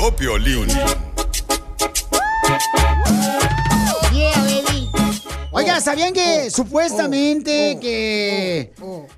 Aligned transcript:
Vio 0.00 0.12
Piolín. 0.12 0.68
Baby. 5.52 5.64
Oiga, 5.64 5.80
¿sabían 5.80 6.12
que 6.12 6.50
supuestamente 6.50 7.78
que 7.80 8.72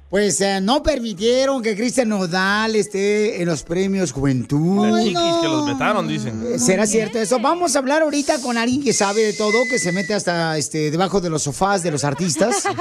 pues 0.08 0.40
eh, 0.40 0.60
no 0.60 0.82
permitieron 0.82 1.62
que 1.62 1.74
Cristian 1.74 2.08
Nodal 2.10 2.76
esté 2.76 3.40
en 3.40 3.48
los 3.48 3.62
premios 3.62 4.12
Juventud? 4.12 4.86
Las 4.88 5.04
chiquis 5.04 5.34
que 5.40 5.48
los 5.48 5.66
vetaron, 5.66 6.08
dicen. 6.08 6.58
¿Será 6.58 6.86
cierto 6.86 7.18
eso? 7.18 7.38
Vamos 7.38 7.76
a 7.76 7.78
hablar 7.78 8.02
ahorita 8.02 8.40
con 8.40 8.58
alguien 8.58 8.82
que 8.82 8.92
sabe 8.92 9.22
de 9.22 9.32
todo, 9.32 9.62
que 9.70 9.78
se 9.78 9.92
mete 9.92 10.14
hasta 10.14 10.56
este 10.58 10.90
debajo 10.90 11.20
de 11.20 11.30
los 11.30 11.42
sofás 11.42 11.82
de 11.82 11.90
los 11.90 12.04
artistas. 12.04 12.64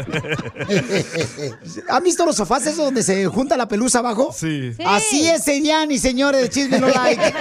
¿Han 1.88 2.02
visto 2.02 2.24
los 2.24 2.36
sofás 2.36 2.66
esos 2.66 2.84
donde 2.84 3.02
se 3.02 3.26
junta 3.26 3.56
la 3.56 3.68
pelusa 3.68 4.00
abajo? 4.00 4.32
Sí. 4.32 4.74
Así 4.84 5.28
es, 5.28 5.46
y 5.88 5.98
señores, 5.98 6.50
chisme 6.50 6.78
no 6.78 6.88
like. 6.88 7.22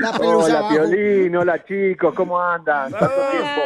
la 0.00 0.12
pelusa 0.12 0.46
Hola, 0.46 0.58
abajo. 0.58 0.74
Piolín, 0.74 1.36
hola 1.36 1.64
chicos, 1.64 2.14
¿cómo 2.14 2.40
andan? 2.40 2.90
¿Cuánto 2.90 3.16
tiempo? 3.30 3.60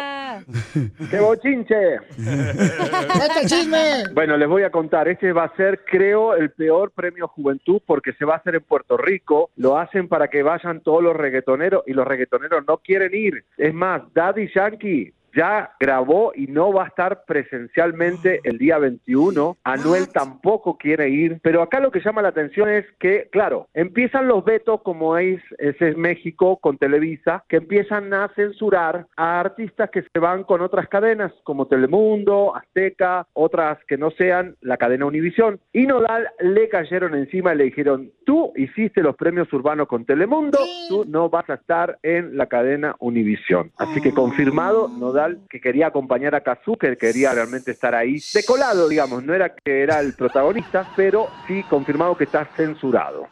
¡Qué 1.11 1.21
bochinche! 1.21 1.97
¡Este 2.19 3.47
chisme! 3.47 4.05
Bueno, 4.13 4.37
les 4.37 4.49
voy 4.49 4.63
a 4.63 4.71
contar, 4.71 5.09
este 5.09 5.33
va 5.33 5.45
a 5.45 5.57
ser, 5.57 5.85
creo, 5.85 6.35
el 6.35 6.51
peor 6.51 6.91
premio 6.91 7.29
Juventud 7.29 7.81
porque 7.87 8.13
se 8.15 8.25
va 8.25 8.35
a 8.35 8.39
hacer 8.39 8.57
en 8.57 8.63
Puerto 8.63 8.97
Rico, 8.97 9.51
lo 9.57 9.79
hacen 9.79 10.09
para 10.09 10.29
que 10.29 10.43
vayan 10.43 10.81
todos 10.81 11.03
los 11.03 11.17
reggaetoneros 11.17 11.85
y 11.87 11.93
los 11.93 12.07
reggaetoneros 12.07 12.65
no 12.67 12.79
quieren 12.79 13.15
ir. 13.15 13.45
Es 13.57 13.73
más, 13.73 14.03
Daddy 14.15 14.51
Yankee 14.55 15.13
ya 15.35 15.73
grabó 15.81 16.33
y 16.35 16.47
no 16.47 16.73
va 16.73 16.85
a 16.85 16.89
estar 16.89 17.25
presencialmente 17.27 18.41
el 18.45 18.59
día 18.59 18.79
21. 18.79 19.57
Anuel 19.65 20.09
tampoco 20.09 20.77
quiere 20.79 21.09
ir. 21.11 21.41
Pero 21.43 21.63
acá 21.63 21.81
lo 21.81 21.91
que 21.91 22.01
llama 22.01 22.23
la 22.23 22.29
atención 22.29 22.69
es 22.69 22.85
que, 22.99 23.29
claro, 23.31 23.69
empiezan 23.75 24.29
los 24.29 24.45
vetos, 24.45 24.83
como 24.83 25.19
es, 25.19 25.43
ese 25.59 25.91
es 25.91 25.97
México 25.97 26.59
con 26.59 26.79
Televisa, 26.79 27.45
que 27.49 27.57
empiezan 27.57 28.13
a 28.15 28.29
censurar 28.35 29.07
a 29.17 29.41
artistas 29.41 29.91
que 29.91 30.03
se 30.03 30.19
van 30.19 30.45
con 30.45 30.61
otras 30.61 30.89
cadenas, 30.89 31.33
como 31.43 31.67
Telemundo, 31.67 32.55
Azteca, 32.57 33.27
otras 33.33 33.79
que 33.87 33.99
no 33.99 34.11
sean 34.13 34.57
la 34.61 34.77
cadena 34.77 35.07
Univisión. 35.07 35.61
Y 35.73 35.87
Nodal 35.87 36.29
le 36.41 36.69
cayeron 36.69 37.15
encima 37.15 37.55
y 37.55 37.59
le 37.59 37.65
dijeron, 37.65 38.11
tú 38.25 38.53
hiciste 38.57 39.03
los 39.03 39.17
premios 39.17 39.53
urbanos 39.53 39.89
con 39.89 40.05
Telemundo, 40.05 40.59
tú 40.89 41.05
no 41.07 41.29
vas 41.29 41.49
a 41.51 41.55
estar 41.55 41.99
en 42.03 42.37
la 42.37 42.47
cadena 42.47 42.95
Univisión. 42.99 43.73
Así 43.79 44.01
que 44.01 44.13
confirmado, 44.13 44.89
Nodal 44.89 45.24
que 45.49 45.61
quería 45.61 45.89
acompañar 45.89 46.35
a 46.35 46.43
Kazu, 46.43 46.77
que 46.77 46.97
quería 46.97 47.33
realmente 47.33 47.71
estar 47.71 47.95
ahí 47.95 48.19
de 48.33 48.45
colado, 48.45 48.89
digamos, 48.89 49.25
no 49.25 49.35
era 49.35 49.55
que 49.55 49.83
era 49.83 50.01
el 50.01 50.15
protagonista, 50.15 50.89
pero 50.97 51.29
sí 51.47 51.63
confirmado 51.69 52.17
que 52.17 52.25
está 52.25 52.45
censurado. 52.57 53.29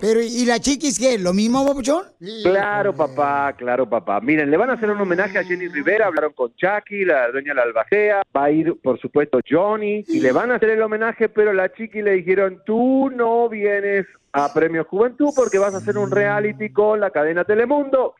Pero, 0.00 0.20
¿y 0.20 0.46
la 0.46 0.58
chiquis 0.58 0.98
qué? 0.98 1.18
¿Lo 1.18 1.34
mismo, 1.34 1.66
Papuchón? 1.66 2.04
Claro, 2.42 2.94
papá, 2.94 3.54
claro, 3.56 3.88
papá. 3.88 4.20
Miren, 4.20 4.50
le 4.50 4.56
van 4.56 4.70
a 4.70 4.74
hacer 4.74 4.90
un 4.90 5.00
homenaje 5.00 5.38
a 5.38 5.44
Jenny 5.44 5.68
Rivera, 5.68 6.06
hablaron 6.06 6.32
con 6.32 6.52
Chucky, 6.54 7.04
la 7.04 7.30
dueña 7.30 7.50
de 7.50 7.54
la 7.56 7.62
albacea, 7.62 8.22
va 8.34 8.44
a 8.44 8.50
ir, 8.50 8.74
por 8.82 8.98
supuesto, 9.00 9.40
Johnny, 9.48 10.04
y 10.08 10.20
le 10.20 10.32
van 10.32 10.50
a 10.50 10.56
hacer 10.56 10.70
el 10.70 10.82
homenaje, 10.82 11.28
pero 11.28 11.52
la 11.52 11.72
chiqui 11.72 12.02
le 12.02 12.12
dijeron, 12.12 12.62
tú 12.64 13.10
no 13.10 13.48
vienes 13.48 14.06
a 14.32 14.52
Premio 14.52 14.84
Juventud 14.84 15.30
porque 15.34 15.58
vas 15.58 15.74
a 15.74 15.78
hacer 15.78 15.98
un 15.98 16.10
reality 16.10 16.70
con 16.70 17.00
la 17.00 17.10
cadena 17.10 17.44
Telemundo. 17.44 18.14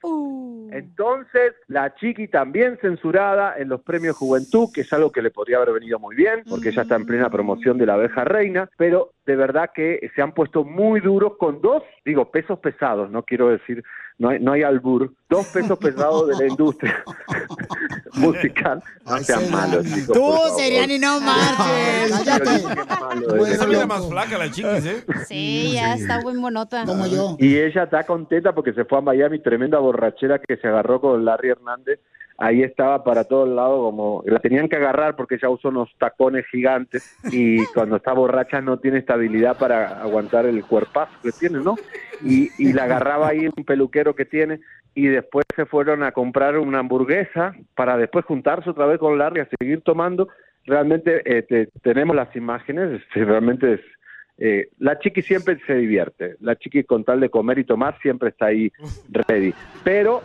Entonces, 0.72 1.52
la 1.68 1.94
chiqui 1.94 2.28
también 2.28 2.78
censurada 2.80 3.56
en 3.58 3.68
los 3.68 3.82
Premios 3.82 4.16
Juventud, 4.16 4.68
que 4.72 4.82
es 4.82 4.92
algo 4.92 5.10
que 5.10 5.22
le 5.22 5.30
podría 5.30 5.58
haber 5.58 5.72
venido 5.72 5.98
muy 5.98 6.14
bien, 6.16 6.42
porque 6.48 6.70
ella 6.70 6.82
está 6.82 6.96
en 6.96 7.06
plena 7.06 7.30
promoción 7.30 7.78
de 7.78 7.86
la 7.86 7.94
abeja 7.94 8.24
reina, 8.24 8.68
pero 8.76 9.12
de 9.26 9.36
verdad 9.36 9.70
que 9.74 10.10
se 10.14 10.22
han 10.22 10.32
puesto 10.32 10.64
muy 10.64 11.00
duros 11.00 11.36
con 11.38 11.60
dos, 11.60 11.82
digo, 12.04 12.30
pesos 12.30 12.58
pesados, 12.58 13.10
no 13.10 13.22
quiero 13.22 13.48
decir, 13.48 13.82
no 14.20 14.28
hay, 14.28 14.38
no 14.38 14.52
hay 14.52 14.62
albur, 14.62 15.12
dos 15.30 15.46
pesos 15.46 15.78
pesados 15.80 16.28
de 16.28 16.36
la 16.36 16.46
industria 16.46 17.02
musical. 18.12 18.82
No 19.06 19.18
sean 19.18 19.50
malos, 19.50 19.86
chicos. 19.86 20.14
Tú. 20.14 20.34
Seriani, 20.58 20.98
no 20.98 21.20
marches. 21.20 22.28
Esa 23.48 23.66
mira 23.66 23.86
más 23.86 24.06
flaca 24.06 24.36
la 24.36 24.50
chiquis, 24.50 24.84
¿eh? 24.84 25.04
Sí, 25.26 25.72
ya 25.72 25.94
está 25.94 26.20
muy 26.20 26.34
monota. 26.34 26.84
Como 26.84 27.06
yo. 27.06 27.36
Y 27.38 27.56
ella 27.56 27.84
está 27.84 28.04
contenta 28.04 28.54
porque 28.54 28.74
se 28.74 28.84
fue 28.84 28.98
a 28.98 29.00
Miami, 29.00 29.38
tremenda 29.38 29.78
borrachera 29.78 30.38
que 30.38 30.58
se 30.58 30.68
agarró 30.68 31.00
con 31.00 31.24
Larry 31.24 31.48
Hernández. 31.48 31.98
Ahí 32.42 32.62
estaba 32.62 33.04
para 33.04 33.24
todos 33.24 33.48
lados, 33.48 33.78
como 33.80 34.22
la 34.24 34.38
tenían 34.38 34.68
que 34.68 34.76
agarrar 34.76 35.14
porque 35.14 35.34
ella 35.34 35.50
usa 35.50 35.68
unos 35.70 35.90
tacones 35.98 36.46
gigantes 36.46 37.02
y 37.30 37.64
cuando 37.74 37.96
está 37.96 38.12
borracha 38.14 38.60
no 38.62 38.78
tiene 38.78 38.98
estabilidad 38.98 39.58
para 39.58 40.00
aguantar 40.02 40.46
el 40.46 40.64
cuerpazo 40.64 41.12
que 41.22 41.32
tiene, 41.32 41.60
¿no? 41.60 41.76
Y, 42.24 42.48
y 42.58 42.72
la 42.72 42.84
agarraba 42.84 43.28
ahí 43.28 43.46
un 43.54 43.64
peluquero 43.64 44.14
que 44.14 44.24
tiene 44.24 44.60
y 44.94 45.06
después 45.06 45.44
se 45.54 45.66
fueron 45.66 46.02
a 46.02 46.12
comprar 46.12 46.56
una 46.58 46.78
hamburguesa 46.80 47.54
para 47.74 47.96
después 47.98 48.24
juntarse 48.24 48.70
otra 48.70 48.86
vez 48.86 48.98
con 48.98 49.18
Larry 49.18 49.40
a 49.40 49.48
seguir 49.58 49.82
tomando. 49.82 50.28
Realmente 50.66 51.22
eh, 51.24 51.42
te- 51.42 51.68
tenemos 51.82 52.16
las 52.16 52.34
imágenes, 52.36 53.00
realmente 53.14 53.74
es, 53.74 53.80
eh, 54.40 54.70
la 54.78 54.98
chiqui 54.98 55.20
siempre 55.20 55.58
se 55.66 55.74
divierte. 55.74 56.36
La 56.40 56.56
chiqui 56.56 56.84
con 56.84 57.04
tal 57.04 57.20
de 57.20 57.28
comer 57.28 57.58
y 57.58 57.64
tomar 57.64 57.98
siempre 58.00 58.30
está 58.30 58.46
ahí 58.46 58.72
ready. 59.10 59.52
Pero 59.84 60.22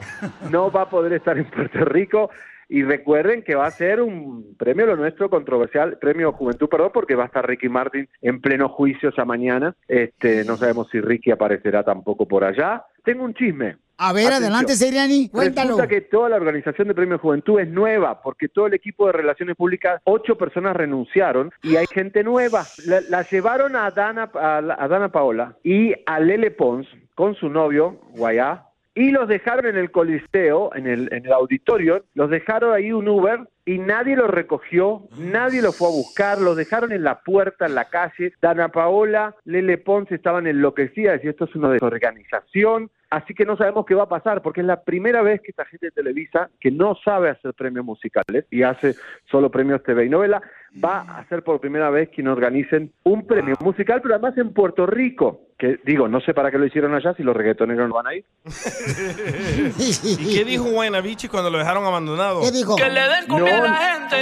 no 0.50 0.72
va 0.72 0.84
a 0.84 0.90
poder 0.90 1.14
estar 1.14 1.38
en 1.38 1.46
Puerto 1.46 1.84
Rico. 1.84 2.30
Y 2.68 2.82
recuerden 2.82 3.44
que 3.44 3.54
va 3.54 3.68
a 3.68 3.72
ser 3.72 4.02
un 4.02 4.56
premio 4.58 4.88
lo 4.88 4.96
nuestro 4.96 5.30
controversial, 5.30 6.00
premio 6.00 6.32
Juventud, 6.32 6.68
perdón, 6.68 6.90
porque 6.94 7.14
va 7.14 7.24
a 7.24 7.28
estar 7.28 7.48
Ricky 7.48 7.70
Martin 7.70 8.10
en 8.22 8.42
pleno 8.42 8.70
juicio 8.70 9.12
ya 9.16 9.24
mañana. 9.24 9.76
Este, 9.88 10.44
no 10.46 10.56
sabemos 10.56 10.90
si 10.90 11.00
Ricky 11.00 11.30
aparecerá 11.30 11.84
tampoco 11.84 12.28
por 12.28 12.44
allá. 12.44 12.84
Tengo 13.04 13.24
un 13.24 13.36
chisme. 13.36 13.78
A 13.98 14.14
ver, 14.14 14.34
adelante, 14.34 14.76
Seriani, 14.76 15.30
cuéntalo. 15.30 15.78
Resulta 15.78 15.88
que 15.88 16.02
toda 16.02 16.30
la 16.30 16.36
organización 16.36 16.88
de 16.88 16.96
Premio 16.96 17.18
Juventud 17.18 17.60
es 17.60 17.70
nueva, 17.70 18.22
porque 18.22 18.50
todo 18.50 18.68
el 18.68 18.74
equipo 18.74 19.08
de 19.08 19.14
Relaciones 19.14 19.56
Públicas, 19.56 20.02
ocho 20.04 20.38
personas 20.38 20.76
renunciaron 20.76 21.52
y 21.64 21.78
hay 21.78 21.88
gente 21.88 22.24
nueva. 22.24 22.66
La, 22.86 23.02
la 23.10 23.22
llevaron 23.24 23.76
a 23.76 23.90
Dana, 23.92 24.30
a, 24.34 24.58
a 24.58 24.88
Dana 24.88 25.10
Paola 25.10 25.56
y 25.64 25.94
a 26.06 26.20
Lele 26.20 26.52
Pons 26.52 26.88
con 27.16 27.36
su 27.36 27.50
novio, 27.50 28.02
Guayá, 28.12 28.66
y 28.94 29.12
los 29.12 29.28
dejaron 29.28 29.66
en 29.66 29.76
el 29.78 29.92
coliseo, 29.92 30.74
en 30.74 30.88
el, 30.88 31.10
en 31.12 31.26
el 31.26 31.34
auditorio, 31.34 32.06
los 32.14 32.30
dejaron 32.30 32.74
ahí 32.74 32.94
un 32.94 33.08
Uber 33.10 33.42
y 33.66 33.78
nadie 33.80 34.16
los 34.16 34.30
recogió, 34.30 35.04
nadie 35.18 35.62
los 35.62 35.76
fue 35.76 35.90
a 35.90 35.92
buscar, 35.92 36.40
los 36.40 36.56
dejaron 36.56 36.94
en 36.94 37.04
la 37.04 37.20
puerta, 37.20 37.66
en 37.66 37.76
la 37.76 37.86
calle. 37.86 38.34
Dana 38.42 38.70
Paola, 38.70 39.36
Lele 39.44 39.78
Pons 39.78 40.12
estaban 40.12 40.48
enloquecidas 40.48 41.22
y 41.24 41.28
esto 41.28 41.44
es 41.46 41.56
una 41.56 41.72
desorganización. 41.72 42.90
Así 43.10 43.34
que 43.34 43.46
no 43.46 43.56
sabemos 43.58 43.86
qué 43.86 43.96
va 43.96 44.04
a 44.04 44.10
pasar, 44.10 44.42
porque 44.42 44.62
es 44.62 44.68
la 44.68 44.84
primera 44.84 45.22
vez 45.22 45.42
que 45.42 45.52
esta 45.52 45.66
gente 45.66 45.88
de 45.88 45.92
Televisa, 45.92 46.50
que 46.60 46.72
no 46.72 46.96
sabe 46.96 47.30
hacer 47.30 47.54
premios 47.54 47.86
musicales 47.86 48.46
y 48.50 48.64
hace 48.64 48.96
solo 49.30 49.52
premios 49.52 49.84
TV 49.84 50.06
y 50.06 50.10
novela, 50.10 50.42
va 50.84 51.02
a 51.02 51.20
hacer 51.20 51.44
por 51.44 51.60
primera 51.60 51.90
vez 51.90 52.10
que 52.10 52.28
organicen 52.28 52.92
un 53.04 53.26
premio 53.26 53.56
musical, 53.62 54.02
pero 54.02 54.16
además 54.16 54.38
en 54.38 54.54
Puerto 54.54 54.86
Rico. 54.86 55.42
Que 55.58 55.80
digo, 55.86 56.10
no 56.10 56.20
sé 56.20 56.34
para 56.34 56.52
qué 56.52 56.58
lo 56.58 56.66
hicieron 56.66 56.94
allá 56.94 57.14
si 57.16 57.24
los 57.24 57.34
reggaetoneros 57.34 57.88
no 57.88 57.96
van 57.96 58.08
a 58.08 58.16
ir. 58.16 58.26
¿Y 59.80 60.36
qué 60.36 60.44
dijo 60.44 60.66
Guaynabichi 60.66 61.30
cuando 61.30 61.50
lo 61.50 61.58
dejaron 61.60 61.86
abandonado? 61.86 62.42
¿Qué 62.42 62.52
dijo? 62.52 62.76
¡Que 62.76 62.90
le 62.90 63.00
den 63.00 63.26
comida 63.28 63.60
a 63.60 63.62
la 63.62 63.76
gente! 63.76 64.18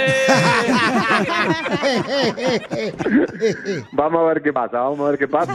Vamos 3.92 4.20
a 4.20 4.24
ver 4.26 4.42
qué 4.42 4.52
pasa, 4.52 4.78
vamos 4.80 5.00
a 5.00 5.10
ver 5.10 5.18
qué 5.18 5.26
pasa. 5.26 5.54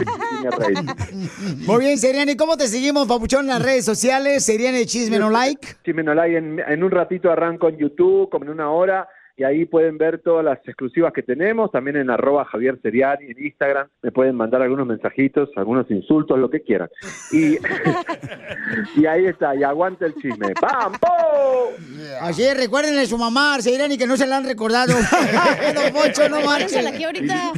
Muy 1.66 1.78
bien, 1.78 1.96
Seriani, 1.96 2.36
¿cómo 2.36 2.58
te 2.58 2.66
seguimos, 2.66 3.08
papuchón, 3.08 3.42
en 3.42 3.48
las 3.48 3.62
redes 3.62 3.86
sociales? 3.86 4.44
Seriani 4.44 4.84
Chisme 4.84 5.18
No 5.18 5.30
Like. 5.30 5.76
Chisme 5.82 6.02
No 6.02 6.12
Like, 6.14 6.36
en, 6.36 6.60
en 6.60 6.84
un 6.84 6.90
ratito 6.90 7.30
arranco 7.30 7.68
en 7.68 7.78
YouTube, 7.78 8.28
como 8.28 8.44
en 8.44 8.50
una 8.50 8.70
hora, 8.70 9.08
y 9.40 9.42
ahí 9.42 9.64
pueden 9.64 9.96
ver 9.96 10.20
todas 10.22 10.44
las 10.44 10.58
exclusivas 10.68 11.14
que 11.14 11.22
tenemos, 11.22 11.72
también 11.72 11.96
en 11.96 12.10
arroba 12.10 12.44
Javier 12.44 12.78
Seriani 12.82 13.24
en 13.24 13.42
Instagram, 13.42 13.88
me 14.02 14.12
pueden 14.12 14.36
mandar 14.36 14.60
algunos 14.60 14.86
mensajitos, 14.86 15.48
algunos 15.56 15.90
insultos, 15.90 16.38
lo 16.38 16.50
que 16.50 16.60
quieran. 16.60 16.90
Y, 17.32 17.56
y 19.00 19.06
ahí 19.06 19.24
está, 19.24 19.56
y 19.56 19.62
aguanta 19.62 20.04
el 20.04 20.14
chisme. 20.16 20.52
¡Pam! 20.60 20.92
¡pum! 20.92 21.74
Así 22.20 22.42
es, 22.42 22.54
recuérdenle 22.54 23.00
a 23.00 23.06
su 23.06 23.16
mamá, 23.16 23.58
Seriani, 23.62 23.96
que 23.96 24.06
no 24.06 24.18
se 24.18 24.26
la 24.26 24.36
han 24.36 24.44
recordado. 24.44 24.92
Poncho, 25.94 26.28
no 26.28 26.36
aquí 26.36 27.04
ahorita. 27.04 27.52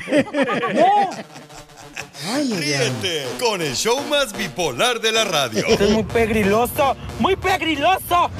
Ay, 2.28 2.52
ay. 2.52 2.60
Ríete 2.60 3.26
con 3.40 3.60
el 3.60 3.74
show 3.74 4.00
más 4.08 4.32
bipolar 4.38 5.00
de 5.00 5.10
la 5.10 5.24
radio. 5.24 5.66
Esto 5.66 5.82
es 5.82 5.90
muy 5.90 6.04
pegriloso, 6.04 6.96
muy 7.18 7.34
pegriloso. 7.34 8.30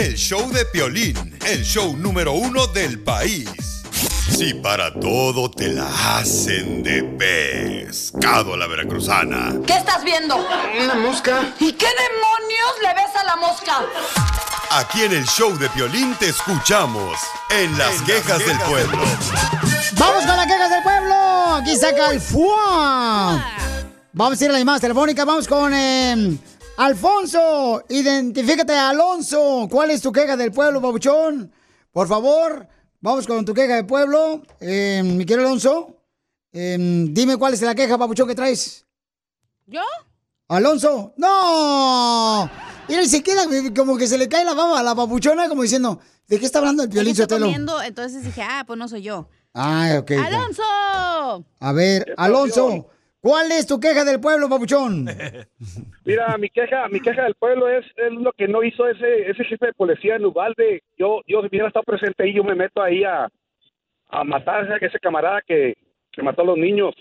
El 0.00 0.16
show 0.16 0.50
de 0.50 0.64
Piolín, 0.64 1.38
el 1.46 1.62
show 1.62 1.94
número 1.94 2.32
uno 2.32 2.66
del 2.68 3.00
país. 3.00 3.50
Si 4.30 4.54
para 4.54 4.98
todo 4.98 5.50
te 5.50 5.68
la 5.68 5.90
hacen 6.16 6.82
de 6.82 7.02
pescado 7.02 8.54
a 8.54 8.56
la 8.56 8.66
veracruzana. 8.66 9.60
¿Qué 9.66 9.74
estás 9.74 10.02
viendo? 10.02 10.36
Una 10.82 10.94
mosca. 10.94 11.52
¿Y 11.60 11.72
qué 11.72 11.84
demonios 11.86 12.72
le 12.80 12.94
ves 12.94 13.14
a 13.14 13.24
la 13.24 13.36
mosca? 13.36 13.82
Aquí 14.70 15.02
en 15.02 15.12
el 15.12 15.26
show 15.26 15.54
de 15.58 15.68
Piolín 15.68 16.14
te 16.14 16.30
escuchamos 16.30 17.18
en 17.50 17.76
las 17.76 18.00
quejas 18.00 18.38
del 18.38 18.58
pueblo. 18.60 19.02
Vamos 19.98 20.24
con 20.24 20.34
las 20.34 20.46
quejas 20.46 20.70
del 20.70 20.82
pueblo. 20.82 21.14
Aquí 21.56 21.76
saca 21.76 22.10
el 22.10 22.22
FUA. 22.22 23.44
Vamos 24.14 24.40
a 24.40 24.44
ir 24.44 24.48
a 24.48 24.52
las 24.54 24.60
llamadas 24.62 24.80
telefónicas. 24.80 25.26
Vamos 25.26 25.46
con 25.46 25.74
eh, 25.74 26.38
Alfonso. 26.80 27.84
Identifícate, 27.90 28.72
Alonso. 28.72 29.68
¿Cuál 29.70 29.90
es 29.90 30.00
tu 30.00 30.10
queja 30.10 30.34
del 30.34 30.50
pueblo, 30.50 30.80
babuchón? 30.80 31.52
Por 31.92 32.08
favor, 32.08 32.66
vamos 33.02 33.26
con 33.26 33.44
tu 33.44 33.52
queja 33.52 33.76
del 33.76 33.84
pueblo. 33.84 34.40
Eh, 34.60 35.02
mi 35.04 35.26
querido 35.26 35.46
Alonso, 35.46 35.98
eh, 36.52 36.78
dime 37.10 37.36
cuál 37.36 37.52
es 37.52 37.60
la 37.60 37.74
queja, 37.74 37.98
babuchón, 37.98 38.26
que 38.26 38.34
traes. 38.34 38.86
¿Yo? 39.66 39.82
Alonso, 40.48 41.12
no. 41.18 42.50
Mira, 42.88 43.02
y 43.02 43.08
se 43.08 43.22
queda 43.22 43.42
como 43.76 43.98
que 43.98 44.06
se 44.06 44.16
le 44.16 44.30
cae 44.30 44.46
la 44.46 44.54
baba 44.54 44.80
a 44.80 44.82
la 44.82 44.94
papuchona, 44.94 45.50
como 45.50 45.60
diciendo, 45.60 46.00
¿de 46.28 46.40
qué 46.40 46.46
está 46.46 46.60
hablando 46.60 46.82
el 46.82 46.88
violín 46.88 47.10
Estoy 47.10 47.24
Sotelo? 47.24 47.44
comiendo, 47.44 47.82
entonces 47.82 48.24
dije, 48.24 48.40
ah, 48.42 48.64
pues 48.66 48.78
no 48.78 48.88
soy 48.88 49.02
yo. 49.02 49.28
Ah, 49.52 49.98
ok. 50.00 50.12
¡Alonso! 50.12 51.44
A 51.60 51.72
ver, 51.74 52.14
Alonso, 52.16 52.88
¿cuál 53.20 53.52
es 53.52 53.66
tu 53.66 53.78
queja 53.78 54.04
del 54.04 54.20
pueblo, 54.20 54.48
papuchón? 54.48 55.06
Mira, 56.04 56.36
mi 56.38 56.48
queja, 56.48 56.88
mi 56.88 57.00
queja 57.00 57.24
del 57.24 57.34
pueblo 57.34 57.68
es, 57.68 57.84
es 57.96 58.12
lo 58.12 58.32
que 58.32 58.48
no 58.48 58.62
hizo 58.62 58.88
ese 58.88 59.30
ese 59.30 59.44
jefe 59.44 59.66
de 59.66 59.72
policía 59.72 60.16
en 60.16 60.26
Ubalde. 60.26 60.82
Yo 60.98 61.20
yo 61.26 61.40
hubiera 61.40 61.68
estado 61.68 61.84
presente 61.84 62.22
ahí, 62.24 62.34
yo 62.34 62.44
me 62.44 62.54
meto 62.54 62.82
ahí 62.82 63.04
a, 63.04 63.28
a 64.08 64.24
matar 64.24 64.70
a 64.70 64.76
ese 64.76 64.98
camarada 64.98 65.40
que, 65.46 65.76
que 66.12 66.22
mató 66.22 66.42
a 66.42 66.46
los 66.46 66.58
niños. 66.58 66.94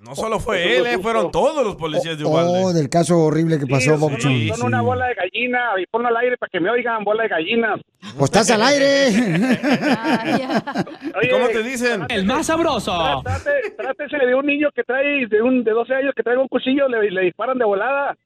No 0.00 0.14
solo 0.14 0.40
fue 0.40 0.78
él, 0.78 0.86
eh, 0.86 0.98
fueron 0.98 1.30
todos 1.30 1.62
los 1.64 1.76
policías 1.76 2.18
de 2.18 2.24
Ubalde. 2.24 2.64
Oh, 2.64 2.72
del 2.72 2.88
caso 2.88 3.18
horrible 3.18 3.58
que 3.58 3.66
pasó, 3.66 3.96
Sí, 3.96 4.00
papuchón. 4.00 4.48
son, 4.48 4.56
son 4.56 4.66
una 4.68 4.80
bola 4.80 5.06
de 5.08 5.14
gallina 5.14 5.60
y 5.78 5.84
ponlo 5.86 6.08
al 6.08 6.16
aire 6.16 6.38
para 6.38 6.48
que 6.48 6.58
me 6.58 6.70
oigan, 6.70 7.04
bola 7.04 7.24
de 7.24 7.28
gallinas. 7.28 7.80
Pues 8.16 8.30
estás 8.30 8.50
al 8.50 8.62
aire. 8.62 9.08
Oye, 11.20 11.30
¿Cómo 11.30 11.48
te 11.48 11.62
dicen? 11.62 12.06
El 12.08 12.24
más 12.24 12.46
sabroso. 12.46 12.92
Trate, 13.22 13.50
trátese 13.76 14.16
de 14.24 14.34
un 14.34 14.46
niño 14.46 14.70
que 14.74 14.84
trae, 14.84 15.26
de 15.26 15.42
un 15.42 15.62
de 15.64 15.70
12 15.70 15.94
años 15.94 16.12
que 16.16 16.22
trae 16.22 16.36
un 16.38 16.48
cuchillo, 16.48 16.88
le, 16.88 17.10
le 17.10 17.20
disparan 17.22 17.58
de 17.58 17.64
volada. 17.64 18.16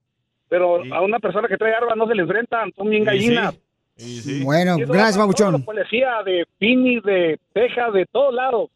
Pero 0.48 0.82
a 0.94 1.00
una 1.00 1.18
persona 1.18 1.48
que 1.48 1.56
trae 1.56 1.74
armas 1.74 1.96
no 1.96 2.06
se 2.06 2.14
le 2.14 2.22
enfrentan, 2.22 2.72
son 2.76 2.88
bien 2.88 3.04
gallinas. 3.04 3.54
Bueno, 4.42 4.76
gracias, 4.78 5.16
los 5.16 5.62
policías 5.62 6.24
de 6.24 6.44
Phoenix, 6.58 7.02
de 7.04 7.38
Texas, 7.52 7.92
de 7.92 8.06
todos 8.06 8.34
lados. 8.34 8.70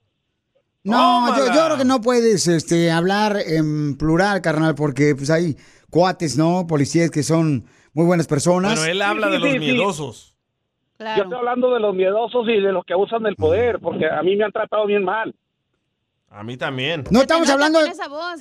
No, 0.88 1.37
yo, 1.37 1.46
yo 1.55 1.64
creo 1.67 1.76
que 1.79 1.85
no 1.85 2.00
puedes 2.00 2.46
este, 2.49 2.90
hablar 2.90 3.37
en 3.44 3.96
plural, 3.96 4.40
carnal, 4.43 4.75
porque 4.75 5.14
pues 5.14 5.31
hay 5.31 5.56
cuates, 5.90 6.37
¿no? 6.37 6.67
Policías 6.67 7.11
que 7.11 7.23
son 7.23 7.64
muy 7.93 8.06
buenas 8.06 8.26
personas. 8.26 8.75
Bueno, 8.79 8.90
él 8.93 9.02
habla 9.02 9.26
Sí, 9.29 9.32
de 9.32 9.38
sí, 9.38 9.44
los 9.44 9.52
sí. 9.52 9.58
miedosos. 9.58 10.35
Yo 10.99 11.06
estoy 11.23 11.38
hablando 11.38 11.73
de 11.73 11.81
los 11.81 11.94
miedosos 11.94 12.49
y 12.49 12.61
de 12.61 12.73
los 12.73 12.85
que 12.85 12.93
abusan 12.93 13.23
del 13.23 13.37
poder, 13.37 13.79
porque 13.81 14.06
a 14.11 14.20
mí 14.23 14.35
me 14.35 14.44
han 14.44 14.52
tratado 14.52 14.85
bien 14.87 15.05
mal. 15.05 15.32
A 16.29 16.43
mí 16.43 16.56
también. 16.56 17.05
No 17.11 17.20
estamos 17.23 17.49
hablando 17.49 17.81
de... 17.81 17.88
Esa 17.91 18.08
voz. 18.08 18.41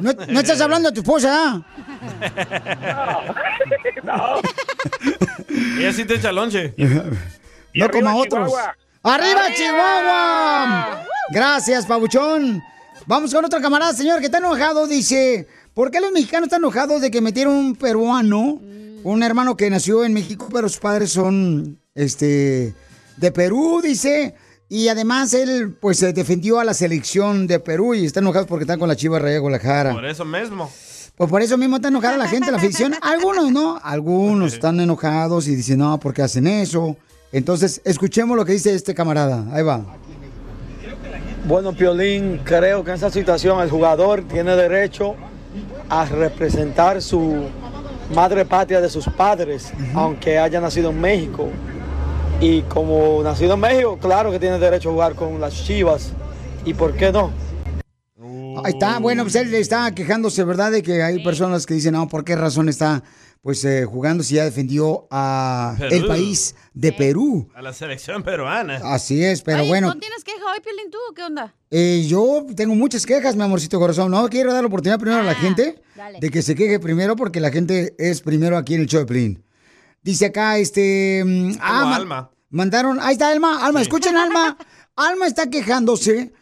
No, 0.00 0.12
no 0.28 0.40
estás 0.40 0.60
hablando 0.60 0.88
de 0.88 0.94
tu 0.94 1.00
esposa, 1.02 1.62
¿ah? 1.62 3.22
Ella 5.78 5.92
sí 5.92 6.04
te 6.04 6.14
echa 6.14 6.32
lonche. 6.32 6.74
No 7.74 7.88
como 7.90 8.08
a 8.08 8.16
otros. 8.16 8.52
¡Arriba, 9.02 9.40
Chihuahua! 9.54 11.06
Gracias, 11.30 11.86
Pabuchón. 11.86 12.62
Vamos 13.06 13.32
con 13.32 13.42
otro 13.42 13.58
camarada, 13.60 13.94
señor, 13.94 14.20
que 14.20 14.26
está 14.26 14.38
enojado. 14.38 14.86
Dice, 14.86 15.48
¿por 15.72 15.90
qué 15.90 16.00
los 16.00 16.12
mexicanos 16.12 16.48
están 16.48 16.60
enojados 16.60 17.00
de 17.00 17.10
que 17.10 17.22
metieron 17.22 17.54
un 17.54 17.76
peruano, 17.76 18.60
un 19.02 19.22
hermano 19.22 19.56
que 19.56 19.70
nació 19.70 20.04
en 20.04 20.12
México, 20.12 20.48
pero 20.52 20.68
sus 20.68 20.80
padres 20.80 21.12
son, 21.12 21.80
este, 21.94 22.74
de 23.16 23.32
Perú, 23.32 23.80
dice? 23.82 24.34
Y 24.68 24.88
además 24.88 25.32
él, 25.32 25.74
pues, 25.80 25.98
se 25.98 26.12
defendió 26.12 26.60
a 26.60 26.64
la 26.64 26.74
selección 26.74 27.46
de 27.46 27.58
Perú 27.58 27.94
y 27.94 28.04
está 28.04 28.20
enojado 28.20 28.46
porque 28.46 28.64
están 28.64 28.78
con 28.78 28.88
la 28.88 28.96
chiva 28.96 29.18
Raya 29.18 29.38
Guadalajara. 29.38 29.94
Por 29.94 30.04
eso 30.04 30.26
mismo. 30.26 30.70
Pues 31.16 31.30
por 31.30 31.40
eso 31.40 31.56
mismo 31.56 31.76
está 31.76 31.88
enojada 31.88 32.18
la 32.18 32.28
gente, 32.28 32.50
la 32.50 32.58
afición. 32.58 32.94
Algunos, 33.00 33.50
¿no? 33.50 33.80
Algunos 33.82 34.52
están 34.54 34.78
enojados 34.78 35.48
y 35.48 35.56
dicen, 35.56 35.78
no, 35.78 35.98
¿por 35.98 36.12
qué 36.12 36.20
hacen 36.22 36.46
eso? 36.46 36.98
Entonces, 37.32 37.80
escuchemos 37.84 38.36
lo 38.36 38.44
que 38.44 38.52
dice 38.52 38.74
este 38.74 38.94
camarada. 38.94 39.44
Ahí 39.52 39.62
va. 39.62 39.84
Bueno, 41.46 41.72
Piolín, 41.72 42.40
creo 42.44 42.84
que 42.84 42.90
en 42.90 42.96
esa 42.96 43.10
situación 43.10 43.60
el 43.60 43.70
jugador 43.70 44.22
tiene 44.22 44.54
derecho 44.56 45.14
a 45.88 46.04
representar 46.04 47.00
su 47.00 47.48
madre 48.14 48.44
patria 48.44 48.80
de 48.80 48.88
sus 48.88 49.06
padres, 49.06 49.72
aunque 49.94 50.38
haya 50.38 50.60
nacido 50.60 50.90
en 50.90 51.00
México. 51.00 51.48
Y 52.40 52.62
como 52.62 53.22
nacido 53.22 53.54
en 53.54 53.60
México, 53.60 53.98
claro 54.00 54.30
que 54.30 54.38
tiene 54.38 54.58
derecho 54.58 54.90
a 54.90 54.92
jugar 54.92 55.14
con 55.14 55.40
las 55.40 55.54
Chivas. 55.54 56.12
¿Y 56.64 56.74
por 56.74 56.94
qué 56.94 57.12
no? 57.12 57.30
Ahí 58.64 58.72
está, 58.72 58.98
bueno, 58.98 59.22
pues 59.22 59.36
él 59.36 59.54
está 59.54 59.90
quejándose, 59.94 60.44
¿verdad? 60.44 60.70
De 60.72 60.82
que 60.82 61.02
hay 61.02 61.22
personas 61.24 61.64
que 61.64 61.74
dicen, 61.74 61.94
no, 61.94 62.08
¿por 62.08 62.24
qué 62.24 62.36
razón 62.36 62.68
está 62.68 63.02
pues 63.42 63.64
eh, 63.64 63.84
jugando 63.86 64.22
si 64.22 64.34
ya 64.34 64.44
defendió 64.44 65.06
a 65.10 65.74
Perú. 65.78 65.94
el 65.96 66.06
país 66.06 66.54
de 66.74 66.92
Perú? 66.92 67.48
A 67.54 67.62
la 67.62 67.72
selección 67.72 68.22
peruana. 68.22 68.80
Así 68.84 69.24
es, 69.24 69.40
pero 69.42 69.60
Oye, 69.60 69.68
bueno, 69.68 69.88
¿No 69.88 69.98
tienes 69.98 70.22
queja 70.24 70.44
hoy, 70.52 70.60
Piolín, 70.60 70.90
tú? 70.90 70.98
o 71.10 71.14
¿Qué 71.14 71.22
onda? 71.22 71.54
eh, 71.70 72.04
yo 72.06 72.44
tengo 72.54 72.74
muchas 72.74 73.06
quejas, 73.06 73.36
mi 73.36 73.42
amorcito 73.42 73.78
corazón. 73.78 74.10
No 74.10 74.28
quiero 74.28 74.52
dar 74.52 74.62
la 74.62 74.68
oportunidad 74.68 74.98
primero 74.98 75.20
a 75.20 75.24
la 75.24 75.34
gente 75.34 75.82
Ah, 75.94 75.96
dale. 75.96 76.18
de 76.20 76.30
que 76.30 76.42
se 76.42 76.54
queje 76.54 76.78
primero 76.80 77.16
porque 77.16 77.40
la 77.40 77.50
gente 77.50 77.94
es 77.98 78.20
primero 78.20 78.56
aquí 78.58 78.74
en 78.74 78.82
el 78.82 78.86
show 78.86 79.06
de. 79.06 79.42
Dice 80.02 80.26
acá, 80.26 80.58
este... 80.58 81.22
mm, 81.24 81.52
ah, 81.60 81.68
Como 81.80 81.90
ma- 81.90 81.96
Alma. 81.96 82.30
Mandaron, 82.50 82.98
ahí 83.00 83.12
está 83.12 83.28
Alma, 83.30 83.64
Alma, 83.64 83.80
escuchen 83.80 84.16
Alma. 84.16 84.58
Alma 84.96 85.26
está 85.26 85.48
quejándose. 85.48 86.32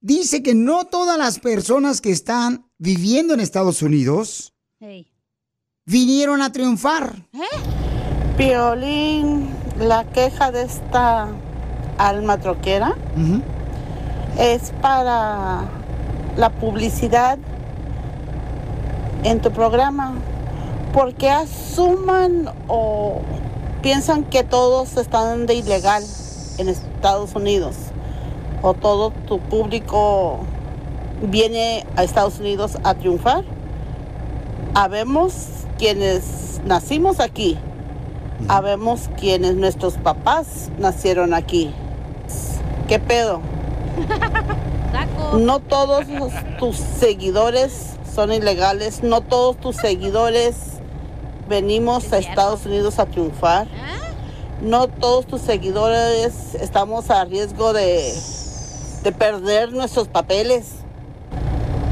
Dice 0.00 0.42
que 0.42 0.54
no 0.54 0.84
todas 0.84 1.16
las 1.18 1.38
personas 1.40 2.00
que 2.00 2.10
están 2.10 2.66
viviendo 2.78 3.32
en 3.34 3.40
Estados 3.40 3.80
Unidos 3.82 4.52
Hey. 4.80 5.10
Vinieron 5.86 6.42
a 6.42 6.50
triunfar. 6.50 7.14
Piolín, 8.36 9.50
la 9.78 10.04
queja 10.04 10.50
de 10.50 10.62
esta 10.62 11.28
alma 11.98 12.38
troquera 12.38 12.94
es 14.38 14.72
para 14.80 15.62
la 16.36 16.50
publicidad 16.50 17.38
en 19.22 19.40
tu 19.40 19.50
programa. 19.50 20.14
Porque 20.92 21.28
asuman 21.28 22.50
o 22.68 23.20
piensan 23.82 24.22
que 24.24 24.44
todos 24.44 24.96
están 24.96 25.46
de 25.46 25.54
ilegal 25.54 26.04
en 26.58 26.68
Estados 26.68 27.34
Unidos? 27.34 27.76
¿O 28.62 28.74
todo 28.74 29.10
tu 29.10 29.40
público 29.40 30.38
viene 31.22 31.84
a 31.96 32.04
Estados 32.04 32.38
Unidos 32.38 32.78
a 32.84 32.94
triunfar? 32.94 33.44
Habemos 34.74 35.63
quienes 35.78 36.60
nacimos 36.64 37.20
aquí. 37.20 37.58
Habemos 38.48 39.08
quienes 39.18 39.54
nuestros 39.54 39.94
papás 39.94 40.70
nacieron 40.78 41.34
aquí. 41.34 41.72
¿Qué 42.88 42.98
pedo? 42.98 43.40
No 45.38 45.60
todos 45.60 46.06
los- 46.08 46.32
tus 46.58 46.76
seguidores 46.76 47.96
son 48.14 48.32
ilegales. 48.32 49.02
No 49.02 49.20
todos 49.20 49.56
tus 49.58 49.76
seguidores 49.76 50.54
venimos 51.48 52.12
a 52.12 52.18
Estados 52.18 52.66
Unidos 52.66 52.98
a 52.98 53.06
triunfar. 53.06 53.66
No 54.62 54.88
todos 54.88 55.26
tus 55.26 55.40
seguidores 55.42 56.54
estamos 56.54 57.10
a 57.10 57.24
riesgo 57.24 57.72
de, 57.72 58.14
de 59.02 59.12
perder 59.12 59.72
nuestros 59.72 60.08
papeles. 60.08 60.66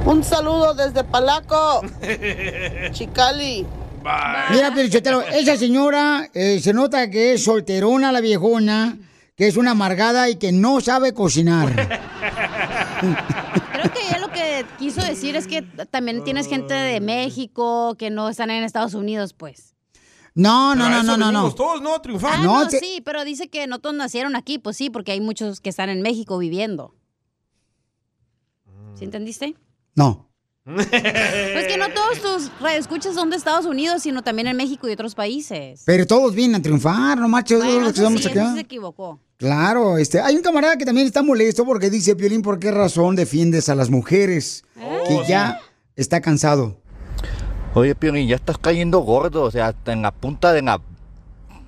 Un 0.05 0.25
saludo 0.25 0.75
desde 0.75 1.05
Palaco, 1.05 1.83
Chicali. 2.93 3.65
Mira, 4.51 4.75
Pelichotero, 4.75 5.23
esa 5.23 5.57
señora 5.57 6.29
eh, 6.35 6.59
se 6.61 6.73
nota 6.73 7.09
que 7.09 7.35
es 7.35 7.45
solterona 7.45 8.11
la 8.11 8.21
viejona, 8.21 8.99
que 9.37 9.47
es 9.47 9.57
una 9.57 9.71
amargada 9.73 10.29
y 10.29 10.37
que 10.37 10.51
no 10.51 10.81
sabe 10.81 11.15
cocinar. 11.15 11.73
Creo 13.73 13.93
que 13.93 14.01
ella 14.09 14.19
lo 14.19 14.31
que 14.33 14.67
quiso 14.79 15.01
decir 15.03 15.37
es 15.37 15.47
que 15.47 15.63
también 15.63 16.25
tienes 16.25 16.49
gente 16.49 16.75
de 16.75 17.01
México 17.01 17.95
que 17.97 18.11
no 18.11 18.29
están 18.29 18.51
en 18.51 18.65
Estados 18.65 18.95
Unidos, 18.95 19.35
pues. 19.35 19.75
No, 20.35 20.75
no, 20.75 20.89
no, 20.91 21.03
no, 21.05 21.17
no, 21.17 21.31
no. 21.31 21.55
todos, 21.55 21.81
¿no? 21.81 21.95
A 21.95 22.03
triunfar. 22.03 22.33
Ah, 22.35 22.43
No, 22.43 22.65
no, 22.65 22.69
te- 22.69 22.81
sí, 22.81 23.03
pero 23.05 23.25
dice 23.25 23.49
que 23.49 23.69
no 23.69 23.79
todos 23.79 23.95
nacieron 23.95 24.35
aquí, 24.35 24.59
pues 24.59 24.77
sí, 24.77 24.91
porque 24.91 25.13
hay 25.13 25.21
muchos 25.21 25.61
que 25.61 25.71
están 25.71 25.91
en 25.91 26.03
México 26.03 26.39
viviendo. 26.39 26.95
¿Sí 28.95 29.05
entendiste? 29.05 29.55
No. 29.95 30.29
Pues 30.65 30.87
que 30.87 31.77
no 31.77 31.89
todos 31.91 32.21
tus 32.21 32.51
escuchas 32.77 33.15
son 33.15 33.31
de 33.31 33.37
Estados 33.37 33.67
Unidos, 33.67 34.03
sino 34.03 34.23
también 34.23 34.47
en 34.47 34.57
México 34.57 34.89
y 34.89 34.93
otros 34.93 35.15
países. 35.15 35.83
Pero 35.85 36.07
todos 36.07 36.35
vienen 36.35 36.57
a 36.57 36.63
triunfar, 36.63 37.19
no 37.19 37.29
marches, 37.29 37.59
Bueno, 37.59 37.81
los 37.81 37.93
que 37.93 38.19
sí, 38.19 38.29
acá. 38.29 38.55
se 38.55 38.61
equivocó. 38.61 39.19
Claro, 39.39 39.99
este, 39.99 40.21
hay 40.21 40.37
un 40.37 40.43
camarada 40.43 40.77
que 40.77 40.85
también 40.85 41.09
está 41.09 41.21
molesto 41.23 41.65
porque 41.65 41.91
dice, 41.91 42.15
Piolín, 42.15 42.43
¿por 42.43 42.61
qué 42.61 42.71
razón 42.71 43.17
defiendes 43.17 43.69
a 43.69 43.75
las 43.75 43.91
mujeres? 43.91 44.65
Que 45.09 45.21
ya 45.27 45.59
está 45.97 46.21
cansado. 46.21 46.81
Oye, 47.75 47.97
Piolín, 47.97 48.29
ya 48.29 48.37
estás 48.37 48.57
cayendo 48.57 49.01
gordo, 49.01 49.43
o 49.43 49.51
sea, 49.51 49.69
hasta 49.69 49.93
en 49.93 50.03
la 50.03 50.13
punta 50.13 50.53
de 50.53 50.63
la... 50.63 50.81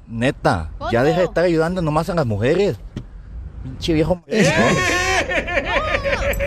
Neta, 0.07 0.71
ya 0.93 1.03
deja 1.03 1.21
de 1.21 1.25
estar 1.25 1.45
ayudando 1.45 1.83
nomás 1.83 2.11
a 2.11 2.15
las 2.15 2.27
mujeres. 2.27 2.77
Pinche 3.65 3.93
viejo... 3.93 4.23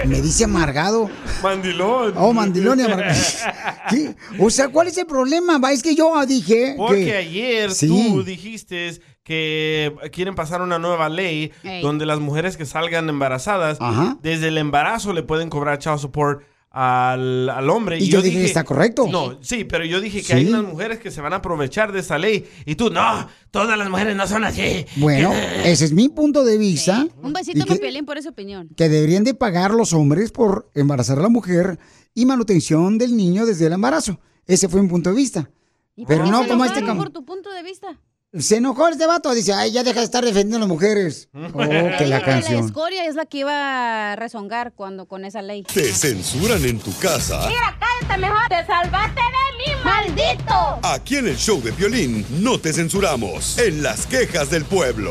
Me 0.07 0.21
dice 0.21 0.45
amargado. 0.45 1.09
Mandilón. 1.43 2.13
Oh, 2.15 2.33
mandilón 2.33 2.79
y 2.79 2.83
amargado. 2.83 3.13
¿Qué? 3.89 4.15
O 4.39 4.49
sea, 4.49 4.69
¿cuál 4.69 4.87
es 4.87 4.97
el 4.97 5.05
problema? 5.05 5.59
Es 5.71 5.83
que 5.83 5.95
yo 5.95 6.25
dije 6.25 6.75
Porque 6.77 7.05
que... 7.05 7.15
ayer 7.17 7.71
Sí. 7.71 7.87
tú 7.87 8.23
dijiste 8.23 8.99
que 9.23 9.93
quieren 10.13 10.35
pasar 10.35 10.61
una 10.61 10.79
nueva 10.79 11.09
ley 11.09 11.51
Ey. 11.63 11.81
donde 11.81 12.05
las 12.05 12.19
mujeres 12.19 12.55
que 12.55 12.65
salgan 12.65 13.09
embarazadas, 13.09 13.77
Ajá. 13.81 14.17
desde 14.21 14.47
el 14.47 14.57
embarazo 14.57 15.11
le 15.11 15.23
pueden 15.23 15.49
cobrar 15.49 15.79
child 15.79 15.99
support 15.99 16.43
al, 16.79 17.49
al 17.49 17.69
hombre. 17.71 17.97
Y 17.97 18.07
yo 18.07 18.21
dije, 18.21 18.45
¿está 18.45 18.63
correcto? 18.63 19.07
No, 19.09 19.39
sí, 19.41 19.63
pero 19.63 19.83
yo 19.83 19.99
dije 19.99 20.19
que 20.19 20.25
Sí. 20.27 20.33
hay 20.33 20.45
unas 20.45 20.63
mujeres 20.63 20.99
que 20.99 21.09
se 21.09 21.21
van 21.21 21.33
a 21.33 21.37
aprovechar 21.37 21.91
de 21.91 22.01
esa 22.01 22.19
ley. 22.19 22.45
Y 22.65 22.75
tú, 22.75 22.91
no, 22.91 23.27
todas 23.49 23.77
las 23.79 23.89
mujeres 23.89 24.15
no 24.15 24.27
son 24.27 24.43
así. 24.43 24.85
Bueno, 24.97 25.33
ese 25.65 25.85
es 25.85 25.91
mi 25.93 26.07
punto 26.09 26.43
de 26.45 26.57
vista. 26.59 27.07
Un 27.23 27.31
y 27.31 27.33
besito 27.33 27.65
Piolín 27.77 28.05
por 28.05 28.17
esa 28.19 28.29
opinión. 28.29 28.69
que 28.77 28.89
deberían 28.89 29.23
de 29.23 29.33
pagar 29.33 29.71
los 29.71 29.91
hombres 29.93 30.31
por 30.31 30.69
embarazar 30.75 31.17
a 31.17 31.23
la 31.23 31.29
mujer 31.29 31.79
y 32.13 32.25
manutención 32.27 32.97
del 32.99 33.17
niño 33.17 33.45
desde 33.47 33.65
el 33.65 33.73
embarazo. 33.73 34.19
Ese 34.45 34.69
fue 34.69 34.81
mi 34.81 34.87
punto 34.87 35.09
de 35.09 35.15
vista. 35.15 35.49
Pero 35.95 36.05
¿Por 36.07 36.25
qué 36.25 36.31
no 36.31 36.47
como 36.47 36.63
este 36.63 36.83
por 36.83 37.09
tu 37.09 37.25
punto 37.25 37.51
de 37.51 37.63
vista? 37.63 37.99
Se 38.33 38.57
enojó 38.57 38.89
este 38.89 39.07
vato, 39.07 39.33
dice, 39.33 39.53
ay, 39.53 39.71
ya 39.71 39.83
deja 39.83 39.99
de 39.99 40.05
estar 40.05 40.23
defendiendo 40.23 40.57
a 40.57 40.59
las 40.59 40.67
mujeres. 40.67 41.29
Oh, 41.53 41.57
que 41.57 41.65
la 41.65 41.97
Que 41.97 42.07
la 42.07 42.21
canción. 42.21 42.65
escoria 42.65 43.05
es 43.05 43.15
la 43.15 43.25
que 43.25 43.39
iba 43.39 44.11
a 44.11 44.15
rezongar 44.17 44.73
cuando 44.73 45.05
con 45.05 45.23
esa 45.23 45.41
ley. 45.41 45.63
Te 45.63 45.93
censuran 45.93 46.63
en 46.65 46.77
tu 46.79 46.95
casa. 46.97 47.39
cállate 47.47 48.21
mejor. 48.21 48.47
Te 48.49 48.65
salvaste 48.65 49.21
de 49.21 49.57
mí, 49.57 49.83
maldito. 49.83 50.79
Aquí 50.83 51.15
en 51.15 51.27
el 51.27 51.37
show 51.37 51.61
de 51.61 51.71
violín 51.71 52.25
no 52.41 52.59
te 52.59 52.73
censuramos. 52.73 53.57
En 53.59 53.81
las 53.81 54.05
quejas 54.05 54.49
del 54.49 54.65
pueblo. 54.65 55.09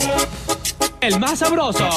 El 1.01 1.19
más 1.19 1.39
sabroso. 1.39 1.89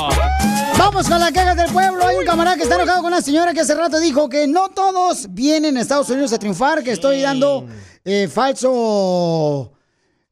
Vamos 0.78 1.08
con 1.10 1.20
las 1.20 1.32
quejas 1.34 1.58
del 1.58 1.72
pueblo. 1.72 2.06
Hay 2.08 2.16
un 2.16 2.26
camarada 2.26 2.56
que 2.56 2.64
está 2.64 2.76
enojado 2.76 3.00
con 3.02 3.12
una 3.12 3.22
señora 3.22 3.54
que 3.54 3.60
hace 3.60 3.76
rato 3.76 4.00
dijo 4.00 4.30
que 4.30 4.48
no 4.48 4.70
todos 4.70 5.28
vienen 5.32 5.76
a 5.78 5.82
Estados 5.82 6.10
Unidos 6.10 6.32
a 6.32 6.40
triunfar, 6.40 6.82
que 6.82 6.92
estoy 6.92 7.22
dando 7.22 7.66
eh, 8.06 8.30
falso 8.34 9.74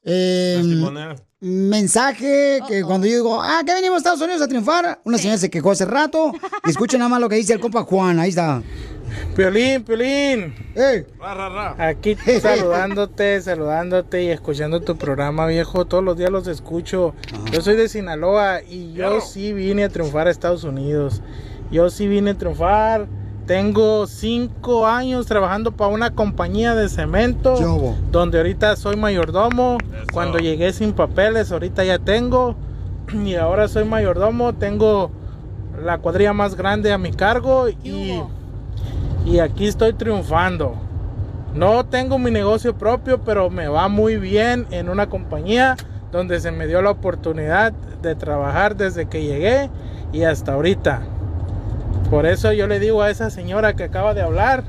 eh, 0.10 1.16
mensaje, 1.42 2.62
que 2.68 2.82
cuando 2.84 3.08
yo 3.08 3.14
digo, 3.16 3.42
ah, 3.42 3.62
que 3.66 3.74
venimos 3.74 3.96
a 3.96 3.98
Estados 3.98 4.22
Unidos 4.22 4.42
a 4.42 4.48
triunfar, 4.48 5.02
una 5.04 5.18
señora 5.18 5.38
se 5.38 5.50
quejó 5.50 5.72
hace 5.72 5.86
rato. 5.86 6.32
Y 6.66 6.70
escuchen 6.70 7.00
nada 7.00 7.10
más 7.10 7.20
lo 7.20 7.30
que 7.30 7.36
dice 7.36 7.54
el 7.54 7.60
compa 7.60 7.84
Juan, 7.84 8.20
ahí 8.20 8.30
está. 8.30 8.64
Piolín, 9.36 9.84
Piolín. 9.84 10.56
Ra, 11.20 11.34
ra, 11.34 11.50
ra. 11.50 11.88
Aquí 11.88 12.16
saludándote, 12.42 13.42
saludándote 13.42 14.24
y 14.24 14.30
escuchando 14.30 14.82
tu 14.82 14.98
programa, 14.98 15.46
viejo. 15.46 15.86
Todos 15.86 16.04
los 16.04 16.18
días 16.18 16.32
los 16.32 16.48
escucho. 16.48 17.14
Yo 17.52 17.62
soy 17.62 17.76
de 17.76 17.90
Sinaloa 17.90 18.62
y 18.64 18.94
yo 18.94 19.22
sí 19.22 19.54
vine 19.54 19.84
a 19.84 19.90
triunfar 19.90 20.28
a 20.28 20.32
Estados 20.32 20.64
Unidos. 20.64 21.22
Yo 21.72 21.90
sí 21.90 22.08
vine 22.08 22.32
a 22.32 22.38
triunfar. 22.38 23.08
Tengo 23.48 24.08
cinco 24.08 24.86
años 24.86 25.25
trabajando 25.25 25.72
para 25.72 25.89
una 25.89 26.12
compañía 26.12 26.75
de 26.75 26.89
cemento, 26.89 27.56
donde 28.12 28.39
ahorita 28.39 28.75
soy 28.75 28.98
mayordomo. 28.98 29.77
Cuando 30.12 30.38
llegué 30.38 30.74
sin 30.74 30.92
papeles, 30.92 31.50
ahorita 31.54 31.86
ya 31.86 31.98
tengo. 31.98 32.56
Y 33.13 33.36
ahora 33.36 33.70
soy 33.70 33.86
mayordomo, 33.86 34.51
tengo 34.51 35.12
la 35.82 35.98
cuadrilla 36.00 36.34
más 36.34 36.56
grande 36.56 36.92
a 36.92 36.98
mi 36.98 37.13
cargo 37.13 37.70
y, 37.70 38.22
y 39.25 39.39
aquí 39.39 39.66
estoy 39.66 39.94
triunfando. 39.94 40.75
No 41.56 41.86
tengo 41.86 42.20
mi 42.20 42.32
negocio 42.32 42.77
propio, 42.77 43.22
pero 43.24 43.50
me 43.50 43.70
va 43.70 43.88
muy 43.88 44.18
bien 44.18 44.68
en 44.72 44.89
una 44.89 45.08
compañía 45.08 45.77
donde 46.12 46.42
se 46.42 46.51
me 46.51 46.68
dio 46.68 46.82
la 46.82 46.92
oportunidad 46.92 47.72
de 48.01 48.13
trabajar 48.16 48.75
desde 48.75 49.06
que 49.06 49.24
llegué 49.24 49.70
y 50.12 50.24
hasta 50.24 50.51
ahorita. 50.51 51.01
Por 52.10 52.26
eso 52.26 52.54
yo 52.54 52.68
le 52.68 52.80
digo 52.80 53.02
a 53.02 53.10
esa 53.10 53.30
señora 53.30 53.76
que 53.76 53.84
acaba 53.84 54.14
de 54.14 54.22
hablar 54.22 54.64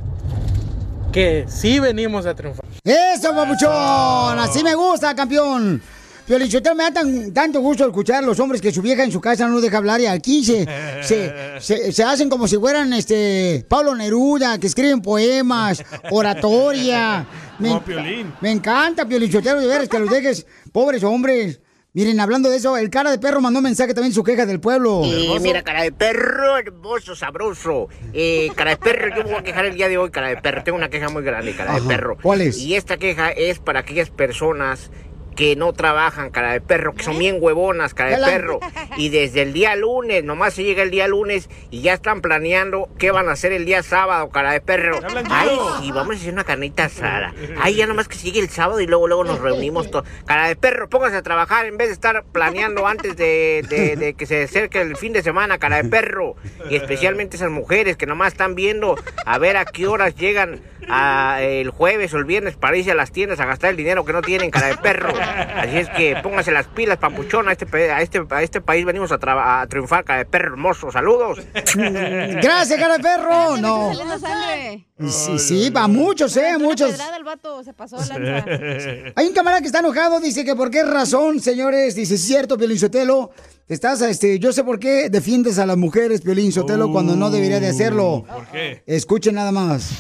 que 1.12 1.44
sí 1.48 1.78
venimos 1.78 2.26
a 2.26 2.34
triunfar. 2.34 2.64
¡Eso, 2.84 3.34
papuchón! 3.34 4.38
Así 4.38 4.62
me 4.64 4.74
gusta, 4.74 5.14
campeón. 5.14 5.80
Piolichotero, 6.26 6.74
me 6.74 6.84
da 6.84 6.90
tan- 6.92 7.32
tanto 7.32 7.60
gusto 7.60 7.86
escuchar 7.86 8.22
a 8.22 8.26
los 8.26 8.38
hombres 8.38 8.60
que 8.60 8.70
su 8.70 8.82
vieja 8.82 9.02
en 9.02 9.10
su 9.10 9.18
casa 9.20 9.48
no 9.48 9.62
deja 9.62 9.78
hablar 9.78 9.98
y 10.00 10.06
aquí 10.06 10.44
se, 10.44 10.66
se, 11.02 11.32
se- 11.60 11.90
se 11.92 12.04
hacen 12.04 12.28
como 12.28 12.46
si 12.46 12.58
fueran 12.58 12.92
este 12.92 13.64
Pablo 13.66 13.94
Neruda, 13.94 14.58
que 14.58 14.66
escriben 14.66 15.00
poemas, 15.00 15.82
oratoria. 16.10 17.26
Me, 17.58 17.68
Como 17.68 17.82
Piolín. 17.82 18.34
me 18.42 18.50
encanta, 18.50 19.06
Piolichotero, 19.06 19.60
de 19.60 19.66
veras, 19.66 19.88
que 19.88 19.98
los 19.98 20.10
dejes, 20.10 20.44
pobres 20.72 21.02
hombres. 21.04 21.60
Miren, 21.98 22.20
hablando 22.20 22.48
de 22.48 22.58
eso, 22.58 22.76
el 22.76 22.90
cara 22.90 23.10
de 23.10 23.18
perro 23.18 23.40
mandó 23.40 23.58
un 23.58 23.64
mensaje 23.64 23.92
también 23.92 24.14
su 24.14 24.22
queja 24.22 24.46
del 24.46 24.60
pueblo. 24.60 25.02
Eh, 25.04 25.36
mira, 25.40 25.64
cara 25.64 25.82
de 25.82 25.90
perro, 25.90 26.56
hermoso, 26.56 27.16
sabroso. 27.16 27.88
Eh, 28.12 28.52
cara 28.54 28.70
de 28.70 28.76
perro, 28.76 29.08
yo 29.16 29.24
me 29.24 29.30
voy 29.30 29.40
a 29.40 29.42
quejar 29.42 29.64
el 29.64 29.74
día 29.74 29.88
de 29.88 29.98
hoy, 29.98 30.08
cara 30.12 30.28
de 30.28 30.36
perro. 30.36 30.62
Tengo 30.62 30.78
una 30.78 30.90
queja 30.90 31.08
muy 31.08 31.24
grande, 31.24 31.56
cara 31.56 31.74
de 31.74 31.80
perro. 31.80 32.16
¿cuál 32.22 32.42
es? 32.42 32.56
Y 32.58 32.76
esta 32.76 32.98
queja 32.98 33.30
es 33.30 33.58
para 33.58 33.80
aquellas 33.80 34.10
personas 34.10 34.92
que 35.38 35.54
no 35.54 35.72
trabajan, 35.72 36.30
cara 36.30 36.50
de 36.52 36.60
perro, 36.60 36.94
que 36.94 37.04
son 37.04 37.16
bien 37.16 37.36
huevonas, 37.38 37.94
cara 37.94 38.10
de 38.10 38.16
perro. 38.32 38.58
Y 38.96 39.08
desde 39.10 39.42
el 39.42 39.52
día 39.52 39.76
lunes, 39.76 40.24
nomás 40.24 40.52
se 40.54 40.64
llega 40.64 40.82
el 40.82 40.90
día 40.90 41.06
lunes 41.06 41.48
y 41.70 41.80
ya 41.80 41.94
están 41.94 42.22
planeando 42.22 42.88
qué 42.98 43.12
van 43.12 43.28
a 43.28 43.32
hacer 43.32 43.52
el 43.52 43.64
día 43.64 43.84
sábado, 43.84 44.30
cara 44.30 44.50
de 44.50 44.60
perro. 44.60 44.98
Ay, 45.30 45.56
sí, 45.80 45.92
vamos 45.92 46.16
a 46.16 46.18
hacer 46.18 46.32
una 46.32 46.42
carnita 46.42 46.86
asada. 46.86 47.32
Ay, 47.62 47.76
ya 47.76 47.86
nomás 47.86 48.08
que 48.08 48.16
sigue 48.16 48.40
el 48.40 48.48
sábado 48.48 48.80
y 48.80 48.88
luego 48.88 49.06
luego 49.06 49.22
nos 49.22 49.38
reunimos 49.38 49.92
todos. 49.92 50.08
Cara 50.26 50.48
de 50.48 50.56
perro, 50.56 50.88
póngase 50.88 51.14
a 51.14 51.22
trabajar 51.22 51.66
en 51.66 51.76
vez 51.76 51.86
de 51.86 51.94
estar 51.94 52.24
planeando 52.32 52.88
antes 52.88 53.16
de, 53.16 53.64
de- 53.68 53.94
de 53.94 54.14
que 54.14 54.26
se 54.26 54.42
acerque 54.42 54.80
el 54.80 54.96
fin 54.96 55.12
de 55.12 55.22
semana, 55.22 55.58
cara 55.58 55.80
de 55.80 55.88
perro. 55.88 56.34
Y 56.68 56.74
especialmente 56.74 57.36
esas 57.36 57.50
mujeres 57.52 57.96
que 57.96 58.06
nomás 58.06 58.32
están 58.32 58.56
viendo 58.56 58.96
a 59.24 59.38
ver 59.38 59.56
a 59.56 59.64
qué 59.66 59.86
horas 59.86 60.16
llegan 60.16 60.60
a, 60.88 61.38
el 61.42 61.70
jueves 61.70 62.12
o 62.14 62.16
el 62.18 62.24
viernes 62.24 62.56
para 62.56 62.76
irse 62.76 62.90
a 62.90 62.94
las 62.96 63.12
tiendas 63.12 63.38
a 63.40 63.44
gastar 63.46 63.70
el 63.70 63.76
dinero 63.76 64.04
que 64.04 64.12
no 64.12 64.20
tienen, 64.22 64.50
cara 64.50 64.66
de 64.68 64.76
perro. 64.78 65.12
Así 65.56 65.78
es 65.78 65.88
que 65.90 66.16
póngase 66.22 66.50
las 66.50 66.66
pilas, 66.66 66.98
papuchón. 66.98 67.48
A 67.48 67.52
este, 67.52 67.66
a 67.90 68.02
este, 68.02 68.22
a 68.30 68.42
este 68.42 68.60
país 68.60 68.84
venimos 68.84 69.12
a, 69.12 69.66
triunfar, 69.68 70.04
cara 70.04 70.20
de 70.20 70.24
perro 70.24 70.52
hermoso. 70.52 70.90
Saludos. 70.90 71.40
Gracias, 71.74 72.78
cara 72.78 72.96
de 72.96 73.02
perro. 73.02 73.56
No. 73.56 73.92
Sí, 75.06 75.38
sí, 75.38 75.70
para 75.70 75.86
muchos, 75.86 76.36
eh, 76.36 76.56
Una 76.56 76.58
muchos. 76.58 76.90
pedrada 76.90 77.16
el 77.16 77.24
vato 77.24 77.62
se 77.62 77.72
pasó 77.72 77.98
de 77.98 78.06
lanza. 78.06 79.12
Hay 79.14 79.26
un 79.26 79.32
camarada 79.32 79.60
que 79.60 79.68
está 79.68 79.78
enojado, 79.78 80.18
dice 80.20 80.44
que 80.44 80.56
por 80.56 80.70
qué 80.70 80.82
razón, 80.82 81.40
señores, 81.40 81.94
dice, 81.94 82.14
es 82.16 82.22
cierto, 82.22 82.58
Piolín 82.58 82.78
Sotelo, 82.78 83.30
estás, 83.68 84.00
este, 84.02 84.40
yo 84.40 84.52
sé 84.52 84.64
por 84.64 84.80
qué 84.80 85.08
defiendes 85.08 85.60
a 85.60 85.66
las 85.66 85.76
mujeres, 85.76 86.20
Piolín 86.20 86.50
Sotelo, 86.50 86.90
cuando 86.90 87.14
no 87.14 87.30
debería 87.30 87.60
de 87.60 87.68
hacerlo. 87.68 88.24
¿Por 88.26 88.46
qué? 88.48 88.82
Escuchen 88.86 89.36
nada 89.36 89.52
más. 89.52 89.90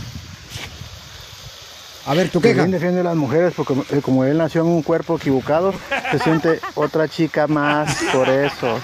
A 2.08 2.14
ver, 2.14 2.30
Que 2.30 2.40
queja. 2.40 2.54
bien 2.62 2.70
defiende 2.70 3.00
a 3.00 3.04
las 3.04 3.16
mujeres 3.16 3.52
porque 3.54 3.74
eh, 3.90 4.00
como 4.00 4.24
él 4.24 4.38
nació 4.38 4.62
en 4.62 4.68
un 4.68 4.82
cuerpo 4.82 5.16
equivocado, 5.16 5.74
se 6.10 6.18
siente 6.18 6.58
otra 6.74 7.06
chica 7.06 7.46
más 7.46 7.94
por 8.12 8.28
eso. 8.30 8.78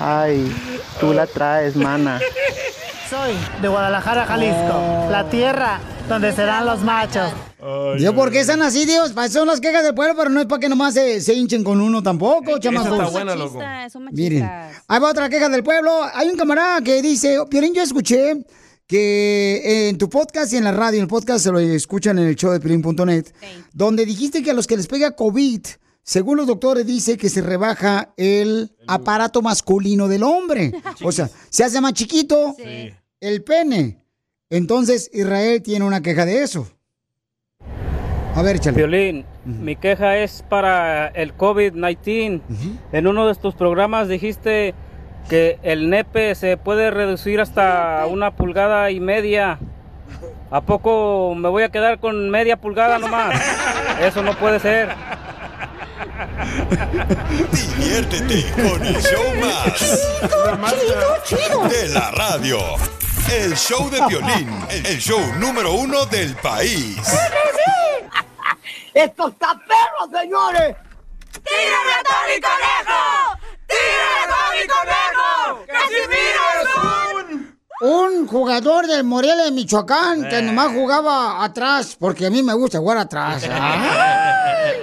Ay, 0.00 0.50
tú 0.98 1.12
la 1.12 1.26
traes, 1.26 1.76
mana. 1.76 2.18
Soy 3.10 3.34
de 3.60 3.68
Guadalajara, 3.68 4.24
Jalisco, 4.24 5.06
la 5.10 5.28
tierra 5.28 5.80
donde 6.08 6.32
serán 6.32 6.64
los 6.64 6.80
machos. 6.80 7.30
Dios, 7.98 8.14
¿por 8.14 8.30
qué 8.30 8.40
están 8.40 8.62
así, 8.62 8.86
Dios? 8.86 9.12
Son 9.30 9.46
las 9.46 9.60
quejas 9.60 9.84
del 9.84 9.94
pueblo, 9.94 10.14
pero 10.16 10.30
no 10.30 10.40
es 10.40 10.46
para 10.46 10.58
que 10.60 10.68
nomás 10.70 10.94
se, 10.94 11.20
se 11.20 11.34
hinchen 11.34 11.62
con 11.62 11.78
uno 11.80 12.02
tampoco, 12.02 12.58
chamacos. 12.58 12.90
está 12.92 13.10
buena, 13.10 13.36
loco. 13.36 13.60
Miren, 14.12 14.44
ahí 14.88 14.98
va 14.98 15.10
otra 15.10 15.28
queja 15.28 15.50
del 15.50 15.62
pueblo. 15.62 15.90
Hay 16.14 16.28
un 16.28 16.36
camarada 16.38 16.80
que 16.80 17.02
dice, 17.02 17.36
Piolín, 17.50 17.74
yo 17.74 17.82
escuché 17.82 18.42
que 18.92 19.88
en 19.88 19.96
tu 19.96 20.10
podcast 20.10 20.52
y 20.52 20.58
en 20.58 20.64
la 20.64 20.72
radio, 20.72 20.98
en 20.98 21.04
el 21.04 21.08
podcast 21.08 21.42
se 21.42 21.50
lo 21.50 21.58
escuchan 21.58 22.18
en 22.18 22.26
el 22.26 22.36
show 22.36 22.52
de 22.52 22.60
Piolín.net, 22.60 23.24
donde 23.72 24.04
dijiste 24.04 24.42
que 24.42 24.50
a 24.50 24.54
los 24.54 24.66
que 24.66 24.76
les 24.76 24.86
pega 24.86 25.16
COVID, 25.16 25.62
según 26.02 26.36
los 26.36 26.46
doctores, 26.46 26.84
dice 26.84 27.16
que 27.16 27.30
se 27.30 27.40
rebaja 27.40 28.12
el 28.18 28.70
aparato 28.86 29.40
masculino 29.40 30.08
del 30.08 30.22
hombre. 30.22 30.74
O 31.04 31.10
sea, 31.10 31.30
se 31.48 31.64
hace 31.64 31.80
más 31.80 31.94
chiquito 31.94 32.54
el 33.18 33.42
pene. 33.42 34.04
Entonces, 34.50 35.08
Israel 35.14 35.62
tiene 35.62 35.86
una 35.86 36.02
queja 36.02 36.26
de 36.26 36.42
eso. 36.42 36.68
A 38.34 38.42
ver, 38.42 38.58
chale. 38.58 38.76
Violín, 38.76 39.24
mi 39.46 39.74
queja 39.74 40.18
es 40.18 40.44
para 40.50 41.08
el 41.08 41.34
COVID-19. 41.34 42.42
En 42.92 43.06
uno 43.06 43.26
de 43.26 43.34
tus 43.36 43.54
programas 43.54 44.08
dijiste 44.08 44.74
que 45.28 45.58
el 45.62 45.90
nepe 45.90 46.34
se 46.34 46.56
puede 46.56 46.90
reducir 46.90 47.40
hasta 47.40 48.04
una 48.06 48.32
pulgada 48.32 48.90
y 48.90 49.00
media. 49.00 49.58
¿A 50.50 50.60
poco 50.60 51.34
me 51.34 51.48
voy 51.48 51.62
a 51.62 51.70
quedar 51.70 51.98
con 51.98 52.28
media 52.30 52.56
pulgada 52.56 52.98
nomás? 52.98 53.40
Eso 54.00 54.22
no 54.22 54.34
puede 54.34 54.60
ser. 54.60 54.94
Diviértete 57.52 58.52
con 58.52 58.84
el 58.84 59.02
show 59.02 59.34
más. 59.40 61.24
chido. 61.24 61.68
De 61.68 61.88
la 61.88 62.10
radio. 62.10 62.58
El 63.32 63.56
show 63.56 63.88
de 63.90 64.00
violín. 64.08 64.50
El 64.68 64.98
show 64.98 65.20
número 65.38 65.72
uno 65.72 66.04
del 66.06 66.34
país. 66.36 66.98
¡Esto 68.94 69.28
está 69.28 69.54
perro, 69.66 70.20
señores! 70.20 70.76
¡Tírame 71.32 71.92
a 71.94 72.02
Tony 72.04 72.40
Conejo! 72.40 73.41
¡Tírame 73.72 74.20
a 74.20 74.26
Tony 74.32 74.64
Conejo! 74.68 75.66
¡Casimiro 75.66 76.42
es 76.60 76.68
un... 77.24 77.52
Un 77.80 78.26
jugador 78.28 78.86
del 78.86 79.02
Morelia 79.02 79.44
de 79.44 79.50
Michoacán 79.50 80.28
que 80.28 80.40
nomás 80.42 80.72
jugaba 80.72 81.42
atrás, 81.42 81.96
porque 81.98 82.26
a 82.26 82.30
mí 82.30 82.42
me 82.42 82.54
gusta 82.54 82.78
jugar 82.78 82.98
atrás. 82.98 83.42
Ay, 83.50 84.74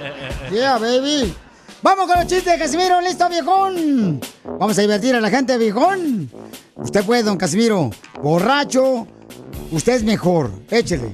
yeah, 0.50 0.76
baby. 0.76 1.34
Vamos 1.82 2.06
con 2.06 2.18
los 2.18 2.26
chistes 2.26 2.52
de 2.52 2.58
Casimiro, 2.58 3.00
listo, 3.00 3.26
viejón. 3.30 4.20
Vamos 4.44 4.76
a 4.76 4.82
divertir 4.82 5.14
a 5.14 5.20
la 5.20 5.30
gente, 5.30 5.56
viejón. 5.56 6.30
Usted 6.76 7.04
puede, 7.04 7.22
don 7.22 7.38
Casimiro. 7.38 7.90
Borracho, 8.22 9.06
usted 9.70 9.94
es 9.94 10.04
mejor. 10.04 10.50
Échele. 10.68 11.10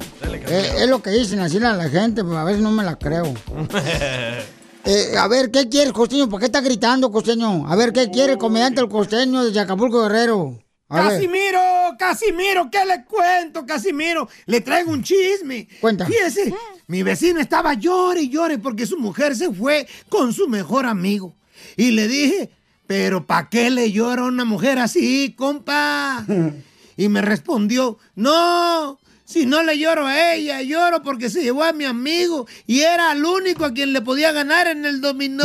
Eh, 0.49 0.73
es 0.79 0.89
lo 0.89 1.01
que 1.01 1.11
dicen 1.11 1.39
así 1.39 1.59
a 1.59 1.73
la 1.73 1.89
gente, 1.89 2.25
pero 2.25 2.39
a 2.39 2.45
veces 2.45 2.63
no 2.63 2.73
me 2.73 2.83
la 2.83 2.97
creo. 2.97 3.33
Eh, 4.87 5.17
a 5.19 5.27
ver, 5.27 5.51
¿qué 5.51 5.69
quiere 5.69 5.89
el 5.89 5.93
costeño? 5.93 6.29
¿Por 6.29 6.39
qué 6.39 6.47
está 6.47 6.61
gritando, 6.61 7.11
costeño? 7.11 7.67
A 7.69 7.75
ver, 7.75 7.93
¿qué 7.93 8.09
quiere 8.11 8.35
el 8.35 8.39
comediante 8.39 8.81
el 8.81 8.89
costeño 8.89 9.45
de 9.45 9.61
Acapulco 9.61 10.03
Guerrero? 10.03 10.59
A 10.89 11.01
ver. 11.01 11.13
Casimiro, 11.15 11.61
Casimiro, 11.99 12.71
¿qué 12.71 12.85
le 12.85 13.05
cuento, 13.05 13.67
Casimiro? 13.67 14.29
Le 14.47 14.61
traigo 14.61 14.93
un 14.93 15.03
chisme. 15.03 15.67
Cuenta. 15.81 16.07
Fíjese, 16.07 16.55
mi 16.87 17.03
vecino 17.03 17.41
estaba 17.41 17.75
llore 17.75 18.23
y 18.23 18.29
llore 18.29 18.59
porque 18.59 18.87
su 18.87 18.97
mujer 18.97 19.35
se 19.35 19.53
fue 19.53 19.89
con 20.09 20.33
su 20.33 20.47
mejor 20.47 20.87
amigo. 20.87 21.35
Y 21.77 21.91
le 21.91 22.07
dije, 22.07 22.51
pero 22.87 23.27
¿para 23.27 23.49
qué 23.49 23.71
le 23.71 23.91
llora 23.91 24.23
a 24.23 24.27
una 24.27 24.45
mujer 24.45 24.79
así, 24.79 25.35
compa? 25.37 26.25
Y 26.99 27.11
me 27.11 27.21
respondió, 27.21 27.99
no, 28.15 28.99
si 29.27 29.45
no 29.45 29.63
le 29.65 29.77
lloro 29.77 30.07
a 30.07 30.33
ella, 30.35 30.63
lloro 30.63 31.03
porque 31.03 31.29
se 31.29 31.43
llevó 31.43 31.65
a 31.65 31.73
mi 31.73 31.85
amigo 31.85 32.47
y 32.65 32.81
era 32.83 33.11
el 33.13 33.25
único 33.25 33.65
a 33.65 33.73
quien 33.73 33.93
le 33.93 34.01
podía 34.01 34.31
ganar 34.31 34.69
en 34.69 34.85
el 34.87 35.01
dominó. 35.01 35.43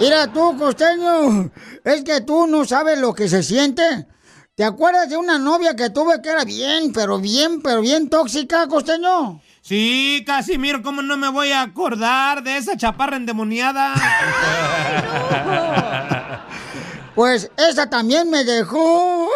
Mira 0.00 0.26
tú, 0.32 0.58
costeño, 0.58 1.50
es 1.84 2.02
que 2.02 2.20
tú 2.22 2.48
no 2.48 2.64
sabes 2.64 2.98
lo 2.98 3.14
que 3.14 3.28
se 3.28 3.44
siente. 3.44 4.08
¿Te 4.56 4.64
acuerdas 4.64 5.08
de 5.08 5.16
una 5.16 5.38
novia 5.38 5.76
que 5.76 5.90
tuve 5.90 6.20
que 6.20 6.30
era 6.30 6.44
bien, 6.44 6.92
pero 6.92 7.20
bien, 7.20 7.62
pero 7.62 7.80
bien 7.80 8.10
tóxica, 8.10 8.66
costeño? 8.66 9.40
Sí, 9.62 10.24
Casimiro, 10.26 10.82
¿cómo 10.82 11.02
no 11.02 11.16
me 11.16 11.28
voy 11.28 11.52
a 11.52 11.62
acordar 11.62 12.42
de 12.42 12.56
esa 12.56 12.76
chaparra 12.76 13.16
endemoniada? 13.16 13.94
Pues 17.14 17.50
esa 17.56 17.88
también 17.88 18.28
me 18.30 18.44
dejó. 18.44 19.28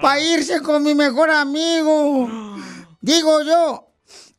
Para 0.00 0.20
irse 0.20 0.60
con 0.60 0.82
mi 0.82 0.94
mejor 0.94 1.30
amigo. 1.30 2.28
Digo 3.00 3.42
yo, 3.42 3.88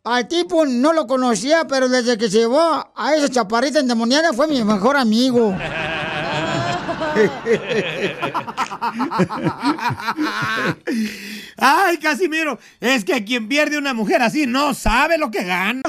al 0.04 0.28
tipo 0.28 0.66
no 0.66 0.94
lo 0.94 1.08
conocía, 1.08 1.66
pero 1.68 1.90
desde 1.90 2.18
que 2.18 2.30
se 2.30 2.40
llevó 2.40 2.92
a 2.96 3.16
esa 3.16 3.30
chaparrita 3.30 3.80
endemoniada 3.80 4.34
fue 4.34 4.48
mi 4.48 4.64
mejor 4.64 4.98
amigo. 4.98 5.56
Ay, 11.58 11.98
Casimiro, 11.98 12.60
es 12.80 13.06
que 13.06 13.24
quien 13.24 13.48
pierde 13.48 13.78
una 13.78 13.94
mujer 13.94 14.22
así 14.22 14.46
no 14.46 14.74
sabe 14.74 15.18
lo 15.18 15.32
que 15.32 15.44
gana. 15.44 15.82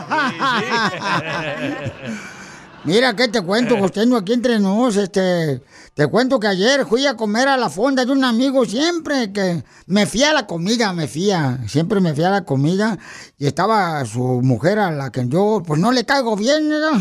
Mira, 2.87 3.17
¿qué 3.17 3.29
te 3.29 3.41
cuento, 3.41 3.79
costeño? 3.79 4.17
Aquí 4.17 4.35
entre 4.35 4.61
nos, 4.61 4.97
este... 4.97 5.63
Te 5.95 6.07
cuento 6.09 6.39
que 6.41 6.49
ayer 6.49 6.85
fui 6.87 7.07
a 7.07 7.17
comer 7.17 7.49
a 7.49 7.57
la 7.57 7.71
fonda 7.71 8.05
de 8.05 8.11
un 8.11 8.25
amigo 8.25 8.65
siempre 8.65 9.33
que 9.33 9.63
me 9.87 10.07
fía 10.07 10.33
la 10.33 10.45
comida, 10.45 10.93
me 10.93 11.07
fía, 11.07 11.61
siempre 11.69 12.01
me 12.01 12.15
fía 12.15 12.31
la 12.31 12.45
comida 12.45 12.99
y 13.39 13.47
estaba 13.47 14.05
su 14.05 14.41
mujer 14.43 14.81
a 14.81 14.91
la 14.91 15.13
que 15.13 15.27
yo 15.29 15.63
pues 15.65 15.79
no 15.81 15.93
le 15.93 16.05
caigo 16.05 16.35
bien, 16.35 16.69
¿verdad? 16.69 17.01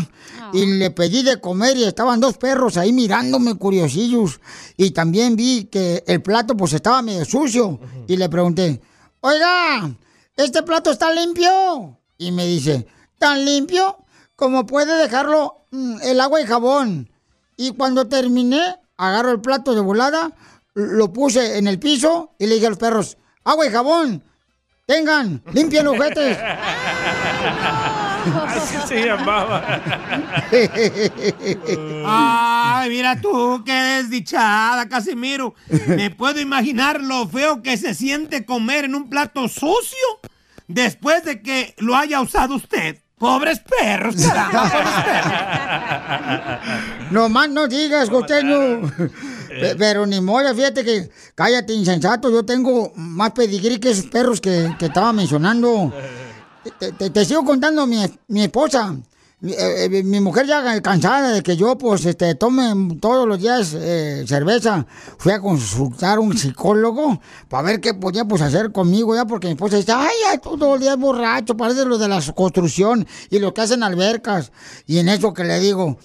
Y 0.52 0.64
le 0.78 0.92
pedí 0.92 1.24
de 1.24 1.40
comer 1.40 1.76
y 1.76 1.82
estaban 1.82 2.20
dos 2.20 2.38
perros 2.38 2.76
ahí 2.76 2.92
mirándome 2.92 3.56
curiosillos 3.56 4.40
y 4.76 4.92
también 4.92 5.34
vi 5.34 5.64
que 5.64 6.04
el 6.06 6.22
plato 6.22 6.56
pues 6.56 6.72
estaba 6.72 7.02
medio 7.02 7.24
sucio 7.24 7.80
y 8.06 8.16
le 8.16 8.28
pregunté, 8.28 8.80
oiga, 9.22 9.90
¿este 10.36 10.62
plato 10.62 10.92
está 10.92 11.12
limpio? 11.12 11.98
Y 12.16 12.30
me 12.30 12.46
dice, 12.46 12.86
¿tan 13.18 13.44
limpio 13.44 13.98
como 14.36 14.66
puede 14.66 14.96
dejarlo 14.96 15.63
el 16.02 16.20
agua 16.20 16.40
y 16.40 16.46
jabón? 16.46 17.10
Y 17.56 17.72
cuando 17.72 18.08
terminé, 18.08 18.76
agarro 18.96 19.32
el 19.32 19.40
plato 19.40 19.74
de 19.74 19.80
volada, 19.80 20.32
lo 20.74 21.12
puse 21.12 21.58
en 21.58 21.68
el 21.68 21.78
piso 21.78 22.34
y 22.38 22.46
le 22.46 22.54
dije 22.54 22.66
a 22.66 22.70
los 22.70 22.78
perros, 22.78 23.16
agua 23.44 23.66
y 23.66 23.70
jabón, 23.70 24.22
tengan, 24.86 25.42
limpien 25.52 25.84
los 25.84 25.94
juguetes. 25.94 26.38
Así 28.24 28.76
se 28.88 29.04
llamaba. 29.04 29.62
Ay, 32.06 32.90
mira 32.90 33.20
tú, 33.20 33.62
qué 33.64 33.72
desdichada, 33.72 34.88
Casimiro. 34.88 35.54
Me 35.88 36.10
puedo 36.10 36.40
imaginar 36.40 37.00
lo 37.00 37.28
feo 37.28 37.62
que 37.62 37.76
se 37.76 37.94
siente 37.94 38.44
comer 38.44 38.86
en 38.86 38.94
un 38.94 39.10
plato 39.10 39.48
sucio 39.48 40.20
después 40.68 41.24
de 41.24 41.42
que 41.42 41.74
lo 41.78 41.96
haya 41.96 42.20
usado 42.20 42.54
usted. 42.54 43.03
Pobres 43.24 43.60
perros, 43.60 44.16
caramba, 44.16 44.62
pobres 44.70 44.94
perros. 45.04 45.32
No 47.10 47.28
más 47.28 47.48
no 47.50 47.66
digas, 47.68 48.10
costeño. 48.10 48.80
Pe- 49.48 49.76
Pero 49.76 50.06
ni 50.06 50.20
modo, 50.20 50.54
fíjate 50.54 50.84
que, 50.84 51.10
cállate, 51.34 51.72
insensato, 51.72 52.30
yo 52.30 52.44
tengo 52.44 52.92
más 52.96 53.32
pedigrí 53.32 53.78
que 53.78 53.90
esos 53.90 54.06
perros 54.06 54.40
que, 54.40 54.74
que 54.78 54.86
estaba 54.86 55.12
mencionando. 55.12 55.92
Te, 56.78 56.92
te- 56.92 57.10
te 57.10 57.24
sigo 57.24 57.44
contando 57.44 57.86
mi, 57.86 58.04
mi 58.28 58.44
esposa. 58.44 58.94
Mi, 59.44 59.52
eh, 59.52 59.84
eh, 59.84 60.02
mi 60.02 60.20
mujer 60.20 60.46
ya 60.46 60.80
cansada 60.80 61.30
de 61.30 61.42
que 61.42 61.54
yo, 61.54 61.76
pues, 61.76 62.06
este, 62.06 62.34
tome 62.34 62.96
todos 62.98 63.28
los 63.28 63.38
días 63.38 63.74
eh, 63.74 64.24
cerveza, 64.26 64.86
fui 65.18 65.32
a 65.32 65.40
consultar 65.40 66.16
a 66.16 66.20
un 66.20 66.34
psicólogo 66.34 67.20
para 67.50 67.62
ver 67.62 67.80
qué 67.82 67.92
podía, 67.92 68.24
pues, 68.24 68.40
hacer 68.40 68.72
conmigo 68.72 69.14
ya, 69.14 69.26
porque 69.26 69.48
mi 69.48 69.52
esposa 69.52 69.76
dice, 69.76 69.92
ay, 69.92 70.16
ay, 70.30 70.38
tú 70.42 70.56
todo 70.56 70.76
el 70.76 70.80
día 70.80 70.92
es 70.92 70.98
borracho, 70.98 71.58
parece 71.58 71.84
lo 71.84 71.98
de 71.98 72.08
la 72.08 72.22
construcción 72.34 73.06
y 73.28 73.38
lo 73.38 73.52
que 73.52 73.60
hacen 73.60 73.82
albercas. 73.82 74.50
Y 74.86 74.96
en 74.96 75.10
eso 75.10 75.34
que 75.34 75.44
le 75.44 75.60
digo, 75.60 75.98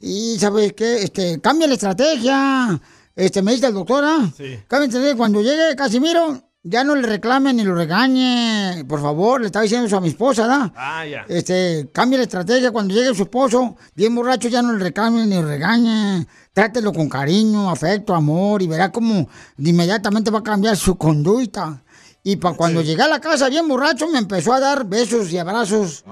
y 0.00 0.38
¿sabes 0.38 0.72
qué? 0.72 1.02
Este, 1.02 1.42
cambia 1.42 1.66
la 1.66 1.74
estrategia. 1.74 2.80
Este, 3.14 3.42
me 3.42 3.52
dice 3.52 3.66
el 3.66 3.74
doctor, 3.74 4.02
¿ah? 4.02 4.32
Sí. 4.34 4.60
Cambia 4.66 4.78
la 4.78 4.84
estrategia. 4.86 5.16
Cuando 5.16 5.42
llegue 5.42 5.76
Casimiro, 5.76 6.40
ya 6.68 6.84
no 6.84 6.94
le 6.94 7.06
reclame 7.06 7.52
ni 7.54 7.64
lo 7.64 7.74
regañe. 7.74 8.84
Por 8.86 9.00
favor, 9.00 9.40
le 9.40 9.46
estaba 9.46 9.62
diciendo 9.62 9.86
eso 9.86 9.96
a 9.96 10.00
mi 10.00 10.08
esposa, 10.08 10.46
¿da? 10.46 10.72
Ah, 10.76 11.06
ya. 11.06 11.24
Este, 11.28 11.88
cambie 11.92 12.18
la 12.18 12.24
estrategia. 12.24 12.70
Cuando 12.70 12.94
llegue 12.94 13.14
su 13.14 13.22
esposo, 13.22 13.76
bien 13.94 14.14
borracho, 14.14 14.48
ya 14.48 14.60
no 14.60 14.72
le 14.72 14.84
reclame 14.84 15.26
ni 15.26 15.34
lo 15.34 15.46
regañe. 15.46 16.26
Trátelo 16.52 16.92
con 16.92 17.08
cariño, 17.08 17.70
afecto, 17.70 18.14
amor, 18.14 18.62
y 18.62 18.66
verá 18.66 18.92
cómo 18.92 19.28
inmediatamente 19.58 20.30
va 20.30 20.40
a 20.40 20.42
cambiar 20.42 20.76
su 20.76 20.96
conducta. 20.96 21.82
Y 22.22 22.36
para 22.36 22.56
cuando 22.56 22.82
llegué 22.82 23.02
a 23.02 23.08
la 23.08 23.20
casa 23.20 23.48
bien 23.48 23.66
borracho, 23.66 24.08
me 24.08 24.18
empezó 24.18 24.52
a 24.52 24.60
dar 24.60 24.84
besos 24.84 25.32
y 25.32 25.38
abrazos. 25.38 26.04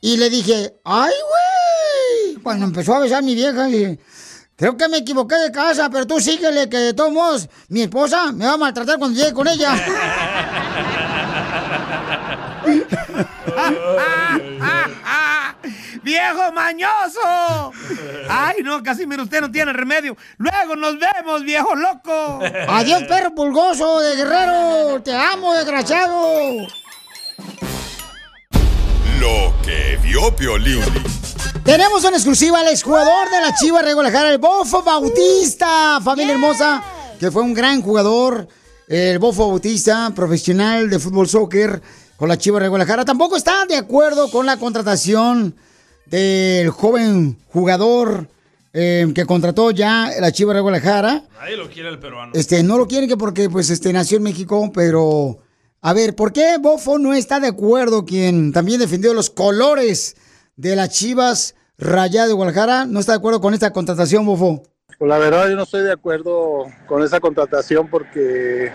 Y 0.00 0.16
le 0.16 0.30
dije, 0.30 0.76
¡ay, 0.84 1.12
güey! 2.30 2.42
Cuando 2.42 2.66
empezó 2.66 2.94
a 2.94 3.00
besar 3.00 3.18
a 3.18 3.22
mi 3.22 3.34
vieja, 3.34 3.64
dije, 3.64 3.98
creo 4.56 4.76
que 4.76 4.88
me 4.88 4.98
equivoqué 4.98 5.36
de 5.36 5.52
casa, 5.52 5.88
pero 5.90 6.06
tú 6.06 6.20
síguele, 6.20 6.68
que 6.68 6.78
de 6.78 6.94
todos 6.94 7.12
modos, 7.12 7.48
mi 7.68 7.82
esposa 7.82 8.32
me 8.32 8.46
va 8.46 8.54
a 8.54 8.56
maltratar 8.56 8.98
cuando 8.98 9.18
llegue 9.18 9.32
con 9.32 9.46
ella. 9.46 9.74
¡Viejo 16.02 16.52
mañoso! 16.52 17.72
Ay, 18.28 18.56
no, 18.62 18.82
Casimiro, 18.82 19.24
usted 19.24 19.40
no 19.40 19.50
tiene 19.50 19.72
remedio. 19.72 20.16
Luego 20.38 20.76
nos 20.76 20.96
vemos, 21.00 21.42
viejo 21.42 21.74
loco. 21.74 22.38
Adiós, 22.68 23.02
perro 23.04 23.34
pulgoso 23.34 24.00
de 24.00 24.14
guerrero. 24.14 25.02
Te 25.02 25.12
amo, 25.12 25.52
desgraciado. 25.54 26.68
Lo 29.18 29.52
que 29.64 29.98
vio 30.00 30.34
Piolín. 30.36 30.84
Tenemos 31.66 32.04
una 32.04 32.16
exclusiva 32.16 32.60
al 32.60 32.68
exjugador 32.68 33.28
de 33.28 33.40
la 33.40 33.52
Chivas 33.52 33.84
de 33.84 33.92
Guadalajara, 33.92 34.30
el 34.30 34.38
Bofo 34.38 34.84
Bautista, 34.84 36.00
familia 36.00 36.34
hermosa, 36.34 36.80
que 37.18 37.32
fue 37.32 37.42
un 37.42 37.54
gran 37.54 37.82
jugador, 37.82 38.46
el 38.86 39.18
Bofo 39.18 39.48
Bautista, 39.48 40.12
profesional 40.14 40.88
de 40.88 41.00
fútbol 41.00 41.28
soccer 41.28 41.82
con 42.16 42.28
la 42.28 42.38
Chivas 42.38 42.62
de 42.62 42.68
Guadalajara. 42.68 43.04
Tampoco 43.04 43.36
está 43.36 43.66
de 43.66 43.74
acuerdo 43.76 44.30
con 44.30 44.46
la 44.46 44.58
contratación 44.58 45.56
del 46.06 46.70
joven 46.70 47.36
jugador 47.48 48.28
eh, 48.72 49.10
que 49.12 49.26
contrató 49.26 49.72
ya 49.72 50.12
la 50.20 50.30
Chivas 50.30 50.54
de 50.54 50.60
Guadalajara. 50.60 51.24
Nadie 51.40 51.56
lo 51.56 51.68
quiere 51.68 51.88
el 51.88 51.98
peruano. 51.98 52.30
Este, 52.32 52.62
no 52.62 52.78
lo 52.78 52.86
quieren 52.86 53.08
que 53.08 53.16
porque 53.16 53.50
pues 53.50 53.70
este 53.70 53.92
nació 53.92 54.18
en 54.18 54.22
México, 54.22 54.70
pero 54.72 55.38
a 55.82 55.92
ver, 55.92 56.14
¿por 56.14 56.32
qué 56.32 56.58
Bofo 56.60 57.00
no 57.00 57.12
está 57.12 57.40
de 57.40 57.48
acuerdo 57.48 58.04
quien 58.04 58.52
también 58.52 58.78
defendió 58.78 59.12
los 59.14 59.30
colores 59.30 60.14
de 60.56 60.74
las 60.74 60.90
Chivas 60.90 61.54
Rayadas 61.78 62.28
de 62.28 62.34
Guadalajara? 62.34 62.86
¿No 62.86 63.00
está 63.00 63.12
de 63.12 63.18
acuerdo 63.18 63.40
con 63.40 63.54
esta 63.54 63.72
contratación, 63.72 64.26
Bofo? 64.26 64.62
Pues 64.98 65.08
la 65.08 65.18
verdad 65.18 65.48
yo 65.48 65.56
no 65.56 65.64
estoy 65.64 65.82
de 65.82 65.92
acuerdo 65.92 66.64
con 66.86 67.02
esa 67.02 67.20
contratación 67.20 67.88
porque 67.88 68.72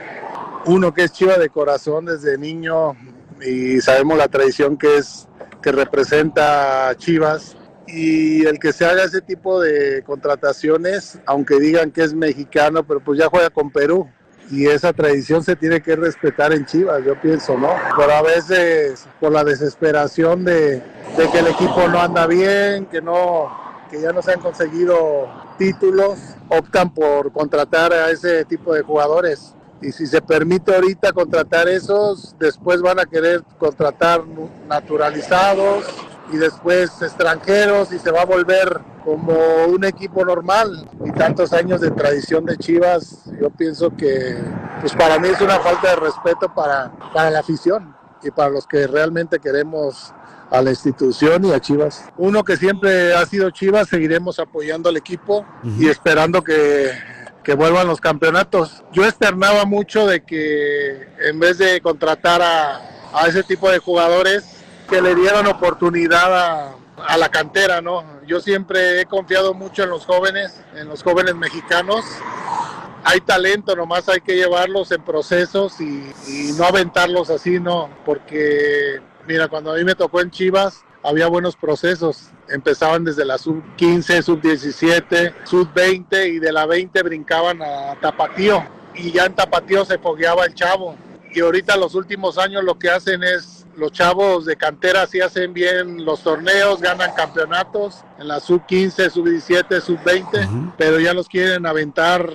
uno 0.66 0.94
que 0.94 1.04
es 1.04 1.12
chiva 1.12 1.38
de 1.38 1.50
corazón 1.50 2.06
desde 2.06 2.38
niño 2.38 2.96
y 3.42 3.82
sabemos 3.82 4.18
la 4.18 4.28
tradición 4.28 4.78
que 4.78 4.98
es 4.98 5.28
que 5.64 5.72
representa 5.72 6.94
Chivas 6.98 7.58
y 7.88 8.46
el 8.46 8.60
que 8.60 8.72
se 8.72 8.86
haga 8.86 9.04
ese 9.04 9.22
tipo 9.22 9.60
de 9.60 10.04
contrataciones, 10.04 11.20
aunque 11.26 11.60
digan 11.60 11.92
que 11.92 12.04
es 12.04 12.14
mexicano, 12.14 12.86
pero 12.86 13.04
pues 13.04 13.20
ya 13.20 13.28
juega 13.28 13.50
con 13.50 13.72
Perú 13.72 14.08
y 14.52 14.68
esa 14.68 14.92
tradición 14.92 15.44
se 15.44 15.56
tiene 15.56 15.82
que 15.82 15.96
respetar 15.96 16.52
en 16.52 16.66
Chivas, 16.66 17.04
yo 17.06 17.20
pienso, 17.20 17.58
¿no? 17.58 17.70
Pero 17.98 18.12
a 18.12 18.22
veces 18.22 19.08
por 19.20 19.32
la 19.32 19.44
desesperación 19.46 20.44
de, 20.44 20.84
de 21.18 21.30
que 21.32 21.40
el 21.40 21.48
equipo 21.48 21.88
no 21.88 22.02
anda 22.02 22.28
bien, 22.28 22.86
que 22.86 23.02
no 23.02 23.60
que 23.90 24.02
ya 24.02 24.14
no 24.14 24.22
se 24.22 24.32
han 24.32 24.40
conseguido 24.40 25.30
títulos, 25.58 26.18
optan 26.48 26.94
por 26.94 27.32
contratar 27.34 27.92
a 27.92 28.10
ese 28.10 28.46
tipo 28.46 28.74
de 28.74 28.84
jugadores. 28.84 29.54
Y 29.82 29.92
si 29.92 30.08
se 30.08 30.22
permite 30.22 30.74
ahorita 30.74 31.12
contratar 31.12 31.68
esos, 31.68 32.36
después 32.40 32.82
van 32.82 33.00
a 33.00 33.06
querer 33.06 33.44
contratar 33.58 34.24
naturalizados 34.68 35.86
y 36.32 36.38
después 36.38 37.02
extranjeros 37.02 37.92
y 37.92 38.00
se 38.00 38.12
va 38.12 38.22
a 38.22 38.26
volver 38.26 38.80
como 39.04 39.34
un 39.68 39.84
equipo 39.84 40.24
normal. 40.26 40.90
Y 41.06 41.12
tantos 41.12 41.54
años 41.54 41.82
de 41.82 41.92
tradición 41.92 42.46
de 42.46 42.58
Chivas, 42.58 43.26
yo 43.40 43.50
pienso 43.50 43.96
que 43.96 44.38
pues 44.80 44.94
para 44.94 45.20
mí 45.20 45.28
es 45.30 45.42
una 45.42 45.60
falta 45.60 45.90
de 45.90 45.96
respeto 45.98 46.54
para, 46.54 46.92
para 47.14 47.30
la 47.30 47.40
afición 47.40 47.96
y 48.24 48.32
para 48.32 48.50
los 48.50 48.68
que 48.68 48.88
realmente 48.88 49.40
queremos 49.40 50.14
a 50.50 50.62
la 50.62 50.72
institución 50.72 51.46
y 51.46 51.54
a 51.54 51.60
Chivas. 51.60 52.06
Uno 52.18 52.44
que 52.44 52.58
siempre 52.58 53.16
ha 53.16 53.26
sido 53.26 53.50
Chivas, 53.52 53.88
seguiremos 53.88 54.40
apoyando 54.40 54.90
al 54.90 54.98
equipo 54.98 55.46
y 55.80 55.88
esperando 55.88 56.44
que, 56.44 56.92
que 57.44 57.54
vuelvan 57.54 57.88
los 57.88 58.02
campeonatos. 58.02 58.84
Yo 58.92 59.06
externaba 59.06 59.66
mucho 59.66 60.06
de 60.08 60.24
que 60.24 61.08
en 61.26 61.40
vez 61.40 61.58
de 61.58 61.80
contratar 61.82 62.42
a, 62.42 62.82
a 63.14 63.28
ese 63.28 63.44
tipo 63.44 63.70
de 63.70 63.80
jugadores, 63.80 64.58
que 64.90 65.02
le 65.02 65.16
dieran 65.16 65.48
oportunidad 65.48 66.36
a, 66.36 66.76
a 67.08 67.18
la 67.18 67.30
cantera, 67.30 67.82
¿no? 67.82 68.04
Yo 68.26 68.40
siempre 68.40 69.02
he 69.02 69.06
confiado 69.06 69.54
mucho 69.54 69.84
en 69.84 69.90
los 69.90 70.06
jóvenes, 70.06 70.62
en 70.76 70.88
los 70.88 71.04
jóvenes 71.04 71.36
mexicanos. 71.36 72.06
Hay 73.04 73.22
talento, 73.22 73.76
nomás 73.76 74.08
hay 74.10 74.22
que 74.22 74.36
llevarlos 74.36 74.92
en 74.92 75.04
procesos 75.04 75.82
y, 75.82 76.54
no 76.58 76.66
aventarlos 76.66 77.30
así, 77.30 77.60
¿no? 77.60 77.90
Porque 78.06 79.02
Mira, 79.28 79.48
cuando 79.48 79.72
a 79.72 79.76
mí 79.76 79.84
me 79.84 79.96
tocó 79.96 80.22
en 80.22 80.32
Chivas, 80.32 80.84
había 81.04 81.28
buenos 81.28 81.56
procesos. 81.56 82.32
Empezaban 82.50 83.04
desde 83.04 83.24
la 83.24 83.38
sub 83.38 83.64
15, 83.76 84.22
sub 84.24 84.42
17, 84.42 85.34
sub 85.44 85.72
20 85.74 86.28
y 86.28 86.40
de 86.40 86.52
la 86.52 86.66
20 86.66 87.02
brincaban 87.04 87.62
a 87.62 87.96
Tapatío. 88.02 88.64
Y 88.96 89.12
ya 89.12 89.26
en 89.26 89.36
Tapatío 89.36 89.86
se 89.86 90.00
fogueaba 90.00 90.46
el 90.46 90.56
chavo. 90.56 90.96
Y 91.34 91.40
ahorita 91.40 91.78
los 91.78 91.96
últimos 91.96 92.38
años 92.38 92.64
lo 92.64 92.78
que 92.78 92.90
hacen 92.90 93.24
es, 93.24 93.61
los 93.76 93.92
chavos 93.92 94.46
de 94.46 94.56
cantera 94.56 95.08
sí 95.08 95.22
hacen 95.22 95.54
bien 95.54 96.06
los 96.06 96.22
torneos, 96.22 96.82
ganan 96.82 97.14
campeonatos 97.14 98.04
en 98.20 98.28
la 98.28 98.40
sub 98.40 98.66
15, 98.66 99.10
sub 99.10 99.28
17, 99.28 99.82
sub 99.82 100.00
20, 100.04 100.48
pero 100.78 101.00
ya 101.00 101.14
los 101.14 101.28
quieren 101.28 101.66
aventar 101.66 102.30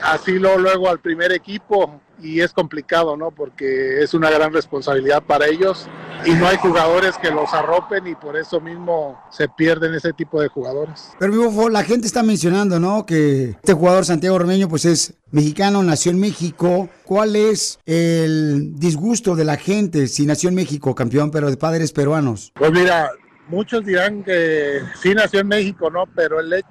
así 0.00 0.32
luego, 0.32 0.58
luego 0.58 0.88
al 0.88 1.00
primer 1.00 1.32
equipo 1.32 2.00
y 2.22 2.40
es 2.40 2.52
complicado, 2.52 3.16
¿no? 3.16 3.30
Porque 3.30 4.02
es 4.02 4.14
una 4.14 4.30
gran 4.30 4.52
responsabilidad 4.52 5.22
para 5.22 5.46
ellos 5.46 5.88
y 6.24 6.32
no 6.32 6.46
hay 6.46 6.56
jugadores 6.58 7.16
que 7.18 7.30
los 7.30 7.52
arropen 7.54 8.06
y 8.06 8.14
por 8.14 8.36
eso 8.36 8.60
mismo 8.60 9.18
se 9.30 9.48
pierden 9.48 9.94
ese 9.94 10.12
tipo 10.12 10.40
de 10.40 10.48
jugadores. 10.48 11.10
Pero 11.18 11.32
mi 11.32 11.38
Bofo, 11.38 11.68
la 11.68 11.82
gente 11.82 12.06
está 12.06 12.22
mencionando, 12.22 12.78
¿no? 12.78 13.06
Que 13.06 13.50
este 13.50 13.72
jugador 13.72 14.04
Santiago 14.04 14.36
Ormeño, 14.36 14.68
pues 14.68 14.84
es 14.84 15.14
mexicano, 15.30 15.82
nació 15.82 16.12
en 16.12 16.20
México. 16.20 16.88
¿Cuál 17.04 17.36
es 17.36 17.78
el 17.86 18.78
disgusto 18.78 19.34
de 19.34 19.44
la 19.44 19.56
gente 19.56 20.06
si 20.08 20.26
nació 20.26 20.48
en 20.48 20.56
México, 20.56 20.94
campeón, 20.94 21.30
pero 21.30 21.50
de 21.50 21.56
padres 21.56 21.92
peruanos? 21.92 22.52
Pues 22.54 22.70
mira, 22.72 23.10
muchos 23.48 23.84
dirán 23.84 24.22
que 24.22 24.80
sí 25.00 25.14
nació 25.14 25.40
en 25.40 25.48
México, 25.48 25.90
¿no? 25.90 26.04
Pero 26.14 26.40
el 26.40 26.52
hecho 26.52 26.68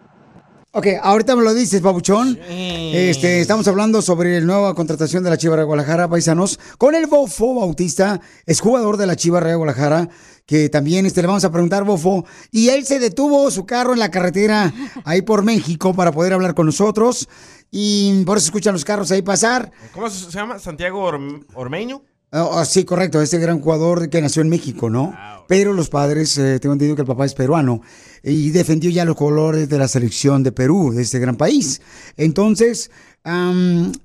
Ok, 0.72 0.86
ahorita 1.02 1.36
me 1.36 1.44
lo 1.44 1.54
dices, 1.56 1.82
Pabuchón. 1.82 2.38
Este, 2.48 3.42
estamos 3.42 3.68
hablando 3.68 4.04
sobre 4.04 4.40
la 4.40 4.46
nueva 4.46 4.76
contratación 4.76 5.24
de 5.24 5.32
la 5.32 5.38
Chiva 5.38 5.58
de 5.58 5.64
Guadalajara, 5.64 6.08
paisanos, 6.08 6.60
con 6.78 6.94
el 6.94 7.08
Bofo 7.08 7.56
Bautista, 7.56 8.22
es 8.46 8.60
jugador 8.62 8.98
de 8.98 9.08
la 9.08 9.16
Chiva 9.16 9.42
de 9.42 9.56
Guadalajara, 9.56 10.10
que 10.46 10.70
también 10.70 11.08
este, 11.08 11.22
le 11.22 11.28
vamos 11.28 11.44
a 11.44 11.52
preguntar, 11.52 11.86
Bofo, 11.86 12.24
y 12.52 12.70
él 12.70 12.86
se 12.86 13.00
detuvo 13.00 13.50
su 13.50 13.66
carro 13.66 13.94
en 13.94 14.00
la 14.00 14.12
carretera 14.12 14.72
ahí 15.06 15.24
por 15.24 15.42
México 15.44 15.96
para 15.96 16.12
poder 16.12 16.34
hablar 16.34 16.54
con 16.54 16.68
nosotros, 16.68 17.28
y 17.72 18.24
por 18.26 18.38
eso 18.38 18.46
escuchan 18.46 18.74
los 18.74 18.86
carros 18.86 19.10
ahí 19.10 19.24
pasar. 19.24 19.72
¿Cómo 19.92 20.08
se 20.10 20.30
llama? 20.30 20.60
¿Santiago 20.60 21.04
Orm- 21.12 21.46
Ormeño? 21.56 22.04
Ah, 22.32 22.48
ah, 22.54 22.66
sí, 22.66 22.84
correcto, 22.84 23.20
este 23.24 23.40
gran 23.40 23.60
jugador 23.60 24.08
que 24.12 24.22
nació 24.22 24.44
en 24.44 24.50
México, 24.50 24.88
¿no? 24.92 25.16
Pero 25.50 25.74
los 25.74 25.90
padres, 25.90 26.38
eh, 26.38 26.60
tengo 26.60 26.74
entendido 26.74 26.96
que 26.96 27.02
el 27.02 27.08
papá 27.08 27.26
es 27.26 27.34
peruano 27.34 27.82
y 28.24 28.52
defendió 28.52 28.92
ya 28.92 29.04
los 29.04 29.16
colores 29.16 29.68
de 29.68 29.80
la 29.80 29.88
selección 29.88 30.44
de 30.44 30.52
Perú, 30.52 30.92
de 30.94 31.02
este 31.02 31.18
gran 31.18 31.36
país. 31.38 31.82
Entonces, 32.18 32.92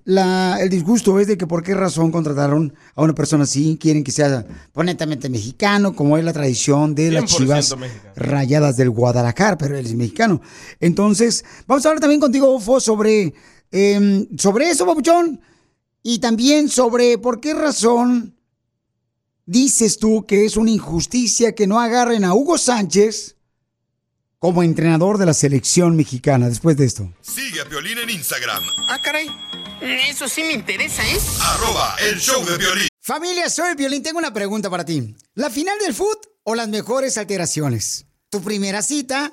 la- 0.04 0.56
el 0.60 0.70
disgusto 0.70 1.20
es 1.20 1.26
de 1.26 1.36
que 1.36 1.46
por 1.46 1.62
qué 1.62 1.74
razón 1.74 2.10
contrataron 2.10 2.72
a 2.94 3.02
una 3.02 3.14
persona 3.14 3.44
así, 3.44 3.76
quieren 3.78 4.02
que 4.02 4.10
sea 4.10 4.46
netamente 4.74 5.28
mexicano, 5.28 5.94
como 5.94 6.16
es 6.16 6.24
la 6.24 6.32
tradición 6.32 6.94
de 6.94 7.10
las 7.10 7.24
100% 7.24 7.36
chivas 7.36 7.76
mexicano. 7.78 8.12
rayadas 8.16 8.76
del 8.78 8.88
Guadalajara, 8.88 9.58
pero 9.58 9.76
él 9.76 9.84
es 9.84 9.94
mexicano. 9.94 10.40
Entonces, 10.80 11.44
vamos 11.66 11.84
a 11.84 11.90
hablar 11.90 12.00
también 12.00 12.20
contigo, 12.20 12.54
Ofo, 12.54 12.80
sobre, 12.80 13.34
em, 13.70 14.26
sobre 14.38 14.70
eso, 14.70 14.86
papuchón. 14.86 15.40
Y 16.02 16.18
también 16.20 16.68
sobre 16.68 17.18
por 17.18 17.40
qué 17.40 17.52
razón 17.54 18.33
dices 19.46 19.98
tú 19.98 20.24
que 20.26 20.44
es 20.44 20.56
una 20.56 20.70
injusticia 20.70 21.54
que 21.54 21.66
no 21.66 21.80
agarren 21.80 22.24
a 22.24 22.34
Hugo 22.34 22.58
Sánchez 22.58 23.36
como 24.38 24.62
entrenador 24.62 25.18
de 25.18 25.26
la 25.26 25.34
selección 25.34 25.96
mexicana 25.96 26.48
después 26.48 26.76
de 26.76 26.84
esto. 26.84 27.10
Sigue 27.22 27.60
a 27.60 27.64
Piolín 27.68 27.98
en 27.98 28.10
Instagram, 28.10 28.62
Ah, 28.88 29.00
caray. 29.02 29.28
Eso 29.80 30.28
sí 30.28 30.42
me 30.42 30.52
interesa, 30.52 31.02
¿eh? 31.06 31.18
arroba 31.40 31.96
el 32.10 32.18
show 32.18 32.44
de 32.44 32.56
Piolín. 32.58 32.88
Familia, 33.00 33.50
soy 33.50 33.74
Violín. 33.74 34.02
Tengo 34.02 34.18
una 34.18 34.32
pregunta 34.32 34.70
para 34.70 34.84
ti. 34.84 35.14
¿La 35.34 35.50
final 35.50 35.78
del 35.78 35.94
foot 35.94 36.18
o 36.42 36.54
las 36.54 36.68
mejores 36.68 37.18
alteraciones? 37.18 38.06
¿Tu 38.30 38.40
primera 38.42 38.82
cita 38.82 39.32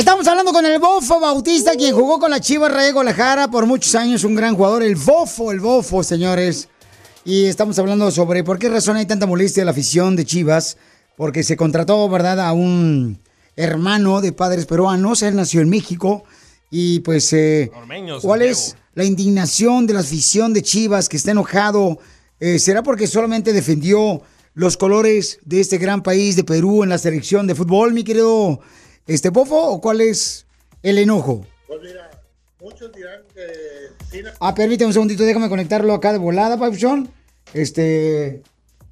Estamos 0.00 0.26
hablando 0.26 0.54
con 0.54 0.64
el 0.64 0.78
Bofo 0.78 1.20
Bautista, 1.20 1.76
quien 1.76 1.94
jugó 1.94 2.18
con 2.18 2.30
la 2.30 2.40
Chivas 2.40 2.72
Rayo 2.72 2.94
Guadalajara 2.94 3.50
por 3.50 3.66
muchos 3.66 3.94
años, 3.94 4.24
un 4.24 4.34
gran 4.34 4.56
jugador, 4.56 4.82
el 4.82 4.96
Bofo, 4.96 5.52
el 5.52 5.60
Bofo, 5.60 6.02
señores. 6.02 6.70
Y 7.22 7.44
estamos 7.44 7.78
hablando 7.78 8.10
sobre 8.10 8.42
por 8.42 8.58
qué 8.58 8.70
razón 8.70 8.96
hay 8.96 9.04
tanta 9.04 9.26
molestia 9.26 9.60
en 9.60 9.66
la 9.66 9.72
afición 9.72 10.16
de 10.16 10.24
Chivas, 10.24 10.78
porque 11.18 11.42
se 11.42 11.54
contrató, 11.54 12.08
¿verdad?, 12.08 12.40
a 12.40 12.54
un 12.54 13.20
hermano 13.56 14.22
de 14.22 14.32
padres 14.32 14.64
peruanos, 14.64 15.20
él 15.20 15.36
nació 15.36 15.60
en 15.60 15.68
México, 15.68 16.24
y 16.70 17.00
pues, 17.00 17.30
eh, 17.34 17.70
¿cuál 18.22 18.40
es 18.40 18.78
la 18.94 19.04
indignación 19.04 19.86
de 19.86 19.92
la 19.92 20.00
afición 20.00 20.54
de 20.54 20.62
Chivas 20.62 21.10
que 21.10 21.18
está 21.18 21.32
enojado? 21.32 21.98
Eh, 22.40 22.58
¿Será 22.58 22.82
porque 22.82 23.06
solamente 23.06 23.52
defendió 23.52 24.22
los 24.54 24.78
colores 24.78 25.40
de 25.44 25.60
este 25.60 25.76
gran 25.76 26.02
país 26.02 26.36
de 26.36 26.44
Perú 26.44 26.84
en 26.84 26.88
la 26.88 26.96
selección 26.96 27.46
de 27.46 27.54
fútbol, 27.54 27.92
mi 27.92 28.02
querido 28.02 28.60
este 29.14 29.30
Bofo, 29.30 29.56
o 29.56 29.80
cuál 29.80 30.00
es 30.00 30.46
el 30.82 30.98
enojo? 30.98 31.44
Pues 31.66 31.80
mira, 31.82 32.10
muchos 32.60 32.92
dirán 32.92 33.22
que 33.34 33.46
sí, 34.10 34.22
Ah, 34.40 34.54
permíteme 34.54 34.88
un 34.88 34.92
segundito, 34.92 35.24
déjame 35.24 35.48
conectarlo 35.48 35.92
acá 35.94 36.12
de 36.12 36.18
volada, 36.18 36.56
Pauchón. 36.58 37.10
Este. 37.52 38.42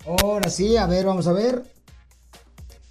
Ahora 0.07 0.50
sí, 0.50 0.76
a 0.76 0.87
ver, 0.87 1.07
vamos 1.07 1.26
a 1.26 1.33
ver. 1.33 1.62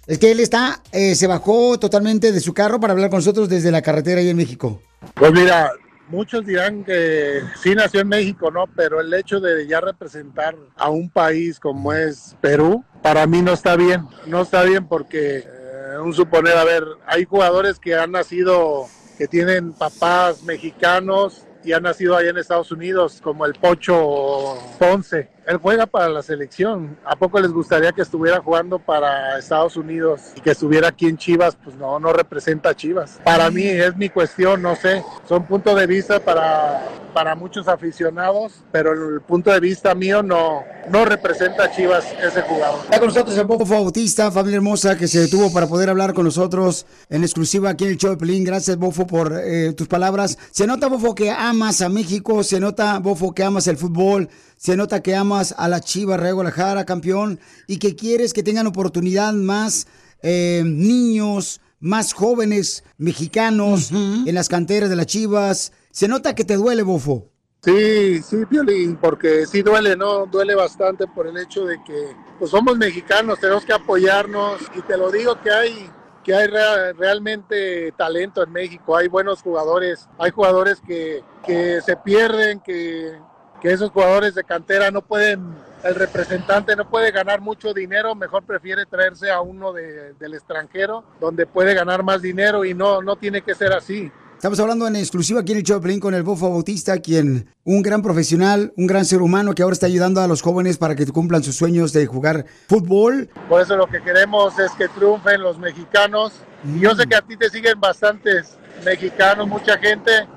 Es 0.06 0.18
que 0.18 0.30
él 0.30 0.40
está, 0.40 0.82
eh, 0.92 1.14
se 1.14 1.26
bajó 1.26 1.78
totalmente 1.78 2.32
de 2.32 2.40
su 2.40 2.54
carro 2.54 2.80
para 2.80 2.94
hablar 2.94 3.10
con 3.10 3.18
nosotros 3.18 3.48
desde 3.48 3.70
la 3.70 3.82
carretera 3.82 4.20
ahí 4.20 4.30
en 4.30 4.36
México. 4.38 4.80
Pues 5.14 5.32
mira, 5.32 5.70
muchos 6.08 6.46
dirán 6.46 6.82
que 6.82 7.42
sí 7.62 7.74
nació 7.74 8.00
en 8.00 8.08
México, 8.08 8.50
¿no? 8.50 8.64
Pero 8.74 9.02
el 9.02 9.12
hecho 9.12 9.38
de 9.38 9.66
ya 9.66 9.80
representar 9.80 10.56
a 10.76 10.88
un 10.88 11.10
país 11.10 11.60
como 11.60 11.92
es 11.92 12.36
Perú, 12.40 12.82
para 13.02 13.26
mí 13.26 13.42
no 13.42 13.52
está 13.52 13.76
bien. 13.76 14.06
No 14.26 14.42
está 14.42 14.62
bien 14.62 14.88
porque, 14.88 15.44
eh, 15.78 15.98
un 15.98 16.12
suponer, 16.12 16.56
a 16.56 16.64
ver, 16.64 16.84
hay 17.06 17.24
jugadores 17.24 17.78
que 17.78 17.94
han 17.94 18.12
nacido, 18.12 18.86
que 19.16 19.28
tienen 19.28 19.72
papás 19.72 20.42
mexicanos 20.42 21.46
y 21.64 21.72
han 21.72 21.84
nacido 21.84 22.16
allá 22.16 22.30
en 22.30 22.38
Estados 22.38 22.72
Unidos, 22.72 23.20
como 23.22 23.46
el 23.46 23.54
Pocho 23.54 24.56
Ponce. 24.78 25.28
Él 25.48 25.56
juega 25.56 25.86
para 25.86 26.10
la 26.10 26.22
selección. 26.22 26.98
¿A 27.06 27.16
poco 27.16 27.40
les 27.40 27.50
gustaría 27.50 27.90
que 27.92 28.02
estuviera 28.02 28.38
jugando 28.42 28.78
para 28.78 29.38
Estados 29.38 29.78
Unidos 29.78 30.20
y 30.36 30.42
que 30.42 30.50
estuviera 30.50 30.88
aquí 30.88 31.06
en 31.06 31.16
Chivas? 31.16 31.56
Pues 31.64 31.74
no, 31.74 31.98
no 31.98 32.12
representa 32.12 32.68
a 32.68 32.76
Chivas. 32.76 33.18
Para 33.24 33.50
mí 33.50 33.64
es 33.64 33.96
mi 33.96 34.10
cuestión, 34.10 34.60
no 34.60 34.76
sé. 34.76 35.02
Son 35.26 35.46
puntos 35.46 35.74
de 35.80 35.86
vista 35.86 36.20
para, 36.20 36.86
para 37.14 37.34
muchos 37.34 37.66
aficionados, 37.66 38.62
pero 38.70 38.92
el 38.92 39.22
punto 39.22 39.50
de 39.50 39.58
vista 39.58 39.94
mío 39.94 40.22
no, 40.22 40.64
no 40.90 41.06
representa 41.06 41.64
a 41.64 41.70
Chivas 41.70 42.04
ese 42.22 42.42
jugador. 42.42 42.80
Está 42.84 42.98
con 42.98 43.08
nosotros 43.08 43.38
el 43.38 43.46
Bofo 43.46 43.64
Bautista, 43.64 44.30
familia 44.30 44.56
hermosa, 44.56 44.98
que 44.98 45.08
se 45.08 45.20
detuvo 45.20 45.50
para 45.50 45.66
poder 45.66 45.88
hablar 45.88 46.12
con 46.12 46.26
nosotros 46.26 46.84
en 47.08 47.22
exclusiva 47.22 47.70
aquí 47.70 47.84
en 47.84 47.92
el 47.92 47.96
show 47.96 48.10
de 48.10 48.18
Pelín. 48.18 48.44
Gracias, 48.44 48.76
Bofo, 48.76 49.06
por 49.06 49.32
eh, 49.32 49.72
tus 49.72 49.88
palabras. 49.88 50.36
Se 50.50 50.66
nota, 50.66 50.88
Bofo, 50.88 51.14
que 51.14 51.30
amas 51.30 51.80
a 51.80 51.88
México, 51.88 52.44
se 52.44 52.60
nota, 52.60 52.98
Bofo, 52.98 53.32
que 53.32 53.44
amas 53.44 53.66
el 53.66 53.78
fútbol, 53.78 54.28
se 54.58 54.76
nota 54.76 55.02
que 55.02 55.16
amas 55.16 55.54
a 55.56 55.68
la 55.68 55.80
Chivas 55.80 56.20
Real 56.20 56.34
Guadalajara, 56.34 56.84
campeón, 56.84 57.40
y 57.66 57.78
que 57.78 57.96
quieres 57.96 58.34
que 58.34 58.42
tengan 58.42 58.66
oportunidad 58.66 59.32
más 59.32 59.86
eh, 60.20 60.62
niños, 60.66 61.60
más 61.80 62.12
jóvenes 62.12 62.84
mexicanos 62.98 63.90
en 63.92 64.34
las 64.34 64.48
canteras 64.48 64.90
de 64.90 64.96
las 64.96 65.06
Chivas. 65.06 65.72
Se 65.90 66.08
nota 66.08 66.34
que 66.34 66.44
te 66.44 66.56
duele, 66.56 66.82
Bofo. 66.82 67.30
Sí, 67.62 68.22
sí, 68.22 68.36
Piolín, 68.48 68.96
porque 68.96 69.44
sí 69.46 69.62
duele, 69.62 69.96
¿no? 69.96 70.26
Duele 70.26 70.54
bastante 70.54 71.06
por 71.08 71.26
el 71.26 71.36
hecho 71.38 71.64
de 71.64 71.82
que 71.84 72.14
pues 72.38 72.50
somos 72.52 72.76
mexicanos, 72.78 73.40
tenemos 73.40 73.64
que 73.64 73.72
apoyarnos 73.72 74.60
y 74.76 74.82
te 74.82 74.96
lo 74.96 75.10
digo 75.10 75.40
que 75.42 75.50
hay 75.50 75.90
que 76.22 76.34
hay 76.34 76.46
rea- 76.46 76.92
realmente 76.92 77.90
talento 77.96 78.42
en 78.42 78.52
México, 78.52 78.96
hay 78.96 79.08
buenos 79.08 79.40
jugadores, 79.40 80.06
hay 80.18 80.30
jugadores 80.30 80.78
que, 80.86 81.22
que 81.46 81.80
se 81.80 81.96
pierden, 81.96 82.60
que, 82.60 83.12
que 83.60 83.72
esos 83.72 83.90
jugadores 83.90 84.34
de 84.34 84.44
cantera 84.44 84.90
no 84.90 85.02
pueden, 85.02 85.40
el 85.84 85.94
representante 85.94 86.76
no 86.76 86.88
puede 86.88 87.10
ganar 87.10 87.40
mucho 87.40 87.74
dinero, 87.74 88.14
mejor 88.14 88.42
prefiere 88.44 88.86
traerse 88.86 89.30
a 89.30 89.40
uno 89.40 89.72
de- 89.72 90.12
del 90.14 90.34
extranjero 90.34 91.04
donde 91.20 91.46
puede 91.46 91.74
ganar 91.74 92.02
más 92.02 92.22
dinero 92.22 92.64
y 92.64 92.74
no, 92.74 93.02
no 93.02 93.16
tiene 93.16 93.42
que 93.42 93.54
ser 93.54 93.72
así. 93.72 94.10
Estamos 94.36 94.60
hablando 94.60 94.86
en 94.86 94.94
exclusiva 94.94 95.40
aquí 95.40 95.50
en 95.50 95.58
el 95.58 95.80
Pelín 95.80 95.98
con 95.98 96.14
el 96.14 96.22
Bofo 96.22 96.48
Bautista, 96.48 96.98
quien, 96.98 97.52
un 97.64 97.82
gran 97.82 98.02
profesional, 98.02 98.72
un 98.76 98.86
gran 98.86 99.04
ser 99.04 99.20
humano 99.20 99.52
que 99.52 99.62
ahora 99.64 99.72
está 99.72 99.86
ayudando 99.86 100.20
a 100.20 100.28
los 100.28 100.42
jóvenes 100.42 100.78
para 100.78 100.94
que 100.94 101.04
cumplan 101.06 101.42
sus 101.42 101.56
sueños 101.56 101.92
de 101.92 102.06
jugar 102.06 102.44
fútbol. 102.68 103.28
Por 103.48 103.60
eso 103.60 103.76
lo 103.76 103.88
que 103.88 104.00
queremos 104.00 104.56
es 104.60 104.70
que 104.78 104.86
triunfen 104.86 105.42
los 105.42 105.58
mexicanos. 105.58 106.34
Y 106.64 106.78
yo 106.78 106.94
sé 106.94 107.08
que 107.08 107.16
a 107.16 107.22
ti 107.22 107.36
te 107.36 107.50
siguen 107.50 107.80
bastantes 107.80 108.56
mexicanos, 108.84 109.48
mucha 109.48 109.76
gente, 109.76 110.28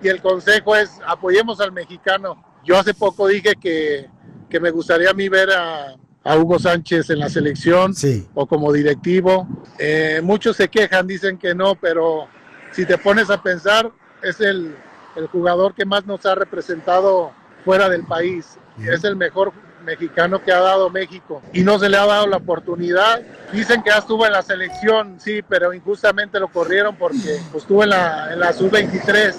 y 0.00 0.06
el 0.06 0.22
consejo 0.22 0.76
es 0.76 0.92
apoyemos 1.04 1.60
al 1.60 1.72
mexicano. 1.72 2.40
Yo 2.68 2.78
hace 2.78 2.92
poco 2.92 3.26
dije 3.26 3.54
que, 3.58 4.10
que 4.50 4.60
me 4.60 4.70
gustaría 4.70 5.08
a 5.08 5.14
mí 5.14 5.30
ver 5.30 5.48
a, 5.50 5.96
a 6.22 6.36
Hugo 6.36 6.58
Sánchez 6.58 7.08
en 7.08 7.18
la 7.18 7.30
selección 7.30 7.94
o 8.34 8.46
como 8.46 8.70
directivo. 8.74 9.48
Eh, 9.78 10.20
muchos 10.22 10.58
se 10.58 10.68
quejan, 10.68 11.06
dicen 11.06 11.38
que 11.38 11.54
no, 11.54 11.76
pero 11.76 12.28
si 12.72 12.84
te 12.84 12.98
pones 12.98 13.30
a 13.30 13.42
pensar, 13.42 13.90
es 14.22 14.42
el, 14.42 14.76
el 15.16 15.28
jugador 15.28 15.74
que 15.74 15.86
más 15.86 16.04
nos 16.04 16.26
ha 16.26 16.34
representado 16.34 17.32
fuera 17.64 17.88
del 17.88 18.04
país. 18.04 18.58
Es 18.86 19.02
el 19.02 19.16
mejor 19.16 19.54
mexicano 19.82 20.44
que 20.44 20.52
ha 20.52 20.60
dado 20.60 20.90
México 20.90 21.40
y 21.54 21.62
no 21.62 21.78
se 21.78 21.88
le 21.88 21.96
ha 21.96 22.04
dado 22.04 22.26
la 22.26 22.36
oportunidad. 22.36 23.22
Dicen 23.50 23.82
que 23.82 23.88
ya 23.88 23.98
estuvo 23.98 24.26
en 24.26 24.32
la 24.32 24.42
selección, 24.42 25.18
sí, 25.18 25.40
pero 25.48 25.72
injustamente 25.72 26.38
lo 26.38 26.48
corrieron 26.48 26.96
porque 26.96 27.40
pues, 27.50 27.64
estuvo 27.64 27.82
en 27.82 27.88
la, 27.88 28.34
en 28.34 28.40
la 28.40 28.52
sub-23 28.52 29.34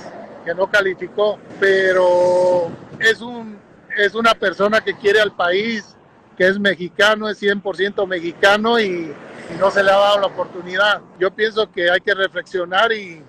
que 0.49 0.55
no 0.55 0.65
calificó, 0.65 1.37
pero 1.59 2.71
es, 2.99 3.21
un, 3.21 3.59
es 3.95 4.15
una 4.15 4.33
persona 4.33 4.81
que 4.81 4.95
quiere 4.95 5.21
al 5.21 5.31
país, 5.31 5.95
que 6.35 6.47
es 6.47 6.59
mexicano, 6.59 7.29
es 7.29 7.39
100% 7.39 8.07
mexicano 8.07 8.79
y, 8.79 8.83
y 8.83 9.59
no 9.59 9.69
se 9.69 9.83
le 9.83 9.91
ha 9.91 9.97
dado 9.97 10.21
la 10.21 10.25
oportunidad. 10.25 11.01
Yo 11.19 11.29
pienso 11.29 11.71
que 11.71 11.91
hay 11.91 11.99
que 12.01 12.15
reflexionar 12.15 12.91
y, 12.91 13.21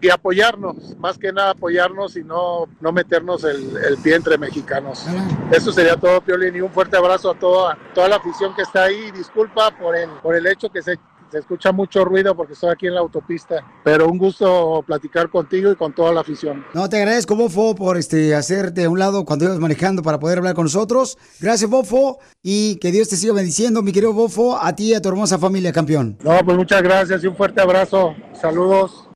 y 0.00 0.08
apoyarnos, 0.08 0.96
más 0.96 1.18
que 1.18 1.30
nada 1.30 1.50
apoyarnos 1.50 2.16
y 2.16 2.24
no, 2.24 2.66
no 2.80 2.90
meternos 2.90 3.44
el, 3.44 3.76
el 3.76 3.98
pie 3.98 4.14
entre 4.14 4.38
mexicanos. 4.38 5.04
Eso 5.50 5.72
sería 5.72 5.96
todo, 5.96 6.22
Piolín, 6.22 6.56
y 6.56 6.62
un 6.62 6.70
fuerte 6.70 6.96
abrazo 6.96 7.32
a 7.32 7.38
toda, 7.38 7.76
toda 7.94 8.08
la 8.08 8.16
afición 8.16 8.54
que 8.56 8.62
está 8.62 8.84
ahí. 8.84 9.10
Disculpa 9.10 9.70
por 9.72 9.94
el, 9.94 10.08
por 10.22 10.34
el 10.34 10.46
hecho 10.46 10.70
que 10.70 10.80
se, 10.80 10.98
se 11.32 11.38
escucha 11.38 11.72
mucho 11.72 12.04
ruido 12.04 12.36
porque 12.36 12.52
estoy 12.52 12.70
aquí 12.70 12.86
en 12.86 12.94
la 12.94 13.00
autopista. 13.00 13.64
Pero 13.82 14.06
un 14.06 14.18
gusto 14.18 14.84
platicar 14.86 15.30
contigo 15.30 15.72
y 15.72 15.76
con 15.76 15.92
toda 15.94 16.12
la 16.12 16.20
afición. 16.20 16.64
No, 16.74 16.88
te 16.88 16.98
agradezco, 16.98 17.34
Bofo, 17.34 17.74
por 17.74 17.96
este, 17.96 18.34
hacerte 18.34 18.84
a 18.84 18.90
un 18.90 18.98
lado 18.98 19.24
cuando 19.24 19.46
ibas 19.46 19.58
manejando 19.58 20.02
para 20.02 20.20
poder 20.20 20.38
hablar 20.38 20.54
con 20.54 20.64
nosotros. 20.64 21.18
Gracias, 21.40 21.68
Bofo, 21.68 22.18
y 22.42 22.76
que 22.76 22.92
Dios 22.92 23.08
te 23.08 23.16
siga 23.16 23.32
bendiciendo, 23.32 23.82
mi 23.82 23.92
querido 23.92 24.12
Bofo, 24.12 24.56
a 24.62 24.76
ti 24.76 24.90
y 24.90 24.94
a 24.94 25.00
tu 25.00 25.08
hermosa 25.08 25.38
familia, 25.38 25.72
campeón. 25.72 26.18
No, 26.22 26.38
pues 26.44 26.56
muchas 26.56 26.82
gracias 26.82 27.24
y 27.24 27.26
un 27.26 27.36
fuerte 27.36 27.60
abrazo. 27.60 28.14
Saludos. 28.40 29.08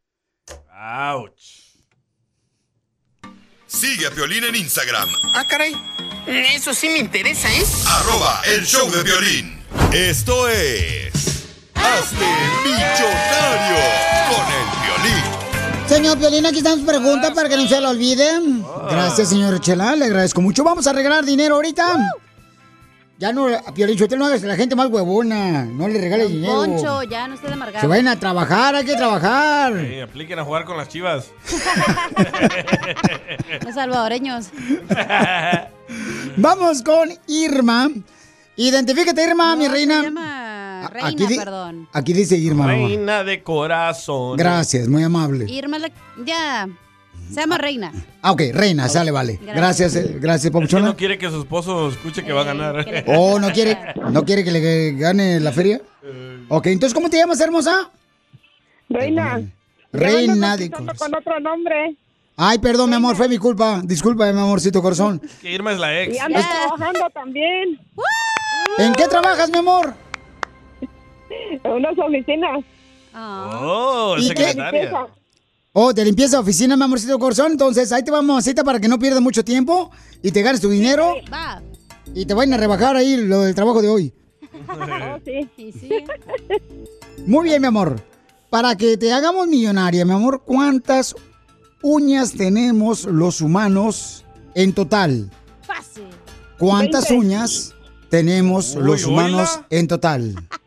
Ouch. 0.72 1.56
Sigue 3.66 4.06
a 4.06 4.10
Piolín 4.10 4.44
en 4.44 4.54
Instagram, 4.56 5.08
Ah, 5.34 5.44
caray. 5.48 5.74
Eso 6.26 6.72
sí 6.72 6.88
me 6.88 6.98
interesa, 6.98 7.48
¿eh? 7.52 7.62
arroba 7.88 8.40
el 8.46 8.64
show 8.64 8.90
de 8.90 9.02
violín. 9.02 9.60
Esto 9.92 10.48
es... 10.48 11.35
Hazte 11.86 12.26
millonario 12.64 13.78
con 14.28 14.44
el 14.58 14.66
violín. 14.82 15.24
Señor 15.88 16.18
Piolín, 16.18 16.44
aquí 16.46 16.58
están 16.58 16.78
sus 16.78 16.86
preguntas 16.86 17.30
para 17.30 17.48
que 17.48 17.56
no 17.56 17.66
se 17.68 17.80
lo 17.80 17.90
olviden. 17.90 18.64
Gracias, 18.90 19.28
señor 19.28 19.60
Chela, 19.60 19.94
le 19.94 20.06
agradezco 20.06 20.40
mucho. 20.40 20.64
Vamos 20.64 20.84
a 20.86 20.92
regalar 20.92 21.24
dinero 21.24 21.54
ahorita. 21.54 21.86
Ya 23.18 23.32
no, 23.32 23.46
Piolín, 23.72 24.02
usted 24.02 24.16
no 24.16 24.26
hagas 24.26 24.42
a 24.42 24.46
la 24.46 24.56
gente 24.56 24.74
más 24.74 24.88
huevona. 24.88 25.64
No 25.64 25.86
le 25.88 26.00
regales 26.00 26.28
dinero. 26.28 26.54
Poncho, 26.54 27.02
ya 27.04 27.28
no 27.28 27.34
estés 27.34 27.52
amargado. 27.52 27.80
Se 27.80 27.86
vayan 27.86 28.08
a 28.08 28.18
trabajar, 28.18 28.74
hay 28.74 28.84
que 28.84 28.96
trabajar. 28.96 29.72
Sí, 29.80 30.00
apliquen 30.00 30.38
a 30.40 30.44
jugar 30.44 30.64
con 30.64 30.76
las 30.76 30.88
chivas. 30.88 31.30
Los 33.64 33.74
salvadoreños. 33.74 34.48
Vamos 36.36 36.82
con 36.82 37.10
Irma. 37.28 37.88
Identifícate, 38.56 39.22
Irma, 39.22 39.54
mi 39.56 39.68
reina. 39.68 40.02
Reina, 40.88 41.08
aquí, 41.08 41.26
di- 41.26 41.36
perdón. 41.36 41.88
aquí 41.92 42.12
dice 42.12 42.36
Irma. 42.36 42.66
Reina 42.66 43.24
de 43.24 43.42
corazón. 43.42 44.36
Gracias, 44.36 44.88
muy 44.88 45.02
amable. 45.02 45.50
Irma, 45.50 45.78
la- 45.78 45.90
ya. 46.24 46.68
Se 47.30 47.40
llama 47.40 47.58
Reina. 47.58 47.92
Ah, 48.22 48.30
ok, 48.32 48.42
reina, 48.52 48.88
sale, 48.88 49.10
vale. 49.10 49.40
Gracias, 49.42 49.94
Gracias. 49.94 49.96
eh, 49.96 50.18
gracias, 50.20 50.44
Es 50.44 50.50
que 50.50 50.52
Papuchona. 50.52 50.86
no 50.86 50.96
quiere 50.96 51.18
que 51.18 51.28
su 51.28 51.40
esposo 51.40 51.88
escuche 51.88 52.22
que 52.24 52.32
va 52.32 52.42
a 52.42 52.44
ganar. 52.44 52.86
Oh, 53.08 53.40
¿no 53.40 53.50
quiere, 53.50 53.76
¿no 54.12 54.24
quiere 54.24 54.44
que 54.44 54.52
le 54.52 54.92
gane 54.92 55.40
la 55.40 55.50
feria? 55.50 55.80
Ok, 56.48 56.66
entonces, 56.66 56.94
¿cómo 56.94 57.10
te 57.10 57.16
llamas, 57.18 57.40
hermosa? 57.40 57.90
Reina. 58.88 59.40
Reina 59.92 60.56
de 60.56 60.70
Contando 60.70 60.94
con 60.98 61.14
otro 61.14 61.40
nombre. 61.40 61.96
Ay, 62.36 62.58
perdón, 62.58 62.90
mi 62.90 62.96
amor, 62.96 63.16
fue 63.16 63.28
mi 63.28 63.38
culpa. 63.38 63.80
Disculpa, 63.82 64.30
mi 64.32 64.38
amorcito 64.38 64.82
corazón. 64.82 65.20
Que 65.40 65.50
Irma 65.52 65.72
es 65.72 65.78
la 65.78 66.02
ex. 66.02 66.14
Y 66.14 66.18
ando 66.18 66.38
trabajando 66.38 67.10
también. 67.12 67.80
¿En 68.78 68.92
qué 68.92 69.08
trabajas, 69.08 69.50
mi 69.50 69.58
amor? 69.58 69.94
En 71.64 71.72
unas 71.72 71.98
oficinas. 71.98 72.64
Oh, 73.14 74.16
¿Y 74.18 74.28
qué? 74.28 74.48
secretaria. 74.48 75.06
Oh, 75.72 75.92
de 75.92 76.04
limpieza 76.04 76.36
de 76.36 76.42
oficina, 76.42 76.76
mi 76.76 76.84
amorcito 76.84 77.18
corazón. 77.18 77.52
Entonces, 77.52 77.92
ahí 77.92 78.02
te 78.02 78.10
vamos, 78.10 78.26
mamacita, 78.26 78.64
para 78.64 78.80
que 78.80 78.88
no 78.88 78.98
pierdas 78.98 79.20
mucho 79.20 79.44
tiempo 79.44 79.90
y 80.22 80.30
te 80.30 80.42
ganes 80.42 80.60
tu 80.60 80.70
dinero. 80.70 81.16
Va. 81.32 81.62
Y 82.14 82.24
te 82.24 82.34
vayan 82.34 82.54
a 82.54 82.56
rebajar 82.56 82.96
ahí 82.96 83.16
lo 83.16 83.42
del 83.42 83.54
trabajo 83.54 83.82
de 83.82 83.88
hoy. 83.88 84.12
Oh, 84.68 85.18
sí. 85.24 86.04
Muy 87.26 87.44
bien, 87.44 87.60
mi 87.60 87.68
amor. 87.68 88.00
Para 88.48 88.76
que 88.76 88.96
te 88.96 89.12
hagamos 89.12 89.48
millonaria, 89.48 90.04
mi 90.04 90.12
amor, 90.12 90.42
¿cuántas 90.44 91.14
uñas 91.82 92.32
tenemos 92.32 93.04
los 93.04 93.40
humanos 93.40 94.24
en 94.54 94.72
total? 94.72 95.30
Fácil. 95.62 96.04
¿Cuántas 96.58 97.10
uñas 97.10 97.74
tenemos 98.08 98.76
Uy, 98.76 98.82
los 98.82 99.04
humanos 99.04 99.60
en 99.68 99.88
total? 99.88 100.34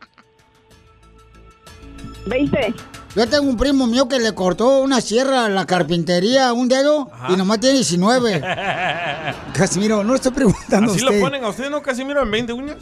20. 2.26 2.74
Yo 3.16 3.28
tengo 3.28 3.50
un 3.50 3.58
primo 3.58 3.88
mío 3.88 4.08
que 4.08 4.20
le 4.20 4.34
cortó 4.36 4.80
una 4.80 5.02
sierra 5.02 5.46
a 5.46 5.50
la 5.50 5.66
carpintería, 5.66 6.54
un 6.54 6.68
dedo, 6.68 7.10
y 7.28 7.36
nomás 7.36 7.60
tiene 7.60 7.78
19. 7.78 8.42
Casimiro, 9.54 10.04
no 10.04 10.12
le 10.12 10.16
estoy 10.16 10.32
preguntando 10.32 10.92
¿Así 10.92 11.02
a 11.02 11.12
lo 11.12 11.20
ponen 11.20 11.44
a 11.44 11.50
usted, 11.50 11.70
no, 11.72 11.82
Casimiro, 11.82 12.22
en 12.22 12.32
20 12.32 12.54
uñas? 12.54 12.78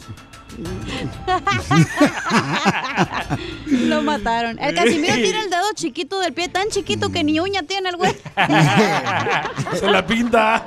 Lo 3.68 4.02
mataron. 4.02 4.58
El 4.60 4.76
Casimiro 4.76 5.14
tiene 5.14 5.42
el 5.42 5.50
dedo 5.50 5.72
chiquito 5.76 6.20
del 6.20 6.34
pie, 6.34 6.50
tan 6.50 6.68
chiquito 6.70 7.12
que 7.12 7.24
ni 7.24 7.40
uña 7.40 7.64
tiene 7.64 7.90
el 7.90 7.96
güey. 7.96 8.14
Se 9.80 9.90
la 9.90 10.06
pinta. 10.06 10.66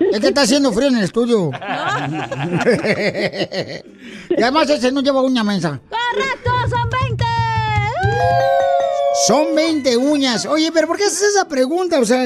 Es 0.00 0.20
que 0.20 0.28
está 0.28 0.42
haciendo 0.42 0.72
frío 0.72 0.88
en 0.88 0.98
el 0.98 1.04
estudio. 1.04 1.50
y 4.30 4.42
además 4.42 4.70
ese 4.70 4.90
no 4.92 5.02
lleva 5.02 5.20
uña 5.20 5.44
mensa. 5.44 5.80
¡Correcto! 5.88 6.50
¡Son 6.70 6.88
20! 7.08 7.24
Son 9.26 9.54
20 9.54 9.96
uñas. 9.96 10.46
Oye, 10.46 10.70
pero 10.72 10.86
¿por 10.86 10.96
qué 10.96 11.04
haces 11.04 11.22
esa 11.22 11.48
pregunta? 11.48 11.98
O 11.98 12.04
sea, 12.04 12.24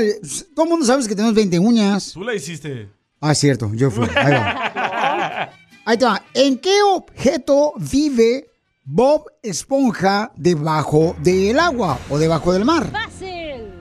todo 0.54 0.64
el 0.64 0.70
mundo 0.70 0.84
sabe 0.84 1.06
que 1.06 1.14
tenemos 1.14 1.34
20 1.34 1.58
uñas. 1.58 2.12
Tú 2.12 2.22
la 2.22 2.34
hiciste. 2.34 2.88
Ah, 3.20 3.34
cierto, 3.34 3.70
yo 3.74 3.90
fui. 3.90 4.06
Ahí 4.16 4.32
va. 4.32 5.50
Ahí 5.84 5.96
te 5.96 6.04
va. 6.04 6.22
¿En 6.34 6.58
qué 6.58 6.82
objeto 6.82 7.72
vive 7.76 8.50
Bob 8.84 9.26
Esponja 9.42 10.32
debajo 10.36 11.14
del 11.20 11.58
agua 11.58 11.98
o 12.10 12.18
debajo 12.18 12.52
del 12.52 12.64
mar? 12.64 12.90
¡Fácil! 12.90 13.72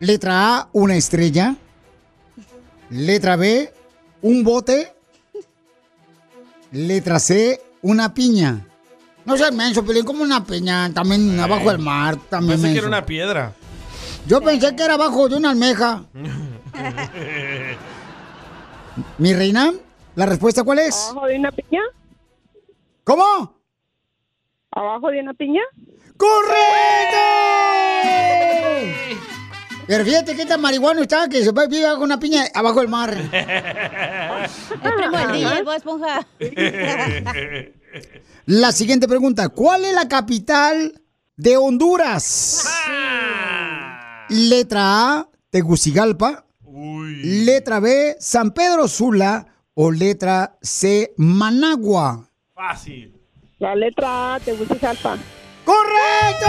Letra 0.00 0.56
A, 0.56 0.68
una 0.72 0.96
estrella. 0.96 1.56
Letra 2.88 3.36
B, 3.36 3.72
un 4.22 4.42
bote. 4.44 4.94
Letra 6.70 7.18
C, 7.18 7.60
una 7.82 8.14
piña. 8.14 8.66
No 9.24 9.36
seas 9.36 9.52
menso, 9.52 9.84
Pelín, 9.84 10.04
como 10.04 10.22
una 10.24 10.44
piña, 10.44 10.92
también 10.92 11.38
abajo 11.38 11.70
del 11.70 11.78
mar, 11.78 12.16
también 12.28 12.60
Pensé 12.60 12.72
que 12.72 12.78
era 12.78 12.88
una 12.88 13.06
piedra. 13.06 13.52
Yo 14.26 14.40
pensé 14.40 14.74
que 14.74 14.82
era 14.82 14.94
abajo 14.94 15.28
de 15.28 15.36
una 15.36 15.50
almeja. 15.50 16.04
Mi 19.18 19.32
reina, 19.32 19.72
¿la 20.16 20.26
respuesta 20.26 20.64
cuál 20.64 20.80
es? 20.80 21.08
¿Abajo 21.10 21.26
de 21.26 21.38
una 21.38 21.52
piña? 21.52 21.80
¿Cómo? 23.04 23.54
¿Abajo 24.72 25.08
de 25.10 25.20
una 25.20 25.34
piña? 25.34 25.62
¡Correcto! 26.16 27.18
Pero 29.86 30.04
fíjate 30.04 30.36
que 30.36 30.46
tan 30.46 30.60
marihuano 30.60 31.02
está 31.02 31.28
que 31.28 31.42
se 31.42 31.52
vive 31.52 31.82
bajo 31.82 32.02
una 32.02 32.18
piña 32.18 32.44
abajo 32.54 32.80
del 32.80 32.88
mar. 32.88 33.12
El 34.82 34.94
primo 34.94 35.18
del 35.18 35.32
DJ, 35.32 35.76
Esponja. 35.76 36.26
La 38.46 38.72
siguiente 38.72 39.06
pregunta, 39.08 39.48
¿cuál 39.48 39.84
es 39.84 39.94
la 39.94 40.08
capital 40.08 41.00
de 41.36 41.56
Honduras? 41.56 42.66
Letra 44.28 45.18
A, 45.18 45.28
Tegucigalpa. 45.50 46.44
Letra 47.22 47.80
B, 47.80 48.16
San 48.18 48.52
Pedro 48.52 48.88
Sula. 48.88 49.46
O 49.74 49.90
letra 49.90 50.58
C, 50.60 51.14
Managua. 51.16 52.28
Fácil. 52.54 53.14
La 53.58 53.74
letra 53.74 54.34
A, 54.34 54.40
Tegucigalpa. 54.40 55.16
¡Correcto! 55.64 56.46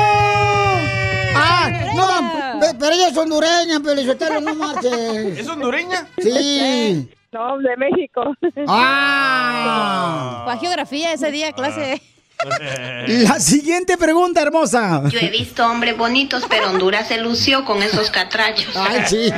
¡Ah! 1.36 1.70
No, 1.96 2.60
pe- 2.60 2.76
pero 2.78 2.94
ella 2.94 3.08
es 3.10 3.18
hondureña, 3.18 3.80
Pelizotelo, 3.80 4.42
no 4.42 4.56
marches. 4.56 5.40
¿Es 5.40 5.48
hondureña? 5.48 6.08
Sí. 6.18 7.10
No, 7.34 7.58
de 7.58 7.76
México. 7.78 8.36
¡Ah! 8.67 10.41
Fue 10.43 10.54
a 10.54 10.58
geografía 10.58 11.13
ese 11.13 11.32
día, 11.32 11.52
clase. 11.52 12.02
La 13.08 13.39
siguiente 13.39 13.98
pregunta, 13.98 14.41
hermosa. 14.41 15.04
Yo 15.10 15.19
he 15.19 15.30
visto 15.30 15.65
hombres 15.65 15.98
bonitos, 15.98 16.43
pero 16.50 16.69
Honduras 16.69 17.08
se 17.08 17.17
lució 17.19 17.65
con 17.65 17.82
esos 17.82 18.12
catrachos. 18.12 18.76
Ay, 18.76 19.02
sí. 19.08 19.32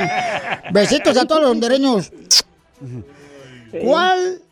Besitos 0.72 1.16
a 1.16 1.24
todos 1.24 1.40
los 1.42 1.50
hondureños. 1.52 2.12
¿Cuál? 3.82 4.42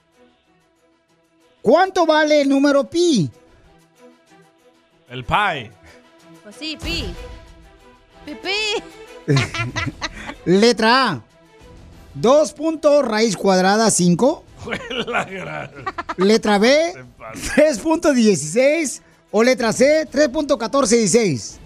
¿Cuánto 1.60 2.06
vale 2.06 2.42
el 2.42 2.48
número 2.48 2.84
pi? 2.84 3.30
El 5.10 5.24
pie. 5.24 5.70
Pues 6.42 6.56
sí, 6.56 6.78
pi. 6.82 7.12
Pipí. 8.24 8.82
Letra 10.44 11.08
A. 11.08 11.33
2 12.14 12.52
puntos 12.52 13.04
raíz 13.04 13.36
cuadrada 13.36 13.90
5. 13.90 14.44
La 15.06 15.24
gran. 15.24 15.70
Letra 16.16 16.58
B. 16.58 16.94
3.16. 17.56 19.02
O 19.30 19.42
letra 19.42 19.72
C. 19.72 20.08
3.1416. 20.10 21.58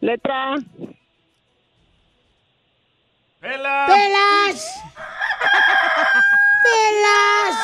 Letra 0.00 0.54
A. 0.54 0.56
¡Pela! 3.40 3.86
¡Pelas! 3.88 4.64
¡Pelas! 6.62 7.56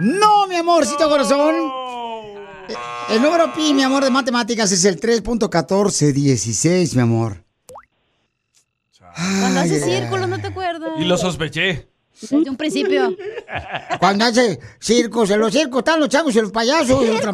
No, 0.00 0.46
mi 0.46 0.56
amorcito 0.56 1.08
corazón. 1.08 1.72
El 3.08 3.22
número 3.22 3.52
pi, 3.54 3.72
mi 3.72 3.82
amor, 3.82 4.04
de 4.04 4.10
matemáticas 4.10 4.70
es 4.70 4.84
el 4.84 5.00
3.1416, 5.00 6.94
mi 6.94 7.00
amor. 7.00 7.42
Cuando 9.40 9.60
hace 9.60 9.80
círculos, 9.80 10.28
¿no 10.28 10.40
te 10.40 10.46
acuerdas? 10.48 10.90
Y 10.98 11.04
lo 11.04 11.16
sospeché. 11.18 11.88
Desde 12.20 12.50
un 12.50 12.56
principio. 12.56 13.16
Cuando 14.00 14.24
hace 14.24 14.58
circos, 14.80 15.30
en 15.30 15.38
los 15.40 15.52
circos 15.52 15.78
están 15.80 16.00
los 16.00 16.08
chavos 16.08 16.34
y 16.34 16.40
los 16.40 16.50
payasos 16.50 17.02
y 17.04 17.06
los. 17.06 17.20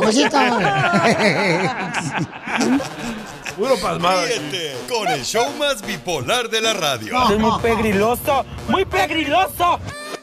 Puro 3.57 3.76
pasmado. 3.78 4.24
Ríete 4.26 4.76
con 4.89 5.09
el 5.09 5.24
show 5.24 5.47
más 5.59 5.80
bipolar 5.87 6.51
de 6.51 6.61
la 6.61 6.74
radio. 6.74 7.30
Es 7.32 7.39
muy 7.39 7.61
pegriloso, 7.62 8.45
muy 8.68 8.85
pegriloso. 8.85 9.78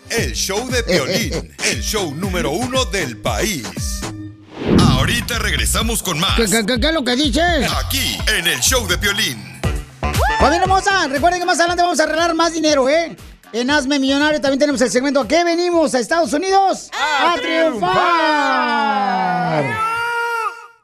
El 0.09 0.34
show 0.34 0.68
de 0.70 0.84
Piolín, 0.84 1.55
el 1.72 1.82
show 1.82 2.14
número 2.14 2.51
uno 2.51 2.84
del 2.86 3.18
país. 3.18 4.01
Ahorita 4.80 5.39
regresamos 5.39 6.03
con 6.03 6.20
más. 6.20 6.36
¿Qué, 6.36 6.45
qué- 6.45 6.66
qué- 6.66 6.80
qué 6.80 6.88
es 6.88 6.93
lo 6.93 7.03
que 7.03 7.16
dices? 7.16 7.72
Aquí, 7.84 8.18
en 8.38 8.45
el 8.47 8.59
show 8.59 8.86
de 8.88 8.97
Piolín. 8.97 9.51
Familia 10.39 10.64
hermosa, 10.64 11.08
recuerden 11.08 11.39
que 11.39 11.45
más 11.45 11.60
adelante 11.60 11.84
vamos 11.84 11.99
a 11.99 12.04
arreglar 12.04 12.34
más 12.34 12.54
dinero, 12.54 12.89
¿eh? 12.89 13.16
En 13.54 13.70
Hazme 13.70 13.99
Millonario 13.99 14.39
también 14.39 14.60
tenemos 14.60 14.82
el 14.82 14.89
segmento 14.89 15.20
¿A 15.20 15.28
qué 15.28 15.43
venimos 15.43 15.93
a 15.93 15.99
Estados 15.99 16.32
Unidos? 16.32 16.89
¡A, 16.93 17.36
triunfar! 17.36 17.82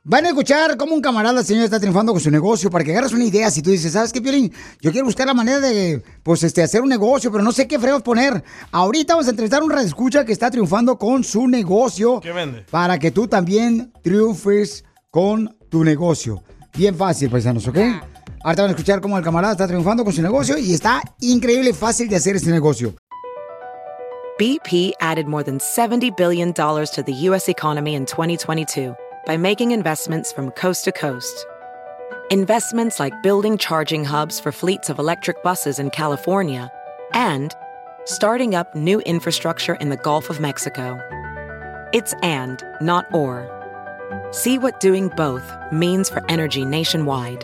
Van 0.04 0.26
a 0.26 0.30
escuchar 0.30 0.78
cómo 0.78 0.96
un 0.96 1.02
camarada, 1.02 1.44
señor, 1.44 1.66
está 1.66 1.80
triunfando 1.80 2.14
con 2.14 2.22
su 2.22 2.32
negocio 2.32 2.70
para 2.70 2.84
que 2.84 2.92
agarres 2.92 3.12
una 3.12 3.26
idea. 3.26 3.52
Si 3.52 3.62
tú 3.62 3.72
dices, 3.72 3.92
¿sabes 3.92 4.14
qué, 4.14 4.22
Piolín? 4.22 4.54
Yo 4.80 4.92
quiero 4.92 5.06
buscar 5.06 5.28
la 5.28 5.34
manera 5.34 5.60
de, 5.60 6.02
pues, 6.24 6.44
este, 6.44 6.64
hacer 6.64 6.82
un 6.82 6.88
negocio, 6.88 7.30
pero 7.30 7.44
no 7.44 7.52
sé 7.52 7.68
qué 7.68 7.78
freos 7.78 8.04
poner. 8.04 8.42
Ahorita 8.72 9.16
vamos 9.16 9.28
a 9.28 9.32
entrevistar 9.32 9.62
a 9.62 9.66
un 9.66 9.78
escucha 9.80 10.24
que 10.24 10.32
está 10.32 10.50
triunfando 10.50 10.98
con 10.98 11.26
su 11.26 11.46
negocio. 11.48 12.22
¿Qué 12.22 12.32
vende? 12.32 12.66
Para 12.72 12.98
que 13.00 13.12
tú 13.12 13.28
también 13.28 13.92
triunfes 14.02 14.86
con 15.10 15.58
tu 15.70 15.84
negocio. 15.84 16.42
Bien 16.74 16.96
fácil, 16.96 17.30
paisanos, 17.30 17.68
¿ok? 17.68 17.78
Ahorita 18.48 18.62
van 18.62 18.70
a 18.70 18.76
escuchar 18.76 19.02
cómo 19.02 19.18
el 19.18 19.24
camarada 19.26 19.52
está 19.52 19.68
triunfando 19.68 20.06
con 20.06 20.14
su 20.14 20.22
negocio 20.22 20.58
y 20.58 20.74
está 20.74 21.02
increíble 21.20 21.74
fácil 21.74 22.08
de 22.08 22.16
hacer 22.16 22.42
negocio. 22.48 22.94
BP 24.40 24.94
added 25.02 25.28
more 25.28 25.44
than 25.44 25.58
$70 25.58 26.16
billion 26.16 26.54
to 26.54 27.04
the 27.06 27.12
U.S. 27.28 27.50
economy 27.50 27.94
in 27.94 28.06
2022 28.06 28.96
by 29.26 29.36
making 29.36 29.72
investments 29.72 30.32
from 30.32 30.52
coast 30.52 30.86
to 30.86 30.94
coast. 30.94 31.46
Investments 32.32 33.02
like 33.02 33.22
building 33.22 33.58
charging 33.58 34.06
hubs 34.06 34.40
for 34.40 34.54
fleets 34.54 34.90
of 34.90 34.98
electric 34.98 35.44
buses 35.44 35.78
in 35.78 35.90
California 35.90 36.72
and 37.14 37.54
starting 38.06 38.56
up 38.56 38.74
new 38.74 39.02
infrastructure 39.02 39.76
in 39.82 39.90
the 39.90 39.98
Gulf 39.98 40.30
of 40.30 40.40
Mexico. 40.40 40.98
It's 41.92 42.14
and, 42.24 42.64
not 42.80 43.14
or. 43.14 43.50
See 44.32 44.58
what 44.58 44.80
doing 44.80 45.10
both 45.18 45.54
means 45.74 46.10
for 46.10 46.24
energy 46.30 46.64
nationwide 46.64 47.44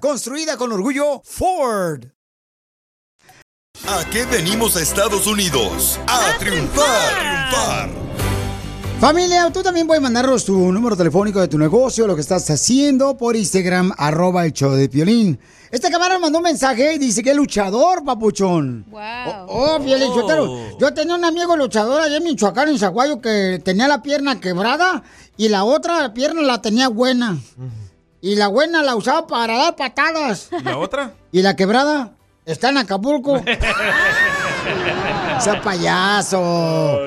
construida 0.00 0.56
con 0.56 0.72
orgullo 0.72 1.22
Ford. 1.24 2.06
¿A 3.88 4.04
qué 4.10 4.26
venimos 4.26 4.76
a 4.76 4.82
Estados 4.82 5.26
Unidos? 5.26 5.98
A, 6.06 6.36
triunfar, 6.38 7.18
triunfar. 7.18 7.90
Familia, 9.00 9.50
tú 9.50 9.62
también 9.62 9.86
puedes 9.86 10.02
mandarnos 10.02 10.44
tu 10.44 10.70
número 10.70 10.94
telefónico 10.94 11.40
de 11.40 11.48
tu 11.48 11.56
negocio, 11.56 12.06
lo 12.06 12.14
que 12.14 12.20
estás 12.20 12.50
haciendo 12.50 13.16
por 13.16 13.34
Instagram, 13.34 13.94
arroba 13.96 14.44
el 14.44 14.52
show 14.52 14.72
de 14.72 14.90
Piolín. 14.90 15.38
Este 15.70 15.90
camarada 15.90 16.20
mandó 16.20 16.38
un 16.38 16.44
mensaje 16.44 16.92
y 16.94 16.98
dice 16.98 17.22
que 17.22 17.30
es 17.30 17.36
luchador, 17.36 18.04
papuchón. 18.04 18.84
Wow. 18.90 19.00
Oh, 19.48 19.78
Piolín, 19.82 20.12
Sotelo. 20.12 20.78
Yo 20.78 20.92
tenía 20.92 21.14
un 21.14 21.24
amigo 21.24 21.56
luchador 21.56 22.02
allá 22.02 22.18
en 22.18 22.24
Michoacán, 22.24 22.68
en 22.68 22.78
Zaguayo, 22.78 23.22
que 23.22 23.62
tenía 23.64 23.88
la 23.88 24.02
pierna 24.02 24.38
quebrada 24.38 25.02
y 25.38 25.48
la 25.48 25.64
otra 25.64 26.12
pierna 26.12 26.42
la 26.42 26.60
tenía 26.60 26.88
buena. 26.88 27.38
Y 28.20 28.36
la 28.36 28.48
buena 28.48 28.82
la 28.82 28.96
usaba 28.96 29.26
para 29.26 29.56
dar 29.56 29.76
patadas. 29.76 30.48
¿Y 30.58 30.62
la 30.62 30.76
otra? 30.78 31.14
Y 31.32 31.42
la 31.42 31.56
quebrada 31.56 32.12
está 32.44 32.68
en 32.68 32.78
Acapulco. 32.78 33.42
sea 35.40 35.60
payaso. 35.62 36.98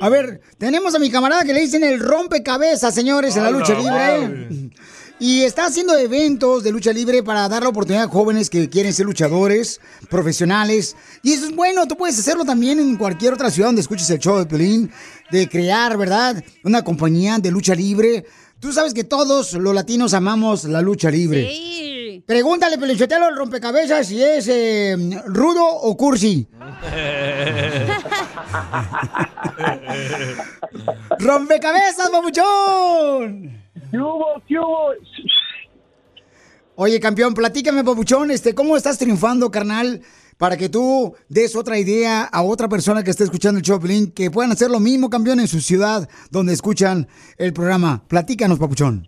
A 0.00 0.08
ver, 0.08 0.40
tenemos 0.58 0.94
a 0.94 0.98
mi 0.98 1.10
camarada 1.10 1.44
que 1.44 1.52
le 1.52 1.60
dicen 1.60 1.84
el 1.84 2.00
rompecabezas, 2.00 2.94
señores, 2.94 3.36
en 3.36 3.44
la 3.44 3.50
lucha 3.50 3.74
libre. 3.74 4.70
Y 5.20 5.42
está 5.42 5.66
haciendo 5.66 5.96
eventos 5.96 6.64
de 6.64 6.72
lucha 6.72 6.92
libre 6.92 7.22
para 7.22 7.48
dar 7.48 7.62
la 7.62 7.68
oportunidad 7.68 8.06
a 8.06 8.08
jóvenes 8.08 8.50
que 8.50 8.68
quieren 8.68 8.92
ser 8.92 9.06
luchadores 9.06 9.80
profesionales. 10.10 10.96
Y 11.22 11.32
eso 11.32 11.46
es 11.46 11.54
bueno, 11.54 11.86
tú 11.86 11.96
puedes 11.96 12.18
hacerlo 12.18 12.44
también 12.44 12.80
en 12.80 12.96
cualquier 12.96 13.34
otra 13.34 13.50
ciudad 13.50 13.68
donde 13.68 13.82
escuches 13.82 14.10
el 14.10 14.18
show 14.18 14.38
de 14.38 14.46
Pelín, 14.46 14.90
de 15.30 15.48
crear, 15.48 15.96
¿verdad? 15.96 16.42
Una 16.64 16.82
compañía 16.82 17.38
de 17.38 17.52
lucha 17.52 17.74
libre. 17.76 18.24
Tú 18.62 18.72
sabes 18.72 18.94
que 18.94 19.02
todos 19.02 19.54
los 19.54 19.74
latinos 19.74 20.14
amamos 20.14 20.62
la 20.62 20.80
lucha 20.80 21.10
libre. 21.10 21.50
Sí. 21.50 22.22
Pregúntale, 22.24 22.78
Pelichotelo, 22.78 23.28
el 23.28 23.34
rompecabezas, 23.34 24.06
si 24.06 24.22
es 24.22 24.46
eh, 24.46 24.96
rudo 25.26 25.66
o 25.66 25.96
cursi. 25.96 26.46
¡Rompecabezas, 31.18 32.08
papuchón! 32.08 33.60
¿Qué 33.90 33.98
hubo? 33.98 34.26
¿Qué 34.46 34.56
hubo? 34.56 34.92
Oye, 36.76 37.00
campeón, 37.00 37.34
platícame, 37.34 37.82
papuchón, 37.82 38.30
este, 38.30 38.54
¿cómo 38.54 38.76
estás 38.76 38.96
triunfando, 38.96 39.50
carnal? 39.50 40.02
Para 40.42 40.56
que 40.56 40.68
tú 40.68 41.14
des 41.28 41.54
otra 41.54 41.78
idea 41.78 42.24
a 42.24 42.42
otra 42.42 42.68
persona 42.68 43.04
que 43.04 43.10
esté 43.10 43.22
escuchando 43.22 43.58
el 43.58 43.62
Choplin, 43.62 44.10
que 44.12 44.28
puedan 44.28 44.50
hacer 44.50 44.72
lo 44.72 44.80
mismo, 44.80 45.08
campeón, 45.08 45.38
en 45.38 45.46
su 45.46 45.60
ciudad 45.60 46.08
donde 46.32 46.52
escuchan 46.52 47.06
el 47.38 47.52
programa. 47.52 48.02
Platícanos, 48.08 48.58
papuchón. 48.58 49.06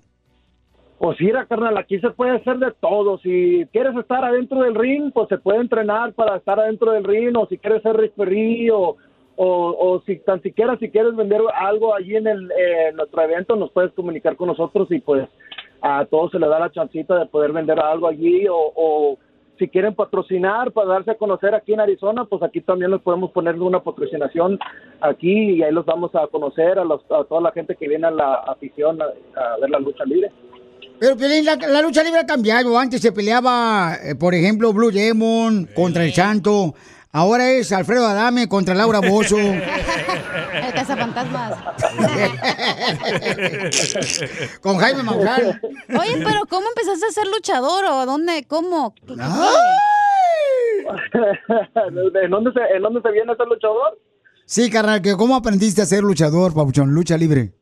Pues 1.01 1.17
mira, 1.19 1.45
carnal, 1.47 1.77
aquí 1.77 1.99
se 1.99 2.11
puede 2.11 2.37
hacer 2.37 2.59
de 2.59 2.71
todo. 2.81 3.19
Si 3.19 3.67
quieres 3.73 3.97
estar 3.97 4.25
adentro 4.25 4.61
del 4.61 4.77
ring, 4.77 5.11
pues 5.13 5.29
se 5.29 5.39
puede 5.39 5.59
entrenar 5.59 6.13
para 6.13 6.37
estar 6.37 6.61
adentro 6.61 6.93
del 6.93 7.03
ring, 7.03 7.37
o 7.37 7.49
si 7.49 7.59
quieres 7.59 7.83
ser 7.83 7.97
referee, 7.97 8.71
o, 8.71 8.97
o, 9.35 9.77
o 9.77 10.03
si 10.07 10.19
tan 10.21 10.41
siquiera 10.41 10.79
si 10.79 10.89
quieres 10.89 11.17
vender 11.17 11.41
algo 11.53 11.97
allí 11.97 12.15
en, 12.15 12.29
el, 12.29 12.49
eh, 12.53 12.93
nuestro 12.95 13.23
evento, 13.23 13.57
nos 13.57 13.73
puedes 13.73 13.91
comunicar 13.95 14.37
con 14.37 14.47
nosotros 14.47 14.87
y 14.93 15.01
pues 15.01 15.29
a 15.83 16.05
todos 16.05 16.31
se 16.31 16.39
les 16.39 16.49
da 16.49 16.61
la 16.61 16.71
chancita 16.71 17.19
de 17.19 17.27
poder 17.27 17.51
vender 17.51 17.81
algo 17.81 18.07
allí, 18.07 18.47
o, 18.47 18.73
o 18.77 19.19
si 19.59 19.69
quieren 19.69 19.95
patrocinar 19.95 20.73
para 20.73 20.89
darse 20.89 21.13
a 21.13 21.15
conocer 21.17 21.55
aquí 21.55 21.73
en 21.73 21.81
Arizona, 21.81 22.25
pues 22.25 22.43
aquí 22.43 22.61
también 22.61 22.91
les 22.91 23.01
podemos 23.01 23.31
poner 23.31 23.55
una 23.61 23.83
patrocinación 23.83 24.59
aquí 25.01 25.57
y 25.57 25.63
ahí 25.63 25.73
los 25.73 25.87
vamos 25.87 26.15
a 26.15 26.27
conocer 26.27 26.79
a, 26.79 26.85
los, 26.85 27.03
a 27.11 27.25
toda 27.25 27.41
la 27.41 27.53
gente 27.53 27.77
que 27.77 27.89
viene 27.89 28.07
a 28.07 28.11
la 28.11 28.35
afición 28.35 29.01
a, 29.01 29.05
a 29.05 29.59
ver 29.61 29.71
la 29.71 29.79
lucha 29.79 30.05
libre. 30.05 30.31
Pero, 30.99 31.17
la, 31.17 31.57
la 31.57 31.83
lucha 31.83 32.03
libre 32.03 32.21
ha 32.21 32.27
cambiado. 32.27 32.79
Antes 32.79 33.01
se 33.01 33.13
peleaba, 33.13 33.97
eh, 34.03 34.15
por 34.15 34.35
ejemplo, 34.35 34.73
Blue 34.73 34.91
Demon 34.91 35.69
contra 35.75 36.05
el 36.05 36.13
Santo. 36.13 36.75
Ahora 37.17 37.49
es 37.53 37.71
Alfredo 37.71 38.05
Adame 38.09 38.49
contra 38.49 38.75
Laura 38.75 38.99
Bozo. 38.99 39.39
El 39.39 39.63
cazafantasmas. 40.75 41.55
Con 44.61 44.79
Jaime 44.79 45.05
Maussan. 45.05 45.61
Oye, 45.97 46.25
pero 46.25 46.41
¿cómo 46.51 46.67
empezaste 46.71 47.07
a 47.07 47.11
ser 47.13 47.29
luchador 47.29 47.85
o 47.85 48.05
dónde? 48.05 48.45
¿Cómo? 48.49 48.97
¿Qué- 48.97 49.15
qué 51.13 52.21
¿En 52.25 52.31
dónde, 52.33 52.51
se, 52.53 52.61
¿En 52.77 52.83
dónde 52.83 53.01
se 53.01 53.11
viene 53.13 53.33
ese 53.33 53.45
luchador? 53.47 53.97
Sí, 54.45 54.69
carnal, 54.69 55.01
que 55.01 55.15
¿cómo 55.17 55.37
aprendiste 55.37 55.83
a 55.83 55.87
ser 55.87 56.03
luchador, 56.03 56.53
papuchón? 56.53 56.93
Lucha 56.93 57.17
libre. 57.17 57.53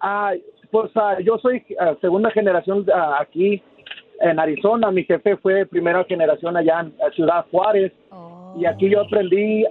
Ah, 0.00 0.32
pues 0.72 0.90
ah, 0.96 1.18
yo 1.24 1.38
soy 1.38 1.64
ah, 1.80 1.94
segunda 2.00 2.32
generación 2.32 2.84
ah, 2.92 3.18
aquí 3.20 3.62
en 4.20 4.40
Arizona. 4.40 4.90
Mi 4.90 5.04
jefe 5.04 5.36
fue 5.36 5.66
primera 5.66 6.02
generación 6.02 6.56
allá 6.56 6.80
en 6.80 6.92
Ciudad 7.14 7.46
Juárez. 7.52 7.92
Y 8.58 8.64
aquí 8.64 8.88
yo 8.90 9.02
aprendí 9.02 9.64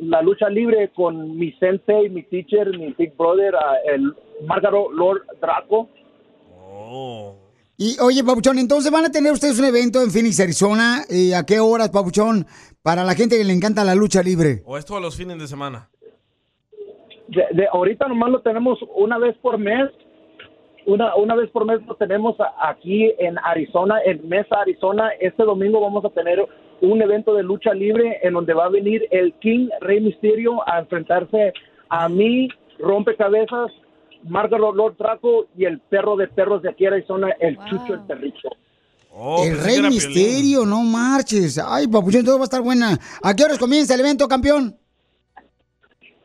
la 0.00 0.20
lucha 0.22 0.48
libre 0.50 0.90
con 0.94 1.38
mi 1.38 1.52
sensei, 1.52 2.08
mi 2.10 2.22
teacher, 2.24 2.68
mi 2.78 2.92
big 2.98 3.16
brother, 3.16 3.54
el 3.86 4.14
Margaro 4.46 4.92
Lord 4.92 5.22
Draco. 5.40 5.88
Y 7.78 7.96
oye, 8.00 8.22
Papuchón, 8.24 8.58
entonces 8.58 8.90
van 8.92 9.04
a 9.06 9.10
tener 9.10 9.32
ustedes 9.32 9.58
un 9.58 9.64
evento 9.66 10.02
en 10.02 10.10
Phoenix, 10.10 10.40
Arizona. 10.40 11.04
¿Y 11.08 11.32
a 11.32 11.44
qué 11.44 11.60
horas, 11.60 11.90
Papuchón? 11.90 12.46
Para 12.82 13.04
la 13.04 13.14
gente 13.14 13.36
que 13.38 13.44
le 13.44 13.52
encanta 13.52 13.84
la 13.84 13.94
lucha 13.94 14.22
libre. 14.22 14.62
¿O 14.66 14.76
esto 14.76 14.96
a 14.96 15.00
los 15.00 15.16
fines 15.16 15.38
de 15.38 15.46
semana? 15.46 15.88
De, 17.28 17.42
de- 17.52 17.68
ahorita 17.72 18.06
nomás 18.08 18.30
lo 18.30 18.40
tenemos 18.42 18.78
una 18.94 19.18
vez 19.18 19.36
por 19.38 19.58
mes 19.58 19.90
una, 20.86 21.16
una 21.16 21.34
vez 21.34 21.50
por 21.50 21.64
mes 21.64 21.84
lo 21.84 21.96
tenemos 21.96 22.36
aquí 22.60 23.12
en 23.18 23.36
Arizona, 23.42 23.96
en 24.06 24.28
Mesa, 24.28 24.60
Arizona. 24.60 25.10
Este 25.20 25.42
domingo 25.42 25.80
vamos 25.80 26.04
a 26.04 26.10
tener 26.10 26.38
un 26.80 27.02
evento 27.02 27.34
de 27.34 27.42
lucha 27.42 27.72
libre 27.72 28.18
en 28.22 28.34
donde 28.34 28.54
va 28.54 28.66
a 28.66 28.70
venir 28.70 29.06
el 29.10 29.32
King 29.34 29.68
Rey 29.80 30.00
Misterio 30.00 30.66
a 30.68 30.80
enfrentarse 30.80 31.52
a 31.88 32.08
mí, 32.08 32.48
Rompecabezas, 32.78 33.72
Margaret 34.24 34.74
Lord 34.74 34.96
Draco 34.98 35.46
y 35.56 35.64
el 35.64 35.80
perro 35.80 36.16
de 36.16 36.28
perros 36.28 36.62
de 36.62 36.70
aquí 36.70 36.86
en 36.86 36.94
Arizona, 36.94 37.34
el 37.40 37.56
Chucho 37.64 37.94
el 37.94 38.00
Perrito. 38.00 38.50
Oh, 39.12 39.42
el 39.44 39.58
Rey 39.58 39.80
Misterio, 39.80 40.66
no 40.66 40.82
marches. 40.82 41.58
Ay, 41.58 41.86
papuchón, 41.86 42.24
todo 42.24 42.36
va 42.36 42.42
a 42.42 42.44
estar 42.44 42.60
buena. 42.60 42.98
¿A 43.22 43.34
qué 43.34 43.44
horas 43.44 43.58
comienza 43.58 43.94
el 43.94 44.00
evento, 44.00 44.28
campeón? 44.28 44.76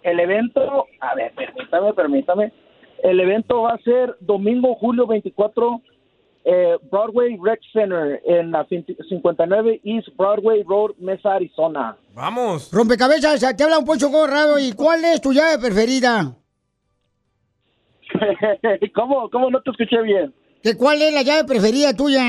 El 0.03 0.19
evento, 0.19 0.87
a 0.99 1.15
ver, 1.15 1.31
permítame, 1.33 1.93
permítame. 1.93 2.53
El 3.03 3.19
evento 3.19 3.61
va 3.61 3.73
a 3.73 3.77
ser 3.79 4.17
domingo, 4.19 4.75
julio 4.75 5.07
24, 5.07 5.81
eh, 6.43 6.77
Broadway 6.91 7.37
Rec 7.41 7.59
Center 7.71 8.21
en 8.25 8.51
la 8.51 8.65
59 8.65 9.81
East 9.83 10.09
Broadway 10.17 10.63
Road, 10.63 10.91
Mesa, 10.99 11.35
Arizona. 11.35 11.97
Vamos. 12.13 12.71
Rompecabezas, 12.71 13.55
te 13.55 13.63
habla 13.63 13.79
un 13.79 13.85
Poncho 13.85 14.11
Corrado. 14.11 14.57
¿Y 14.59 14.73
cuál 14.73 15.05
es 15.05 15.21
tu 15.21 15.33
llave 15.33 15.59
preferida? 15.59 16.35
¿Cómo, 18.95 19.29
¿Cómo 19.29 19.49
no 19.49 19.61
te 19.61 19.71
escuché 19.71 20.01
bien? 20.01 20.33
¿Que 20.63 20.75
¿Cuál 20.75 21.01
es 21.01 21.13
la 21.13 21.21
llave 21.21 21.45
preferida 21.45 21.95
tuya? 21.95 22.21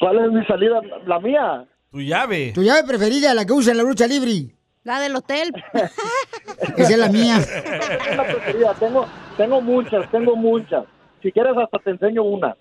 ¿Cuál 0.00 0.24
es 0.24 0.32
mi 0.32 0.44
salida? 0.46 0.80
La 1.06 1.18
mía. 1.18 1.64
Tu 1.90 2.00
llave. 2.00 2.52
Tu 2.54 2.62
llave 2.62 2.84
preferida, 2.86 3.34
la 3.34 3.44
que 3.44 3.52
usa 3.52 3.72
en 3.72 3.78
la 3.78 3.84
lucha 3.84 4.06
libre. 4.06 4.54
La 4.84 5.00
del 5.00 5.14
hotel. 5.14 5.52
Esa 6.76 6.92
es 6.92 6.98
la 6.98 7.08
mía. 7.08 7.36
Tengo, 8.80 9.06
tengo 9.36 9.60
muchas, 9.60 10.10
tengo 10.10 10.36
muchas. 10.36 10.84
Si 11.22 11.30
quieres 11.30 11.56
hasta 11.56 11.78
te 11.78 11.90
enseño 11.90 12.24
una. 12.24 12.56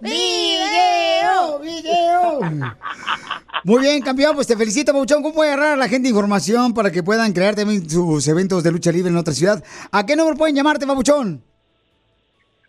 ¡Video! 0.00 1.58
¡Video! 1.58 2.40
Muy 3.64 3.80
bien, 3.80 4.00
campeón, 4.02 4.34
pues 4.34 4.46
te 4.46 4.56
felicito, 4.56 4.92
Pabuchón. 4.92 5.22
¿Cómo 5.22 5.34
puede 5.34 5.52
agarrar 5.52 5.74
a 5.74 5.76
la 5.76 5.88
gente 5.88 6.08
información 6.08 6.72
para 6.72 6.90
que 6.90 7.02
puedan 7.02 7.32
crear 7.32 7.54
también 7.54 7.88
sus 7.88 8.26
eventos 8.28 8.62
de 8.62 8.72
lucha 8.72 8.92
libre 8.92 9.10
en 9.10 9.16
otra 9.16 9.34
ciudad? 9.34 9.62
¿A 9.92 10.06
qué 10.06 10.16
número 10.16 10.36
pueden 10.36 10.54
llamarte, 10.54 10.86
Pabuchón? 10.86 11.42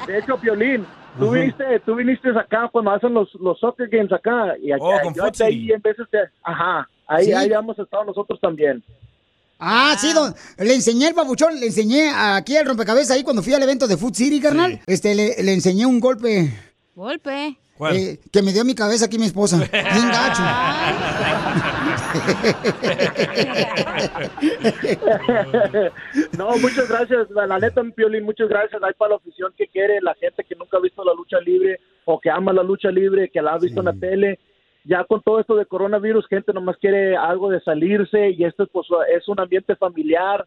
De 0.08 0.18
hecho, 0.18 0.36
Piolín, 0.38 0.84
tú 1.18 1.30
viniste, 1.30 1.64
tú 1.84 1.94
viniste 1.96 2.30
acá 2.30 2.68
cuando 2.70 2.90
hacen 2.92 3.12
los, 3.14 3.32
los 3.34 3.58
soccer 3.58 3.88
games 3.88 4.12
acá 4.12 4.54
y 4.62 4.72
acá, 4.72 4.82
Oh, 4.84 5.00
con 5.02 5.14
yo 5.14 5.24
ahí 5.44 5.70
en 5.72 5.80
veces 5.82 6.06
te, 6.10 6.18
ajá, 6.42 6.88
ahí, 7.06 7.26
Sí. 7.26 7.32
ahí 7.32 7.50
hemos 7.52 7.78
estado 7.78 8.04
nosotros 8.04 8.40
también. 8.40 8.82
Ah, 9.64 9.94
sí, 9.98 10.12
don, 10.12 10.34
le 10.58 10.74
enseñé 10.74 11.08
el 11.08 11.14
papuchón, 11.14 11.58
le 11.60 11.66
enseñé 11.66 12.10
aquí 12.14 12.56
al 12.56 12.66
rompecabezas 12.66 13.16
ahí 13.16 13.22
cuando 13.22 13.42
fui 13.42 13.54
al 13.54 13.62
evento 13.62 13.86
de 13.86 13.96
Food 13.96 14.14
City, 14.14 14.40
carnal. 14.40 14.80
Este, 14.86 15.14
le, 15.14 15.40
le 15.42 15.52
enseñé 15.52 15.86
un 15.86 16.00
golpe 16.00 16.52
Golpe. 16.96 17.56
eh, 17.92 18.18
que 18.32 18.42
me 18.42 18.52
dio 18.52 18.64
mi 18.64 18.74
cabeza 18.74 19.04
aquí 19.06 19.18
mi 19.18 19.26
esposa. 19.26 19.58
Bien 19.58 20.08
gacho. 20.08 20.42
no, 26.38 26.50
muchas 26.58 26.88
gracias, 26.88 27.30
la, 27.30 27.46
la 27.46 27.58
neta, 27.58 27.82
mi 27.82 27.92
Piolín, 27.92 28.24
muchas 28.24 28.48
gracias. 28.48 28.82
Hay 28.82 28.92
para 28.94 29.10
la 29.10 29.16
afición 29.16 29.52
que 29.56 29.66
quiere, 29.68 30.00
la 30.00 30.14
gente 30.14 30.44
que 30.44 30.54
nunca 30.54 30.78
ha 30.78 30.80
visto 30.80 31.04
la 31.04 31.14
lucha 31.14 31.38
libre 31.40 31.78
o 32.04 32.20
que 32.20 32.30
ama 32.30 32.52
la 32.52 32.62
lucha 32.62 32.90
libre, 32.90 33.28
que 33.30 33.42
la 33.42 33.54
ha 33.54 33.58
visto 33.58 33.80
en 33.80 33.86
la 33.86 33.92
tele. 33.94 34.38
Ya 34.84 35.04
con 35.04 35.22
todo 35.22 35.38
esto 35.38 35.54
de 35.54 35.66
coronavirus, 35.66 36.26
gente 36.26 36.52
nomás 36.52 36.76
quiere 36.78 37.16
algo 37.16 37.48
de 37.50 37.60
salirse 37.60 38.30
y 38.30 38.44
esto 38.44 38.66
pues, 38.66 38.86
es 39.14 39.28
un 39.28 39.38
ambiente 39.40 39.76
familiar. 39.76 40.46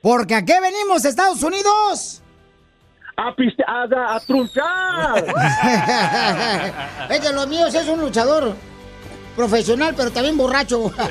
Porque 0.00 0.34
aquí 0.34 0.52
venimos, 0.62 1.04
Estados 1.04 1.42
Unidos. 1.42 2.22
A 3.16 3.34
piste, 3.36 3.62
a, 3.66 3.82
a, 3.82 4.16
a 4.16 4.20
trunchar. 4.20 5.24
es 7.10 7.22
de 7.22 7.32
los 7.34 7.46
míos, 7.48 7.74
es 7.74 7.86
un 7.86 8.00
luchador 8.00 8.54
profesional, 9.40 9.94
pero 9.96 10.10
también 10.10 10.36
borracho. 10.36 10.92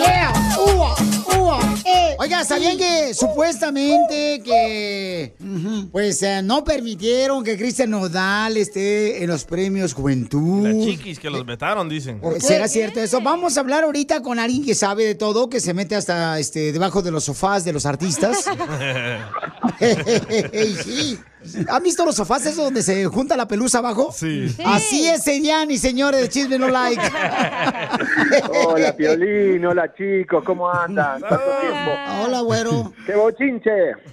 Yeah, 0.00 0.32
eh. 1.86 2.16
Oiga, 2.18 2.44
¿sabían 2.44 2.76
que 2.76 3.14
supuestamente 3.14 4.42
que 4.44 5.34
pues 5.92 6.22
eh, 6.22 6.42
no 6.42 6.64
permitieron 6.64 7.44
que 7.44 7.56
Cristian 7.56 7.90
Nodal 7.90 8.56
esté 8.56 9.22
en 9.22 9.30
los 9.30 9.44
premios 9.44 9.94
Juventud? 9.94 10.66
Las 10.66 10.84
chiquis 10.84 11.18
que 11.18 11.30
los 11.30 11.46
vetaron, 11.46 11.88
dicen. 11.88 12.20
¿Será 12.40 12.66
cierto 12.66 13.00
eso? 13.00 13.20
Vamos 13.20 13.56
a 13.56 13.60
hablar 13.60 13.84
ahorita 13.84 14.22
con 14.22 14.38
alguien 14.38 14.64
que 14.64 14.74
sabe 14.74 15.04
de 15.04 15.14
todo, 15.14 15.48
que 15.48 15.60
se 15.60 15.74
mete 15.74 15.94
hasta 15.94 16.38
este 16.38 16.72
debajo 16.72 17.02
de 17.02 17.12
los 17.12 17.24
sofás 17.24 17.64
de 17.64 17.72
los 17.72 17.86
artistas. 17.86 18.44
Sí. 20.84 21.18
¿Han 21.68 21.82
visto 21.82 22.04
los 22.04 22.16
sofás 22.16 22.46
esos 22.46 22.64
donde 22.64 22.82
se 22.82 23.04
junta 23.06 23.36
la 23.36 23.46
pelusa 23.46 23.78
abajo? 23.78 24.10
Sí. 24.12 24.54
Así 24.64 25.06
es, 25.08 25.22
serían 25.22 25.70
y 25.70 25.78
señores 25.78 26.20
de 26.20 26.28
Chisme 26.28 26.58
No 26.58 26.68
Like. 26.68 27.00
Hola, 28.66 28.94
Piolín. 28.96 29.64
Hola, 29.64 29.92
chicos. 29.94 30.44
¿Cómo 30.44 30.70
andan? 30.70 31.20
¿Cuánto 31.20 31.50
tiempo? 31.60 31.90
Hola, 32.24 32.40
güero. 32.40 32.92
¡Qué 33.06 33.14
bochinche! 33.14 33.92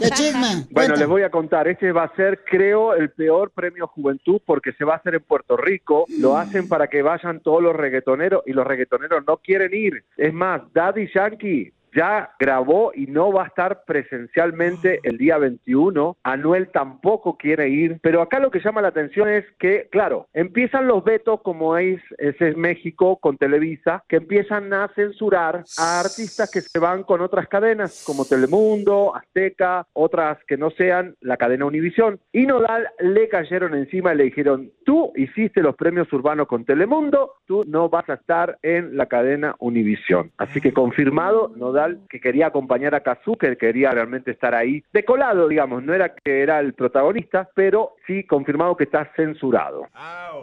¿Qué 0.00 0.10
chisme? 0.10 0.66
Bueno, 0.70 0.96
les 0.96 1.06
voy 1.06 1.22
a 1.22 1.30
contar. 1.30 1.68
Este 1.68 1.92
va 1.92 2.04
a 2.04 2.16
ser, 2.16 2.42
creo, 2.44 2.94
el 2.94 3.10
peor 3.10 3.50
premio 3.50 3.86
Juventud 3.88 4.40
porque 4.44 4.72
se 4.72 4.84
va 4.84 4.94
a 4.94 4.96
hacer 4.96 5.14
en 5.14 5.22
Puerto 5.22 5.56
Rico. 5.56 6.04
Lo 6.18 6.36
hacen 6.36 6.68
para 6.68 6.88
que 6.88 7.02
vayan 7.02 7.40
todos 7.40 7.62
los 7.62 7.74
reggaetoneros 7.74 8.42
y 8.46 8.52
los 8.52 8.66
reggaetoneros 8.66 9.24
no 9.26 9.36
quieren 9.38 9.74
ir. 9.74 10.04
Es 10.16 10.32
más, 10.32 10.62
Daddy 10.72 11.08
Yankee 11.14 11.72
ya 11.94 12.30
grabó 12.38 12.92
y 12.94 13.06
no 13.06 13.32
va 13.32 13.44
a 13.44 13.46
estar 13.46 13.84
presencialmente 13.86 15.00
el 15.02 15.18
día 15.18 15.38
21. 15.38 16.16
Anuel 16.22 16.68
tampoco 16.68 17.36
quiere 17.36 17.68
ir. 17.68 17.98
Pero 18.02 18.22
acá 18.22 18.38
lo 18.38 18.50
que 18.50 18.60
llama 18.60 18.82
la 18.82 18.88
atención 18.88 19.28
es 19.28 19.44
que, 19.58 19.88
claro, 19.90 20.28
empiezan 20.32 20.86
los 20.86 21.04
vetos 21.04 21.40
como 21.42 21.76
es, 21.76 22.00
es 22.18 22.56
México 22.56 23.18
con 23.18 23.36
Televisa, 23.36 24.04
que 24.08 24.16
empiezan 24.16 24.72
a 24.72 24.88
censurar 24.94 25.64
a 25.78 26.00
artistas 26.00 26.50
que 26.50 26.60
se 26.60 26.78
van 26.78 27.02
con 27.02 27.20
otras 27.20 27.48
cadenas 27.48 28.02
como 28.06 28.24
Telemundo, 28.24 29.14
Azteca, 29.14 29.86
otras 29.92 30.38
que 30.46 30.56
no 30.56 30.70
sean 30.70 31.14
la 31.20 31.36
cadena 31.36 31.66
Univisión. 31.66 32.20
Y 32.32 32.46
Nodal 32.46 32.88
le 33.00 33.28
cayeron 33.28 33.74
encima 33.74 34.14
y 34.14 34.16
le 34.16 34.24
dijeron, 34.24 34.70
tú 34.84 35.12
hiciste 35.16 35.62
los 35.62 35.76
premios 35.76 36.12
urbanos 36.12 36.46
con 36.46 36.64
Telemundo, 36.64 37.34
tú 37.46 37.64
no 37.66 37.88
vas 37.88 38.08
a 38.08 38.14
estar 38.14 38.58
en 38.62 38.96
la 38.96 39.06
cadena 39.06 39.54
Univisión. 39.58 40.32
Así 40.38 40.60
que 40.60 40.72
confirmado, 40.72 41.52
Nodal 41.56 41.87
que 42.08 42.20
quería 42.20 42.48
acompañar 42.48 42.94
a 42.94 43.00
Kazu, 43.00 43.36
que 43.36 43.56
quería 43.56 43.90
realmente 43.90 44.30
estar 44.30 44.54
ahí 44.54 44.82
de 44.92 45.04
colado, 45.04 45.48
digamos, 45.48 45.82
no 45.82 45.94
era 45.94 46.14
que 46.14 46.42
era 46.42 46.60
el 46.60 46.74
protagonista, 46.74 47.48
pero 47.54 47.96
sí 48.06 48.24
confirmado 48.24 48.76
que 48.76 48.84
está 48.84 49.10
censurado. 49.16 49.86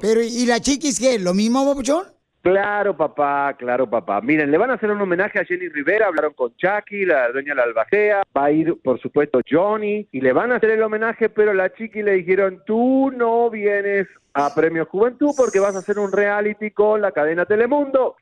Pero, 0.01 0.21
¿y 0.21 0.45
la 0.45 0.59
chiquis 0.59 0.99
qué? 0.99 1.19
¿Lo 1.19 1.33
mismo, 1.33 1.65
papuchón? 1.65 2.15
Claro, 2.45 2.95
papá, 2.95 3.55
claro, 3.57 3.89
papá. 3.89 4.21
Miren, 4.21 4.51
le 4.51 4.59
van 4.59 4.69
a 4.69 4.75
hacer 4.75 4.91
un 4.91 5.01
homenaje 5.01 5.39
a 5.39 5.45
Jenny 5.45 5.67
Rivera, 5.67 6.05
hablaron 6.05 6.33
con 6.33 6.55
Chucky, 6.55 7.03
la 7.03 7.31
dueña 7.31 7.53
de 7.53 7.55
la 7.55 7.63
albacea, 7.63 8.21
va 8.37 8.45
a 8.45 8.51
ir, 8.51 8.75
por 8.83 9.01
supuesto, 9.01 9.41
Johnny, 9.49 10.07
y 10.11 10.21
le 10.21 10.31
van 10.31 10.51
a 10.51 10.57
hacer 10.57 10.69
el 10.69 10.83
homenaje, 10.83 11.29
pero 11.29 11.51
a 11.51 11.53
la 11.55 11.73
chiqui 11.73 12.03
le 12.03 12.11
dijeron, 12.11 12.61
tú 12.67 13.11
no 13.17 13.49
vienes 13.49 14.07
a 14.37 14.53
Premio 14.53 14.85
Juventud 14.85 15.31
porque 15.35 15.59
vas 15.59 15.75
a 15.77 15.79
hacer 15.79 15.97
un 15.97 16.11
reality 16.11 16.71
con 16.71 17.01
la 17.01 17.13
cadena 17.13 17.45
Telemundo. 17.45 18.17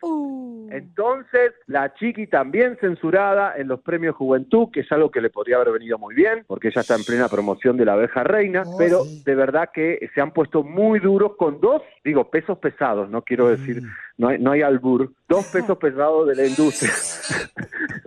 Entonces, 0.70 1.54
la 1.66 1.94
chiqui 1.96 2.28
también 2.28 2.78
censurada 2.80 3.56
en 3.58 3.68
los 3.68 3.82
Premios 3.82 4.16
Juventud, 4.16 4.70
que 4.72 4.82
es 4.82 4.92
algo 4.92 5.10
que 5.10 5.22
le 5.22 5.32
podría 5.32 5.56
haber 5.56 5.72
venido 5.72 5.98
muy 5.98 6.14
bien, 6.14 6.46
porque 6.48 6.68
ella 6.68 6.82
está 6.82 6.96
en 6.96 7.04
plena 7.04 7.30
promoción 7.30 7.78
de 7.78 7.86
la 7.86 7.94
abeja 7.94 8.24
reina, 8.24 8.64
pero 8.78 9.04
de 9.26 9.36
verdad 9.36 9.70
que 9.74 10.08
se 10.14 10.22
han 10.22 10.32
puesto 10.32 10.64
muy 10.64 11.00
duros 11.00 11.34
con 11.36 11.60
dos, 11.60 11.82
digo, 12.04 12.30
pesos 12.30 12.60
pesados, 12.60 13.10
no 13.10 13.24
quiero 13.24 13.50
decir, 13.50 13.82
no 14.18 14.28
hay, 14.28 14.40
no 14.40 14.52
hay 14.52 14.62
albur, 14.62 15.12
dos 15.28 15.48
pesos 15.48 15.78
pesados 15.80 16.28
de 16.28 16.36
la 16.36 16.46
industria 16.46 16.92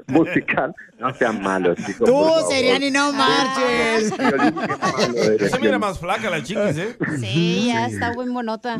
musical. 0.06 0.72
No 0.98 1.12
sean 1.14 1.42
malos, 1.42 1.76
chicos. 1.84 2.08
Tú. 2.08 2.48
Seriani, 2.48 2.90
no 2.90 3.12
marches. 3.12 4.14
Se 5.50 5.58
mira 5.58 5.78
más 5.78 5.98
flaca 5.98 6.30
la 6.30 6.42
chiquis, 6.42 6.78
¿eh? 6.78 6.96
Sí, 7.18 7.72
ya 7.72 7.90
está 7.96 8.12
muy 8.14 8.26
monota. 8.26 8.76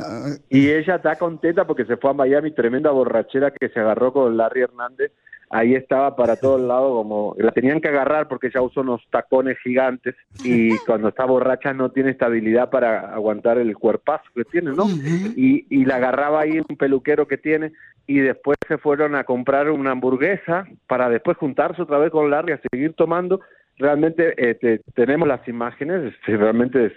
Y 0.49 0.71
ella 0.71 0.97
está 0.97 1.17
contenta 1.17 1.67
porque 1.67 1.85
se 1.85 1.97
fue 1.97 2.11
a 2.11 2.15
Miami, 2.15 2.51
tremenda 2.53 2.91
borrachera 2.91 3.51
que 3.51 3.69
se 3.69 3.81
agarró 3.81 4.13
con 4.13 4.37
Larry 4.37 4.63
Hernández. 4.63 5.13
Ahí 5.49 5.77
estaba 5.77 6.17
para 6.17 6.35
todos 6.35 6.61
lados, 6.61 6.91
como 6.91 7.37
la 7.39 7.53
tenían 7.53 7.81
que 7.81 7.87
agarrar 7.87 8.27
porque 8.27 8.49
ella 8.49 8.63
usó 8.63 8.81
unos 8.81 9.01
tacones 9.11 9.57
gigantes 9.63 10.17
y 10.43 10.77
cuando 10.87 11.09
está 11.11 11.25
borracha 11.25 11.73
no 11.73 11.91
tiene 11.93 12.11
estabilidad 12.11 12.69
para 12.69 13.15
aguantar 13.15 13.57
el 13.59 13.77
cuerpazo 13.77 14.25
que 14.35 14.45
tiene, 14.45 14.73
¿no? 14.73 14.87
Y, 15.37 15.65
y 15.71 15.85
la 15.85 15.97
agarraba 15.97 16.41
ahí 16.41 16.59
un 16.59 16.77
peluquero 16.77 17.29
que 17.29 17.39
tiene 17.39 17.71
y 18.09 18.19
después 18.19 18.57
se 18.67 18.77
fueron 18.79 19.15
a 19.15 19.23
comprar 19.23 19.71
una 19.71 19.93
hamburguesa 19.93 20.67
para 20.89 21.09
después 21.09 21.37
juntarse 21.37 21.81
otra 21.81 21.99
vez 21.99 22.11
con 22.11 22.29
Larry 22.29 22.55
a 22.55 22.61
seguir 22.73 22.95
tomando. 22.95 23.41
Realmente 23.79 24.35
eh, 24.39 24.55
te- 24.57 24.81
tenemos 24.95 25.29
las 25.29 25.47
imágenes, 25.47 26.13
este, 26.13 26.37
realmente 26.37 26.87
es, 26.87 26.93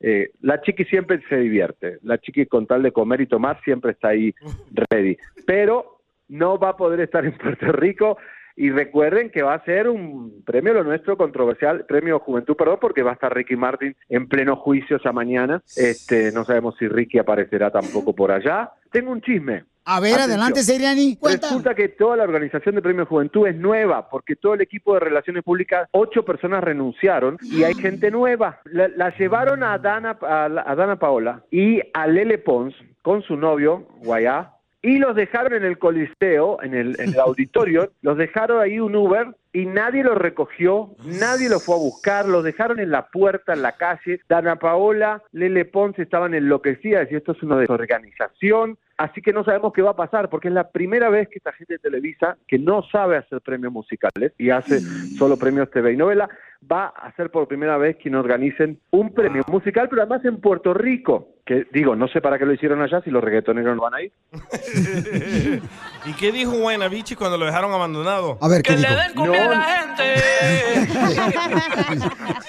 eh, 0.00 0.30
la 0.40 0.60
chiqui 0.60 0.84
siempre 0.84 1.22
se 1.28 1.36
divierte. 1.36 1.98
La 2.02 2.18
chiqui 2.18 2.46
con 2.46 2.66
tal 2.66 2.82
de 2.82 2.92
comer 2.92 3.20
y 3.20 3.26
tomar 3.26 3.60
siempre 3.62 3.92
está 3.92 4.08
ahí 4.08 4.34
ready. 4.90 5.16
Pero 5.46 6.00
no 6.28 6.58
va 6.58 6.70
a 6.70 6.76
poder 6.76 7.00
estar 7.00 7.24
en 7.24 7.32
Puerto 7.32 7.72
Rico 7.72 8.18
y 8.56 8.70
recuerden 8.70 9.30
que 9.30 9.42
va 9.42 9.54
a 9.54 9.64
ser 9.64 9.88
un 9.88 10.42
premio 10.44 10.72
lo 10.72 10.82
nuestro 10.82 11.16
controversial, 11.18 11.84
premio 11.86 12.18
Juventud, 12.18 12.56
perdón, 12.56 12.78
porque 12.80 13.02
va 13.02 13.10
a 13.10 13.14
estar 13.14 13.34
Ricky 13.34 13.54
Martin 13.54 13.94
en 14.08 14.28
pleno 14.28 14.56
juicio 14.56 14.96
esa 14.96 15.12
mañana. 15.12 15.62
Este, 15.76 16.32
no 16.32 16.44
sabemos 16.44 16.74
si 16.78 16.88
Ricky 16.88 17.18
aparecerá 17.18 17.70
tampoco 17.70 18.14
por 18.14 18.32
allá. 18.32 18.70
Tengo 18.90 19.12
un 19.12 19.20
chisme. 19.20 19.64
A 19.88 20.00
ver, 20.00 20.18
adelante, 20.18 20.62
Seriani. 20.64 21.16
Cuenta. 21.16 21.46
Resulta 21.46 21.74
que 21.76 21.88
toda 21.88 22.16
la 22.16 22.24
organización 22.24 22.74
de 22.74 22.82
Premio 22.82 23.06
Juventud 23.06 23.46
es 23.46 23.54
nueva, 23.54 24.10
porque 24.10 24.34
todo 24.34 24.54
el 24.54 24.60
equipo 24.60 24.94
de 24.94 25.00
Relaciones 25.00 25.44
Públicas, 25.44 25.88
ocho 25.92 26.24
personas 26.24 26.64
renunciaron 26.64 27.38
y 27.40 27.62
hay 27.62 27.74
gente 27.74 28.10
nueva. 28.10 28.60
La, 28.64 28.88
la 28.88 29.16
llevaron 29.16 29.62
a 29.62 29.78
Dana, 29.78 30.18
a, 30.20 30.44
a 30.44 30.74
Dana 30.74 30.96
Paola 30.98 31.44
y 31.52 31.80
a 31.94 32.08
Lele 32.08 32.38
Pons 32.38 32.74
con 33.02 33.22
su 33.22 33.36
novio, 33.36 33.86
Guayá, 34.00 34.54
y 34.82 34.98
los 34.98 35.16
dejaron 35.16 35.54
en 35.54 35.64
el 35.64 35.78
coliseo, 35.78 36.62
en 36.62 36.74
el, 36.74 37.00
en 37.00 37.10
el 37.10 37.20
auditorio, 37.20 37.90
los 38.02 38.16
dejaron 38.16 38.60
ahí 38.60 38.78
un 38.78 38.94
Uber 38.94 39.36
y 39.52 39.66
nadie 39.66 40.04
los 40.04 40.16
recogió, 40.16 40.90
nadie 41.04 41.48
los 41.48 41.64
fue 41.64 41.76
a 41.76 41.78
buscar, 41.78 42.26
los 42.26 42.44
dejaron 42.44 42.78
en 42.78 42.90
la 42.90 43.06
puerta, 43.06 43.52
en 43.52 43.62
la 43.62 43.72
calle. 43.72 44.20
Dana 44.28 44.56
Paola, 44.56 45.22
Lele 45.32 45.64
Pons 45.64 45.98
estaban 45.98 46.34
enloquecidas 46.34 47.10
y 47.10 47.16
esto 47.16 47.32
es 47.32 47.42
una 47.42 47.58
desorganización. 47.58 48.78
Así 48.96 49.20
que 49.20 49.32
no 49.32 49.44
sabemos 49.44 49.72
qué 49.74 49.82
va 49.82 49.90
a 49.90 49.96
pasar, 49.96 50.30
porque 50.30 50.48
es 50.48 50.54
la 50.54 50.70
primera 50.70 51.10
vez 51.10 51.28
que 51.28 51.36
esta 51.36 51.52
gente 51.52 51.74
de 51.74 51.78
Televisa, 51.78 52.38
que 52.48 52.58
no 52.58 52.82
sabe 52.90 53.18
hacer 53.18 53.42
premios 53.42 53.72
musicales 53.72 54.32
y 54.38 54.48
hace 54.48 54.80
solo 54.80 55.36
premios 55.36 55.70
TV 55.70 55.92
y 55.92 55.96
novela, 55.96 56.30
va 56.70 56.92
a 56.96 57.08
hacer 57.08 57.30
por 57.30 57.48
primera 57.48 57.76
vez 57.76 57.96
que 57.96 58.14
organicen 58.14 58.80
un 58.90 59.12
premio 59.14 59.42
musical, 59.48 59.88
pero 59.88 60.02
además 60.02 60.24
en 60.24 60.40
Puerto 60.40 60.74
Rico. 60.74 61.28
Que 61.44 61.64
digo, 61.72 61.94
no 61.94 62.08
sé 62.08 62.20
para 62.20 62.38
qué 62.40 62.44
lo 62.44 62.52
hicieron 62.54 62.82
allá 62.82 63.00
si 63.02 63.10
los 63.10 63.22
reggaetoneros 63.22 63.76
no 63.76 63.82
van 63.82 63.94
a 63.94 64.02
ir. 64.02 64.10
¿Y 66.04 66.12
qué 66.14 66.32
dijo 66.32 66.50
Guaynabichi 66.50 67.14
cuando 67.14 67.38
lo 67.38 67.46
dejaron 67.46 67.72
abandonado? 67.72 68.36
A 68.40 68.48
ver, 68.48 68.62
¿qué 68.62 68.74
¡Que 68.74 68.80
le 68.80 68.88
dijo? 68.88 69.00
den 69.00 69.14
comida 69.14 69.44
a 69.44 69.48
la 69.50 69.62
gente! 69.62 70.02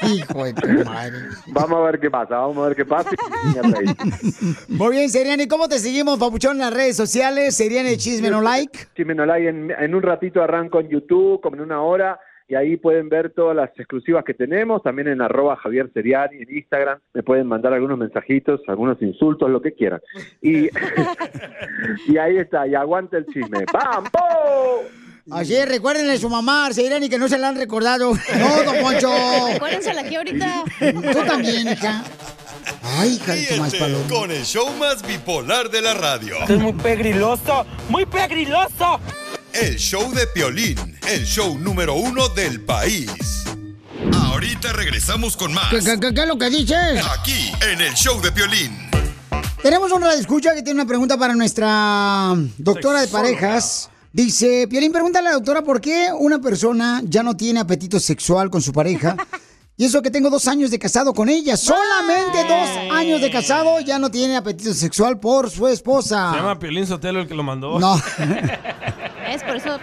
Hijo 0.07 0.45
de 0.45 0.53
tu 0.53 0.67
madre. 0.85 1.17
Vamos 1.47 1.77
a 1.77 1.81
ver 1.91 1.99
qué 1.99 2.09
pasa, 2.09 2.37
vamos 2.37 2.57
a 2.57 2.67
ver 2.69 2.75
qué 2.75 2.85
pasa. 2.85 3.11
Muy 4.67 4.91
bien, 4.95 5.09
Seriani, 5.09 5.47
¿cómo 5.47 5.67
te 5.67 5.77
seguimos, 5.77 6.17
papuchón, 6.17 6.53
en 6.53 6.59
las 6.59 6.73
redes 6.73 6.97
sociales? 6.97 7.55
Seriani 7.55 7.97
Chisme 7.97 8.31
No 8.31 8.41
Like. 8.41 8.79
Chisme 8.95 9.13
no 9.13 9.27
like, 9.27 9.47
en, 9.47 9.69
en 9.77 9.93
un 9.93 10.01
ratito 10.01 10.41
arranco 10.41 10.79
en 10.79 10.89
YouTube, 10.89 11.39
como 11.41 11.55
en 11.57 11.61
una 11.61 11.81
hora, 11.81 12.19
y 12.47 12.55
ahí 12.55 12.77
pueden 12.77 13.09
ver 13.09 13.31
todas 13.31 13.55
las 13.55 13.69
exclusivas 13.77 14.23
que 14.23 14.33
tenemos, 14.33 14.81
también 14.81 15.09
en 15.09 15.21
arroba 15.21 15.57
Javier 15.57 15.91
Seriani, 15.93 16.37
en 16.37 16.55
Instagram, 16.55 16.99
me 17.13 17.21
pueden 17.21 17.45
mandar 17.45 17.73
algunos 17.73 17.97
mensajitos, 17.97 18.61
algunos 18.67 19.01
insultos, 19.01 19.49
lo 19.49 19.61
que 19.61 19.73
quieran. 19.73 19.99
Y, 20.41 20.69
y 22.07 22.17
ahí 22.17 22.37
está, 22.37 22.65
y 22.65 22.75
aguanta 22.75 23.17
el 23.17 23.25
chisme. 23.27 23.65
¡Vamos! 23.73 24.11
Así 25.29 25.55
es, 25.55 25.67
recuérdenle 25.67 26.13
a 26.13 26.17
su 26.17 26.29
mamá, 26.29 26.71
Seriani, 26.71 27.09
que 27.09 27.19
no 27.19 27.27
se 27.27 27.37
la 27.37 27.49
han 27.49 27.57
recordado. 27.57 28.13
No, 28.37 28.63
don 28.63 28.75
Poncho. 28.81 29.09
Recuérdensela 29.51 30.01
aquí 30.01 30.15
ahorita. 30.15 30.63
Tú 30.79 31.25
también, 31.25 31.67
hija. 31.67 32.03
Ay, 32.83 33.19
hija 33.25 33.57
más 33.57 33.75
paloma. 33.75 34.07
con 34.09 34.31
el 34.31 34.43
show 34.43 34.69
más 34.79 35.05
bipolar 35.05 35.69
de 35.69 35.81
la 35.81 35.93
radio. 35.93 36.35
Es 36.47 36.57
muy 36.57 36.73
pegriloso, 36.73 37.65
muy 37.89 38.05
pegriloso. 38.05 38.99
El 39.59 39.77
show 39.77 40.11
de 40.13 40.27
Piolín, 40.27 40.77
el 41.07 41.25
show 41.25 41.57
número 41.57 41.95
uno 41.95 42.29
del 42.29 42.61
país. 42.61 43.43
Ahorita 44.25 44.71
regresamos 44.73 45.35
con 45.35 45.53
más. 45.53 45.69
¿Qué, 45.69 45.79
qué- 45.79 45.99
qué- 45.99 46.13
qué 46.13 46.21
es 46.21 46.27
lo 46.27 46.37
que 46.37 46.49
dices? 46.49 47.03
Aquí, 47.19 47.51
en 47.71 47.81
el 47.81 47.93
show 47.95 48.21
de 48.21 48.31
Piolín. 48.31 48.77
Tenemos 49.63 49.91
un 49.91 50.03
escucha 50.05 50.53
que 50.53 50.61
tiene 50.61 50.79
una 50.81 50.87
pregunta 50.87 51.17
para 51.17 51.33
nuestra 51.35 52.33
doctora 52.57 53.01
de 53.01 53.07
parejas. 53.07 53.89
Dice, 54.13 54.67
Piolín, 54.69 54.91
pregúntale 54.91 55.27
a 55.27 55.31
la 55.31 55.35
doctora 55.37 55.63
por 55.63 55.81
qué 55.81 56.09
una 56.17 56.39
persona 56.39 57.01
ya 57.03 57.23
no 57.23 57.35
tiene 57.35 57.59
apetito 57.59 57.99
sexual 57.99 58.49
con 58.49 58.61
su 58.61 58.71
pareja. 58.73 59.15
Y 59.79 59.85
eso 59.85 60.01
que 60.01 60.09
tengo 60.09 60.31
dos 60.31 60.47
años 60.47 60.71
de 60.71 60.79
casado 60.79 61.13
con 61.13 61.29
ella. 61.29 61.55
Solamente 61.55 62.43
dos 62.45 62.95
años 62.95 63.21
de 63.21 63.29
casado 63.29 63.79
ya 63.79 63.99
no 63.99 64.09
tiene 64.09 64.35
apetito 64.35 64.73
sexual 64.73 65.19
por 65.19 65.51
su 65.51 65.67
esposa. 65.67 66.31
Se 66.31 66.37
llama 66.37 66.57
Piolín 66.57 66.87
Sotelo 66.87 67.19
el 67.21 67.27
que 67.27 67.35
lo 67.35 67.43
mandó. 67.43 67.77
No. 67.79 67.93
Es 69.27 69.43
por 69.43 69.55
eso. 69.55 69.79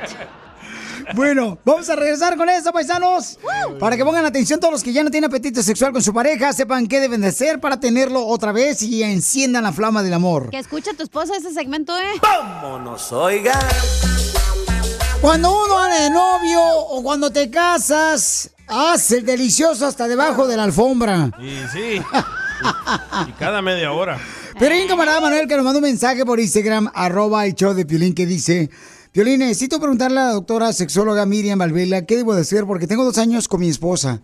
Bueno, 1.15 1.59
vamos 1.65 1.89
a 1.91 1.97
regresar 1.97 2.37
con 2.37 2.49
eso, 2.49 2.73
paisanos. 2.73 3.39
Para 3.79 3.97
que 3.97 4.05
pongan 4.05 4.25
atención 4.25 4.59
todos 4.59 4.73
los 4.73 4.83
que 4.83 4.93
ya 4.93 5.05
no 5.05 5.11
tienen 5.11 5.29
apetito 5.29 5.63
sexual 5.63 5.93
con 5.93 6.03
su 6.03 6.15
pareja, 6.15 6.53
sepan 6.53 6.87
qué 6.87 7.01
deben 7.01 7.21
de 7.21 7.29
hacer 7.29 7.61
para 7.61 7.79
tenerlo 7.79 8.27
otra 8.27 8.53
vez 8.53 8.83
y 8.83 9.03
enciendan 9.03 9.65
la 9.65 9.73
flama 9.73 10.03
del 10.03 10.15
amor. 10.15 10.51
Que 10.51 10.59
escucha 10.59 10.93
tu 10.95 11.03
esposa 11.03 11.37
ese 11.37 11.53
segmento, 11.53 11.99
¿eh? 11.99 12.21
Vámonos, 12.23 13.13
oiga. 13.13 13.59
Cuando 15.21 15.65
uno 15.65 15.79
anda 15.79 16.01
de 16.01 16.11
novio 16.11 16.61
o 16.63 17.03
cuando 17.03 17.31
te 17.31 17.51
casas, 17.51 18.51
hace 18.67 19.19
el 19.19 19.27
delicioso 19.27 19.87
hasta 19.87 20.09
debajo 20.09 20.47
de 20.47 20.57
la 20.57 20.65
alfombra. 20.65 21.31
Y 21.39 21.59
sí. 21.73 22.03
Y 23.29 23.33
cada 23.33 23.61
media 23.61 23.93
hora. 23.93 24.19
Pero 24.59 24.75
hay 24.75 24.83
un 24.83 24.89
camarada 24.89 25.21
Manuel 25.21 25.49
que 25.49 25.57
nos 25.57 25.65
mandó 25.65 25.79
un 25.79 25.85
mensaje 25.85 26.25
por 26.25 26.41
Instagram, 26.41 26.91
arroba 26.95 27.45
el 27.45 27.55
show 27.55 27.75
de 27.75 27.85
Piolín, 27.85 28.15
que 28.15 28.25
dice, 28.27 28.71
Piolín, 29.15 29.39
necesito 29.39 29.79
preguntarle 29.79 30.19
a 30.19 30.25
la 30.25 30.33
doctora 30.33 30.73
sexóloga 30.73 31.25
Miriam 31.25 31.57
Valvela 31.57 32.05
qué 32.05 32.17
debo 32.17 32.35
de 32.35 32.41
hacer 32.41 32.67
porque 32.67 32.89
tengo 32.89 33.05
dos 33.05 33.17
años 33.17 33.47
con 33.47 33.61
mi 33.61 33.69
esposa, 33.69 34.23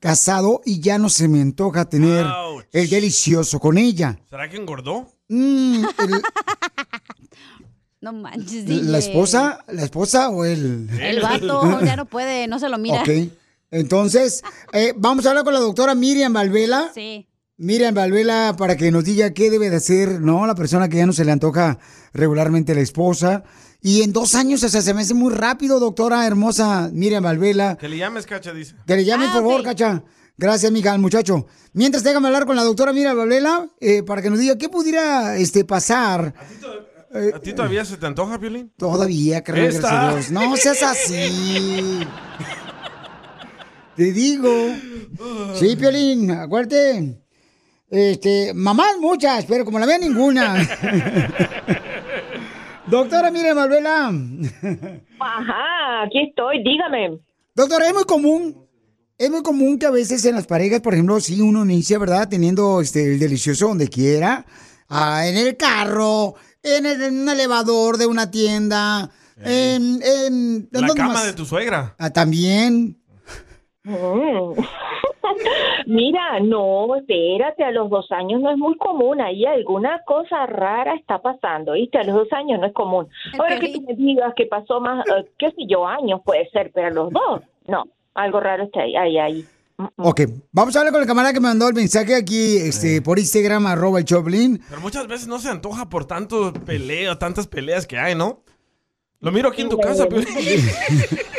casado 0.00 0.62
y 0.64 0.80
ya 0.80 0.96
no 0.96 1.10
se 1.10 1.28
me 1.28 1.42
antoja 1.42 1.84
tener 1.90 2.24
el 2.72 2.88
delicioso 2.88 3.60
con 3.60 3.76
ella. 3.76 4.18
¿Será 4.30 4.48
que 4.48 4.56
engordó? 4.56 5.06
Mm, 5.28 5.84
el- 5.98 6.22
No 8.00 8.14
manches, 8.14 8.64
DJ. 8.64 8.84
¿La 8.84 8.98
esposa? 8.98 9.64
¿La 9.68 9.82
esposa 9.82 10.30
o 10.30 10.46
el...? 10.46 10.88
El 10.98 11.20
vato 11.20 11.80
ya 11.84 11.96
no 11.96 12.06
puede, 12.06 12.46
no 12.46 12.58
se 12.58 12.70
lo 12.70 12.78
mira. 12.78 13.02
Ok. 13.02 13.08
Entonces, 13.70 14.42
eh, 14.72 14.94
vamos 14.96 15.26
a 15.26 15.30
hablar 15.30 15.44
con 15.44 15.52
la 15.52 15.60
doctora 15.60 15.94
Miriam 15.94 16.32
Valvela. 16.32 16.90
Sí. 16.94 17.26
Miriam 17.58 17.94
Valvela 17.94 18.54
para 18.56 18.76
que 18.78 18.90
nos 18.90 19.04
diga 19.04 19.34
qué 19.34 19.50
debe 19.50 19.68
de 19.68 19.76
hacer, 19.76 20.20
¿no? 20.22 20.46
La 20.46 20.54
persona 20.54 20.88
que 20.88 20.96
ya 20.98 21.06
no 21.06 21.12
se 21.12 21.24
le 21.26 21.32
antoja 21.32 21.78
regularmente 22.14 22.74
la 22.74 22.80
esposa. 22.80 23.44
Y 23.82 24.02
en 24.02 24.12
dos 24.12 24.34
años, 24.34 24.62
o 24.64 24.68
sea, 24.68 24.82
se 24.82 24.94
me 24.94 25.02
hace 25.02 25.14
muy 25.14 25.32
rápido, 25.32 25.78
doctora 25.78 26.26
hermosa 26.26 26.90
Miriam 26.92 27.22
Valvela. 27.22 27.76
Que 27.76 27.88
le 27.88 27.98
llames, 27.98 28.26
cacha, 28.26 28.52
dice. 28.52 28.74
Que 28.86 28.96
le 28.96 29.02
Ah, 29.02 29.04
llames, 29.04 29.28
por 29.28 29.42
favor, 29.42 29.62
cacha. 29.62 30.02
Gracias, 30.38 30.70
mija, 30.72 30.92
al 30.92 30.98
muchacho. 30.98 31.46
Mientras, 31.72 32.02
déjame 32.02 32.26
hablar 32.26 32.46
con 32.46 32.56
la 32.56 32.64
doctora 32.64 32.92
Miriam 32.92 33.16
Valvela 33.16 33.68
eh, 33.80 34.02
para 34.02 34.20
que 34.22 34.30
nos 34.30 34.38
diga 34.38 34.56
qué 34.58 34.68
pudiera 34.68 35.36
este, 35.36 35.64
pasar. 35.64 36.34
¿A 37.34 37.38
ti 37.38 37.52
todavía 37.54 37.84
se 37.84 37.96
te 37.96 38.06
antoja, 38.06 38.38
Piolín? 38.38 38.72
Todavía, 38.76 39.38
Esta. 39.38 39.52
gracias 39.52 39.84
a 39.84 40.10
Dios. 40.12 40.30
No 40.30 40.56
seas 40.56 40.82
así. 40.82 42.00
Te 43.96 44.12
digo. 44.12 44.50
Sí, 45.54 45.74
Piolín, 45.76 46.30
acuérdate. 46.30 47.22
Este, 47.88 48.52
mamás 48.52 48.98
muchas, 49.00 49.46
pero 49.46 49.64
como 49.64 49.78
la 49.78 49.86
vea 49.86 49.96
ninguna. 49.98 50.56
Doctora, 52.88 53.30
mire, 53.30 53.54
Malvela. 53.54 54.08
Ajá, 55.18 56.02
aquí 56.04 56.20
estoy, 56.28 56.62
dígame. 56.62 57.18
Doctora, 57.54 57.86
es 57.88 57.94
muy 57.94 58.04
común 58.04 58.66
Es 59.18 59.30
muy 59.30 59.42
común 59.42 59.78
que 59.78 59.86
a 59.86 59.90
veces 59.90 60.24
en 60.26 60.34
las 60.34 60.46
parejas, 60.46 60.80
por 60.80 60.92
ejemplo, 60.94 61.18
si 61.20 61.40
uno 61.40 61.64
inicia, 61.64 61.98
¿verdad? 61.98 62.28
Teniendo 62.28 62.80
este, 62.80 63.14
el 63.14 63.18
delicioso 63.18 63.68
donde 63.68 63.88
quiera, 63.88 64.44
ah, 64.88 65.26
en 65.26 65.36
el 65.36 65.56
carro, 65.56 66.34
en, 66.62 66.84
el- 66.86 67.02
en 67.02 67.20
un 67.22 67.28
elevador 67.30 67.96
de 67.96 68.06
una 68.06 68.30
tienda, 68.30 69.10
en, 69.38 70.00
en 70.02 70.68
La 70.70 70.80
¿dónde 70.80 70.94
cama 70.94 71.14
más? 71.14 71.26
de 71.26 71.32
tu 71.32 71.44
suegra. 71.46 71.94
Ah, 71.98 72.10
también. 72.10 73.00
Mm. 73.84 74.60
Mira, 75.86 76.40
no, 76.40 76.96
espérate, 76.96 77.64
a 77.64 77.70
los 77.70 77.90
dos 77.90 78.10
años 78.12 78.40
no 78.40 78.50
es 78.50 78.58
muy 78.58 78.76
común, 78.76 79.20
ahí 79.20 79.44
alguna 79.44 80.00
cosa 80.04 80.46
rara 80.46 80.94
está 80.94 81.20
pasando, 81.20 81.72
¿viste? 81.72 81.98
A 81.98 82.04
los 82.04 82.14
dos 82.14 82.32
años 82.32 82.60
no 82.60 82.66
es 82.66 82.72
común. 82.72 83.08
Ahora 83.38 83.58
que 83.58 83.72
tú 83.72 83.82
me 83.82 83.94
digas 83.94 84.32
que 84.36 84.46
pasó 84.46 84.80
más, 84.80 85.06
eh, 85.06 85.24
qué 85.38 85.50
sé 85.50 85.66
yo, 85.68 85.86
años 85.86 86.20
puede 86.24 86.48
ser, 86.50 86.70
pero 86.74 86.88
a 86.88 86.90
los 86.90 87.12
dos, 87.12 87.42
no, 87.66 87.84
algo 88.14 88.40
raro 88.40 88.64
está 88.64 88.80
ahí, 88.80 88.96
ahí, 88.96 89.18
ahí. 89.18 89.44
Ok, 89.96 90.22
vamos 90.52 90.74
a 90.74 90.78
hablar 90.78 90.92
con 90.92 91.02
el 91.02 91.06
camarada 91.06 91.34
que 91.34 91.40
me 91.40 91.48
mandó 91.48 91.68
el 91.68 91.74
mensaje 91.74 92.14
aquí 92.14 92.56
este, 92.56 93.02
por 93.02 93.18
Instagram, 93.18 93.66
arroba 93.66 93.98
el 93.98 94.06
Choplin. 94.06 94.62
Pero 94.70 94.80
muchas 94.80 95.06
veces 95.06 95.28
no 95.28 95.38
se 95.38 95.50
antoja 95.50 95.90
por 95.90 96.06
tanto 96.06 96.52
peleo, 96.64 97.18
tantas 97.18 97.46
peleas 97.46 97.86
que 97.86 97.98
hay, 97.98 98.14
¿no? 98.14 98.42
Lo 99.20 99.32
miro 99.32 99.50
aquí 99.50 99.62
en 99.62 99.68
tu 99.68 99.78
casa, 99.78 100.06
Piolín. 100.08 100.26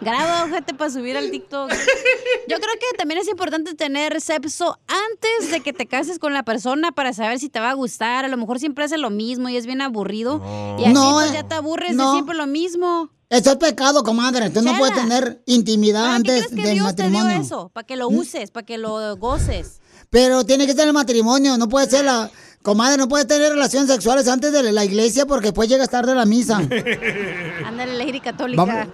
Graba, 0.00 0.44
ojete, 0.44 0.74
para 0.74 0.90
subir 0.90 1.16
al 1.16 1.30
TikTok. 1.30 1.70
Yo 1.70 2.56
creo 2.56 2.74
que 2.80 2.96
también 2.96 3.20
es 3.20 3.28
importante 3.28 3.74
tener 3.74 4.20
sexo 4.20 4.78
antes 4.86 5.50
de 5.50 5.60
que 5.60 5.72
te 5.72 5.86
cases 5.86 6.18
con 6.20 6.32
la 6.32 6.44
persona 6.44 6.92
para 6.92 7.12
saber 7.12 7.38
si 7.40 7.48
te 7.48 7.58
va 7.58 7.70
a 7.70 7.74
gustar. 7.74 8.24
A 8.24 8.28
lo 8.28 8.36
mejor 8.36 8.60
siempre 8.60 8.84
hace 8.84 8.96
lo 8.96 9.10
mismo 9.10 9.48
y 9.48 9.56
es 9.56 9.66
bien 9.66 9.80
aburrido. 9.82 10.40
Y 10.78 10.84
así 10.84 10.92
No, 10.92 11.14
pues 11.14 11.32
ya 11.32 11.42
te 11.48 11.54
aburres 11.56 11.94
no. 11.96 12.06
de 12.06 12.12
siempre 12.12 12.36
lo 12.36 12.46
mismo. 12.46 13.10
Eso 13.28 13.50
es 13.50 13.56
pecado, 13.56 14.04
comadre. 14.04 14.46
Usted 14.46 14.62
no 14.62 14.70
Chela. 14.72 14.78
puede 14.78 14.92
tener 14.92 15.42
intimidad 15.46 16.14
antes 16.14 16.46
¿Crees 16.46 16.62
que 16.62 16.66
del 16.68 16.74
Dios 16.78 16.94
te 16.94 17.02
dio 17.02 17.10
matrimonio. 17.18 17.42
eso? 17.42 17.70
Para 17.74 17.86
que 17.86 17.96
lo 17.96 18.08
uses, 18.08 18.50
para 18.52 18.64
que 18.64 18.78
lo 18.78 19.16
goces. 19.16 19.80
Pero 20.10 20.44
tiene 20.44 20.66
que 20.66 20.72
ser 20.74 20.86
el 20.86 20.94
matrimonio, 20.94 21.58
no 21.58 21.68
puede 21.68 21.90
ser 21.90 22.04
la... 22.04 22.30
Comadre, 22.62 22.96
no 22.98 23.08
puede 23.08 23.24
tener 23.24 23.52
relaciones 23.52 23.88
sexuales 23.88 24.26
antes 24.26 24.52
de 24.52 24.72
la 24.72 24.84
iglesia 24.84 25.26
porque 25.26 25.46
después 25.46 25.68
llegas 25.68 25.90
tarde 25.90 26.12
a 26.12 26.14
la 26.16 26.26
misa. 26.26 26.56
Ándale, 27.64 27.94
la 27.94 28.02
iglesia 28.04 28.32
católica. 28.32 28.64
Vamos. 28.64 28.88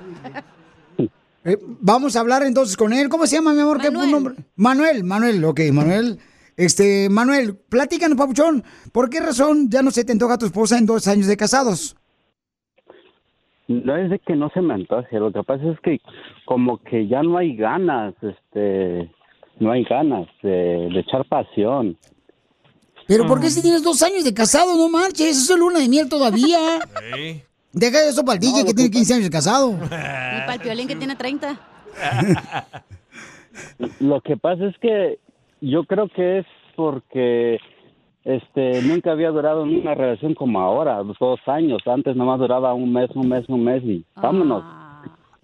Eh, 1.45 1.59
vamos 1.61 2.17
a 2.17 2.21
hablar 2.21 2.43
entonces 2.43 2.77
con 2.77 2.93
él. 2.93 3.09
¿Cómo 3.09 3.27
se 3.27 3.37
llama, 3.37 3.53
mi 3.53 3.61
amor? 3.61 3.81
¿Qué 3.81 3.91
nombre? 3.91 4.35
Manuel, 4.57 5.05
Manuel, 5.05 5.45
ok, 5.45 5.61
Manuel. 5.73 6.19
Este, 6.57 7.09
Manuel, 7.11 7.57
platícanos, 7.69 8.17
papuchón, 8.17 8.63
¿por 8.93 9.11
qué 9.11 9.21
razón 9.21 9.69
ya 9.69 9.83
no 9.83 9.91
se 9.91 10.05
te 10.05 10.13
antoja 10.13 10.35
a 10.35 10.39
tu 10.39 10.47
esposa 10.47 10.79
en 10.79 10.87
dos 10.87 11.09
años 11.09 11.27
de 11.27 11.37
casados? 11.37 11.97
No 13.67 13.97
es 13.97 14.11
de 14.11 14.21
que 14.21 14.37
no 14.37 14.51
se 14.51 14.61
me 14.61 14.75
antoje, 14.75 15.19
lo 15.19 15.33
que 15.33 15.43
pasa 15.43 15.65
es 15.65 15.81
que 15.81 16.01
como 16.45 16.79
que 16.79 17.09
ya 17.09 17.23
no 17.23 17.39
hay 17.39 17.57
ganas, 17.57 18.15
este, 18.23 19.11
no 19.59 19.73
hay 19.73 19.83
ganas 19.85 20.29
de, 20.43 20.91
de 20.93 21.01
echar 21.01 21.27
pasión. 21.27 21.99
Pero 23.09 23.27
¿por 23.27 23.41
qué 23.41 23.51
si 23.51 23.61
tienes 23.61 23.83
dos 23.83 24.03
años 24.03 24.23
de 24.25 24.33
casado? 24.33 24.77
No 24.77 24.89
marches, 24.89 25.37
eso 25.43 25.55
es 25.55 25.59
luna 25.59 25.81
de 25.81 25.89
miel 25.89 26.09
todavía. 26.09 26.59
Deja 27.75 28.09
eso 28.09 28.25
para 28.25 28.37
el 28.37 28.41
DJ 28.41 28.65
que 28.65 28.73
tiene 28.73 28.91
15 28.91 29.15
años 29.15 29.31
casado. 29.31 29.73
Y 29.73 29.89
para 29.89 30.55
el 30.55 30.61
piolín 30.61 30.87
que 30.87 30.95
tiene 30.95 31.17
30. 31.17 31.59
Lo 34.01 34.21
que 34.21 34.37
pasa 34.37 34.67
es 34.67 34.79
que 34.79 35.19
yo 35.61 35.85
creo 35.85 36.09
que 36.09 36.39
es 36.39 36.47
porque 36.77 37.59
este 38.25 38.81
nunca 38.83 39.11
había 39.11 39.31
durado 39.31 39.65
una 39.65 39.95
relación 39.95 40.35
como 40.35 40.61
ahora, 40.61 41.03
dos 41.03 41.41
años. 41.47 41.83
Antes 41.87 42.15
nomás 42.15 42.39
duraba 42.39 42.75
un 42.75 42.93
mes, 42.93 43.11
un 43.15 43.29
mes, 43.29 43.49
un 43.49 43.65
mes 43.65 43.83
y 43.83 44.05
vámonos. 44.15 44.63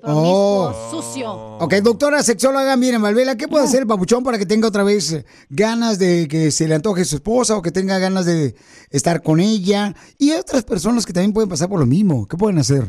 Oh. 0.03 0.73
Sucio. 0.91 1.33
Ok, 1.61 1.75
doctora 1.83 2.23
sexóloga, 2.23 2.77
miren, 2.77 3.03
Valvela, 3.03 3.37
¿qué 3.37 3.49
puede 3.49 3.65
hacer 3.65 3.83
el 3.83 3.87
papuchón 3.87 4.25
para 4.25 4.39
que 4.39 4.47
tenga 4.47 4.69
otra 4.69 4.83
vez 4.83 5.13
eh, 5.13 5.25
ganas 5.51 5.99
de 5.99 6.27
que 6.29 6.51
se 6.51 6.69
le 6.69 6.75
antoje 6.75 7.05
su 7.05 7.17
esposa 7.17 7.57
o 7.57 7.63
que 7.63 7.71
tenga 7.71 7.99
ganas 7.99 8.27
de 8.27 8.55
estar 8.91 9.23
con 9.23 9.41
ella? 9.41 9.95
Y 10.19 10.31
hay 10.31 10.41
otras 10.41 10.65
personas 10.65 11.05
que 11.05 11.13
también 11.13 11.33
pueden 11.33 11.51
pasar 11.51 11.69
por 11.69 11.81
lo 11.81 11.87
mismo. 11.87 12.27
¿Qué 12.27 12.37
pueden 12.37 12.59
hacer? 12.59 12.85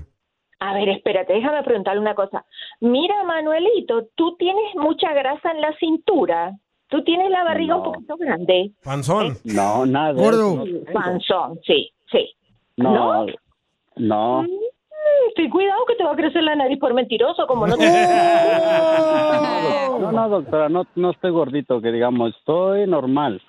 A 0.59 0.74
ver, 0.76 0.89
espérate, 0.89 1.34
déjame 1.34 1.64
preguntarle 1.64 2.01
una 2.01 2.16
cosa. 2.16 2.45
Mira, 2.80 3.24
Manuelito, 3.24 4.09
tú 4.16 4.36
tienes 4.38 4.76
mucha 4.76 5.12
grasa 5.14 5.51
en 5.51 5.62
la 5.62 5.76
cintura. 5.80 6.55
Tú 6.88 7.03
tienes 7.03 7.32
la 7.32 7.43
barriga 7.43 7.78
un 7.78 7.84
poquito 7.84 8.16
grande. 8.18 8.72
Panzón. 8.84 9.38
No, 9.43 9.86
nada. 9.86 10.12
Gordo. 10.14 10.57
no, 10.57 10.93
Panzón, 10.93 11.59
sí, 11.66 11.89
sí. 12.12 12.30
No, 12.78 13.26
no. 13.95 14.43
Mm, 14.43 14.47
Ten 15.36 15.49
cuidado 15.49 15.86
que 15.86 15.95
te 15.95 16.03
va 16.03 16.12
a 16.12 16.16
crecer 16.16 16.43
la 16.43 16.55
nariz 16.55 16.78
por 16.80 16.93
mentiroso, 16.93 17.47
como 17.47 17.68
no 17.68 17.76
te... 17.78 17.86
No, 19.99 20.12
no, 20.12 20.30
doctora, 20.30 20.70
no, 20.70 20.86
no 20.95 21.12
estoy 21.12 21.32
gordito, 21.32 21.82
que 21.82 21.91
digamos, 21.91 22.36
estoy 22.38 22.88
normal. 22.88 23.41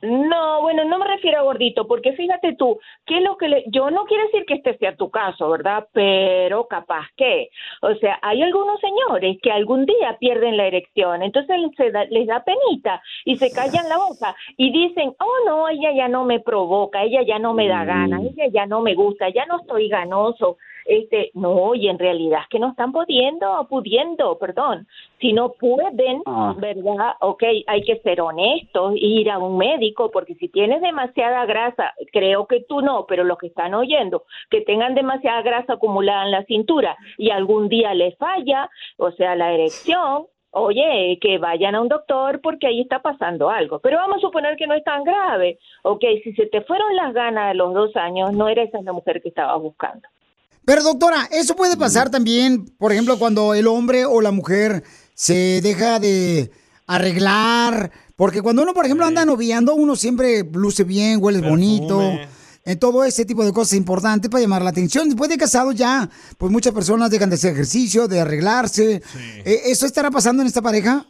No, 0.00 0.60
bueno, 0.62 0.84
no 0.84 0.96
me 0.96 1.08
refiero 1.08 1.40
a 1.40 1.42
gordito, 1.42 1.88
porque 1.88 2.12
fíjate 2.12 2.54
tú, 2.54 2.78
¿qué 3.04 3.16
es 3.16 3.22
lo 3.24 3.36
que 3.36 3.48
le... 3.48 3.64
Yo 3.66 3.90
no 3.90 4.04
quiero 4.04 4.22
decir 4.26 4.44
que 4.46 4.54
este 4.54 4.78
sea 4.78 4.94
tu 4.94 5.10
caso, 5.10 5.50
¿verdad? 5.50 5.88
Pero 5.92 6.68
capaz 6.68 7.06
que, 7.16 7.48
o 7.82 7.92
sea, 7.96 8.16
hay 8.22 8.40
algunos 8.42 8.78
señores 8.78 9.38
que 9.42 9.50
algún 9.50 9.86
día 9.86 10.16
pierden 10.20 10.56
la 10.56 10.66
erección, 10.68 11.24
entonces 11.24 11.56
se 11.76 11.90
da- 11.90 12.04
les 12.10 12.28
da 12.28 12.44
penita 12.44 13.02
y 13.24 13.38
se 13.38 13.50
callan 13.50 13.88
la 13.88 13.96
boca 13.98 14.36
y 14.56 14.70
dicen, 14.70 15.12
oh 15.18 15.34
no, 15.48 15.68
ella 15.68 15.90
ya 15.92 16.06
no 16.06 16.24
me 16.24 16.38
provoca, 16.38 17.02
ella 17.02 17.22
ya 17.26 17.40
no 17.40 17.52
me 17.52 17.66
da 17.66 17.84
ganas, 17.84 18.20
ella 18.22 18.46
ya 18.52 18.66
no 18.66 18.80
me 18.80 18.94
gusta, 18.94 19.30
ya 19.30 19.46
no 19.46 19.58
estoy 19.58 19.88
ganoso. 19.88 20.58
Este, 20.90 21.30
no, 21.34 21.74
y 21.74 21.86
en 21.88 21.98
realidad 21.98 22.40
es 22.44 22.48
que 22.48 22.58
no 22.58 22.70
están 22.70 22.92
pudiendo, 22.92 23.66
pudiendo, 23.68 24.38
perdón. 24.38 24.86
Si 25.20 25.34
no 25.34 25.52
pueden, 25.52 26.22
Ah. 26.24 26.54
¿verdad? 26.56 27.12
Ok, 27.20 27.42
hay 27.66 27.82
que 27.82 27.98
ser 27.98 28.22
honestos, 28.22 28.94
ir 28.96 29.30
a 29.30 29.38
un 29.38 29.58
médico, 29.58 30.10
porque 30.10 30.34
si 30.36 30.48
tienes 30.48 30.80
demasiada 30.80 31.44
grasa, 31.44 31.92
creo 32.10 32.46
que 32.46 32.60
tú 32.62 32.80
no, 32.80 33.04
pero 33.06 33.22
los 33.22 33.36
que 33.36 33.48
están 33.48 33.74
oyendo, 33.74 34.22
que 34.48 34.62
tengan 34.62 34.94
demasiada 34.94 35.42
grasa 35.42 35.74
acumulada 35.74 36.24
en 36.24 36.30
la 36.30 36.44
cintura 36.44 36.96
y 37.18 37.28
algún 37.30 37.68
día 37.68 37.92
les 37.92 38.16
falla, 38.16 38.70
o 38.96 39.10
sea, 39.10 39.36
la 39.36 39.52
erección, 39.52 40.24
oye, 40.52 41.18
que 41.20 41.36
vayan 41.36 41.74
a 41.74 41.82
un 41.82 41.88
doctor 41.88 42.40
porque 42.40 42.66
ahí 42.66 42.80
está 42.80 43.02
pasando 43.02 43.50
algo. 43.50 43.78
Pero 43.80 43.98
vamos 43.98 44.16
a 44.16 44.20
suponer 44.20 44.56
que 44.56 44.66
no 44.66 44.72
es 44.72 44.84
tan 44.84 45.04
grave. 45.04 45.58
Ok, 45.82 46.02
si 46.24 46.32
se 46.32 46.46
te 46.46 46.62
fueron 46.62 46.96
las 46.96 47.12
ganas 47.12 47.50
a 47.50 47.54
los 47.54 47.74
dos 47.74 47.94
años, 47.96 48.32
no 48.32 48.48
eres 48.48 48.70
esa 48.70 48.80
la 48.80 48.94
mujer 48.94 49.20
que 49.20 49.28
estabas 49.28 49.60
buscando. 49.60 50.08
Pero 50.68 50.82
doctora, 50.82 51.26
eso 51.32 51.56
puede 51.56 51.78
pasar 51.78 52.10
también, 52.10 52.66
por 52.76 52.92
ejemplo, 52.92 53.18
cuando 53.18 53.54
el 53.54 53.66
hombre 53.66 54.04
o 54.04 54.20
la 54.20 54.32
mujer 54.32 54.84
se 55.14 55.62
deja 55.62 55.98
de 55.98 56.50
arreglar, 56.86 57.90
porque 58.16 58.42
cuando 58.42 58.60
uno, 58.60 58.74
por 58.74 58.84
ejemplo, 58.84 59.06
anda 59.06 59.24
noviando, 59.24 59.74
uno 59.74 59.96
siempre 59.96 60.44
luce 60.52 60.84
bien, 60.84 61.20
huele 61.22 61.40
bonito. 61.40 62.02
En 62.66 62.78
todo 62.78 63.02
ese 63.04 63.24
tipo 63.24 63.46
de 63.46 63.52
cosas 63.54 63.78
importantes 63.78 64.30
para 64.30 64.42
llamar 64.42 64.60
la 64.60 64.68
atención. 64.68 65.08
Después 65.08 65.30
de 65.30 65.38
casado 65.38 65.72
ya, 65.72 66.06
pues 66.36 66.52
muchas 66.52 66.74
personas 66.74 67.10
dejan 67.10 67.30
de 67.30 67.36
hacer 67.36 67.54
ejercicio, 67.54 68.06
de 68.06 68.20
arreglarse. 68.20 69.00
Eh, 69.46 69.60
¿Eso 69.68 69.86
estará 69.86 70.10
pasando 70.10 70.42
en 70.42 70.48
esta 70.48 70.60
pareja? 70.60 71.06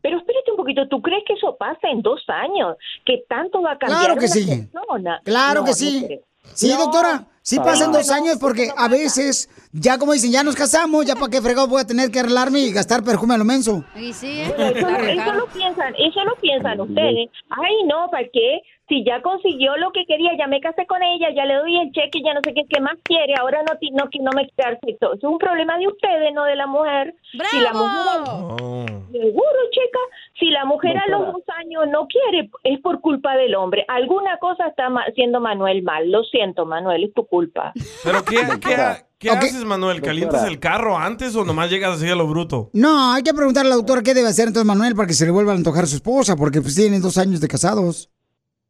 Pero 0.00 0.18
espérate 0.18 0.52
un 0.52 0.56
poquito, 0.56 0.86
¿tú 0.88 1.02
crees 1.02 1.24
que 1.26 1.32
eso 1.32 1.56
pasa 1.58 1.88
en 1.92 2.02
dos 2.02 2.20
años? 2.28 2.76
¿Que 3.04 3.24
tanto 3.28 3.62
va 3.62 3.72
a 3.72 3.78
cambiar 3.78 4.00
Claro 4.00 4.14
que 4.20 4.26
una 4.26 4.34
sí. 4.34 4.68
persona? 4.72 5.20
Claro 5.24 5.60
No, 5.62 5.66
que 5.66 5.74
sí. 5.74 6.06
Sí, 6.54 6.68
No. 6.68 6.78
doctora. 6.78 7.24
Sí 7.42 7.58
pasan 7.60 7.92
dos 7.92 8.10
años 8.10 8.38
porque 8.40 8.70
a 8.76 8.88
veces, 8.88 9.48
ya 9.70 9.98
como 9.98 10.12
dicen, 10.14 10.32
ya 10.32 10.42
nos 10.42 10.56
casamos, 10.56 11.06
ya 11.06 11.14
para 11.14 11.30
qué 11.30 11.40
fregado 11.40 11.68
voy 11.68 11.80
a 11.80 11.86
tener 11.86 12.10
que 12.10 12.18
arreglarme 12.18 12.58
y 12.58 12.72
gastar 12.72 13.04
perfume 13.04 13.34
a 13.34 13.38
lo 13.38 13.44
menso. 13.44 13.84
Y 13.94 14.12
sí, 14.12 14.40
¿eh? 14.40 14.52
Bueno, 14.56 14.98
eso, 14.98 15.22
eso 15.22 15.32
lo 15.34 15.46
piensan, 15.46 15.94
eso 15.96 16.24
lo 16.24 16.34
piensan 16.40 16.80
ustedes. 16.80 17.30
Ay, 17.50 17.84
no, 17.86 18.08
¿para 18.10 18.24
qué? 18.32 18.62
Si 18.88 19.04
ya 19.04 19.20
consiguió 19.20 19.76
lo 19.78 19.90
que 19.90 20.06
quería, 20.06 20.30
ya 20.38 20.46
me 20.46 20.60
casé 20.60 20.86
con 20.86 21.02
ella, 21.02 21.28
ya 21.34 21.44
le 21.44 21.54
doy 21.54 21.76
el 21.76 21.90
cheque, 21.92 22.22
ya 22.24 22.34
no 22.34 22.40
sé 22.44 22.54
qué, 22.54 22.62
qué 22.68 22.80
más 22.80 22.94
quiere, 23.02 23.34
ahora 23.40 23.62
no, 23.64 23.72
no, 23.92 24.08
que 24.10 24.20
no 24.20 24.30
me 24.32 24.46
quiere 24.48 24.70
dar 24.70 24.78
sexo. 24.84 25.14
Es 25.14 25.24
un 25.24 25.38
problema 25.38 25.76
de 25.78 25.88
ustedes, 25.88 26.32
no 26.32 26.44
de 26.44 26.54
la 26.54 26.66
mujer. 26.68 27.14
Si 27.50 27.58
la 27.60 27.72
mujer, 27.72 28.86
seguro, 29.12 29.58
chica, 29.72 29.98
si 30.38 30.46
la 30.50 30.64
mujer 30.64 30.96
a 30.98 31.06
los 31.10 31.32
dos 31.32 31.42
años 31.58 31.84
no 31.90 32.06
quiere, 32.06 32.48
es 32.64 32.80
por 32.80 33.00
culpa 33.00 33.34
del 33.36 33.54
hombre. 33.56 33.84
Alguna 33.88 34.38
cosa 34.38 34.68
está 34.68 34.88
ma- 34.88 35.02
haciendo 35.08 35.40
Manuel 35.40 35.82
mal. 35.82 36.10
Lo 36.10 36.22
siento, 36.24 36.64
Manuel, 36.66 37.04
es 37.04 37.14
tu 37.14 37.26
culpa. 37.26 37.72
¿Pero 38.04 38.24
qué, 38.24 38.36
qué, 38.60 38.76
qué 39.18 39.30
Ok. 39.30 39.36
haces, 39.38 39.64
Manuel? 39.64 40.00
¿Calientas 40.00 40.44
el 40.46 40.60
carro 40.60 40.96
antes 40.96 41.34
o 41.36 41.44
nomás 41.44 41.70
llegas 41.70 41.96
así 41.96 42.08
a 42.08 42.14
lo 42.14 42.26
bruto? 42.26 42.70
No, 42.72 43.12
hay 43.12 43.22
que 43.22 43.34
preguntarle 43.34 43.68
a 43.68 43.70
la 43.70 43.76
doctora 43.76 44.02
qué 44.02 44.14
debe 44.14 44.28
hacer 44.28 44.48
entonces 44.48 44.66
Manuel 44.66 44.94
para 44.94 45.08
que 45.08 45.14
se 45.14 45.24
le 45.24 45.32
vuelva 45.32 45.52
a 45.52 45.56
antojar 45.56 45.84
a 45.84 45.86
su 45.88 45.96
esposa, 45.96 46.36
porque 46.36 46.60
pues 46.60 46.74
tienen 46.76 47.02
dos 47.02 47.18
años 47.18 47.40
de 47.40 47.48
casados. 47.48 48.10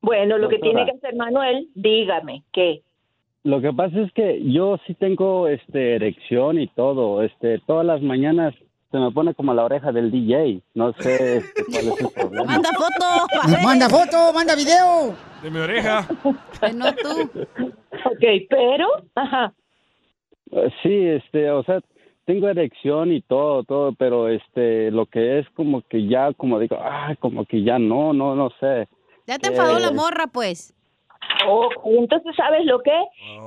Bueno, 0.07 0.39
lo 0.39 0.49
que 0.49 0.61
tiene 0.61 0.85
que 0.85 0.93
hacer 0.93 1.17
Manuel, 1.17 1.69
dígame, 1.75 2.45
¿qué? 2.53 2.83
Lo 3.43 3.61
que 3.61 3.73
pasa 3.73 4.03
es 4.03 4.13
que 4.13 4.41
yo 4.45 4.79
sí 4.87 4.95
tengo 4.95 5.49
este 5.49 5.97
erección 5.97 6.61
y 6.61 6.69
todo, 6.69 7.25
este 7.25 7.59
todas 7.67 7.85
las 7.85 8.01
mañanas 8.03 8.55
se 8.93 8.99
me 8.99 9.11
pone 9.11 9.35
como 9.35 9.53
la 9.53 9.65
oreja 9.65 9.91
del 9.91 10.13
DJ, 10.13 10.63
no 10.75 10.93
sé 10.93 11.39
este, 11.39 11.65
cuál 11.65 11.89
es 11.89 12.01
el 12.01 12.09
problema. 12.15 12.45
Manda 12.45 12.69
foto. 12.73 13.65
Manda 13.65 13.89
foto, 13.89 14.33
manda 14.33 14.55
video. 14.55 15.13
De 15.43 15.51
mi 15.51 15.59
oreja. 15.59 16.07
No 16.73 16.95
tú. 16.95 17.45
Ok, 18.05 18.47
pero, 18.49 18.87
ajá. 19.17 19.55
Sí, 20.85 20.95
este, 20.95 21.51
o 21.51 21.65
sea, 21.65 21.81
tengo 22.27 22.49
erección 22.49 23.11
y 23.13 23.23
todo, 23.23 23.65
todo, 23.65 23.93
pero 23.99 24.29
este, 24.29 24.93
lo 24.93 25.07
que 25.07 25.41
es 25.41 25.51
como 25.51 25.83
que 25.83 26.07
ya, 26.07 26.33
como 26.35 26.61
digo, 26.61 26.77
ah, 26.81 27.17
como 27.19 27.45
que 27.45 27.65
ya 27.65 27.81
no, 27.81 28.13
no, 28.13 28.37
no 28.37 28.51
sé. 28.61 28.87
Ya 29.27 29.39
te 29.39 29.49
enfadó 29.49 29.79
Eh, 29.79 29.81
la 29.81 29.91
morra, 29.91 30.27
pues. 30.27 30.73
Oh, 31.49 31.69
entonces, 31.85 32.35
¿sabes 32.37 32.65
lo 32.65 32.81
que? 32.81 32.93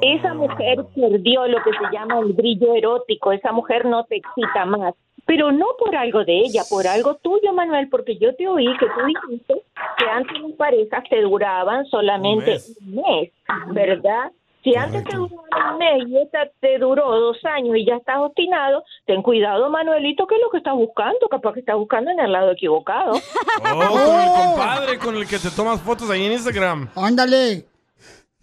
Esa 0.02 0.34
mujer 0.34 0.86
perdió 0.96 1.48
lo 1.48 1.64
que 1.64 1.72
se 1.72 1.94
llama 1.94 2.20
el 2.20 2.34
brillo 2.34 2.76
erótico. 2.76 3.32
Esa 3.32 3.52
mujer 3.52 3.86
no 3.86 4.04
te 4.06 4.18
excita 4.18 4.66
más. 4.66 4.94
Pero 5.26 5.52
no 5.52 5.68
por 5.78 5.96
algo 5.96 6.24
de 6.26 6.40
ella, 6.40 6.64
por 6.70 6.88
algo 6.88 7.16
tuyo, 7.16 7.54
Manuel, 7.54 7.88
porque 7.90 8.18
yo 8.18 8.36
te 8.36 8.48
oí 8.48 8.66
que 8.80 8.86
tú 8.88 9.06
dijiste 9.06 9.62
que 9.98 10.06
antes 10.06 10.42
las 10.42 10.52
parejas 10.54 11.04
te 11.10 11.22
duraban 11.22 11.86
solamente 11.86 12.58
un 12.82 12.96
mes, 12.96 13.32
¿verdad? 13.68 14.32
Si 14.64 14.76
antes 14.76 15.04
te 15.06 15.16
duraba 15.16 15.72
un 15.72 15.78
mes 15.78 16.08
y 16.08 16.18
esta 16.18 16.50
te 16.60 16.78
duró 16.80 17.18
dos 17.18 17.38
años 17.46 17.78
y 17.78 17.86
ya 17.86 17.96
estás 17.96 18.18
obstinado, 18.18 18.84
ten 19.06 19.22
cuidado, 19.22 19.70
Manuelito, 19.70 20.28
que 20.28 20.36
es 20.36 20.42
lo 20.42 20.50
que 20.50 20.58
estás 20.58 20.76
buscando. 20.76 21.28
Capaz 21.30 21.54
que 21.54 21.62
estás 21.62 21.78
buscando 21.78 22.12
en 22.12 22.20
el 22.20 22.32
lado 22.32 22.52
equivocado. 22.52 23.14
Oh, 23.62 23.78
con 23.78 24.22
el 24.22 24.30
compadre 24.30 25.00
con 25.00 25.16
el 25.16 25.28
que 25.28 25.38
te 25.38 25.52
tomas 25.52 25.82
fotos 25.82 26.10
ahí 26.10 26.26
en 26.26 26.32
Instagram. 26.32 26.90
Ándale. 26.96 27.66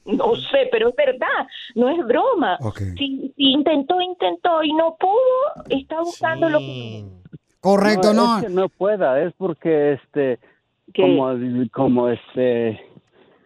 No 0.05 0.37
sé, 0.37 0.69
pero 0.71 0.91
es 0.91 0.95
verdad, 0.95 1.47
no 1.75 1.89
es 1.89 1.99
broma. 2.07 2.59
Si, 2.97 3.33
si 3.37 3.53
intentó, 3.53 4.01
intentó 4.01 4.63
y 4.63 4.73
no 4.73 4.97
pudo, 4.97 5.65
está 5.69 6.01
buscando 6.01 6.49
lo 6.49 6.59
que... 6.61 7.05
Correcto, 7.61 8.13
no. 8.13 8.39
Es 8.39 8.45
que 8.45 8.51
no 8.51 8.69
pueda, 8.69 9.21
es 9.23 9.33
porque 9.37 9.95
este, 9.95 10.39
¿Qué? 10.93 11.03
como, 11.03 11.35
como 11.73 12.09
este, 12.09 12.81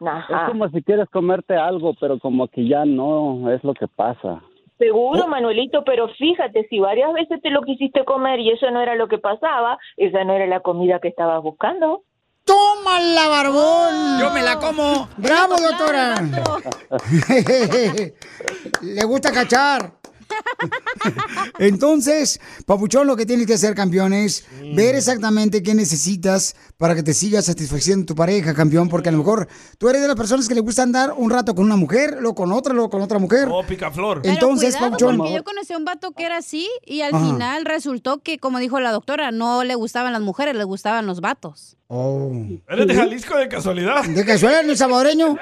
Ajá. 0.01 0.42
es 0.42 0.48
como 0.51 0.68
si 0.70 0.82
quieres 0.82 1.09
comerte 1.11 1.57
algo, 1.57 1.94
pero 2.01 2.18
como 2.18 2.48
que 2.48 2.66
ya 2.66 2.84
no 2.84 3.51
es 3.53 3.62
lo 3.64 3.74
que 3.74 3.86
pasa. 3.88 4.42
Seguro, 4.78 5.26
Manuelito, 5.28 5.84
pero 5.84 6.09
fíjate, 6.09 6.66
si 6.70 6.78
varias 6.78 7.12
veces 7.12 7.42
te 7.42 7.51
lo 7.51 7.61
quisiste 7.62 8.05
comer 8.07 8.40
y 8.40 8.51
eso 8.51 8.70
no 8.70 8.80
era 8.80 8.94
lo 8.94 9.09
que 9.09 9.18
pasaba, 9.18 9.78
esa 9.98 10.24
no 10.24 10.32
era 10.32 10.46
la 10.46 10.61
comida 10.61 11.01
que 11.01 11.09
estabas 11.09 11.42
buscando. 11.42 12.03
¡Tómala, 12.44 13.28
barbón! 13.28 14.18
Yo 14.20 14.30
me 14.32 14.42
la 14.42 14.59
como. 14.59 15.07
¡Bravo, 15.18 15.57
doctora! 15.61 16.14
Le 18.82 19.05
gusta 19.05 19.30
cachar. 19.32 19.99
Entonces, 21.59 22.41
Papuchón, 22.66 23.07
lo 23.07 23.16
que 23.16 23.26
tienes 23.26 23.47
que 23.47 23.55
hacer, 23.55 23.74
campeón, 23.74 24.12
es 24.12 24.45
ver 24.74 24.95
exactamente 24.95 25.62
qué 25.62 25.74
necesitas 25.74 26.55
para 26.76 26.95
que 26.95 27.03
te 27.03 27.14
siga 27.14 27.43
satisfaciendo 27.43 28.07
tu 28.07 28.14
pareja, 28.14 28.55
campeón, 28.55 28.89
porque 28.89 29.09
a 29.09 29.12
lo 29.12 29.18
mejor 29.18 29.49
tú 29.78 29.89
eres 29.89 30.03
de 30.03 30.09
las 30.09 30.16
personas 30.16 30.49
que 30.49 30.55
le 30.55 30.61
gusta 30.61 30.83
andar 30.83 31.12
un 31.16 31.31
rato 31.31 31.55
con 31.55 31.64
una 31.64 31.76
mujer, 31.76 32.16
luego 32.20 32.35
con 32.35 32.53
otra, 32.53 32.72
luego 32.72 32.91
con 32.91 33.03
otra 33.03 33.18
mujer. 33.18 33.49
Oh, 33.51 33.64
picaflor. 33.64 34.20
Entonces, 34.24 34.74
Cuidado, 34.74 34.93
Papuchón. 34.93 35.16
porque 35.18 35.35
yo 35.35 35.45
conocí 35.45 35.72
a 35.72 35.76
un 35.76 35.85
vato 35.85 36.12
que 36.12 36.24
era 36.24 36.39
así 36.39 36.68
y 36.85 37.03
al 37.03 37.14
Ajá. 37.14 37.24
final 37.26 37.64
resultó 37.64 38.18
que, 38.18 38.39
como 38.39 38.59
dijo 38.59 38.81
la 38.81 38.93
doctora, 38.93 39.31
no 39.31 39.64
le 39.64 39.74
gustaban 39.74 40.12
las 40.12 40.22
mujeres, 40.22 40.55
le 40.57 40.64
gustaban 40.64 41.07
los 41.07 41.20
vatos. 41.20 41.76
Oh. 41.93 42.30
¿Eres 42.68 42.86
de 42.86 42.95
Jalisco 42.95 43.36
de 43.36 43.49
casualidad? 43.49 44.05
¿De 44.05 44.24
casualidad, 44.24 44.64
el 44.64 44.76
salvadoreño? 44.76 45.36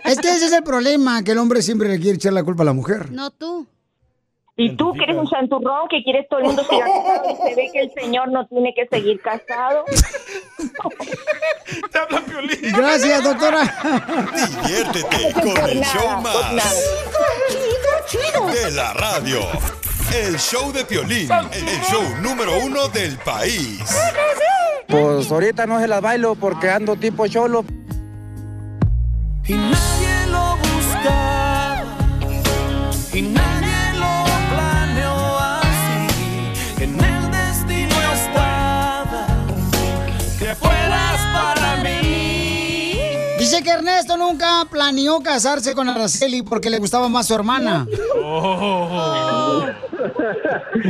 Es 0.05 0.20
que 0.20 0.28
ese 0.28 0.47
es 0.47 0.53
el 0.53 0.62
problema, 0.62 1.24
que 1.24 1.32
el 1.32 1.39
hombre 1.39 1.62
siempre 1.62 1.89
le 1.89 1.99
quiere 1.99 2.14
echar 2.16 2.34
la 2.34 2.45
culpa 2.45 2.62
a 2.62 2.66
la 2.66 2.74
mujer. 2.74 3.11
No 3.11 3.30
tú. 3.30 3.66
Y 4.59 4.74
tú 4.74 4.94
que 4.94 5.04
eres 5.04 5.16
un 5.16 5.28
santurrón, 5.28 5.86
que 5.90 6.02
quieres 6.02 6.26
todo 6.30 6.40
el 6.40 6.46
mundo 6.46 6.64
siga 6.64 6.86
casado 7.04 7.30
y 7.30 7.36
se 7.36 7.54
ve 7.54 7.70
que 7.72 7.80
el 7.80 7.92
señor 7.92 8.30
no 8.30 8.46
tiene 8.46 8.72
que 8.74 8.86
seguir 8.86 9.20
casado. 9.20 9.84
Gracias, 12.76 13.22
doctora. 13.22 13.62
Diviértete 14.64 15.32
con 15.34 15.70
el 15.70 15.82
show 15.82 16.20
más 16.22 16.74
de 18.54 18.70
la 18.70 18.94
radio. 18.94 19.40
El 20.14 20.38
show 20.38 20.72
de 20.72 20.84
Piolín, 20.84 21.28
el 21.30 21.82
show 21.90 22.02
número 22.22 22.52
uno 22.64 22.88
del 22.88 23.18
país. 23.18 23.82
Pues 24.88 25.30
ahorita 25.30 25.66
no 25.66 25.80
se 25.80 25.88
las 25.88 26.00
bailo 26.00 26.34
porque 26.34 26.70
ando 26.70 26.96
tipo 26.96 27.26
cholo. 27.26 27.64
Y 29.46 29.54
nadie 29.54 30.26
lo 30.30 30.57
buscaba 30.57 31.84
y 33.12 33.22
nadie 33.22 33.55
Dice 43.47 43.62
que 43.62 43.70
Ernesto 43.70 44.16
nunca 44.16 44.66
planeó 44.68 45.20
casarse 45.20 45.72
con 45.72 45.88
Araceli 45.88 46.42
porque 46.42 46.68
le 46.68 46.80
gustaba 46.80 47.09
más 47.09 47.28
su 47.28 47.34
hermana. 47.36 47.86
Oh. 48.20 49.64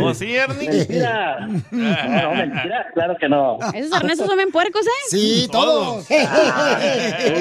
¿O 0.03 0.15
sí, 0.15 0.35
Ernie? 0.35 0.71
Mentira. 0.71 1.49
No, 1.71 2.31
mentira, 2.35 2.87
claro 2.95 3.15
que 3.21 3.29
no. 3.29 3.59
Esos 3.75 3.93
Ernestos 4.01 4.27
son 4.27 4.39
bien 4.39 4.51
puercos, 4.51 4.87
¿eh? 4.87 4.91
Sí, 5.11 5.49
todos. 5.53 6.07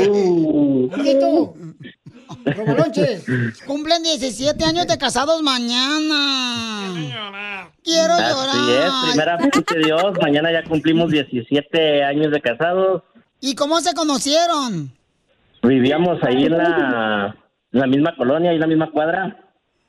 Uh. 0.09 0.89
Poquito. 0.89 1.53
Robalonche, 2.43 3.21
cumplen 3.65 4.03
17 4.03 4.65
años 4.65 4.85
de 4.85 4.97
casados 4.97 5.41
mañana. 5.41 6.11
Quiero 7.85 8.15
Así 8.15 8.23
es, 8.23 8.29
llorar. 8.35 8.91
primeramente 9.07 9.79
Dios, 9.79 10.13
mañana 10.21 10.51
ya 10.51 10.61
cumplimos 10.67 11.09
17 11.09 12.03
años 12.03 12.33
de 12.33 12.41
casados. 12.41 13.01
¿Y 13.39 13.55
cómo 13.55 13.79
se 13.79 13.93
conocieron? 13.93 14.91
Vivíamos 15.67 16.21
ahí 16.23 16.45
en 16.45 16.57
la, 16.57 17.35
en 17.71 17.79
la 17.79 17.87
misma 17.87 18.15
colonia, 18.15 18.49
ahí 18.51 18.55
en 18.55 18.61
la 18.61 18.67
misma 18.67 18.91
cuadra. 18.91 19.37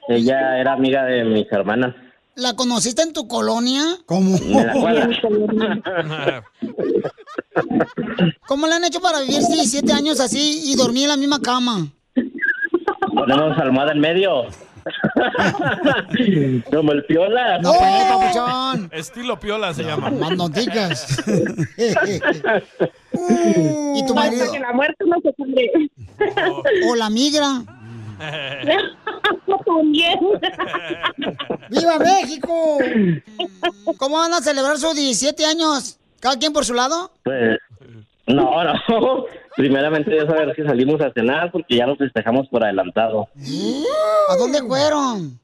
Ella 0.09 0.59
era 0.59 0.73
amiga 0.73 1.05
de 1.05 1.25
mis 1.25 1.51
hermanas. 1.53 1.95
¿La 2.37 2.55
conociste 2.55 3.03
en 3.03 3.13
tu 3.13 3.27
colonia? 3.27 3.83
¿Cómo? 4.05 4.37
En 4.37 4.67
la 4.67 4.73
cuadra. 4.75 5.09
¿Cómo 8.47 8.67
le 8.67 8.75
han 8.75 8.85
hecho 8.85 9.01
para 9.01 9.21
vivir 9.21 9.39
17 9.39 9.93
años 9.93 10.21
así 10.21 10.63
y 10.65 10.77
dormir 10.77 11.05
en 11.05 11.09
la 11.09 11.17
misma 11.17 11.41
cama? 11.41 11.89
Ponemos 13.15 13.59
almohada 13.59 13.93
en 13.93 14.01
medio. 14.01 14.47
Como 16.71 16.93
el 16.93 17.05
piola. 17.05 17.59
No, 17.59 17.73
pues, 17.73 18.05
papuchón. 18.05 18.89
Estilo 18.93 19.39
piola 19.39 19.75
se 19.75 19.83
llama. 19.85 20.11
Más 20.11 20.37
noticias. 20.37 21.25
¿Y 23.95 24.07
tu 24.07 24.15
marido? 24.15 24.53
Que 24.53 24.61
la 24.61 24.73
muerte 24.73 25.05
no 25.07 25.17
se 25.23 25.33
cubre. 25.35 25.71
¿O 26.89 26.95
la 26.95 27.11
migra? 27.11 27.63
¡Viva 31.69 31.99
México! 31.99 32.79
¿Cómo 33.99 34.17
van 34.17 34.33
a 34.33 34.41
celebrar 34.41 34.79
sus 34.79 34.95
17 34.95 35.45
años? 35.45 35.99
¿Cada 36.21 36.39
quien 36.39 36.53
por 36.53 36.65
su 36.65 36.75
lado? 36.75 37.11
Pues, 37.25 37.59
no, 38.27 38.65
no. 38.65 39.25
Primeramente 39.57 40.11
Dios 40.11 40.29
a 40.29 40.35
ver 40.35 40.55
si 40.55 40.63
salimos 40.63 41.01
a 41.01 41.11
cenar 41.13 41.51
porque 41.51 41.77
ya 41.77 41.87
lo 41.87 41.97
festejamos 41.97 42.47
por 42.49 42.63
adelantado. 42.63 43.29
¿A 44.29 44.37
dónde 44.37 44.61
fueron? 44.61 45.41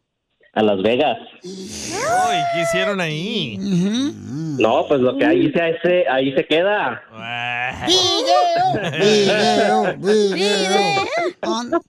a 0.54 0.62
Las 0.62 0.82
Vegas. 0.82 1.16
Ay, 1.42 2.42
¿qué 2.54 2.60
hicieron 2.62 3.00
ahí? 3.00 3.56
No, 3.58 4.84
pues 4.86 5.00
lo 5.00 5.16
que 5.16 5.24
ahí 5.24 5.50
se 5.50 5.62
hace, 5.62 6.06
ahí 6.08 6.32
se 6.34 6.46
queda. 6.46 7.02
Video, 7.86 9.94
video, 9.96 10.30
video. 10.30 11.80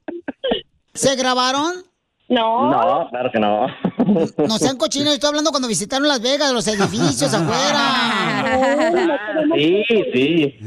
¿Se 0.94 1.16
grabaron? 1.16 1.84
No. 2.34 2.72
No, 2.72 3.08
claro 3.10 3.30
que 3.32 3.40
no. 3.40 3.68
No 4.48 4.58
sean 4.58 4.78
cochinos, 4.78 5.14
estoy 5.14 5.30
hablando 5.30 5.52
cuando 5.52 5.68
visitaron 5.68 6.08
Las 6.08 6.22
Vegas, 6.22 6.52
los 6.52 6.68
edificios 6.68 7.34
afuera. 7.34 9.20
Sí, 9.56 9.84
sí. 10.14 10.60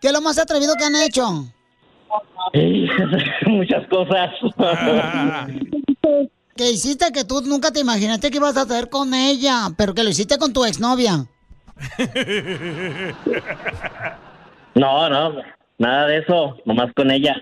¿Qué 0.00 0.08
es 0.08 0.12
lo 0.12 0.20
más 0.20 0.38
atrevido 0.38 0.74
que 0.74 0.84
han 0.84 0.96
hecho? 0.96 1.44
Muchas 3.46 3.86
cosas. 3.88 4.30
Que 6.56 6.70
hiciste 6.70 7.12
que 7.12 7.24
tú 7.24 7.40
nunca 7.42 7.70
te 7.70 7.80
imaginaste 7.80 8.30
que 8.30 8.38
ibas 8.38 8.56
a 8.56 8.62
hacer 8.62 8.88
con 8.88 9.14
ella, 9.14 9.68
pero 9.76 9.94
que 9.94 10.02
lo 10.02 10.10
hiciste 10.10 10.38
con 10.38 10.52
tu 10.52 10.64
exnovia. 10.64 11.26
No, 14.74 15.08
no, 15.08 15.34
nada 15.82 16.06
de 16.06 16.18
eso, 16.18 16.56
nomás 16.64 16.92
con 16.94 17.10
ella. 17.10 17.34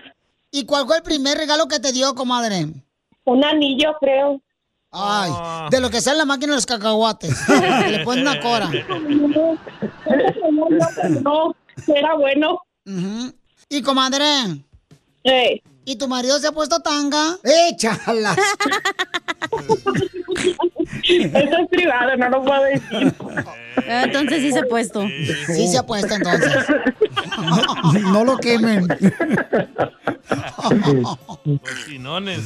¿Y 0.51 0.65
cuál 0.65 0.85
fue 0.85 0.97
el 0.97 1.03
primer 1.03 1.37
regalo 1.37 1.67
que 1.67 1.79
te 1.79 1.93
dio, 1.93 2.13
comadre? 2.13 2.65
Un 3.23 3.45
anillo, 3.45 3.95
creo. 4.01 4.41
Ay, 4.91 5.31
de 5.69 5.79
lo 5.79 5.89
que 5.89 5.99
en 5.99 6.17
la 6.17 6.25
máquina 6.25 6.51
de 6.51 6.57
los 6.57 6.65
cacahuates. 6.65 7.47
Le 7.89 8.03
ponen 8.03 8.27
una 8.27 8.39
cora. 8.41 8.69
No, 11.23 11.55
era 11.87 12.15
bueno. 12.15 12.59
¿Y 13.69 13.81
comadre? 13.81 14.25
¿Y 15.83 15.95
tu 15.97 16.07
marido 16.07 16.37
se 16.39 16.47
ha 16.47 16.51
puesto 16.51 16.79
tanga? 16.79 17.37
¡Échalas! 17.43 18.37
Eso 21.03 21.37
es 21.37 21.69
privado, 21.69 22.15
no 22.17 22.29
lo 22.29 22.43
puedo 22.43 22.63
decir. 22.63 23.13
Entonces 23.87 24.41
sí 24.41 24.51
se 24.51 24.59
ha 24.59 24.63
puesto. 24.63 25.07
Sí 25.47 25.67
se 25.67 25.77
ha 25.77 25.83
puesto 25.83 26.13
entonces. 26.13 26.53
No 28.03 28.23
lo 28.23 28.37
quemen. 28.37 28.87
Cochinones. 31.43 32.39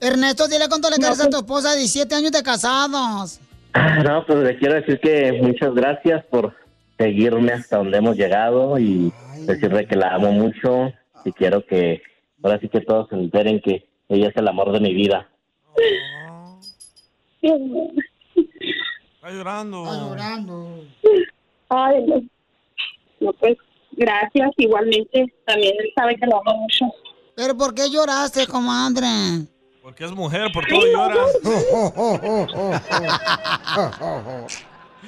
Ernesto, 0.00 0.48
dile 0.48 0.68
cuánto 0.68 0.90
le 0.90 0.96
quieres 0.96 1.20
a 1.20 1.30
tu 1.30 1.36
esposa 1.38 1.72
de 1.72 1.78
17 1.78 2.14
años 2.14 2.32
de 2.32 2.42
casados. 2.42 3.40
Ah, 3.74 4.02
No, 4.02 4.24
pues 4.26 4.38
le 4.40 4.56
quiero 4.58 4.74
decir 4.74 5.00
que 5.00 5.38
muchas 5.42 5.74
gracias 5.74 6.24
por 6.30 6.54
seguirme 6.98 7.52
hasta 7.52 7.78
donde 7.78 7.98
hemos 7.98 8.16
llegado 8.16 8.78
y 8.78 9.12
decirle 9.46 9.86
que 9.86 9.96
la 9.96 10.14
amo 10.14 10.32
mucho 10.32 10.92
y 11.24 11.32
quiero 11.32 11.64
que 11.66 12.02
ahora 12.44 12.60
sí 12.60 12.68
que 12.68 12.80
todos 12.82 13.08
se 13.08 13.16
enteren 13.16 13.60
que 13.60 13.88
ella 14.08 14.28
es 14.28 14.36
el 14.36 14.46
amor 14.46 14.70
de 14.72 14.78
mi 14.80 14.94
vida. 14.94 15.28
Está 17.42 19.30
llorando. 19.30 19.84
Está 19.84 19.96
llorando. 19.98 20.84
Ay, 21.70 22.04
no. 22.06 22.22
No, 23.20 23.32
pues, 23.34 23.56
gracias. 23.92 24.50
Igualmente, 24.58 25.32
también 25.46 25.72
él 25.78 25.90
sabe 25.96 26.16
que 26.16 26.26
lo 26.26 26.36
amo 26.40 26.56
mucho. 26.62 26.84
¿Pero 27.34 27.56
por 27.56 27.74
qué 27.74 27.88
lloraste, 27.90 28.46
comadre? 28.46 29.06
Porque 29.82 30.04
es 30.04 30.12
mujer, 30.12 30.50
por 30.52 30.64
todo 30.66 30.86
llora. 30.86 31.14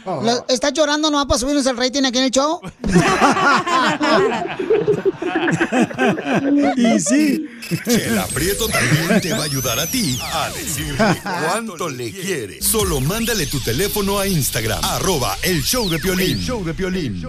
Lo- 0.05 0.45
¿Estás 0.49 0.73
llorando 0.73 1.11
nomás 1.11 1.27
para 1.27 1.39
subirnos 1.39 1.67
el 1.67 1.77
rating 1.77 2.05
aquí 2.05 2.19
en 2.19 2.25
el 2.25 2.31
show? 2.31 2.61
Y 6.77 7.01
sí. 7.01 7.47
Chela 7.85 8.27
Prieto 8.27 8.69
también 8.69 9.21
te 9.21 9.33
va 9.33 9.41
a 9.41 9.45
ayudar 9.45 9.79
a 9.79 9.87
ti 9.87 10.19
a 10.21 10.51
decirle 10.51 11.21
cuánto 11.23 11.89
le 11.89 12.11
quiere. 12.13 12.61
Solo 12.63 13.01
mándale 13.01 13.47
tu 13.47 13.61
teléfono 13.61 14.19
a 14.19 14.27
Instagram, 14.27 14.85
arroba 14.85 15.37
el 15.43 15.63
show 15.63 15.89
de 15.89 15.99
Piolín. 15.99 16.39
El 16.39 16.45
show 16.45 16.65
de 16.65 16.75
Piolín. 16.75 17.25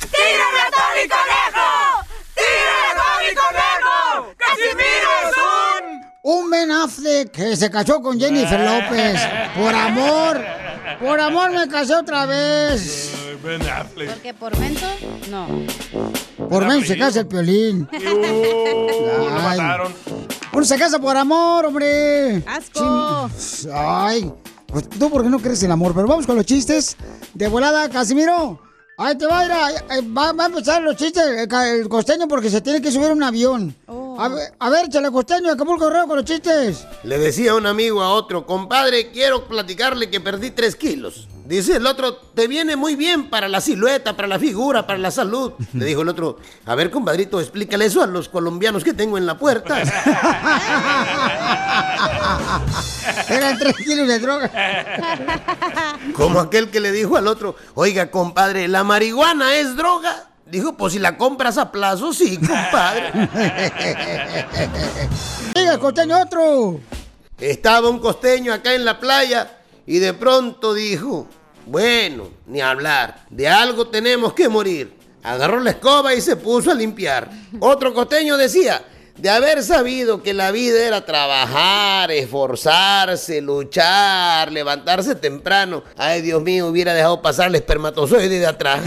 ¡Tírame 0.00 0.60
a 0.60 0.70
Tony 0.70 1.08
Conejo! 1.08 1.68
¡Tírame 2.34 2.86
a 2.90 2.94
Tony 2.98 3.34
Conejo! 3.34 4.34
¡Casimiro 4.36 5.10
es 5.22 5.36
un... 5.36 6.12
Un 6.24 6.50
Ben 6.50 6.70
Affleck 6.70 7.30
que 7.30 7.56
se 7.56 7.70
casó 7.70 8.00
con 8.00 8.18
Jennifer 8.18 8.60
López. 8.60 9.20
Por 9.56 9.74
amor. 9.74 10.44
Por 11.00 11.20
amor 11.20 11.52
me 11.52 11.68
casé 11.68 11.94
otra 11.94 12.26
vez. 12.26 13.11
Ben 13.44 13.62
Affleck. 13.68 14.34
¿Por 14.36 14.56
mento? 14.58 14.86
No. 15.30 15.46
Por 16.48 16.66
menos 16.66 16.86
se 16.86 16.96
casa 16.98 17.20
el 17.20 17.26
piolín. 17.26 17.88
lo 17.92 17.98
Ay. 19.48 19.58
mataron. 19.58 19.92
Uno 20.52 20.64
se 20.64 20.78
casa 20.78 20.98
por 20.98 21.16
amor, 21.16 21.66
hombre. 21.66 22.42
¡Asco! 22.46 23.30
Ay. 23.72 24.30
Pues 24.66 24.88
tú, 24.88 25.10
¿por 25.10 25.22
qué 25.22 25.28
no 25.28 25.38
crees 25.38 25.60
en 25.62 25.66
el 25.66 25.72
amor? 25.72 25.92
Pero 25.94 26.06
vamos 26.06 26.26
con 26.26 26.36
los 26.36 26.46
chistes. 26.46 26.96
De 27.34 27.48
volada, 27.48 27.88
Casimiro. 27.88 28.60
Ahí 28.98 29.16
te 29.16 29.26
va 29.26 29.40
a 29.40 29.44
ir 29.46 29.50
a, 29.52 29.70
eh, 29.96 30.00
va, 30.16 30.32
va 30.32 30.44
a 30.44 30.46
empezar 30.48 30.82
los 30.82 30.96
chistes 30.96 31.22
el, 31.26 31.48
ca- 31.48 31.68
el 31.68 31.88
costeño 31.88 32.28
porque 32.28 32.50
se 32.50 32.60
tiene 32.60 32.80
que 32.80 32.92
subir 32.92 33.08
a 33.08 33.12
un 33.12 33.22
avión. 33.22 33.74
A 34.18 34.28
ver, 34.28 34.52
a 34.58 34.70
ver, 34.70 34.88
chale 34.88 35.10
costeño, 35.10 35.52
Acapulco 35.52 35.84
Correo 35.84 36.06
con 36.06 36.16
los 36.16 36.24
chistes. 36.24 36.86
Le 37.02 37.18
decía 37.18 37.54
un 37.54 37.66
amigo 37.66 38.02
a 38.02 38.12
otro, 38.12 38.46
compadre, 38.46 39.10
quiero 39.10 39.46
platicarle 39.46 40.10
que 40.10 40.20
perdí 40.20 40.50
tres 40.50 40.76
kilos. 40.76 41.28
Dice 41.44 41.76
el 41.76 41.86
otro, 41.86 42.14
te 42.14 42.46
viene 42.46 42.76
muy 42.76 42.94
bien 42.94 43.28
para 43.28 43.48
la 43.48 43.60
silueta, 43.60 44.16
para 44.16 44.28
la 44.28 44.38
figura, 44.38 44.86
para 44.86 44.98
la 44.98 45.10
salud. 45.10 45.52
Le 45.72 45.84
dijo 45.84 46.02
el 46.02 46.08
otro, 46.08 46.38
a 46.64 46.74
ver, 46.74 46.90
compadrito, 46.90 47.40
explícale 47.40 47.86
eso 47.86 48.02
a 48.02 48.06
los 48.06 48.28
colombianos 48.28 48.84
que 48.84 48.94
tengo 48.94 49.18
en 49.18 49.26
la 49.26 49.36
puerta. 49.36 49.82
Eran 53.28 53.58
tres 53.58 53.76
kilos 53.76 54.06
de 54.06 54.18
droga. 54.20 54.50
Como 56.14 56.40
aquel 56.40 56.70
que 56.70 56.80
le 56.80 56.92
dijo 56.92 57.16
al 57.16 57.26
otro, 57.26 57.56
oiga, 57.74 58.10
compadre, 58.10 58.68
¿la 58.68 58.84
marihuana 58.84 59.56
es 59.56 59.76
droga? 59.76 60.28
Dijo, 60.52 60.76
pues 60.76 60.92
si 60.92 60.98
la 60.98 61.16
compras 61.16 61.56
a 61.56 61.72
plazo, 61.72 62.12
sí, 62.12 62.36
compadre. 62.36 63.10
Diga, 65.54 65.78
costeño, 65.78 66.20
otro. 66.20 66.78
Estaba 67.40 67.88
un 67.88 67.98
costeño 67.98 68.52
acá 68.52 68.74
en 68.74 68.84
la 68.84 69.00
playa 69.00 69.60
y 69.86 69.98
de 69.98 70.12
pronto 70.12 70.74
dijo, 70.74 71.26
bueno, 71.64 72.28
ni 72.44 72.60
hablar, 72.60 73.24
de 73.30 73.48
algo 73.48 73.86
tenemos 73.86 74.34
que 74.34 74.50
morir. 74.50 74.92
Agarró 75.22 75.58
la 75.58 75.70
escoba 75.70 76.12
y 76.12 76.20
se 76.20 76.36
puso 76.36 76.70
a 76.70 76.74
limpiar. 76.74 77.30
Otro 77.58 77.94
costeño 77.94 78.36
decía, 78.36 78.84
de 79.16 79.30
haber 79.30 79.62
sabido 79.62 80.22
que 80.22 80.34
la 80.34 80.50
vida 80.50 80.84
era 80.86 81.04
trabajar, 81.04 82.10
esforzarse, 82.10 83.40
luchar, 83.40 84.50
levantarse 84.50 85.14
temprano, 85.14 85.82
ay 85.96 86.22
Dios 86.22 86.42
mío, 86.42 86.66
hubiera 86.66 86.94
dejado 86.94 87.20
pasar 87.22 87.48
el 87.48 87.54
espermatozoide 87.56 88.38
de 88.38 88.46
atrás. 88.46 88.80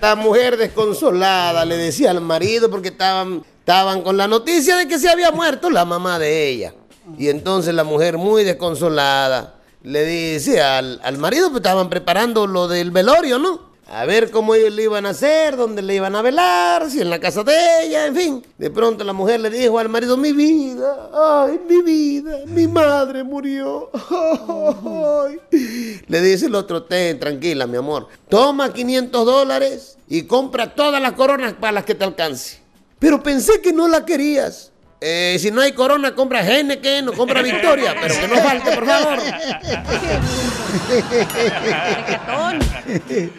La 0.00 0.14
mujer 0.14 0.56
desconsolada 0.56 1.64
le 1.64 1.76
decía 1.76 2.10
al 2.10 2.20
marido 2.20 2.70
porque 2.70 2.88
estaban, 2.88 3.44
estaban 3.60 4.02
con 4.02 4.16
la 4.16 4.28
noticia 4.28 4.76
de 4.76 4.88
que 4.88 4.98
se 4.98 5.08
había 5.08 5.32
muerto 5.32 5.70
la 5.70 5.84
mamá 5.84 6.18
de 6.18 6.48
ella. 6.48 6.74
Y 7.18 7.28
entonces 7.28 7.74
la 7.74 7.84
mujer 7.84 8.18
muy 8.18 8.44
desconsolada 8.44 9.54
le 9.82 10.04
dice 10.04 10.60
al, 10.62 11.00
al 11.02 11.18
marido, 11.18 11.48
pues 11.50 11.60
estaban 11.60 11.88
preparando 11.88 12.46
lo 12.46 12.68
del 12.68 12.90
velorio, 12.90 13.38
¿no? 13.38 13.75
A 13.88 14.04
ver 14.04 14.32
cómo 14.32 14.56
ellos 14.56 14.72
le 14.72 14.82
iban 14.82 15.06
a 15.06 15.10
hacer, 15.10 15.56
dónde 15.56 15.80
le 15.80 15.94
iban 15.94 16.16
a 16.16 16.22
velar, 16.22 16.90
si 16.90 17.00
en 17.00 17.08
la 17.08 17.20
casa 17.20 17.44
de 17.44 17.84
ella, 17.84 18.06
en 18.06 18.16
fin. 18.16 18.44
De 18.58 18.68
pronto 18.68 19.04
la 19.04 19.12
mujer 19.12 19.38
le 19.38 19.48
dijo 19.48 19.78
al 19.78 19.88
marido, 19.88 20.16
mi 20.16 20.32
vida, 20.32 21.08
ay, 21.14 21.60
mi 21.68 21.82
vida, 21.82 22.38
mi 22.46 22.66
madre 22.66 23.22
murió. 23.22 23.90
Ay. 24.10 25.40
Le 26.08 26.20
dice 26.20 26.46
el 26.46 26.56
otro, 26.56 26.82
ten, 26.82 27.20
tranquila, 27.20 27.68
mi 27.68 27.76
amor. 27.76 28.08
Toma 28.28 28.72
500 28.72 29.24
dólares 29.24 29.98
y 30.08 30.22
compra 30.22 30.74
todas 30.74 31.00
las 31.00 31.12
coronas 31.12 31.52
para 31.52 31.72
las 31.72 31.84
que 31.84 31.94
te 31.94 32.02
alcance. 32.02 32.58
Pero 32.98 33.22
pensé 33.22 33.60
que 33.60 33.72
no 33.72 33.86
la 33.86 34.04
querías. 34.04 34.72
Eh, 35.00 35.36
si 35.38 35.52
no 35.52 35.60
hay 35.60 35.72
corona, 35.72 36.12
compra 36.12 36.44
Heineken 36.44 37.10
o 37.10 37.12
compra 37.12 37.40
Victoria, 37.40 37.94
pero 38.00 38.14
que 38.18 38.26
no 38.26 38.36
falte, 38.36 38.72
por 38.72 38.86
favor. 38.86 39.18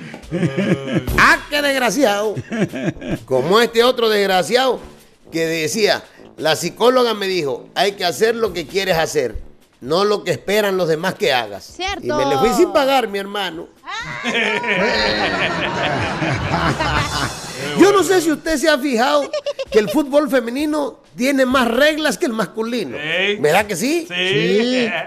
¡Ah, 1.18 1.40
qué 1.50 1.62
desgraciado! 1.62 2.36
Como 3.26 3.60
este 3.62 3.84
otro 3.84 4.10
desgraciado 4.10 4.80
que 5.32 5.46
decía, 5.46 6.04
la 6.38 6.56
psicóloga 6.56 7.14
me 7.14 7.28
dijo, 7.28 7.70
hay 7.76 7.94
que 7.94 8.06
hacer 8.06 8.36
lo 8.36 8.54
que 8.54 8.68
quieres 8.68 8.98
hacer, 8.98 9.36
no 9.82 10.06
lo 10.06 10.24
que 10.24 10.32
esperan 10.32 10.78
los 10.78 10.88
demás 10.88 11.16
que 11.16 11.34
hagas. 11.34 11.66
Cierto. 11.66 12.06
Y 12.06 12.12
me 12.12 12.26
le 12.26 12.38
fui 12.38 12.50
sin 12.56 12.72
pagar, 12.72 13.08
mi 13.08 13.20
hermano. 13.20 13.68
Yo 17.80 17.92
no 17.92 18.04
sé 18.04 18.22
si 18.22 18.32
usted 18.32 18.58
se 18.58 18.70
ha 18.70 18.78
fijado 18.78 19.30
que 19.72 19.80
el 19.80 19.90
fútbol 19.90 20.30
femenino 20.30 21.00
tiene 21.16 21.46
más 21.46 21.68
reglas 21.68 22.18
que 22.18 22.26
el 22.26 22.34
masculino. 22.34 22.98
¿Verdad 23.40 23.66
que 23.66 23.76
sí? 23.76 24.08
Sí. 24.08 24.90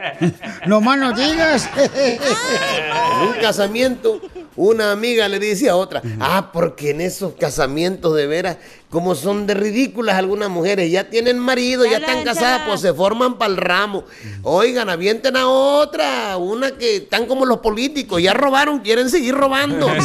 No 0.66 0.80
más 0.80 0.98
no 0.98 1.12
digas. 1.12 1.68
En 1.76 3.28
un 3.28 3.34
casamiento, 3.40 4.20
una 4.56 4.92
amiga 4.92 5.28
le 5.28 5.38
dice 5.38 5.68
a 5.68 5.76
otra, 5.76 6.02
ah, 6.20 6.50
porque 6.52 6.90
en 6.90 7.00
esos 7.00 7.34
casamientos 7.34 8.14
de 8.16 8.26
veras, 8.26 8.56
como 8.90 9.14
son 9.14 9.46
de 9.46 9.54
ridículas 9.54 10.16
algunas 10.16 10.50
mujeres, 10.50 10.90
ya 10.90 11.08
tienen 11.08 11.38
marido, 11.38 11.84
ya 11.84 11.98
están 11.98 12.24
casadas, 12.24 12.62
pues 12.66 12.80
se 12.80 12.92
forman 12.92 13.38
para 13.38 13.52
el 13.52 13.56
ramo. 13.56 14.04
Oigan, 14.42 14.88
avienten 14.90 15.36
a 15.36 15.48
otra, 15.48 16.36
una 16.36 16.72
que 16.72 16.96
están 16.96 17.26
como 17.26 17.46
los 17.46 17.58
políticos, 17.58 18.20
ya 18.22 18.34
robaron, 18.34 18.80
quieren 18.80 19.08
seguir 19.10 19.34
robando. 19.34 19.88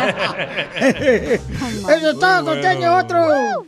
Eso 1.90 2.10
está, 2.10 2.42
costeño, 2.42 2.96
otro. 2.96 3.66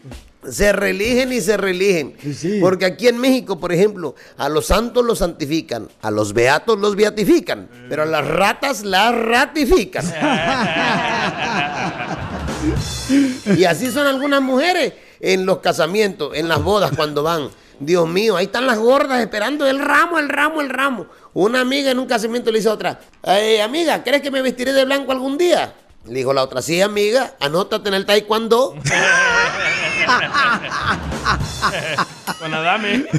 Se 0.50 0.72
religen 0.72 1.32
y 1.32 1.40
se 1.40 1.56
religen. 1.56 2.16
Porque 2.60 2.84
aquí 2.84 3.06
en 3.06 3.18
México, 3.18 3.60
por 3.60 3.72
ejemplo, 3.72 4.16
a 4.36 4.48
los 4.48 4.66
santos 4.66 5.04
los 5.04 5.18
santifican, 5.18 5.88
a 6.00 6.10
los 6.10 6.32
beatos 6.32 6.80
los 6.80 6.96
beatifican, 6.96 7.68
pero 7.88 8.02
a 8.02 8.06
las 8.06 8.26
ratas 8.26 8.82
las 8.82 9.14
ratifican. 9.14 10.04
y 13.56 13.64
así 13.64 13.90
son 13.92 14.06
algunas 14.06 14.42
mujeres 14.42 14.94
en 15.20 15.46
los 15.46 15.58
casamientos, 15.58 16.32
en 16.34 16.48
las 16.48 16.62
bodas 16.62 16.90
cuando 16.96 17.22
van. 17.22 17.50
Dios 17.78 18.08
mío, 18.08 18.36
ahí 18.36 18.46
están 18.46 18.66
las 18.66 18.78
gordas 18.78 19.20
esperando 19.20 19.66
el 19.66 19.78
ramo, 19.78 20.18
el 20.18 20.28
ramo, 20.28 20.60
el 20.60 20.70
ramo. 20.70 21.06
Una 21.34 21.60
amiga 21.60 21.90
en 21.90 21.98
un 21.98 22.06
casamiento 22.06 22.50
le 22.50 22.58
dice 22.58 22.68
a 22.68 22.72
otra, 22.72 23.00
"Eh, 23.24 23.62
amiga, 23.62 24.02
¿crees 24.04 24.22
que 24.22 24.30
me 24.30 24.42
vestiré 24.42 24.72
de 24.72 24.84
blanco 24.84 25.12
algún 25.12 25.38
día? 25.38 25.74
Le 26.06 26.14
dijo 26.14 26.32
la 26.32 26.42
otra, 26.42 26.62
sí, 26.62 26.80
amiga, 26.80 27.34
anótate 27.38 27.88
en 27.88 27.94
el 27.94 28.06
taekwondo. 28.06 28.74
Con 32.38 32.54
Adame. 32.54 33.06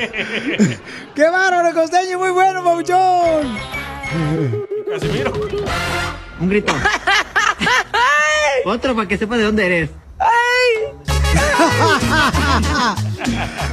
¡Qué 1.15 1.29
bárbaro, 1.29 1.73
costeño! 1.73 2.19
¡Muy 2.19 2.31
bueno, 2.31 2.63
papuchón! 2.63 3.57
Casimiro. 4.89 5.33
Un 6.39 6.49
grito. 6.49 6.73
Otro 8.65 8.95
para 8.95 9.07
que 9.07 9.17
sepa 9.17 9.37
de 9.37 9.43
dónde 9.43 9.65
eres. 9.65 9.89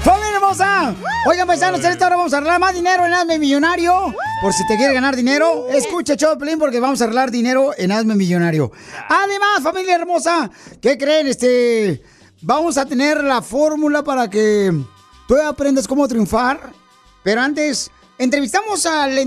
¡Familia 0.03 0.37
hermosa! 0.37 0.95
Oigan, 1.27 1.47
paisanos, 1.47 1.85
en 1.85 1.93
esta 1.93 2.07
hora 2.07 2.17
vamos 2.17 2.33
a 2.33 2.39
arreglar 2.39 2.61
más 2.61 2.75
dinero 2.75 3.05
en 3.05 3.13
Hazme 3.13 3.39
Millonario. 3.39 4.15
Por 4.41 4.53
si 4.53 4.67
te 4.67 4.77
quieres 4.77 4.95
ganar 4.95 5.15
dinero, 5.15 5.69
escucha 5.69 6.17
Choplin 6.17 6.59
porque 6.59 6.81
vamos 6.81 7.01
a 7.01 7.05
arreglar 7.05 7.31
dinero 7.31 7.73
en 7.77 7.93
Hazme 7.93 8.15
Millonario. 8.15 8.73
Además, 9.09 9.63
familia 9.63 9.97
hermosa, 9.97 10.51
¿qué 10.81 10.97
creen? 10.97 11.29
Este, 11.29 12.03
vamos 12.43 12.77
a 12.79 12.87
tener 12.87 13.23
la 13.23 13.43
fórmula 13.43 14.03
para 14.03 14.29
que 14.29 14.73
tú 15.27 15.37
aprendas 15.37 15.87
cómo 15.87 16.07
triunfar. 16.09 16.73
Pero 17.23 17.41
antes, 17.41 17.91
entrevistamos 18.19 18.87
al, 18.87 19.19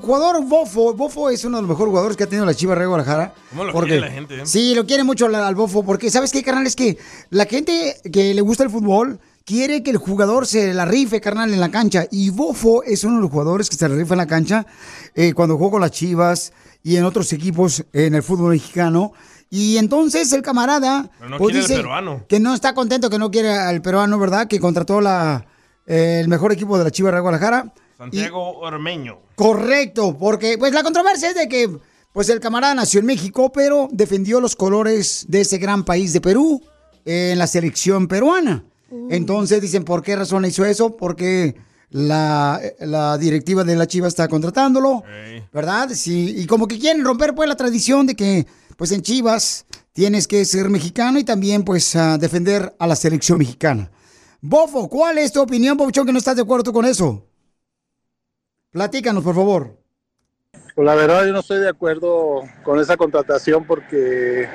jugador 0.00 0.44
Bofo. 0.44 0.94
Bofo 0.94 1.30
es 1.30 1.44
uno 1.44 1.58
de 1.58 1.62
los 1.62 1.68
mejores 1.70 1.90
jugadores 1.90 2.16
que 2.16 2.24
ha 2.24 2.28
tenido 2.28 2.46
la 2.46 2.54
Chiva 2.54 2.74
de 2.74 2.86
Guadalajara. 2.86 3.34
¿Cómo 3.50 3.64
lo 3.64 3.72
Porque- 3.72 3.90
quiere 3.90 4.06
la 4.06 4.12
gente? 4.12 4.40
eh? 4.40 4.46
Sí, 4.46 4.74
lo 4.74 4.86
quiere 4.86 5.04
mucho 5.04 5.26
al, 5.26 5.34
al 5.36 5.54
bofo, 5.54 5.84
porque 5.84 6.10
¿sabes 6.10 6.32
qué, 6.32 6.42
carnal? 6.42 6.66
Es 6.66 6.76
que 6.76 6.98
la 7.30 7.46
gente 7.46 7.96
que 8.12 8.34
le 8.34 8.40
gusta 8.40 8.64
el 8.64 8.70
fútbol 8.70 9.20
quiere 9.44 9.82
que 9.82 9.90
el 9.90 9.96
jugador 9.96 10.46
se 10.46 10.74
la 10.74 10.84
rife, 10.84 11.20
carnal, 11.20 11.52
en 11.54 11.60
la 11.60 11.70
cancha. 11.70 12.06
Y 12.10 12.28
Bofo 12.30 12.82
es 12.82 13.02
uno 13.04 13.16
de 13.16 13.22
los 13.22 13.30
jugadores 13.30 13.70
que 13.70 13.76
se 13.76 13.88
la 13.88 13.94
rifa 13.94 14.14
en 14.14 14.18
la 14.18 14.26
cancha 14.26 14.66
eh, 15.14 15.32
cuando 15.32 15.56
jugó 15.56 15.70
con 15.72 15.80
las 15.80 15.90
Chivas 15.92 16.52
y 16.82 16.96
en 16.96 17.04
otros 17.04 17.32
equipos 17.32 17.82
en 17.92 18.14
el 18.14 18.22
fútbol 18.22 18.50
mexicano. 18.52 19.12
Y 19.50 19.78
entonces 19.78 20.32
el 20.32 20.42
camarada 20.42 21.10
Pero 21.18 21.30
no 21.30 21.38
pues, 21.38 21.52
quiere 21.52 21.66
dice 21.66 21.76
peruano. 21.76 22.24
que 22.28 22.38
no 22.40 22.54
está 22.54 22.74
contento, 22.74 23.08
que 23.08 23.18
no 23.18 23.30
quiere 23.30 23.50
al 23.50 23.80
peruano, 23.80 24.18
¿verdad? 24.18 24.46
Que 24.46 24.60
contrató 24.60 25.00
la, 25.00 25.46
eh, 25.86 26.18
el 26.20 26.28
mejor 26.28 26.52
equipo 26.52 26.76
de 26.76 26.84
la 26.84 26.90
Chivas 26.90 27.14
de 27.14 27.20
Guadalajara. 27.20 27.72
Santiago 27.96 28.58
Ormeño. 28.58 29.18
Correcto, 29.34 30.16
porque 30.18 30.56
pues 30.58 30.72
la 30.72 30.82
controversia 30.82 31.30
es 31.30 31.34
de 31.34 31.48
que 31.48 31.78
pues 32.12 32.28
el 32.28 32.40
camarada 32.40 32.74
nació 32.74 33.00
en 33.00 33.06
México, 33.06 33.50
pero 33.52 33.88
defendió 33.90 34.40
los 34.40 34.54
colores 34.56 35.24
de 35.28 35.40
ese 35.40 35.58
gran 35.58 35.84
país 35.84 36.12
de 36.12 36.20
Perú 36.20 36.62
eh, 37.04 37.30
en 37.32 37.38
la 37.38 37.46
selección 37.46 38.06
peruana. 38.06 38.64
Entonces 39.10 39.60
dicen, 39.60 39.84
¿por 39.84 40.02
qué 40.02 40.16
razón 40.16 40.44
hizo 40.46 40.64
eso? 40.64 40.96
Porque 40.96 41.56
la, 41.90 42.60
la 42.80 43.18
directiva 43.18 43.62
de 43.62 43.76
la 43.76 43.86
Chiva 43.86 44.08
está 44.08 44.28
contratándolo, 44.28 45.02
¿verdad? 45.52 45.90
Sí, 45.92 46.34
y 46.38 46.46
como 46.46 46.66
que 46.66 46.78
quieren 46.78 47.04
romper 47.04 47.34
pues 47.34 47.48
la 47.48 47.56
tradición 47.56 48.06
de 48.06 48.14
que 48.14 48.46
pues 48.78 48.92
en 48.92 49.02
Chivas 49.02 49.66
tienes 49.92 50.28
que 50.28 50.44
ser 50.44 50.70
mexicano 50.70 51.18
y 51.18 51.24
también 51.24 51.64
pues 51.64 51.98
defender 52.20 52.76
a 52.78 52.86
la 52.86 52.94
selección 52.94 53.38
mexicana. 53.38 53.90
Bofo, 54.40 54.88
¿cuál 54.88 55.18
es 55.18 55.32
tu 55.32 55.42
opinión, 55.42 55.76
Bobuchón, 55.76 56.06
que 56.06 56.12
no 56.12 56.18
estás 56.18 56.36
de 56.36 56.42
acuerdo 56.42 56.72
con 56.72 56.84
eso? 56.84 57.26
Platícanos, 58.70 59.24
por 59.24 59.34
favor. 59.34 59.76
Pues 60.76 60.86
la 60.86 60.94
verdad 60.94 61.26
yo 61.26 61.32
no 61.32 61.40
estoy 61.40 61.58
de 61.58 61.68
acuerdo 61.68 62.44
con 62.62 62.78
esa 62.78 62.96
contratación 62.96 63.66
porque 63.66 64.48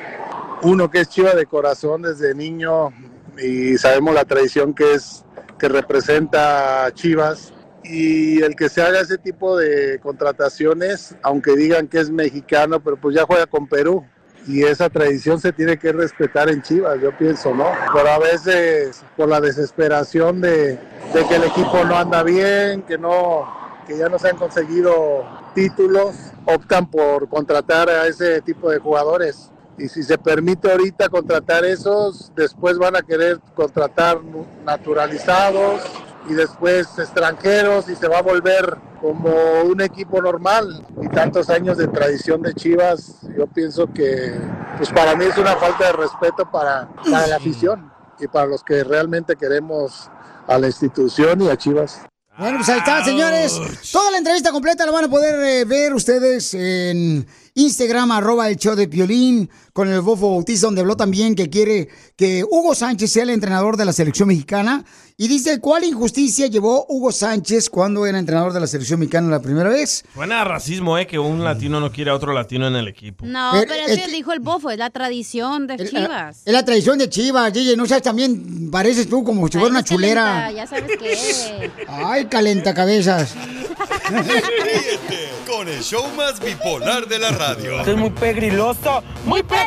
uno 0.62 0.90
que 0.90 1.02
es 1.02 1.10
chiva 1.10 1.34
de 1.36 1.46
corazón 1.46 2.04
desde 2.04 2.34
niño 2.34 2.92
y 3.38 3.78
sabemos 3.78 4.16
la 4.16 4.24
tradición 4.24 4.74
que 4.74 4.94
es 4.94 5.26
que 5.60 5.68
representa 5.68 6.86
a 6.86 6.94
Chivas 6.94 7.52
y 7.84 8.42
el 8.42 8.56
que 8.56 8.70
se 8.70 8.82
haga 8.82 9.02
ese 9.02 9.18
tipo 9.18 9.58
de 9.58 10.00
contrataciones, 10.00 11.14
aunque 11.24 11.58
digan 11.58 11.90
que 11.90 12.00
es 12.00 12.10
mexicano, 12.10 12.82
pero 12.82 12.96
pues 12.96 13.14
ya 13.18 13.26
juega 13.26 13.46
con 13.48 13.68
Perú 13.68 14.06
y 14.48 14.64
esa 14.64 14.90
tradición 14.90 15.40
se 15.40 15.54
tiene 15.54 15.78
que 15.78 15.92
respetar 15.92 16.50
en 16.50 16.62
Chivas, 16.62 17.00
yo 17.02 17.18
pienso, 17.18 17.54
¿no? 17.54 17.66
Pero 17.94 18.10
a 18.10 18.20
veces 18.20 19.04
por 19.16 19.30
la 19.30 19.40
desesperación 19.40 20.42
de, 20.42 20.80
de 21.14 21.28
que 21.28 21.36
el 21.36 21.44
equipo 21.44 21.84
no 21.86 21.96
anda 21.96 22.24
bien, 22.24 22.82
que 22.84 22.98
no 22.98 23.64
que 23.86 23.98
ya 23.98 24.08
no 24.08 24.18
se 24.18 24.30
han 24.30 24.38
conseguido 24.38 25.26
títulos, 25.54 26.16
optan 26.46 26.90
por 26.90 27.28
contratar 27.28 27.90
a 27.90 28.08
ese 28.08 28.42
tipo 28.42 28.70
de 28.70 28.80
jugadores. 28.80 29.52
Y 29.78 29.90
si 29.90 30.04
se 30.04 30.18
permite 30.18 30.72
ahorita 30.72 31.10
contratar 31.10 31.66
esos, 31.66 32.32
después 32.36 32.78
van 32.78 32.96
a 32.96 33.02
querer 33.02 33.40
contratar 33.56 34.20
naturalizados 34.64 35.82
y 36.30 36.34
después 36.34 36.88
extranjeros 36.98 37.90
y 37.90 37.96
se 37.96 38.08
va 38.08 38.20
a 38.20 38.22
volver 38.22 38.78
como 39.02 39.30
un 39.64 39.82
equipo 39.82 40.22
normal. 40.22 40.86
Y 41.02 41.08
tantos 41.10 41.50
años 41.50 41.78
de 41.78 41.88
tradición 41.88 42.42
de 42.42 42.54
Chivas, 42.54 43.20
yo 43.38 43.48
pienso 43.48 43.92
que 43.92 44.34
pues 44.78 44.90
para 44.90 45.16
mí 45.16 45.26
es 45.26 45.38
una 45.38 45.56
falta 45.56 45.88
de 45.88 45.94
respeto 45.94 46.50
para, 46.50 46.90
para 47.10 47.28
la 47.28 47.36
afición 47.36 47.92
y 48.20 48.28
para 48.28 48.46
los 48.46 48.64
que 48.64 48.84
realmente 48.84 49.36
queremos 49.36 50.10
a 50.48 50.58
la 50.58 50.68
institución 50.68 51.42
y 51.42 51.50
a 51.50 51.58
Chivas. 51.58 52.02
Bueno, 52.38 52.58
pues 52.58 52.70
ahí 52.70 52.80
está, 52.80 53.04
señores. 53.04 53.60
Toda 53.92 54.10
la 54.10 54.18
entrevista 54.18 54.52
completa 54.52 54.86
la 54.86 54.92
van 54.92 55.06
a 55.06 55.08
poder 55.08 55.36
eh, 55.44 55.66
ver 55.66 55.94
ustedes 55.94 56.56
en 56.56 57.28
Instagram, 57.54 58.12
arroba 58.12 58.50
el 58.50 58.56
show 58.56 58.76
de 58.76 58.88
Piolín, 58.88 59.50
con 59.74 59.90
el 59.90 60.02
Bofo 60.02 60.30
Bautista, 60.30 60.68
donde 60.68 60.82
habló 60.82 60.96
también 60.96 61.34
que 61.36 61.50
quiere 61.50 61.90
que 62.16 62.44
Hugo 62.44 62.76
Sánchez 62.76 63.12
sea 63.12 63.24
el 63.24 63.32
entrenador 63.32 63.76
de 63.76 63.86
la 63.86 63.94
selección 63.94 64.28
mexicana. 64.28 64.86
Y 65.16 65.28
dice, 65.28 65.60
¿cuál 65.60 65.84
injusticia 65.84 66.48
llevó 66.48 66.86
Hugo 66.90 67.12
Sánchez 67.12 67.70
cuando 67.70 68.06
era 68.08 68.18
entrenador 68.18 68.52
de 68.52 68.60
la 68.60 68.68
selección 68.68 69.00
mexicana 69.00 69.30
la 69.30 69.42
primera 69.42 69.70
vez? 69.70 70.04
Suena 70.14 70.42
a 70.42 70.44
racismo, 70.44 70.98
¿eh? 70.98 71.06
Que 71.06 71.20
un 71.20 71.44
latino 71.44 71.80
no 71.80 71.92
quiere 71.92 72.10
a 72.12 72.16
otro 72.16 72.34
latino 72.34 72.68
en 72.68 72.76
el 72.76 72.88
equipo. 72.88 73.26
No, 73.26 73.50
Pero 73.54 73.66
pero, 73.68 73.86
es 73.86 73.92
es 73.92 74.06
que 74.06 74.12
dijo 74.12 74.32
el 74.34 74.40
bofo, 74.40 74.72
es 74.72 74.78
la 74.80 74.90
tradición 74.90 75.68
de 75.68 75.88
Chivas. 75.88 76.42
Es 76.46 76.54
la 76.54 76.66
tradición 76.66 76.98
de 76.98 77.10
Chivas, 77.10 77.54
Gigi. 77.54 77.76
No 77.76 77.86
sabes, 77.86 78.04
también 78.04 78.70
pareces 78.72 79.08
tú 79.08 79.24
como 79.24 79.48
si 79.48 79.58
fuera 79.58 79.72
una 79.72 79.84
chulera. 79.84 80.52
Ya 80.52 80.66
sabes 80.68 80.92
qué. 81.00 81.72
Ay, 81.88 82.26
calenta 82.26 82.74
cabezas. 82.74 83.36
Ríete 84.10 85.30
con 85.48 85.68
el 85.68 85.82
show 85.84 86.04
más 86.16 86.40
bipolar 86.40 87.08
de 87.08 87.20
la 87.20 87.32
radio. 87.32 87.82
es 87.82 87.98
muy 87.98 88.10
pegriloso, 88.10 89.04
muy 89.26 89.44
pegriloso. 89.44 89.63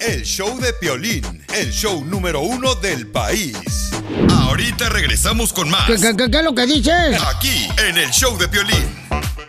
El 0.00 0.22
show 0.24 0.58
de 0.58 0.72
Piolín, 0.72 1.22
el 1.54 1.70
show 1.70 2.02
número 2.06 2.40
uno 2.40 2.74
del 2.76 3.06
país. 3.06 3.90
Ahorita 4.30 4.88
regresamos 4.88 5.52
con 5.52 5.68
más. 5.70 5.86
¿Qué, 5.86 5.96
qué- 5.96 6.16
qué- 6.16 6.30
qué 6.30 6.38
es 6.38 6.44
lo 6.44 6.54
que 6.54 6.66
dices? 6.66 7.20
Aquí, 7.34 7.68
en 7.86 7.98
el 7.98 8.10
show 8.10 8.36
de 8.38 8.48
Piolín. 8.48 8.84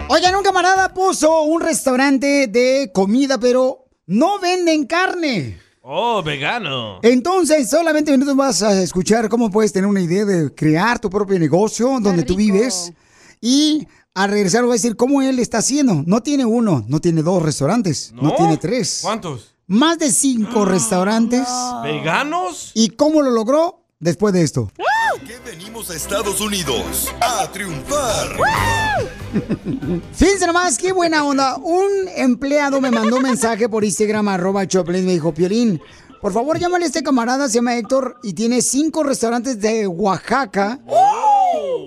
Oigan, 0.09 0.35
un 0.35 0.43
camarada 0.43 0.93
puso 0.93 1.43
un 1.43 1.61
restaurante 1.61 2.47
de 2.47 2.91
comida, 2.93 3.39
pero 3.39 3.85
no 4.07 4.39
venden 4.39 4.85
carne. 4.87 5.57
Oh, 5.81 6.21
vegano. 6.21 6.99
Entonces, 7.01 7.69
solamente 7.69 8.11
minutos 8.11 8.35
vas 8.35 8.61
a 8.61 8.81
escuchar 8.81 9.29
cómo 9.29 9.49
puedes 9.49 9.71
tener 9.71 9.87
una 9.89 10.01
idea 10.01 10.25
de 10.25 10.53
crear 10.53 10.99
tu 10.99 11.09
propio 11.09 11.39
negocio 11.39 11.97
donde 12.01 12.23
tú 12.23 12.35
vives. 12.35 12.91
Y 13.39 13.87
al 14.13 14.29
regresar 14.29 14.61
voy 14.63 14.71
a 14.71 14.73
decir 14.73 14.95
cómo 14.95 15.21
él 15.21 15.39
está 15.39 15.59
haciendo. 15.59 16.03
No 16.05 16.21
tiene 16.21 16.45
uno, 16.45 16.85
no 16.87 16.99
tiene 16.99 17.21
dos 17.23 17.41
restaurantes, 17.41 18.11
no, 18.13 18.23
¿No? 18.23 18.35
tiene 18.35 18.57
tres. 18.57 18.99
¿Cuántos? 19.01 19.55
Más 19.67 19.97
de 19.99 20.11
cinco 20.11 20.65
restaurantes. 20.65 21.47
¿Veganos? 21.83 22.71
¿Y 22.73 22.89
cómo 22.89 23.21
lo 23.21 23.31
logró? 23.31 23.79
Después 23.99 24.33
de 24.33 24.43
esto. 24.43 24.69
Que 25.25 25.37
venimos 25.49 25.89
a 25.89 25.95
Estados 25.95 26.41
Unidos 26.41 27.09
a 27.21 27.49
triunfar. 27.51 28.35
Fíjense 30.13 30.45
nomás, 30.45 30.77
qué 30.77 30.91
buena 30.91 31.23
onda. 31.23 31.55
Un 31.57 31.89
empleado 32.17 32.81
me 32.81 32.91
mandó 32.91 33.17
un 33.17 33.23
mensaje 33.23 33.69
por 33.69 33.85
Instagram, 33.85 34.27
arroba 34.27 34.67
Choplin, 34.67 35.05
me 35.05 35.13
dijo, 35.13 35.33
Piolín, 35.33 35.81
por 36.21 36.33
favor 36.33 36.59
llámale 36.59 36.83
a 36.83 36.87
este 36.87 37.03
camarada, 37.03 37.47
se 37.47 37.55
llama 37.55 37.77
Héctor, 37.77 38.17
y 38.23 38.33
tiene 38.33 38.61
cinco 38.61 39.03
restaurantes 39.03 39.61
de 39.61 39.87
Oaxaca. 39.87 40.79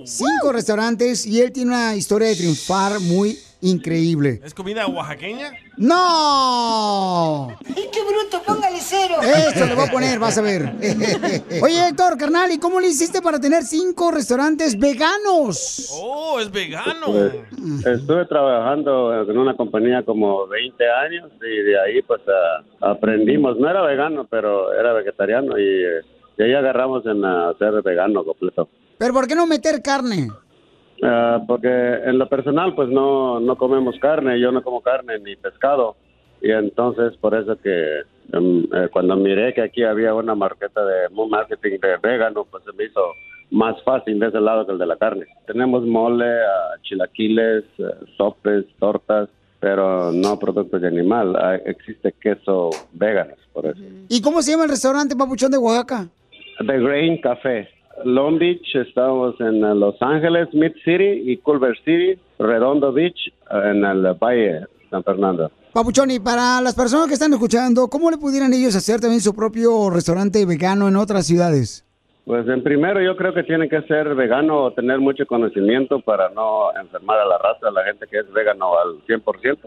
Cinco 0.05 0.53
restaurantes, 0.53 1.27
y 1.27 1.41
él 1.41 1.53
tiene 1.53 1.71
una 1.71 1.95
historia 1.97 2.29
de 2.29 2.37
triunfar 2.37 3.01
muy 3.01 3.39
increíble. 3.63 4.41
¿Es 4.45 4.53
comida 4.55 4.87
oaxaqueña? 4.87 5.51
¡No! 5.77 7.49
¡Qué 7.67 8.01
bruto! 8.03 8.43
¡Póngale 8.47 8.79
cero! 8.81 9.15
Esto 9.23 9.67
le 9.67 9.75
voy 9.75 9.89
a 9.89 9.91
poner, 9.91 10.19
vas 10.19 10.37
a 10.39 10.43
ver. 10.43 10.63
Oye, 11.63 11.89
Héctor, 11.89 12.17
carnal, 12.19 12.53
¿y 12.53 12.59
cómo 12.59 12.81
le 12.81 12.89
hiciste 12.89 13.21
para 13.23 13.41
tener 13.41 13.63
cinco 13.65 14.11
restaurantes 14.11 14.79
veganos? 14.79 15.89
Oh, 16.01 16.39
es 16.41 16.51
vegano. 16.51 17.07
Pues, 17.07 17.87
estuve 18.01 18.27
trabajando 18.27 19.23
en 19.23 19.37
una 19.39 19.57
compañía 19.57 20.03
como 20.05 20.47
20 20.47 20.85
años 20.89 21.31
y 21.41 21.63
de 21.63 21.81
ahí 21.81 22.03
pues 22.03 22.21
a- 22.29 22.91
aprendimos, 22.91 23.59
no 23.59 23.69
era 23.69 23.83
vegano, 23.83 24.27
pero 24.31 24.73
era 24.75 24.93
vegetariano 24.93 25.59
y 25.59 25.63
eh, 25.65 26.01
de 26.37 26.45
ahí 26.45 26.53
agarramos 26.55 27.05
en 27.07 27.25
a 27.25 27.53
ser 27.59 27.83
vegano 27.83 28.23
completo. 28.25 28.69
¿Pero 28.99 29.13
por 29.13 29.27
qué 29.27 29.35
no 29.35 29.47
meter 29.47 29.83
carne? 29.83 30.29
Ah, 31.03 31.43
porque 31.47 31.69
en 31.69 32.19
lo 32.19 32.29
personal 32.29 32.75
pues 32.75 32.89
no, 32.89 33.41
no 33.41 33.57
comemos 33.57 33.97
carne, 34.01 34.41
yo 34.41 34.51
no 34.51 34.63
como 34.63 34.81
carne 34.81 35.19
ni 35.19 35.37
pescado 35.37 35.97
y 36.41 36.51
entonces 36.51 37.17
por 37.19 37.35
eso 37.35 37.57
que 37.61 38.01
em, 38.33 38.65
eh, 38.73 38.89
cuando 38.91 39.17
miré 39.17 39.53
que 39.53 39.63
aquí 39.63 39.83
había 39.83 40.15
una 40.15 40.35
marqueta 40.35 40.85
de 40.85 41.09
marketing 41.29 41.79
de 41.81 41.97
vegano 42.03 42.47
pues 42.51 42.65
se 42.65 42.73
me 42.73 42.85
hizo 42.85 43.01
más 43.51 43.81
fácil 43.85 44.19
de 44.19 44.29
ese 44.29 44.41
lado 44.41 44.67
que 44.67 44.73
el 44.73 44.79
de 44.79 44.87
la 44.87 44.97
carne. 44.97 45.27
Tenemos 45.47 45.85
mole, 45.87 46.27
ah, 46.27 46.77
chilaquiles, 46.83 47.65
eh, 47.79 47.85
sopes, 48.17 48.65
tortas, 48.79 49.29
pero 49.61 50.13
no 50.13 50.39
productos 50.39 50.81
de 50.81 50.89
animal. 50.89 51.37
Ah, 51.37 51.57
existe 51.65 52.13
queso 52.21 52.71
veganos 52.93 53.39
por 53.53 53.67
eso. 53.67 53.81
¿Y 54.09 54.21
cómo 54.21 54.43
se 54.43 54.53
llama 54.53 54.65
el 54.65 54.71
restaurante 54.71 55.15
Papuchón 55.17 55.51
de 55.51 55.59
Oaxaca? 55.59 56.09
The 56.59 56.79
Grain 56.79 57.21
Café. 57.21 57.69
Long 58.05 58.39
Beach, 58.39 58.75
estamos 58.75 59.41
en 59.41 59.65
eh, 59.65 59.75
Los 59.75 60.01
Ángeles, 60.01 60.49
Mid 60.53 60.73
City 60.85 61.23
y 61.31 61.37
Culver 61.39 61.77
City, 61.85 62.19
Redondo 62.39 62.93
Beach, 62.93 63.17
eh, 63.29 63.71
en 63.71 63.85
el 63.85 64.03
Valle 64.15 64.67
San 64.91 65.03
Fernando. 65.03 65.51
Papuchón, 65.73 66.11
y 66.11 66.21
para 66.21 66.61
las 66.61 66.75
personas 66.75 67.09
que 67.09 67.15
están 67.15 67.33
escuchando, 67.33 67.89
¿cómo 67.89 68.11
le 68.11 68.17
pudieran 68.17 68.53
ellos 68.53 68.75
hacer 68.77 69.01
también 69.01 69.21
su 69.21 69.35
propio 69.35 69.91
restaurante 69.91 70.45
vegano 70.47 70.89
en 70.89 70.97
otras 70.97 71.27
ciudades? 71.27 71.85
Pues 72.25 72.49
en 72.49 72.63
primero 72.63 73.01
yo 73.01 73.17
creo 73.17 73.33
que 73.33 73.45
tiene 73.45 73.69
que 73.69 73.83
ser 73.83 74.15
vegano 74.15 74.65
o 74.65 74.73
tener 74.73 74.99
mucho 74.99 75.27
conocimiento 75.27 76.01
para 76.01 76.29
no 76.31 76.75
enfermar 76.81 77.19
a 77.21 77.27
la 77.27 77.39
raza, 77.39 77.69
a 77.69 77.71
la 77.71 77.85
gente 77.85 78.07
que 78.11 78.19
es 78.19 78.33
vegano 78.33 78.73
al 78.79 79.01
100%. 79.07 79.59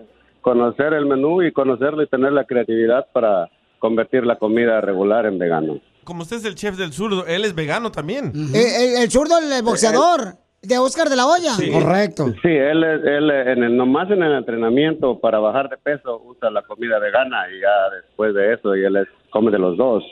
Conocer 0.41 0.93
el 0.93 1.06
menú 1.06 1.41
y 1.41 1.51
conocerlo 1.51 2.03
y 2.03 2.07
tener 2.07 2.34
la 2.34 2.43
creatividad 2.43 3.07
para 3.14 3.49
convertir 3.80 4.26
la 4.26 4.38
comida 4.38 4.81
regular 4.81 5.26
en 5.26 5.38
vegano. 5.38 5.80
Como 6.03 6.23
usted 6.23 6.38
es 6.38 6.45
el 6.45 6.55
chef 6.55 6.76
del 6.77 6.91
sur, 6.91 7.26
él 7.27 7.45
es 7.45 7.53
vegano 7.55 7.91
también. 7.91 8.31
Eh, 8.53 8.95
el, 8.97 9.03
el 9.03 9.09
zurdo, 9.11 9.38
el 9.38 9.63
boxeador, 9.63 10.35
de 10.61 10.77
Oscar 10.77 11.07
de 11.09 11.15
la 11.15 11.27
Hoya. 11.27 11.51
Correcto. 11.71 12.27
Sí, 12.41 12.49
él, 12.49 12.84
es- 12.84 13.05
él 13.05 13.30
eh, 13.30 13.51
en 13.53 13.63
el, 13.63 13.77
nomás 13.77 14.09
en 14.11 14.23
el 14.23 14.34
entrenamiento 14.34 15.19
para 15.19 15.39
bajar 15.39 15.69
de 15.69 15.77
peso 15.77 16.21
usa 16.26 16.49
la 16.49 16.63
comida 16.63 16.99
vegana 16.99 17.45
y 17.49 17.61
ya 17.61 17.95
después 17.95 18.34
de 18.34 18.53
eso 18.53 18.76
y 18.76 18.84
él 18.84 18.95
es- 18.97 19.07
come 19.30 19.51
de 19.51 19.59
los 19.59 19.77
dos. 19.77 20.03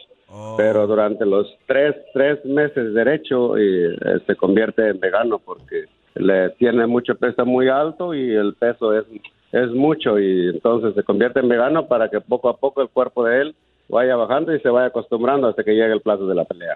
Pero 0.58 0.86
durante 0.88 1.26
los 1.26 1.48
tres, 1.68 1.96
tres 2.14 2.44
meses 2.44 2.94
derecho 2.94 3.58
y, 3.58 3.86
eh, 3.86 4.20
se 4.28 4.36
convierte 4.36 4.88
en 4.90 5.00
vegano 5.00 5.40
porque 5.40 5.86
le 6.16 6.50
tiene 6.52 6.86
mucho 6.86 7.16
peso 7.16 7.46
muy 7.46 7.70
alto 7.70 8.14
y 8.14 8.36
el 8.36 8.54
peso 8.56 8.94
es, 8.94 9.06
es 9.54 9.70
mucho 9.72 10.20
y 10.20 10.50
entonces 10.50 10.96
se 10.96 11.04
convierte 11.04 11.40
en 11.40 11.48
vegano 11.48 11.88
para 11.88 12.10
que 12.10 12.20
poco 12.20 12.50
a 12.50 12.58
poco 12.58 12.82
el 12.82 12.90
cuerpo 12.90 13.24
de 13.24 13.42
él 13.42 13.56
vaya 13.90 14.16
bajando 14.16 14.54
y 14.56 14.60
se 14.60 14.70
vaya 14.70 14.88
acostumbrando 14.88 15.48
hasta 15.48 15.64
que 15.64 15.72
llegue 15.72 15.94
el 15.94 16.02
plazo 16.02 16.28
de 16.28 16.36
la 16.36 16.46
pelea. 16.46 16.76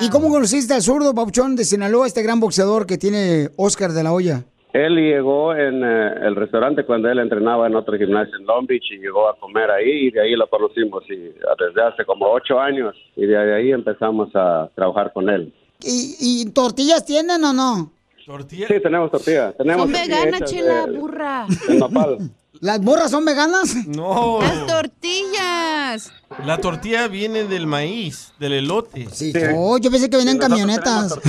¿Y 0.00 0.08
cómo 0.10 0.28
conociste 0.28 0.74
al 0.74 0.82
zurdo, 0.82 1.14
Papuchón, 1.14 1.56
de 1.56 1.64
Sinaloa, 1.64 2.06
este 2.06 2.22
gran 2.22 2.40
boxeador 2.40 2.86
que 2.86 2.98
tiene 2.98 3.48
Oscar 3.56 3.92
de 3.92 4.02
la 4.02 4.12
Hoya? 4.12 4.44
Él 4.72 4.94
llegó 4.94 5.52
en 5.52 5.82
eh, 5.82 6.12
el 6.28 6.36
restaurante 6.36 6.84
cuando 6.84 7.08
él 7.10 7.18
entrenaba 7.18 7.66
en 7.66 7.74
otro 7.74 7.98
gimnasio 7.98 8.36
en 8.38 8.46
Long 8.46 8.66
Beach 8.68 8.84
y 8.92 8.98
llegó 8.98 9.28
a 9.28 9.36
comer 9.36 9.68
ahí 9.68 10.06
y 10.06 10.10
de 10.12 10.20
ahí 10.22 10.36
lo 10.36 10.48
conocimos 10.48 11.02
y 11.10 11.16
desde 11.16 11.82
hace 11.82 12.04
como 12.04 12.30
ocho 12.30 12.60
años 12.60 12.94
y 13.16 13.26
de 13.26 13.36
ahí 13.54 13.72
empezamos 13.72 14.28
a 14.34 14.70
trabajar 14.76 15.12
con 15.12 15.28
él. 15.28 15.52
¿Y, 15.82 16.14
y 16.20 16.50
tortillas 16.52 17.04
tienen 17.04 17.42
o 17.42 17.52
no? 17.52 17.90
¿Tortillas? 18.24 18.68
Sí, 18.68 18.78
tenemos 18.80 19.10
tortilla. 19.10 19.52
Tenemos 19.54 19.82
Son 19.82 19.92
veganas, 19.92 20.44
chela, 20.48 20.86
de- 20.86 20.92
burra. 20.98 21.46
de 21.68 21.74
nopal. 21.76 22.18
¿Las 22.60 22.80
burras 22.80 23.10
son 23.10 23.24
veganas? 23.24 23.74
No. 23.86 24.40
Las 24.42 24.66
tortillas. 24.66 26.12
La 26.44 26.58
tortilla 26.58 27.08
viene 27.08 27.44
del 27.44 27.66
maíz, 27.66 28.32
del 28.38 28.52
elote. 28.52 29.08
Sí. 29.12 29.32
Oh, 29.54 29.78
yo 29.78 29.90
pensé 29.90 30.10
que 30.10 30.16
venían 30.18 30.36
camionetas. 30.38 31.14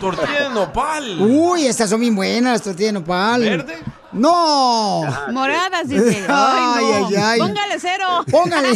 Tortilla 0.00 0.44
de 0.48 0.54
nopal. 0.54 1.20
Uy, 1.20 1.66
estas 1.66 1.90
son 1.90 2.00
bien 2.00 2.14
buenas, 2.14 2.52
las 2.52 2.62
tortillas 2.62 2.92
de 2.94 3.00
nopal. 3.00 3.40
¿Verde? 3.42 3.78
¡No! 4.12 5.02
Moradas, 5.32 5.88
dice. 5.88 6.24
Ay, 6.28 6.62
Ay, 6.76 6.84
no. 6.84 7.06
ay, 7.08 7.14
ay. 7.16 7.38
Póngale 7.40 7.78
cero. 7.80 8.06
Póngale. 8.30 8.68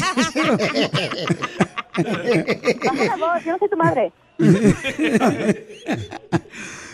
Baja 2.85 3.05
la 3.05 3.17
voz, 3.17 3.45
yo 3.45 3.53
no 3.53 3.59
soy 3.59 3.69
tu 3.71 3.77
madre. 3.77 4.13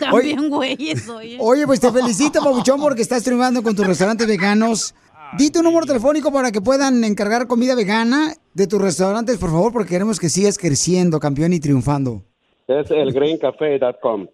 También 0.11 0.49
güeyes, 0.49 1.09
oye. 1.09 1.37
Oye, 1.41 1.67
pues 1.67 1.81
te 1.81 1.93
felicito, 1.93 2.43
Pabuchón, 2.43 2.81
porque 2.81 3.03
estás 3.03 3.23
triunfando 3.23 3.63
con 3.63 3.77
tus 3.77 3.87
restaurantes 3.87 4.27
veganos. 4.27 4.95
Di 5.39 5.51
tu 5.51 5.63
número 5.63 5.87
telefónico 5.87 6.33
para 6.33 6.51
que 6.51 6.61
puedan 6.61 7.05
encargar 7.05 7.47
comida 7.47 7.77
vegana 7.77 8.35
de 8.53 8.67
tus 8.67 8.81
restaurantes, 8.81 9.39
por 9.39 9.51
favor, 9.51 9.73
porque 9.73 9.91
queremos 9.91 10.19
que 10.19 10.29
sigas 10.29 10.59
creciendo, 10.59 11.21
campeón, 11.21 11.53
y 11.53 11.61
triunfando. 11.61 12.25
Es 12.67 12.91
el 12.91 13.13
greencafe.com. 13.13 14.27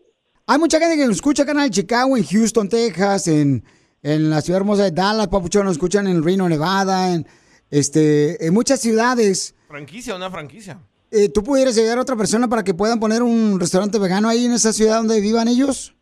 Hay 0.46 0.58
mucha 0.58 0.78
gente 0.78 0.96
que 0.96 1.06
nos 1.06 1.16
escucha 1.16 1.42
acá 1.42 1.52
en 1.64 1.70
Chicago, 1.70 2.16
en 2.16 2.24
Houston, 2.24 2.68
Texas, 2.68 3.28
en, 3.28 3.62
en 4.02 4.30
la 4.30 4.40
ciudad 4.40 4.60
hermosa 4.60 4.84
de 4.84 4.92
Dallas, 4.92 5.28
Papuchón, 5.28 5.64
nos 5.64 5.72
escuchan 5.72 6.06
en 6.06 6.22
Reno, 6.22 6.48
Nevada, 6.48 7.12
en, 7.12 7.26
este, 7.70 8.46
en 8.46 8.54
muchas 8.54 8.80
ciudades. 8.80 9.54
Franquicia, 9.68 10.14
una 10.14 10.30
franquicia. 10.30 10.78
Eh, 11.16 11.30
¿Tú 11.30 11.42
pudieras 11.42 11.78
ayudar 11.78 11.96
a 11.96 12.02
otra 12.02 12.14
persona 12.14 12.46
para 12.46 12.62
que 12.62 12.74
puedan 12.74 13.00
poner 13.00 13.22
un 13.22 13.58
restaurante 13.58 13.98
vegano 13.98 14.28
ahí 14.28 14.44
en 14.44 14.52
esa 14.52 14.70
ciudad 14.70 14.98
donde 14.98 15.18
vivan 15.18 15.48
ellos? 15.48 15.94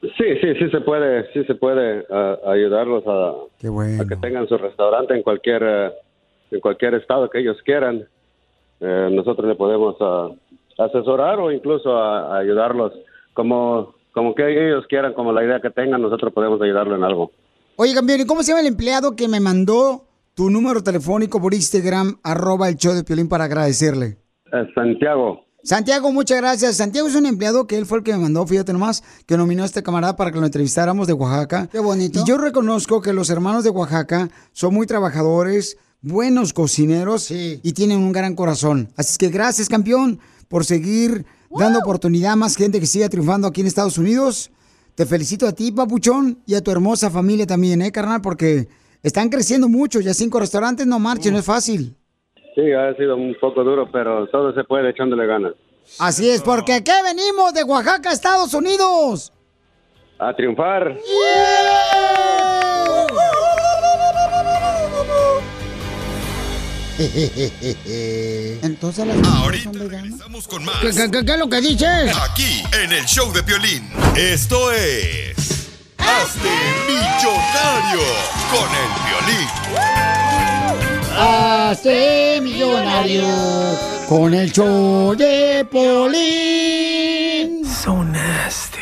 Sí, 0.00 0.24
sí, 0.40 0.54
sí 0.58 0.70
se 0.70 0.80
puede, 0.80 1.30
sí 1.34 1.44
se 1.44 1.54
puede 1.54 2.06
ah, 2.10 2.38
ayudarlos 2.46 3.04
a, 3.06 3.30
a 3.30 4.08
que 4.08 4.16
tengan 4.16 4.48
su 4.48 4.56
restaurante 4.56 5.14
en 5.14 5.22
cualquier 5.22 5.62
eh, 5.62 5.92
en 6.50 6.60
cualquier 6.60 6.94
estado 6.94 7.28
que 7.28 7.40
ellos 7.40 7.58
quieran. 7.62 8.08
Eh, 8.80 9.08
nosotros 9.12 9.46
le 9.46 9.54
podemos 9.54 9.96
ah, 10.00 10.30
asesorar 10.78 11.40
o 11.40 11.52
incluso 11.52 11.94
a, 11.98 12.34
a 12.34 12.38
ayudarlos 12.38 12.92
como 13.34 13.94
como 14.12 14.34
que 14.34 14.68
ellos 14.68 14.86
quieran, 14.88 15.12
como 15.12 15.30
la 15.32 15.44
idea 15.44 15.60
que 15.60 15.70
tengan, 15.70 16.00
nosotros 16.00 16.32
podemos 16.32 16.58
ayudarlo 16.62 16.96
en 16.96 17.04
algo. 17.04 17.32
Oye, 17.76 17.92
campeón, 17.92 18.20
¿y 18.20 18.26
cómo 18.26 18.42
se 18.42 18.52
llama 18.52 18.62
el 18.62 18.68
empleado 18.68 19.14
que 19.14 19.28
me 19.28 19.40
mandó 19.40 20.06
tu 20.34 20.48
número 20.48 20.82
telefónico 20.82 21.38
por 21.38 21.52
Instagram, 21.52 22.18
arroba 22.22 22.70
el 22.70 22.76
show 22.76 22.94
de 22.94 23.04
Piolín 23.04 23.28
para 23.28 23.44
agradecerle? 23.44 24.23
Santiago. 24.74 25.44
Santiago, 25.62 26.12
muchas 26.12 26.38
gracias. 26.38 26.76
Santiago 26.76 27.08
es 27.08 27.14
un 27.14 27.24
empleado 27.24 27.66
que 27.66 27.78
él 27.78 27.86
fue 27.86 27.98
el 27.98 28.04
que 28.04 28.12
me 28.12 28.18
mandó, 28.18 28.46
fíjate 28.46 28.72
nomás, 28.74 29.02
que 29.26 29.36
nominó 29.36 29.62
a 29.62 29.66
este 29.66 29.82
camarada 29.82 30.14
para 30.14 30.30
que 30.30 30.38
lo 30.38 30.44
entrevistáramos 30.44 31.06
de 31.06 31.14
Oaxaca. 31.14 31.68
Qué 31.72 31.78
bonito. 31.78 32.20
Y 32.20 32.28
yo 32.28 32.36
reconozco 32.36 33.00
que 33.00 33.14
los 33.14 33.30
hermanos 33.30 33.64
de 33.64 33.70
Oaxaca 33.70 34.28
son 34.52 34.74
muy 34.74 34.86
trabajadores, 34.86 35.78
buenos 36.02 36.52
cocineros 36.52 37.30
y 37.30 37.72
tienen 37.72 37.98
un 37.98 38.12
gran 38.12 38.34
corazón. 38.34 38.90
Así 38.96 39.12
es 39.12 39.18
que 39.18 39.30
gracias, 39.30 39.70
campeón, 39.70 40.20
por 40.48 40.66
seguir 40.66 41.24
dando 41.58 41.78
oportunidad 41.78 42.32
a 42.32 42.36
más 42.36 42.56
gente 42.56 42.78
que 42.78 42.86
siga 42.86 43.08
triunfando 43.08 43.48
aquí 43.48 43.62
en 43.62 43.66
Estados 43.66 43.96
Unidos. 43.96 44.50
Te 44.94 45.06
felicito 45.06 45.46
a 45.46 45.52
ti, 45.52 45.72
papuchón, 45.72 46.38
y 46.46 46.54
a 46.54 46.62
tu 46.62 46.70
hermosa 46.70 47.10
familia 47.10 47.46
también, 47.46 47.82
¿eh, 47.82 47.90
carnal? 47.90 48.20
Porque 48.20 48.68
están 49.02 49.28
creciendo 49.28 49.68
mucho. 49.68 50.00
Ya 50.00 50.14
cinco 50.14 50.38
restaurantes 50.38 50.86
no 50.86 50.98
marchen, 50.98 51.32
no 51.32 51.38
es 51.38 51.44
fácil. 51.44 51.96
Sí, 52.54 52.72
ha 52.72 52.94
sido 52.96 53.16
un 53.16 53.34
poco 53.40 53.64
duro, 53.64 53.90
pero 53.90 54.26
todo 54.28 54.52
se 54.54 54.62
puede 54.64 54.90
echándole 54.90 55.26
ganas. 55.26 55.52
Así 55.98 56.30
es, 56.30 56.40
porque 56.42 56.72
aquí 56.74 56.92
venimos 57.04 57.52
de 57.52 57.64
Oaxaca, 57.64 58.12
Estados 58.12 58.54
Unidos. 58.54 59.32
A 60.18 60.34
triunfar. 60.34 60.96
Entonces 68.62 69.06
las 69.06 69.26
Ahorita 69.26 69.70
regresamos 69.72 70.46
con 70.46 70.64
más. 70.64 70.76
¿Qué, 70.80 70.90
qué, 70.90 71.10
qué- 71.10 71.24
qué 71.24 71.32
es 71.32 71.38
lo 71.38 71.48
que 71.48 71.60
dices? 71.60 72.16
Aquí 72.30 72.62
en 72.82 72.92
el 72.92 73.04
show 73.06 73.32
de 73.32 73.42
Piolín. 73.42 73.90
Esto 74.16 74.70
es. 74.72 75.34
Hazte 75.98 76.48
millonario 76.86 78.00
con 78.50 78.68
el 78.70 78.90
Piolín. 79.04 79.48
Hazte 81.16 82.40
millonario 82.42 83.24
con 84.08 84.34
el 84.34 84.50
show 84.52 85.14
de 85.14 85.64
Polín. 85.70 87.64
So 87.64 88.02
nasty. 88.04 88.78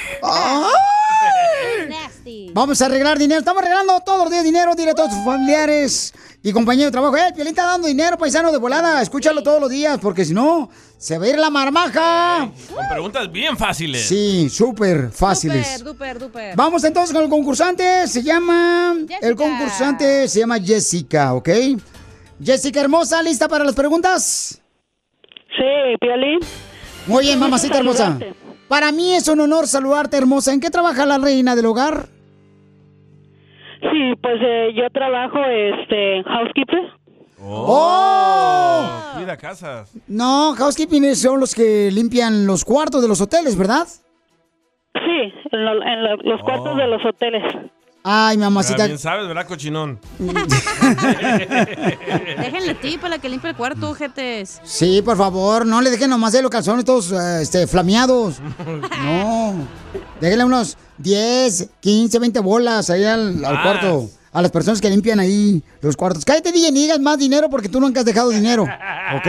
Vamos 2.54 2.80
a 2.82 2.86
arreglar 2.86 3.18
dinero. 3.18 3.38
Estamos 3.38 3.62
arreglando 3.62 4.00
todos 4.04 4.24
los 4.24 4.30
días 4.30 4.44
dinero. 4.44 4.74
Dile 4.74 4.92
a 4.92 4.94
todos 4.94 5.10
tus 5.10 5.24
familiares 5.24 6.12
y 6.42 6.52
compañero 6.52 6.86
de 6.86 6.92
trabajo. 6.92 7.16
Eh, 7.16 7.32
Piolín 7.34 7.50
está 7.52 7.66
dando 7.66 7.88
dinero, 7.88 8.18
paisano 8.18 8.50
de 8.52 8.58
volada. 8.58 9.00
Escúchalo 9.00 9.42
todos 9.42 9.60
los 9.60 9.70
días, 9.70 9.98
porque 10.00 10.24
si 10.24 10.34
no, 10.34 10.70
se 10.98 11.18
va 11.18 11.26
a 11.26 11.28
ir 11.28 11.38
la 11.38 11.50
marmaja. 11.50 12.50
Con 12.74 12.88
preguntas 12.88 13.30
bien 13.30 13.56
fáciles. 13.56 14.06
Sí, 14.06 14.48
súper 14.50 15.10
fáciles. 15.10 15.78
Duper, 15.78 16.18
duper, 16.18 16.18
duper. 16.18 16.56
Vamos 16.56 16.84
entonces 16.84 17.14
con 17.14 17.24
el 17.24 17.30
concursante. 17.30 18.06
Se 18.08 18.22
llama. 18.22 18.96
El 19.20 19.36
concursante 19.36 20.28
se 20.28 20.40
llama 20.40 20.58
Jessica, 20.58 21.34
¿ok? 21.34 21.48
Jessica 22.44 22.80
hermosa, 22.80 23.22
¿lista 23.22 23.48
para 23.48 23.64
las 23.64 23.74
preguntas? 23.74 24.60
Sí, 25.56 25.96
Piolín. 26.00 26.38
Muy 27.06 27.24
bien, 27.24 27.38
mamacita 27.38 27.78
hermosa. 27.78 28.18
Para 28.68 28.90
mí 28.90 29.14
es 29.14 29.28
un 29.28 29.40
honor 29.40 29.66
saludarte, 29.66 30.16
hermosa. 30.16 30.52
¿En 30.52 30.60
qué 30.60 30.70
trabaja 30.70 31.04
la 31.04 31.18
reina 31.18 31.54
del 31.54 31.66
hogar? 31.66 32.06
Sí, 33.80 34.14
pues 34.22 34.36
eh, 34.40 34.68
yo 34.74 34.88
trabajo 34.90 35.38
este 35.44 36.22
housekeeper. 36.24 36.80
¡Oh! 37.44 38.88
Cuida 39.16 39.36
casas. 39.36 39.92
No, 40.06 40.54
housekeeping 40.56 41.14
son 41.16 41.40
los 41.40 41.54
que 41.54 41.90
limpian 41.90 42.46
los 42.46 42.64
cuartos 42.64 43.02
de 43.02 43.08
los 43.08 43.20
hoteles, 43.20 43.56
¿verdad? 43.58 43.86
Sí, 44.94 45.32
en, 45.50 45.64
lo- 45.64 45.82
en 45.82 46.02
lo- 46.04 46.16
los 46.16 46.40
cuartos 46.42 46.76
de 46.76 46.86
los 46.86 47.04
hoteles. 47.04 47.42
Ay, 48.04 48.36
mamacita. 48.36 48.86
bien 48.86 48.98
sabes, 48.98 49.28
¿verdad, 49.28 49.46
cochinón? 49.46 49.98
Déjenle 52.38 52.74
ti 52.74 52.98
para 52.98 53.18
que 53.18 53.28
limpie 53.28 53.50
el 53.50 53.56
cuarto, 53.56 53.94
jetes. 53.94 54.60
Sí, 54.64 55.02
por 55.02 55.16
favor, 55.16 55.64
no 55.66 55.80
le 55.80 55.90
dejen 55.90 56.10
nomás 56.10 56.32
de 56.32 56.42
los 56.42 56.50
calzones 56.50 56.84
todos 56.84 57.12
este, 57.12 57.66
flameados. 57.66 58.40
No. 59.04 59.54
Déjenle 60.20 60.44
unos 60.44 60.76
10, 60.98 61.70
15, 61.80 62.18
20 62.18 62.40
bolas 62.40 62.90
ahí 62.90 63.04
al, 63.04 63.44
al 63.44 63.54
Más. 63.54 63.62
cuarto. 63.62 64.08
A 64.32 64.40
las 64.40 64.50
personas 64.50 64.80
que 64.80 64.88
limpian 64.88 65.20
ahí 65.20 65.62
los 65.80 65.96
cuartos. 65.96 66.24
Cállate, 66.24 66.52
DJ, 66.52 66.72
ni 66.72 66.82
digas 66.82 66.98
más 67.00 67.18
dinero 67.18 67.50
porque 67.50 67.68
tú 67.68 67.80
nunca 67.80 68.00
has 68.00 68.06
dejado 68.06 68.30
dinero. 68.30 68.62
¿Ok? 69.16 69.28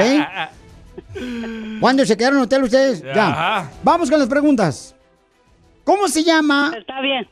¿Cuándo 1.80 2.06
se 2.06 2.16
quedaron 2.16 2.38
en 2.40 2.46
hotel 2.46 2.64
ustedes? 2.64 3.04
Ya. 3.04 3.28
Ajá. 3.28 3.72
Vamos 3.84 4.10
con 4.10 4.20
las 4.20 4.30
preguntas. 4.30 4.96
¿Cómo 5.84 6.08
se 6.08 6.24
llama? 6.24 6.72
Está 6.78 7.02
bien. 7.02 7.28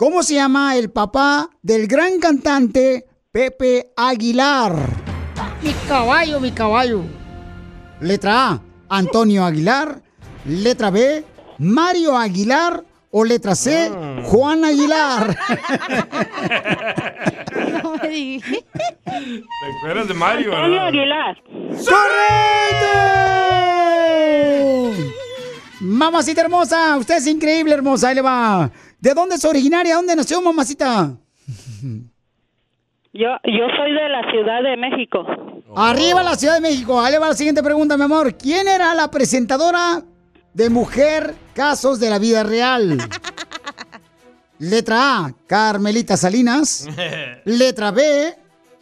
¿Cómo 0.00 0.22
se 0.22 0.32
llama 0.36 0.76
el 0.76 0.90
papá 0.90 1.50
del 1.60 1.86
gran 1.86 2.20
cantante 2.20 3.04
Pepe 3.30 3.92
Aguilar? 3.94 4.74
Mi 5.62 5.74
caballo, 5.86 6.40
mi 6.40 6.52
caballo. 6.52 7.02
Letra 8.00 8.48
A, 8.48 8.62
Antonio 8.88 9.44
Aguilar. 9.44 10.00
Letra 10.46 10.88
B, 10.88 11.22
Mario 11.58 12.16
Aguilar. 12.16 12.82
O 13.10 13.26
letra 13.26 13.54
C, 13.54 13.90
Juan 14.24 14.64
Aguilar. 14.64 15.36
No 17.82 17.96
me 18.02 18.08
digas. 18.08 18.50
¿Te 19.04 19.44
acuerdas 19.80 20.08
de 20.08 20.14
Mario, 20.14 20.56
Antonio 20.56 20.76
verdad? 20.76 20.88
Aguilar. 20.88 21.36
¡Correcto! 21.76 23.10
Mamacita 25.80 26.40
hermosa, 26.40 26.96
usted 26.96 27.18
es 27.18 27.26
increíble, 27.26 27.74
hermosa. 27.74 28.08
Ahí 28.08 28.14
le 28.14 28.22
va. 28.22 28.70
¿De 29.00 29.14
dónde 29.14 29.36
es 29.36 29.44
originaria? 29.44 29.94
¿Dónde 29.94 30.14
nació, 30.14 30.42
mamacita? 30.42 31.16
Yo, 33.12 33.28
yo 33.44 33.64
soy 33.76 33.92
de 33.92 34.08
la 34.08 34.30
Ciudad 34.30 34.62
de 34.62 34.76
México. 34.76 35.26
Arriba 35.74 36.22
la 36.22 36.36
Ciudad 36.36 36.54
de 36.54 36.60
México. 36.60 37.00
Ahí 37.00 37.16
va 37.16 37.28
la 37.28 37.34
siguiente 37.34 37.62
pregunta, 37.62 37.96
mi 37.96 38.04
amor. 38.04 38.36
¿Quién 38.36 38.68
era 38.68 38.94
la 38.94 39.10
presentadora 39.10 40.02
de 40.52 40.70
Mujer 40.70 41.34
Casos 41.54 41.98
de 41.98 42.10
la 42.10 42.18
Vida 42.18 42.42
Real? 42.42 42.98
Letra 44.58 45.24
A, 45.24 45.32
Carmelita 45.46 46.16
Salinas. 46.18 46.86
Letra 47.46 47.90
B, 47.92 48.34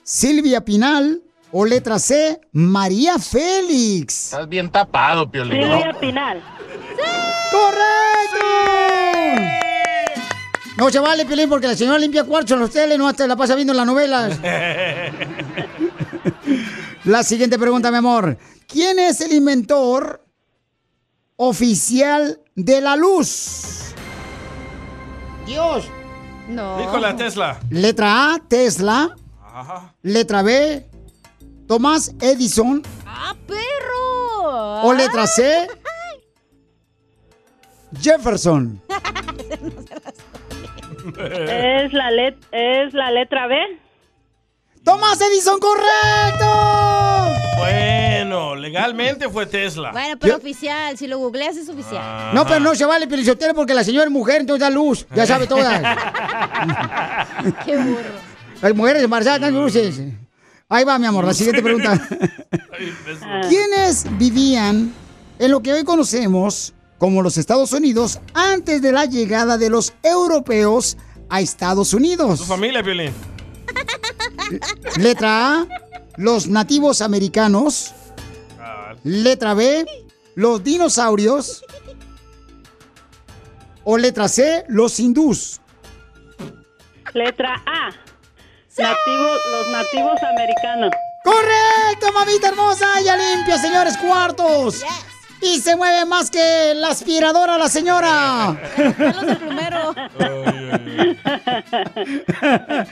Silvia 0.03 0.65
Pinal. 0.65 1.23
O 1.51 1.65
letra 1.65 1.99
C, 1.99 2.39
María 2.53 3.19
Félix. 3.19 4.35
Estás 4.35 4.47
bien 4.47 4.70
tapado, 4.70 5.31
Piolín. 5.31 5.62
Silvia 5.62 5.97
Pinal. 5.99 6.43
¡Correcto! 7.51 9.58
No 10.79 10.91
se 10.91 11.01
vale, 11.01 11.27
Piolín, 11.27 11.49
porque 11.49 11.67
la 11.67 11.75
señora 11.75 11.99
limpia 11.99 12.23
cuartos 12.23 12.53
en 12.53 12.61
los 12.61 12.71
teles, 12.71 12.97
no 12.97 13.09
hasta 13.09 13.27
la 13.27 13.35
pasa 13.35 13.57
viendo 13.57 13.75
las 13.75 13.85
novelas. 13.85 14.39
La 17.05 17.23
siguiente 17.23 17.59
pregunta, 17.59 17.91
mi 17.91 17.97
amor. 17.97 18.37
¿Quién 18.67 18.99
es 18.99 19.21
el 19.23 19.33
inventor 19.33 20.23
oficial 21.37 22.41
de 22.55 22.81
la 22.81 22.97
luz? 22.97 23.95
Dios. 25.47 25.87
No. 26.49 26.79
Nikola 26.79 27.17
Tesla. 27.17 27.59
Letra 27.71 28.35
A, 28.35 28.39
Tesla. 28.47 29.17
Ajá. 29.43 29.95
Letra 30.03 30.43
B, 30.43 30.87
Tomás 31.67 32.13
Edison. 32.21 32.83
¡Ah, 33.07 33.35
perro! 33.47 34.83
O 34.83 34.93
letra 34.93 35.27
C, 35.27 35.67
Jefferson. 38.01 38.83
Es 41.17 41.93
la, 41.93 42.11
let, 42.11 42.37
es 42.53 42.93
la 42.95 43.11
letra 43.11 43.47
B. 43.47 43.57
¡Tomás 44.85 45.21
Edison, 45.21 45.59
correcto! 45.61 46.47
Bueno, 47.59 48.55
legalmente 48.57 49.29
fue 49.29 49.47
Tesla. 49.47 49.93
Bueno, 49.93 50.17
pero 50.19 50.37
oficial, 50.37 50.97
si 50.97 51.07
lo 51.07 51.19
googleas 51.19 51.57
es 51.57 51.69
oficial. 51.69 52.35
No, 52.35 52.47
pero 52.47 52.61
no 52.61 52.75
se 52.75 52.85
vale 52.85 53.07
Pielichotero 53.07 53.55
porque 53.55 53.75
la 53.75 53.85
señora 53.85 54.05
es 54.07 54.11
mujer, 54.11 54.41
entonces 54.41 54.61
da 54.61 54.71
luz. 54.71 55.07
Ya 55.15 55.27
sabe 55.27 55.47
todas. 55.49 55.81
Qué 57.65 57.77
burro. 57.77 58.29
Las 58.63 58.75
mujeres 58.75 59.03
embarazadas 59.03 59.41
dan 59.41 59.55
luces. 59.55 60.01
Ahí 60.69 60.85
va, 60.85 60.99
mi 60.99 61.07
amor, 61.07 61.25
la 61.25 61.35
siguiente 61.35 61.63
pregunta. 61.63 61.99
¿Quiénes 63.49 64.07
vivían 64.19 64.93
en 65.39 65.51
lo 65.51 65.61
que 65.61 65.73
hoy 65.73 65.85
conocemos 65.85 66.75
como 66.99 67.23
los 67.23 67.37
Estados 67.39 67.73
Unidos 67.73 68.20
antes 68.35 68.83
de 68.83 68.93
la 68.93 69.05
llegada 69.05 69.57
de 69.57 69.70
los 69.70 69.93
europeos 70.03 70.97
a 71.31 71.41
Estados 71.41 71.91
Tu 71.91 71.97
Unidos? 71.99 72.45
familia, 72.45 72.83
Piolín. 72.83 73.12
Letra 74.97 75.61
A, 75.61 75.66
los 76.16 76.49
nativos 76.49 77.01
americanos. 77.03 77.95
Letra 79.05 79.55
B, 79.55 79.87
los 80.35 80.62
dinosaurios. 80.65 81.65
O 83.85 83.97
letra 83.97 84.29
C, 84.29 84.65
los 84.69 84.99
hindús. 85.01 85.61
Letra 87.15 87.62
A. 87.66 87.91
Nativos, 88.77 89.39
los 89.51 89.69
nativos 89.70 90.19
americanos. 90.23 90.91
¡Correcto, 91.25 92.12
mamita 92.12 92.49
hermosa! 92.49 92.87
¡Ya 93.05 93.16
limpia, 93.16 93.59
señores, 93.59 93.97
cuartos! 93.99 94.83
Y 95.40 95.60
se 95.60 95.77
mueve 95.77 96.05
más 96.05 96.31
que 96.31 96.73
la 96.74 96.89
aspiradora 96.89 97.56
la 97.59 97.69
señora. 97.69 98.60
primero. 98.74 99.94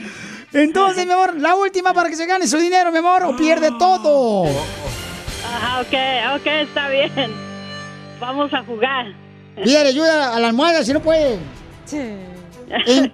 Entonces, 0.53 1.07
mi 1.07 1.13
amor, 1.13 1.37
la 1.39 1.55
última 1.57 1.93
para 1.93 2.09
que 2.09 2.17
se 2.17 2.27
gane 2.27 2.47
su 2.47 2.57
dinero, 2.59 2.93
mi 2.93 2.99
amor, 2.99 3.25
o 3.25 3.37
pierde 3.37 3.71
todo. 3.79 4.45
Ajá, 5.45 5.81
ok, 5.81 6.41
ok, 6.41 6.47
está 6.47 6.89
bien. 6.89 7.33
Vamos 8.21 8.53
a 8.55 8.63
jugar. 8.63 9.07
Pídale 9.63 9.89
ayuda 9.89 10.35
a 10.35 10.41
la 10.41 10.49
almohada 10.49 10.85
si 10.85 10.93
no 10.93 11.03
puede. 11.03 11.39
¿En, 11.91 13.13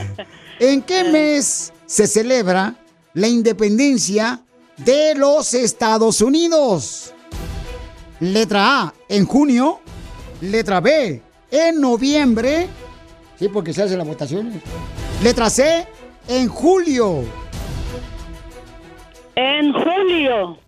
en 0.60 0.82
qué 0.82 1.04
mes 1.04 1.72
se 1.86 2.06
celebra 2.06 2.74
la 3.14 3.28
independencia 3.28 4.40
de 4.76 5.14
los 5.14 5.54
Estados 5.54 6.20
Unidos? 6.20 7.12
Letra 8.20 8.82
A, 8.82 8.94
en 9.08 9.26
junio. 9.26 9.80
Letra 10.40 10.80
B, 10.80 11.20
en 11.50 11.80
noviembre. 11.80 12.68
Sí, 13.38 13.48
porque 13.48 13.72
se 13.72 13.82
hacen 13.82 13.98
las 13.98 14.06
votaciones. 14.06 14.62
Letra 15.22 15.50
C, 15.50 15.86
en 16.28 16.48
julio. 16.48 17.24
En 19.34 19.72
julio. 19.72 20.58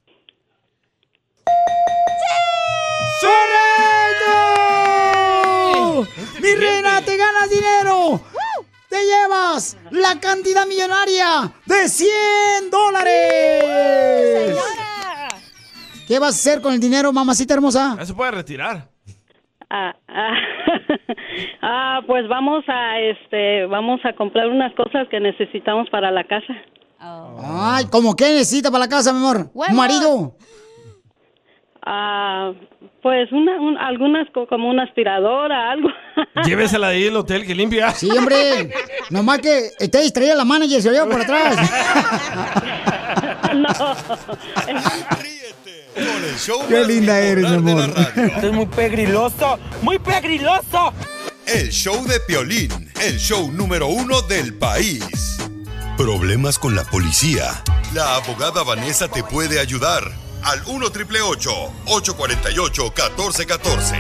¡Correcto! 5.91 6.07
¡Mi 6.41 6.55
reina, 6.55 7.03
te 7.03 7.17
ganas 7.17 7.51
dinero! 7.51 8.21
¡Te 8.89 9.05
llevas 9.05 9.77
la 9.91 10.21
cantidad 10.21 10.67
millonaria 10.67 11.53
de 11.67 11.89
100 11.89 12.71
dólares! 12.71 14.57
¿Qué 16.09 16.19
vas 16.19 16.35
a 16.35 16.39
hacer 16.51 16.63
con 16.63 16.73
el 16.73 16.81
dinero, 16.81 17.13
mamacita 17.13 17.55
hermosa? 17.55 17.95
Ya 17.99 18.07
se 18.07 18.15
puede 18.15 18.31
retirar. 18.33 18.89
Ah, 19.71 19.95
ah, 20.09 20.35
ah, 21.63 22.01
pues 22.07 22.27
vamos 22.29 22.65
a, 22.67 22.99
este, 23.01 23.67
vamos 23.67 24.01
a 24.05 24.15
comprar 24.15 24.49
unas 24.49 24.73
cosas 24.75 25.07
que 25.11 25.21
necesitamos 25.21 25.89
para 25.91 26.11
la 26.11 26.25
casa. 26.25 26.55
Ay, 26.99 27.85
¿cómo 27.93 28.17
qué 28.17 28.25
necesita 28.33 28.71
para 28.71 28.85
la 28.85 28.89
casa, 28.89 29.13
mi 29.13 29.19
amor? 29.19 29.51
¿Un 29.53 29.77
marido? 29.77 30.35
Ah, 31.85 32.53
pues 33.03 33.31
una, 33.33 33.61
un- 33.61 33.77
algunas 33.79 34.29
co- 34.33 34.47
como 34.49 34.69
una 34.71 34.85
aspiradora, 34.85 35.71
algo. 35.71 35.89
Llévesela 36.45 36.89
ahí 36.89 37.07
al 37.09 37.17
hotel 37.17 37.47
que 37.47 37.55
limpia. 37.55 37.91
Sí, 37.91 38.11
hombre. 38.11 38.71
Nomás 39.11 39.39
que 39.41 39.69
esté 39.79 40.01
distraída 40.01 40.35
la 40.35 40.45
manager, 40.45 40.81
se 40.83 40.89
lo 40.89 40.95
lleva 40.95 41.07
por 41.11 41.21
atrás. 41.21 41.57
Con 45.99 46.25
el 46.25 46.39
show 46.39 46.61
Qué 46.69 46.79
más 46.79 46.87
linda 46.87 47.19
eres, 47.19 47.51
mi 47.51 47.51
de 47.51 47.75
la 47.75 47.85
amor. 47.85 47.97
radio. 47.97 48.25
Esto 48.27 48.47
es 48.47 48.53
muy 48.53 48.67
pegriloso, 48.67 49.59
muy 49.83 49.99
pegriloso. 49.99 50.93
El 51.47 51.71
show 51.71 52.07
de 52.07 52.21
Piolín, 52.21 52.93
el 53.01 53.19
show 53.19 53.51
número 53.51 53.89
uno 53.89 54.23
del 54.23 54.55
país. 54.55 55.39
Problemas 55.97 56.59
con 56.59 56.77
la 56.77 56.85
policía. 56.85 57.63
La 57.95 58.15
abogada 58.17 58.63
Vanessa 58.63 59.09
te 59.09 59.25
puede 59.25 59.59
ayudar. 59.59 60.05
Al 60.45 60.63
1 60.67 60.87
848 60.87 61.73
1414 61.87 63.97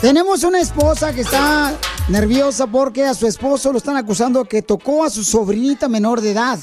Tenemos 0.00 0.42
una 0.44 0.60
esposa 0.60 1.12
que 1.12 1.20
está 1.20 1.74
nerviosa 2.08 2.66
porque 2.66 3.04
a 3.04 3.12
su 3.12 3.26
esposo 3.26 3.70
lo 3.70 3.78
están 3.78 3.96
acusando 3.96 4.46
que 4.46 4.62
tocó 4.62 5.04
a 5.04 5.10
su 5.10 5.22
sobrinita 5.24 5.88
menor 5.88 6.22
de 6.22 6.30
edad. 6.30 6.58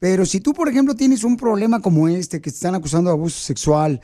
Pero 0.00 0.24
si 0.24 0.40
tú, 0.40 0.54
por 0.54 0.66
ejemplo, 0.66 0.94
tienes 0.94 1.24
un 1.24 1.36
problema 1.36 1.78
como 1.78 2.08
este, 2.08 2.40
que 2.40 2.50
te 2.50 2.56
están 2.56 2.74
acusando 2.74 3.10
de 3.10 3.16
abuso 3.16 3.38
sexual, 3.38 4.00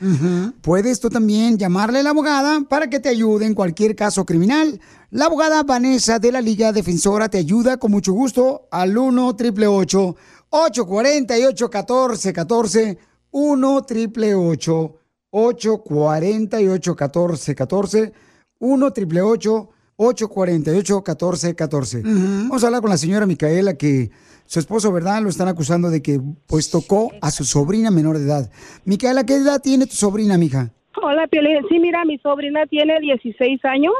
puedes 0.61 0.99
tú 0.99 1.09
también 1.09 1.57
llamarle 1.57 1.99
a 1.99 2.03
la 2.03 2.11
abogada 2.11 2.61
para 2.69 2.87
que 2.87 2.99
te 2.99 3.09
ayude 3.09 3.47
en 3.47 3.55
cualquier 3.55 3.95
caso 3.95 4.23
criminal. 4.23 4.79
La 5.09 5.25
abogada 5.25 5.63
Vanessa 5.63 6.19
de 6.19 6.31
la 6.31 6.39
Liga 6.39 6.71
Defensora 6.71 7.29
te 7.29 7.39
ayuda 7.39 7.77
con 7.77 7.89
mucho 7.89 8.13
gusto 8.13 8.67
al 8.69 8.95
1 8.95 9.27
888 9.27 10.15
848 10.51 11.65
1414 11.65 12.97
1 13.31 13.75
888 13.75 14.95
848 15.31 16.91
1414 16.91 18.13
1 18.59 18.85
888 18.85 19.69
848 19.99 20.95
1414 20.97 22.01
Vamos 22.03 22.63
a 22.63 22.67
hablar 22.67 22.81
con 22.81 22.91
la 22.91 22.97
señora 22.97 23.25
Micaela 23.25 23.73
que 23.73 24.11
su 24.47 24.59
esposo, 24.59 24.91
¿verdad? 24.91 25.21
Lo 25.21 25.29
están 25.29 25.49
acusando 25.49 25.89
de 25.89 26.01
que 26.01 26.19
pues 26.47 26.71
tocó 26.71 27.11
a 27.21 27.31
su 27.31 27.43
sobrina 27.43 27.91
menor 27.91 28.17
de 28.17 28.25
edad. 28.25 28.49
Micaela, 28.85 29.25
¿qué 29.25 29.35
edad 29.35 29.61
tiene 29.61 29.85
tu 29.85 29.93
sobrina, 29.95 30.37
mija? 30.37 30.71
Hola, 31.01 31.27
Piolín. 31.27 31.59
Sí, 31.69 31.79
mira, 31.79 32.05
mi 32.05 32.17
sobrina 32.19 32.65
tiene 32.65 32.99
16 32.99 33.63
años. 33.65 33.93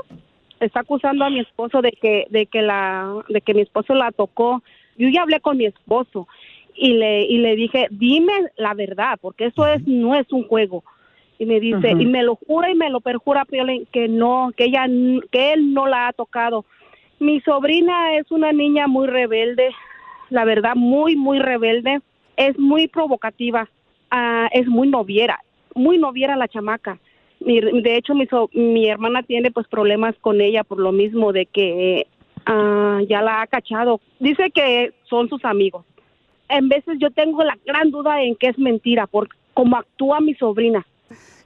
Está 0.59 0.79
acusando 0.79 1.25
a 1.25 1.29
mi 1.29 1.41
esposo 1.41 1.81
de 1.81 1.91
que, 1.91 2.25
de 2.29 2.47
que 2.47 2.61
la, 2.61 3.13
de 3.29 3.41
que 3.41 3.53
mi 3.53 3.61
esposo 3.61 3.93
la 3.93 4.11
tocó. 4.11 4.63
Yo 4.97 5.09
ya 5.09 5.21
hablé 5.21 5.39
con 5.41 5.57
mi 5.57 5.65
esposo 5.65 6.27
y 6.75 6.93
le, 6.93 7.25
y 7.25 7.37
le 7.39 7.55
dije, 7.55 7.87
dime 7.91 8.33
la 8.55 8.73
verdad, 8.73 9.19
porque 9.21 9.47
eso 9.47 9.67
es, 9.67 9.85
no 9.85 10.15
es 10.15 10.31
un 10.31 10.47
juego. 10.47 10.83
Y 11.37 11.45
me 11.45 11.59
dice, 11.59 11.93
Ujú. 11.93 12.01
y 12.01 12.05
me 12.05 12.23
lo 12.23 12.35
jura 12.35 12.71
y 12.71 12.75
me 12.75 12.89
lo 12.89 13.01
perjura, 13.01 13.45
Piolín, 13.45 13.85
que 13.91 14.07
no, 14.07 14.51
que 14.55 14.65
ella, 14.65 14.87
que 15.29 15.53
él 15.53 15.73
no 15.73 15.87
la 15.87 16.07
ha 16.07 16.13
tocado. 16.13 16.65
Mi 17.19 17.41
sobrina 17.41 18.15
es 18.17 18.31
una 18.31 18.53
niña 18.53 18.87
muy 18.87 19.07
rebelde, 19.07 19.69
la 20.29 20.45
verdad, 20.45 20.75
muy, 20.75 21.15
muy 21.15 21.39
rebelde. 21.39 21.99
Es 22.35 22.57
muy 22.59 22.87
provocativa, 22.87 23.67
ah, 24.11 24.47
es 24.51 24.67
muy 24.67 24.87
noviera, 24.89 25.39
muy 25.75 25.97
noviera 25.97 26.35
la 26.35 26.47
chamaca. 26.47 26.99
Mi- 27.39 27.61
de 27.61 27.97
hecho, 27.97 28.13
mi, 28.15 28.25
so- 28.27 28.49
mi 28.53 28.87
hermana 28.87 29.23
tiene 29.23 29.51
pues 29.51 29.67
problemas 29.67 30.15
con 30.21 30.41
ella 30.41 30.63
por 30.63 30.79
lo 30.79 30.91
mismo 30.91 31.33
de 31.33 31.45
que 31.45 32.07
ah, 32.45 32.99
ya 33.09 33.21
la 33.21 33.41
ha 33.41 33.47
cachado. 33.47 33.99
Dice 34.19 34.51
que 34.53 34.93
son 35.09 35.29
sus 35.29 35.43
amigos. 35.45 35.85
En 36.49 36.69
veces 36.69 36.97
yo 36.99 37.11
tengo 37.11 37.43
la 37.43 37.57
gran 37.65 37.91
duda 37.91 38.21
en 38.23 38.35
que 38.35 38.47
es 38.47 38.57
mentira 38.57 39.05
por 39.07 39.27
cómo 39.53 39.75
actúa 39.77 40.21
mi 40.21 40.33
sobrina. 40.35 40.85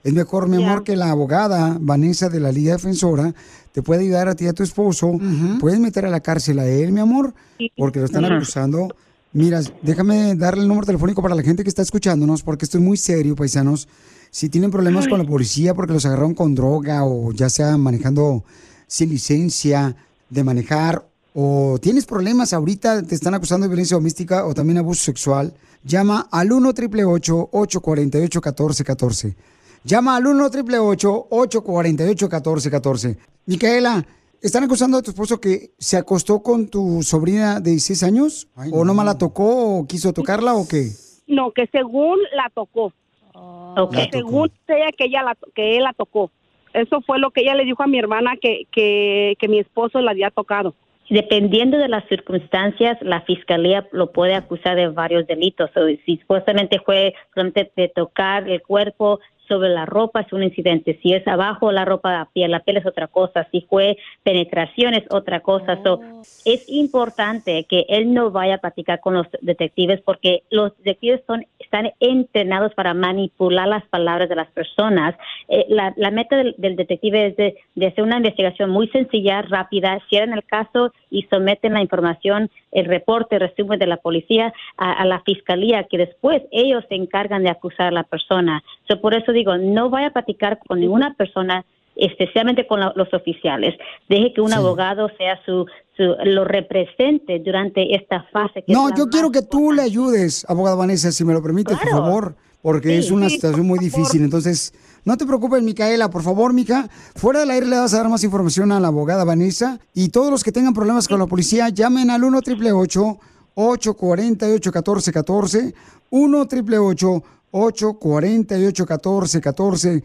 Es 0.04 0.14
mejor, 0.14 0.48
mi 0.50 0.64
amor, 0.64 0.84
que 0.84 0.96
la 0.96 1.12
abogada 1.12 1.78
Vanessa 1.80 2.28
de 2.30 2.40
la 2.40 2.52
Liga 2.52 2.74
Defensora 2.74 3.34
te 3.72 3.82
puede 3.82 4.02
ayudar 4.02 4.28
a 4.28 4.36
ti 4.36 4.46
y 4.46 4.48
a 4.48 4.54
tu 4.54 4.64
esposo. 4.64 5.18
Puedes 5.60 5.80
meter 5.80 6.06
a 6.06 6.10
la 6.10 6.20
cárcel 6.20 6.60
a 6.60 6.68
él, 6.68 6.92
mi 6.92 7.00
amor, 7.00 7.34
porque 7.78 8.00
lo 8.00 8.06
están 8.06 8.26
Ujú. 8.26 8.34
acusando. 8.34 8.88
Mira, 9.34 9.62
déjame 9.82 10.36
darle 10.36 10.64
el 10.64 10.68
número 10.68 10.86
telefónico 10.86 11.22
para 11.22 11.36
la 11.36 11.42
gente 11.44 11.64
que 11.64 11.70
está 11.70 11.82
escuchándonos, 11.82 12.44
porque 12.44 12.66
esto 12.66 12.78
es 12.78 12.84
muy 12.84 12.98
serio, 12.98 13.36
paisanos. 13.36 13.88
Si 14.30 14.50
tienen 14.50 14.72
problemas 14.72 15.08
con 15.08 15.20
la 15.20 15.26
policía 15.26 15.74
porque 15.74 15.94
los 15.94 16.06
agarraron 16.06 16.34
con 16.34 16.56
droga 16.56 17.04
o 17.06 17.32
ya 17.32 17.50
sea 17.50 17.78
manejando 17.78 18.44
sin 18.88 19.10
licencia 19.10 19.96
de 20.30 20.44
manejar 20.44 21.06
o 21.34 21.78
tienes 21.82 22.06
problemas 22.06 22.52
ahorita, 22.54 23.04
te 23.04 23.16
están 23.16 23.34
acusando 23.34 23.66
de 23.66 23.70
violencia 23.70 23.96
doméstica 23.96 24.46
o 24.46 24.54
también 24.54 24.78
abuso 24.78 25.04
sexual, 25.04 25.54
llama 25.84 26.28
al 26.32 26.52
1 26.52 26.70
888 26.70 27.50
848 27.52 28.40
1414 28.42 29.36
Llama 29.84 30.16
al 30.16 30.28
1 30.28 30.46
888 30.46 31.28
848 31.30 32.26
1414 32.28 33.18
Micaela, 33.48 34.06
¿están 34.42 34.64
acusando 34.64 34.98
a 34.98 35.02
tu 35.02 35.12
esposo 35.12 35.42
que 35.42 35.72
se 35.80 35.98
acostó 35.98 36.44
con 36.44 36.70
tu 36.70 37.02
sobrina 37.02 37.60
de 37.60 37.72
16 37.72 38.04
años? 38.04 38.48
¿O 38.72 38.86
no 38.86 38.94
la 39.04 39.18
tocó 39.18 39.80
o 39.80 39.88
quiso 39.88 40.14
tocarla 40.14 40.54
o 40.54 40.68
qué? 40.68 40.90
No, 41.28 41.52
que 41.52 41.68
según 41.72 42.20
la 42.36 42.50
tocó. 42.54 42.94
Ok. 43.34 43.92
Que 43.92 43.98
La 43.98 44.06
tocó. 44.12 44.18
según 44.18 44.52
ella 44.68 44.92
que 44.96 45.06
ella 45.06 45.24
la, 45.24 45.38
que 45.56 45.78
él 45.78 45.84
la 45.84 45.94
tocó. 45.94 46.30
Eso 46.74 47.02
fue 47.02 47.20
lo 47.20 47.32
que 47.32 47.42
ella 47.42 47.56
le 47.56 47.66
dijo 47.66 47.82
a 47.84 47.88
mi 47.88 47.98
hermana 47.98 48.34
que, 48.42 48.64
que, 48.72 49.36
que 49.40 49.48
mi 49.48 49.60
esposo 49.60 50.00
la 50.02 50.12
había 50.12 50.30
tocado. 50.30 50.76
Dependiendo 51.10 51.78
de 51.78 51.90
las 51.90 52.08
circunstancias, 52.08 52.98
la 53.02 53.22
fiscalía 53.22 53.86
lo 53.92 54.14
puede 54.14 54.34
acusar 54.36 54.78
de 54.78 54.88
varios 54.88 55.28
delitos. 55.28 55.70
O 55.76 55.86
si 56.06 56.18
supuestamente 56.18 56.80
fue 56.86 57.14
solamente 57.34 57.70
de 57.76 57.90
tocar 57.90 58.48
el 58.50 58.62
cuerpo 58.62 59.20
sobre 59.52 59.68
la 59.68 59.86
ropa 59.86 60.22
es 60.22 60.32
un 60.32 60.44
incidente. 60.44 60.98
Si 61.04 61.14
es 61.14 61.28
abajo 61.28 61.74
la 61.74 61.84
ropa, 61.84 62.14
la 62.14 62.26
piel, 62.32 62.52
la 62.52 62.62
piel 62.62 62.78
es 62.78 62.86
otra 62.86 63.08
cosa. 63.08 63.46
Si 63.52 63.60
fue 63.70 63.98
penetración 64.24 64.94
es 64.94 65.04
otra 65.10 65.42
cosa. 65.42 65.78
So, 65.84 66.00
es 66.46 66.64
importante 66.70 67.66
que 67.66 67.86
él 67.90 68.14
no 68.14 68.32
vaya 68.32 68.56
a 68.56 68.58
platicar 68.60 69.02
con 69.02 69.16
los 69.16 69.28
detectives 69.42 70.00
porque 70.06 70.44
los 70.52 70.72
detectives 70.78 71.22
son, 71.28 71.46
están 71.60 71.92
entrenados 72.00 72.74
para 72.76 72.94
manipular 72.94 73.68
las 73.68 73.84
palabras 73.88 74.30
de 74.30 74.36
las 74.36 74.50
personas. 74.52 75.16
Eh, 75.50 75.66
la, 75.68 75.94
la 75.98 76.12
meta 76.12 76.38
del, 76.38 76.56
del 76.58 76.78
detective 76.78 77.28
es 77.28 77.36
de, 77.36 77.58
de 77.76 77.88
hacer 77.88 78.06
una 78.06 78.18
investigación 78.18 78.70
muy 78.70 78.88
sencilla, 78.88 79.42
rápida, 79.42 80.00
cierran 80.08 80.38
el 80.38 80.46
caso 80.46 80.94
y 81.12 81.24
someten 81.30 81.74
la 81.74 81.82
información, 81.82 82.50
el 82.72 82.86
reporte, 82.86 83.36
el 83.36 83.42
resumen 83.42 83.78
de 83.78 83.86
la 83.86 83.98
policía 83.98 84.54
a, 84.78 84.94
a 84.94 85.06
la 85.06 85.20
fiscalía, 85.22 85.84
que 85.84 85.98
después 86.00 86.42
ellos 86.52 86.84
se 86.90 86.96
encargan 86.96 87.44
de 87.44 87.50
acusar 87.50 87.88
a 87.88 87.92
la 87.92 88.04
persona. 88.04 88.64
So, 88.88 89.00
por 89.02 89.14
eso 89.14 89.32
digo, 89.34 89.58
no 89.58 89.90
vaya 89.92 90.08
a 90.08 90.14
platicar 90.14 90.58
con 90.66 90.80
ninguna 90.80 91.14
persona 91.16 91.66
especialmente 91.98 92.66
con 92.66 92.80
la- 92.80 92.94
los 92.96 93.14
oficiales. 93.14 93.76
Deje 94.08 94.34
que 94.34 94.40
un 94.42 94.54
abogado 94.54 95.10
sea 95.18 95.38
su, 95.46 95.66
su 95.98 96.16
lo 96.24 96.46
represente 96.46 97.38
durante 97.40 97.94
esta 97.96 98.24
fase. 98.32 98.64
Que 98.64 98.72
No, 98.72 98.96
yo 98.96 99.08
quiero 99.10 99.30
que 99.30 99.42
tú 99.42 99.74
le 99.74 99.82
ayudes, 99.82 100.46
abogada 100.50 100.78
Vanessa, 100.78 101.12
si 101.12 101.26
me 101.26 101.34
lo 101.34 101.44
permites, 101.44 101.78
por 101.78 101.88
Claro. 101.90 102.04
favor, 102.06 102.36
porque 102.62 102.88
Sí, 102.90 102.96
es 102.96 103.12
una 103.12 103.28
sí, 103.28 103.36
situación 103.36 103.68
muy 103.68 103.78
difícil. 103.78 104.24
Entonces, 104.24 104.74
no 105.04 105.18
te 105.18 105.26
preocupes, 105.26 105.64
Micaela, 105.64 106.10
por 106.10 106.22
favor, 106.22 106.54
Mica. 106.54 106.90
Fuera 107.16 107.40
del 107.40 107.50
aire 107.50 107.66
le 107.66 107.78
vas 107.78 107.94
a 107.94 107.98
dar 107.98 108.10
más 108.10 108.24
información 108.24 108.72
a 108.72 108.80
la 108.80 108.90
abogada 108.90 109.24
Vanessa. 109.24 109.80
Y 109.94 110.10
todos 110.10 110.30
los 110.30 110.44
que 110.44 110.52
tengan 110.52 110.74
problemas 110.74 111.08
con 111.08 111.20
la 111.20 111.26
policía, 111.26 111.70
llamen 111.70 112.12
al 112.12 112.24
1 112.24 112.38
888 112.38 113.20
848 113.56 114.72
1414 114.72 115.74
1 116.12 116.42
888 116.42 117.24
848 117.52 118.86
1414 118.86 120.04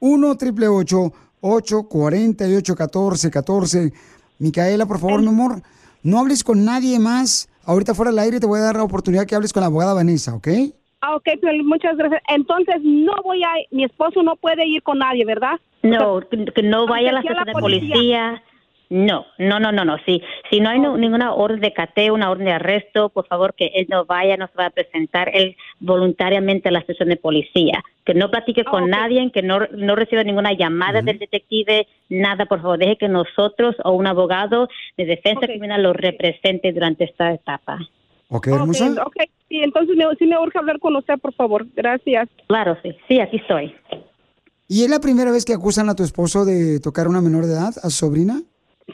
1 0.00 0.30
888 0.30 1.12
848 1.40 2.72
1414 2.72 3.92
Micaela, 4.38 4.86
por 4.86 4.98
favor, 4.98 5.20
mi 5.20 5.28
amor, 5.28 5.62
no 6.02 6.20
hables 6.20 6.44
con 6.44 6.64
nadie 6.64 6.98
más. 6.98 7.48
Ahorita 7.64 7.94
fuera 7.94 8.10
del 8.10 8.20
aire 8.20 8.40
te 8.40 8.46
voy 8.46 8.60
a 8.60 8.62
dar 8.62 8.76
la 8.76 8.84
oportunidad 8.84 9.26
que 9.26 9.34
hables 9.34 9.52
con 9.52 9.60
la 9.60 9.66
abogada 9.66 9.94
Vanessa, 9.94 10.34
¿ok? 10.34 10.48
Ah, 11.00 11.14
ok, 11.14 11.28
Piolín, 11.40 11.66
muchas 11.66 11.96
gracias. 11.96 12.22
Entonces, 12.28 12.76
no 12.82 13.12
voy 13.22 13.42
a, 13.44 13.50
mi 13.70 13.84
esposo 13.84 14.22
no 14.22 14.36
puede 14.36 14.66
ir 14.66 14.82
con 14.82 14.98
nadie, 14.98 15.24
¿verdad? 15.24 15.58
No, 15.82 16.20
que, 16.28 16.44
que 16.46 16.62
no 16.62 16.86
vaya 16.86 17.10
a 17.10 17.12
la 17.12 17.20
estación 17.20 17.44
de 17.44 17.52
policía. 17.52 18.42
No, 18.90 19.26
no, 19.36 19.60
no, 19.60 19.70
no, 19.70 19.84
no. 19.84 19.98
Si, 20.06 20.22
si 20.50 20.60
no 20.60 20.70
hay 20.70 20.78
no- 20.80 20.96
ninguna 20.96 21.34
orden 21.34 21.60
de 21.60 21.74
cateo, 21.74 22.14
una 22.14 22.30
orden 22.30 22.46
de 22.46 22.52
arresto, 22.52 23.10
por 23.10 23.26
favor 23.26 23.54
que 23.54 23.66
él 23.74 23.86
no 23.90 24.06
vaya, 24.06 24.38
no 24.38 24.46
se 24.46 24.54
va 24.56 24.66
a 24.66 24.70
presentar 24.70 25.30
él 25.34 25.56
voluntariamente 25.78 26.68
a 26.68 26.72
la 26.72 26.78
estación 26.78 27.10
de 27.10 27.16
policía. 27.16 27.84
Que 28.04 28.14
no 28.14 28.30
platique 28.30 28.64
con 28.64 28.88
nadie, 28.88 29.30
que 29.30 29.42
no, 29.42 29.60
no 29.76 29.94
reciba 29.94 30.24
ninguna 30.24 30.54
llamada 30.54 31.02
del 31.02 31.18
detective, 31.18 31.86
nada, 32.08 32.46
por 32.46 32.62
favor. 32.62 32.78
Deje 32.78 32.96
que 32.96 33.08
nosotros 33.08 33.76
o 33.84 33.92
un 33.92 34.06
abogado 34.06 34.68
de 34.96 35.04
defensa 35.04 35.46
criminal 35.46 35.82
lo 35.82 35.92
represente 35.92 36.72
durante 36.72 37.04
esta 37.04 37.32
etapa. 37.34 37.78
¿Ok, 38.28 38.48
hermosa? 38.48 38.90
Ok, 39.06 39.16
sí, 39.48 39.60
entonces 39.62 39.96
me, 39.96 40.04
sí 40.18 40.26
me 40.26 40.38
urge 40.38 40.58
hablar 40.58 40.78
con 40.78 40.94
usted, 40.96 41.18
por 41.18 41.32
favor. 41.34 41.66
Gracias. 41.74 42.28
Claro, 42.46 42.76
sí, 42.82 42.90
sí, 43.08 43.20
aquí 43.20 43.36
estoy. 43.36 43.74
¿Y 44.68 44.84
es 44.84 44.90
la 44.90 45.00
primera 45.00 45.32
vez 45.32 45.44
que 45.44 45.54
acusan 45.54 45.88
a 45.88 45.94
tu 45.94 46.02
esposo 46.02 46.44
de 46.44 46.78
tocar 46.80 47.06
a 47.06 47.10
una 47.10 47.22
menor 47.22 47.46
de 47.46 47.54
edad, 47.54 47.74
a 47.82 47.90
su 47.90 48.06
sobrina? 48.06 48.42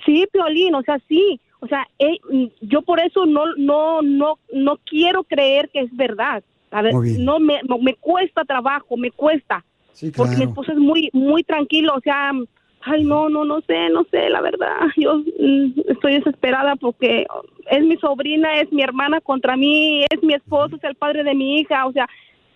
Sí, 0.06 0.26
Piolín, 0.32 0.74
o 0.74 0.82
sea, 0.82 0.98
sí. 1.08 1.40
O 1.60 1.66
sea, 1.66 1.86
eh, 1.98 2.18
yo 2.60 2.82
por 2.82 3.00
eso 3.00 3.26
no, 3.26 3.42
no, 3.56 4.02
no, 4.02 4.38
no 4.52 4.76
quiero 4.84 5.24
creer 5.24 5.70
que 5.70 5.80
es 5.80 5.96
verdad. 5.96 6.44
A 6.70 6.82
ver, 6.82 6.92
Muy 6.92 7.10
bien. 7.10 7.24
no 7.24 7.40
me, 7.40 7.60
no, 7.68 7.78
me 7.78 7.94
cuesta 7.94 8.44
trabajo, 8.44 8.96
me 8.96 9.10
cuesta. 9.10 9.64
Sí, 9.92 10.10
Porque 10.10 10.36
mi 10.36 10.44
esposo 10.44 10.72
es 10.72 10.78
muy, 10.78 11.08
muy 11.12 11.42
tranquilo, 11.44 11.94
o 11.96 12.00
sea, 12.00 12.32
ay, 12.84 13.04
no, 13.04 13.28
no, 13.28 13.44
no 13.44 13.60
sé, 13.62 13.88
no 13.90 14.04
sé, 14.10 14.28
la 14.30 14.40
verdad. 14.40 14.76
Yo 14.96 15.16
mm, 15.16 15.72
estoy 15.88 16.14
desesperada 16.14 16.76
porque 16.76 17.26
es 17.70 17.82
mi 17.84 17.96
sobrina, 17.96 18.60
es 18.60 18.70
mi 18.72 18.82
hermana 18.82 19.20
contra 19.20 19.56
mí, 19.56 20.04
es 20.10 20.22
mi 20.22 20.34
esposo, 20.34 20.76
es 20.76 20.84
el 20.84 20.94
padre 20.94 21.24
de 21.24 21.34
mi 21.34 21.60
hija, 21.60 21.86
o 21.86 21.92
sea, 21.92 22.08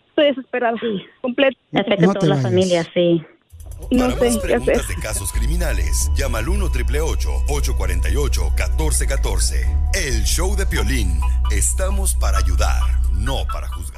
estoy 0.08 0.26
desesperada. 0.26 0.76
Completo. 1.20 1.58
Afecta 1.74 2.10
a 2.10 2.14
toda 2.14 2.34
la 2.34 2.42
familia, 2.42 2.84
sí. 2.94 3.22
No 3.92 4.08
Para 4.08 4.18
sé 4.18 4.18
más 4.18 4.18
qué 4.18 4.26
hacer. 4.26 4.40
preguntas 4.50 4.88
de 4.88 4.94
casos 4.96 5.32
criminales, 5.32 6.10
llama 6.16 6.38
al 6.38 6.48
1 6.48 6.64
888 6.64 7.30
848 7.48 8.42
1414 8.42 9.66
El 9.94 10.24
show 10.24 10.56
de 10.56 10.66
Piolín. 10.66 11.20
Estamos 11.52 12.14
para 12.16 12.38
ayudar, 12.38 12.82
no 13.14 13.44
para 13.52 13.68
juzgar. 13.68 13.97